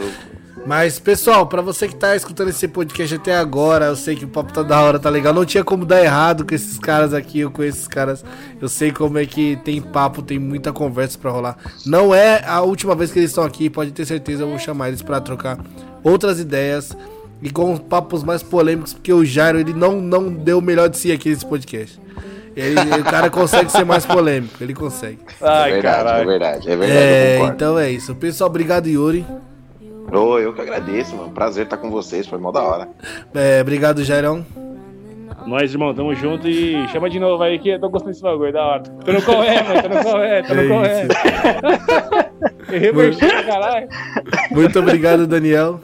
Mas, 0.66 0.98
pessoal, 0.98 1.46
pra 1.46 1.62
você 1.62 1.88
que 1.88 1.96
tá 1.96 2.16
escutando 2.16 2.50
esse 2.50 2.68
podcast 2.68 3.14
até 3.16 3.36
agora, 3.36 3.86
eu 3.86 3.96
sei 3.96 4.16
que 4.16 4.26
o 4.26 4.28
papo 4.28 4.52
tá 4.52 4.64
da 4.64 4.82
hora, 4.82 4.98
tá 4.98 5.12
legal. 5.12 5.32
Não 5.32 5.46
tinha 5.46 5.64
como 5.64 5.86
dar 5.86 6.04
errado 6.04 6.44
com 6.44 6.56
esses 6.56 6.80
caras 6.80 7.14
aqui, 7.14 7.42
eu 7.42 7.52
com 7.52 7.62
esses 7.64 7.88
caras. 7.88 8.26
Eu 8.60 8.68
sei 8.68 8.92
como 8.92 9.20
é 9.20 9.28
que 9.28 9.58
tem 9.64 9.80
papo, 9.80 10.24
tem 10.24 10.40
muita 10.40 10.74
conversa 10.74 11.20
pra 11.20 11.30
rolar. 11.30 11.56
Não 11.86 12.16
é 12.16 12.44
a 12.48 12.62
última 12.62 12.96
vez 12.96 13.12
que 13.12 13.20
eles 13.20 13.30
estão 13.30 13.44
aqui, 13.44 13.70
pode 13.70 13.92
ter 13.92 14.06
certeza, 14.06 14.42
eu 14.42 14.50
vou 14.50 14.58
chamar 14.58 14.88
eles 14.88 15.04
pra 15.04 15.22
trocar 15.22 15.60
outras 16.04 16.40
ideias 16.40 16.98
e 17.44 17.52
com 17.52 17.78
papos 17.78 18.24
mais 18.24 18.42
polêmicos, 18.42 18.92
porque 18.92 19.14
o 19.14 19.24
Jairo, 19.24 19.60
ele 19.60 19.74
não, 19.74 20.02
não 20.02 20.34
deu 20.34 20.58
o 20.58 20.62
melhor 20.64 20.90
de 20.90 20.98
si 20.98 21.12
aqui 21.12 21.30
nesse 21.30 21.46
podcast. 21.46 22.00
Ele, 22.56 22.80
o 23.02 23.04
cara 23.04 23.30
consegue 23.30 23.72
ser 23.72 23.86
mais 23.86 24.04
polêmico, 24.04 24.56
ele 24.64 24.74
consegue. 24.74 25.20
Ai, 25.42 25.70
é 25.70 25.74
verdade, 25.74 25.78
é 25.78 25.82
caralho. 26.04 26.28
verdade, 26.28 26.72
é 26.72 26.76
verdade, 26.76 27.00
É, 27.00 27.28
eu 27.36 27.40
concordo. 27.40 27.54
então 27.56 27.78
é 27.78 27.92
isso. 27.92 28.16
Pessoal, 28.16 28.50
obrigado, 28.50 28.88
Yuri. 28.88 29.24
Ô, 30.12 30.40
eu 30.40 30.54
que 30.54 30.62
agradeço, 30.62 31.16
mano. 31.16 31.32
Prazer 31.32 31.64
estar 31.66 31.78
com 31.78 31.90
vocês, 31.90 32.28
foi 32.28 32.38
mó 32.40 32.52
da 32.52 32.62
hora. 32.62 32.90
É, 33.34 33.62
obrigado, 33.62 34.04
Jairão. 34.04 34.46
Nós, 35.46 35.72
irmão, 35.72 35.94
tamo 35.94 36.14
junto 36.16 36.48
e 36.48 36.88
chama 36.88 37.10
de 37.10 37.20
novo 37.20 37.44
aí 37.44 37.60
que 37.60 37.70
eu 37.70 37.80
tô 37.80 37.90
gostando 37.90 38.12
desse 38.12 38.24
bagulho, 38.24 38.52
da 38.52 38.64
hora. 38.66 38.84
Tô 38.84 39.12
no 39.12 39.22
correr, 39.22 39.64
mano, 39.64 39.82
tô 39.84 39.90
no 39.90 40.04
correr, 40.04 40.48
tô 40.48 40.54
É 40.54 40.62
no 40.62 40.70
correr. 40.70 41.08
Revertido, 42.80 43.44
caralho. 43.46 43.88
Muito 44.52 44.80
obrigado, 44.80 45.28
Daniel. 45.28 45.80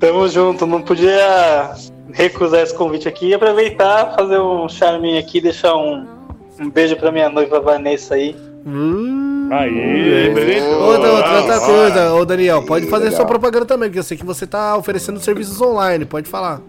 Tamo 0.00 0.28
junto, 0.28 0.66
não 0.66 0.82
podia 0.82 1.74
recusar 2.12 2.62
esse 2.62 2.74
convite 2.76 3.06
aqui 3.06 3.28
e 3.28 3.34
aproveitar, 3.34 4.14
fazer 4.16 4.40
um 4.40 4.68
charminho 4.68 5.20
aqui, 5.20 5.40
deixar 5.40 5.76
um, 5.76 6.04
um 6.58 6.68
beijo 6.68 6.96
pra 6.96 7.12
minha 7.12 7.28
noiva 7.28 7.60
Vanessa 7.60 8.14
aí. 8.14 8.34
Hum, 8.64 9.48
Aí, 9.52 10.30
beleza? 10.32 10.66
Outra, 10.78 11.12
outra, 11.12 11.38
outra 11.40 11.60
coisa, 11.60 12.14
ô 12.14 12.24
Daniel, 12.24 12.62
pode 12.64 12.86
fazer 12.86 13.04
legal. 13.04 13.16
sua 13.18 13.26
propaganda 13.26 13.66
também, 13.66 13.88
porque 13.88 13.98
eu 13.98 14.04
sei 14.04 14.16
que 14.16 14.24
você 14.24 14.46
tá 14.46 14.76
oferecendo 14.76 15.18
serviços 15.20 15.60
online, 15.60 16.04
pode 16.04 16.28
falar. 16.28 16.60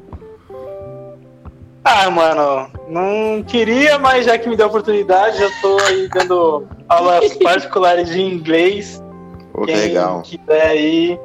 Ah, 1.86 2.10
mano, 2.10 2.70
não 2.88 3.44
queria, 3.44 4.00
mas 4.00 4.26
já 4.26 4.38
que 4.38 4.48
me 4.50 4.56
deu 4.56 4.66
a 4.68 4.70
oportunidade, 4.70 5.38
já 5.38 5.50
tô 5.62 5.78
aí 5.82 6.08
dando 6.08 6.66
aulas 6.88 7.34
particulares 7.44 8.10
de 8.10 8.22
inglês. 8.22 9.02
Que 9.60 9.66
Quem 9.66 9.76
legal. 9.76 10.22
quiser 10.22 10.66
aí, 10.68 11.20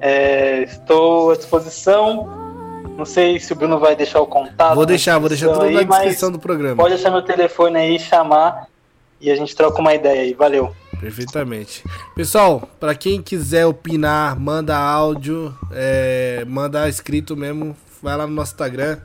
é, 0.00 0.62
estou 0.64 1.30
à 1.30 1.36
disposição. 1.36 2.28
Não 2.98 3.04
sei 3.06 3.38
se 3.38 3.52
o 3.52 3.56
Bruno 3.56 3.78
vai 3.78 3.96
deixar 3.96 4.20
o 4.20 4.26
contato. 4.26 4.74
Vou 4.74 4.82
na 4.84 4.88
deixar, 4.88 5.18
vou 5.18 5.28
deixar 5.28 5.46
tudo 5.48 5.60
na 5.60 5.78
aí, 5.80 5.86
mas 5.86 6.00
descrição 6.00 6.30
do 6.30 6.38
programa. 6.38 6.76
Pode 6.76 6.94
deixar 6.94 7.10
meu 7.10 7.22
telefone 7.22 7.78
aí, 7.78 7.98
chamar 7.98 8.66
e 9.20 9.30
a 9.30 9.36
gente 9.36 9.54
troca 9.54 9.80
uma 9.80 9.94
ideia 9.94 10.22
aí. 10.22 10.34
Valeu. 10.34 10.74
Perfeitamente. 10.98 11.84
Pessoal, 12.14 12.68
pra 12.78 12.94
quem 12.94 13.22
quiser 13.22 13.66
opinar, 13.66 14.38
manda 14.38 14.76
áudio, 14.76 15.56
é, 15.72 16.44
manda 16.46 16.88
escrito 16.88 17.36
mesmo, 17.36 17.76
vai 18.02 18.16
lá 18.16 18.26
no 18.26 18.34
nosso 18.34 18.52
Instagram, 18.52 18.98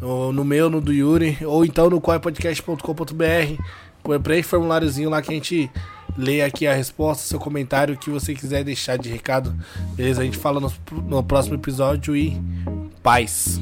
no 0.00 0.44
meu, 0.44 0.68
no 0.68 0.80
do 0.80 0.92
Yuri, 0.92 1.38
ou 1.44 1.64
então 1.64 1.88
no 1.88 2.00
quaipodcast.com.br. 2.00 4.18
Preenche 4.22 4.48
formuláriozinho 4.48 5.08
lá 5.08 5.22
que 5.22 5.30
a 5.30 5.34
gente 5.34 5.70
lê 6.16 6.42
aqui 6.42 6.66
a 6.66 6.74
resposta, 6.74 7.26
seu 7.26 7.38
comentário, 7.38 7.94
o 7.94 7.98
que 7.98 8.10
você 8.10 8.34
quiser 8.34 8.64
deixar 8.64 8.98
de 8.98 9.08
recado. 9.08 9.54
Beleza? 9.94 10.20
A 10.20 10.24
gente 10.24 10.36
fala 10.36 10.60
no, 10.60 10.72
no 11.06 11.22
próximo 11.22 11.54
episódio 11.54 12.16
e 12.16 12.36
paz. 13.02 13.60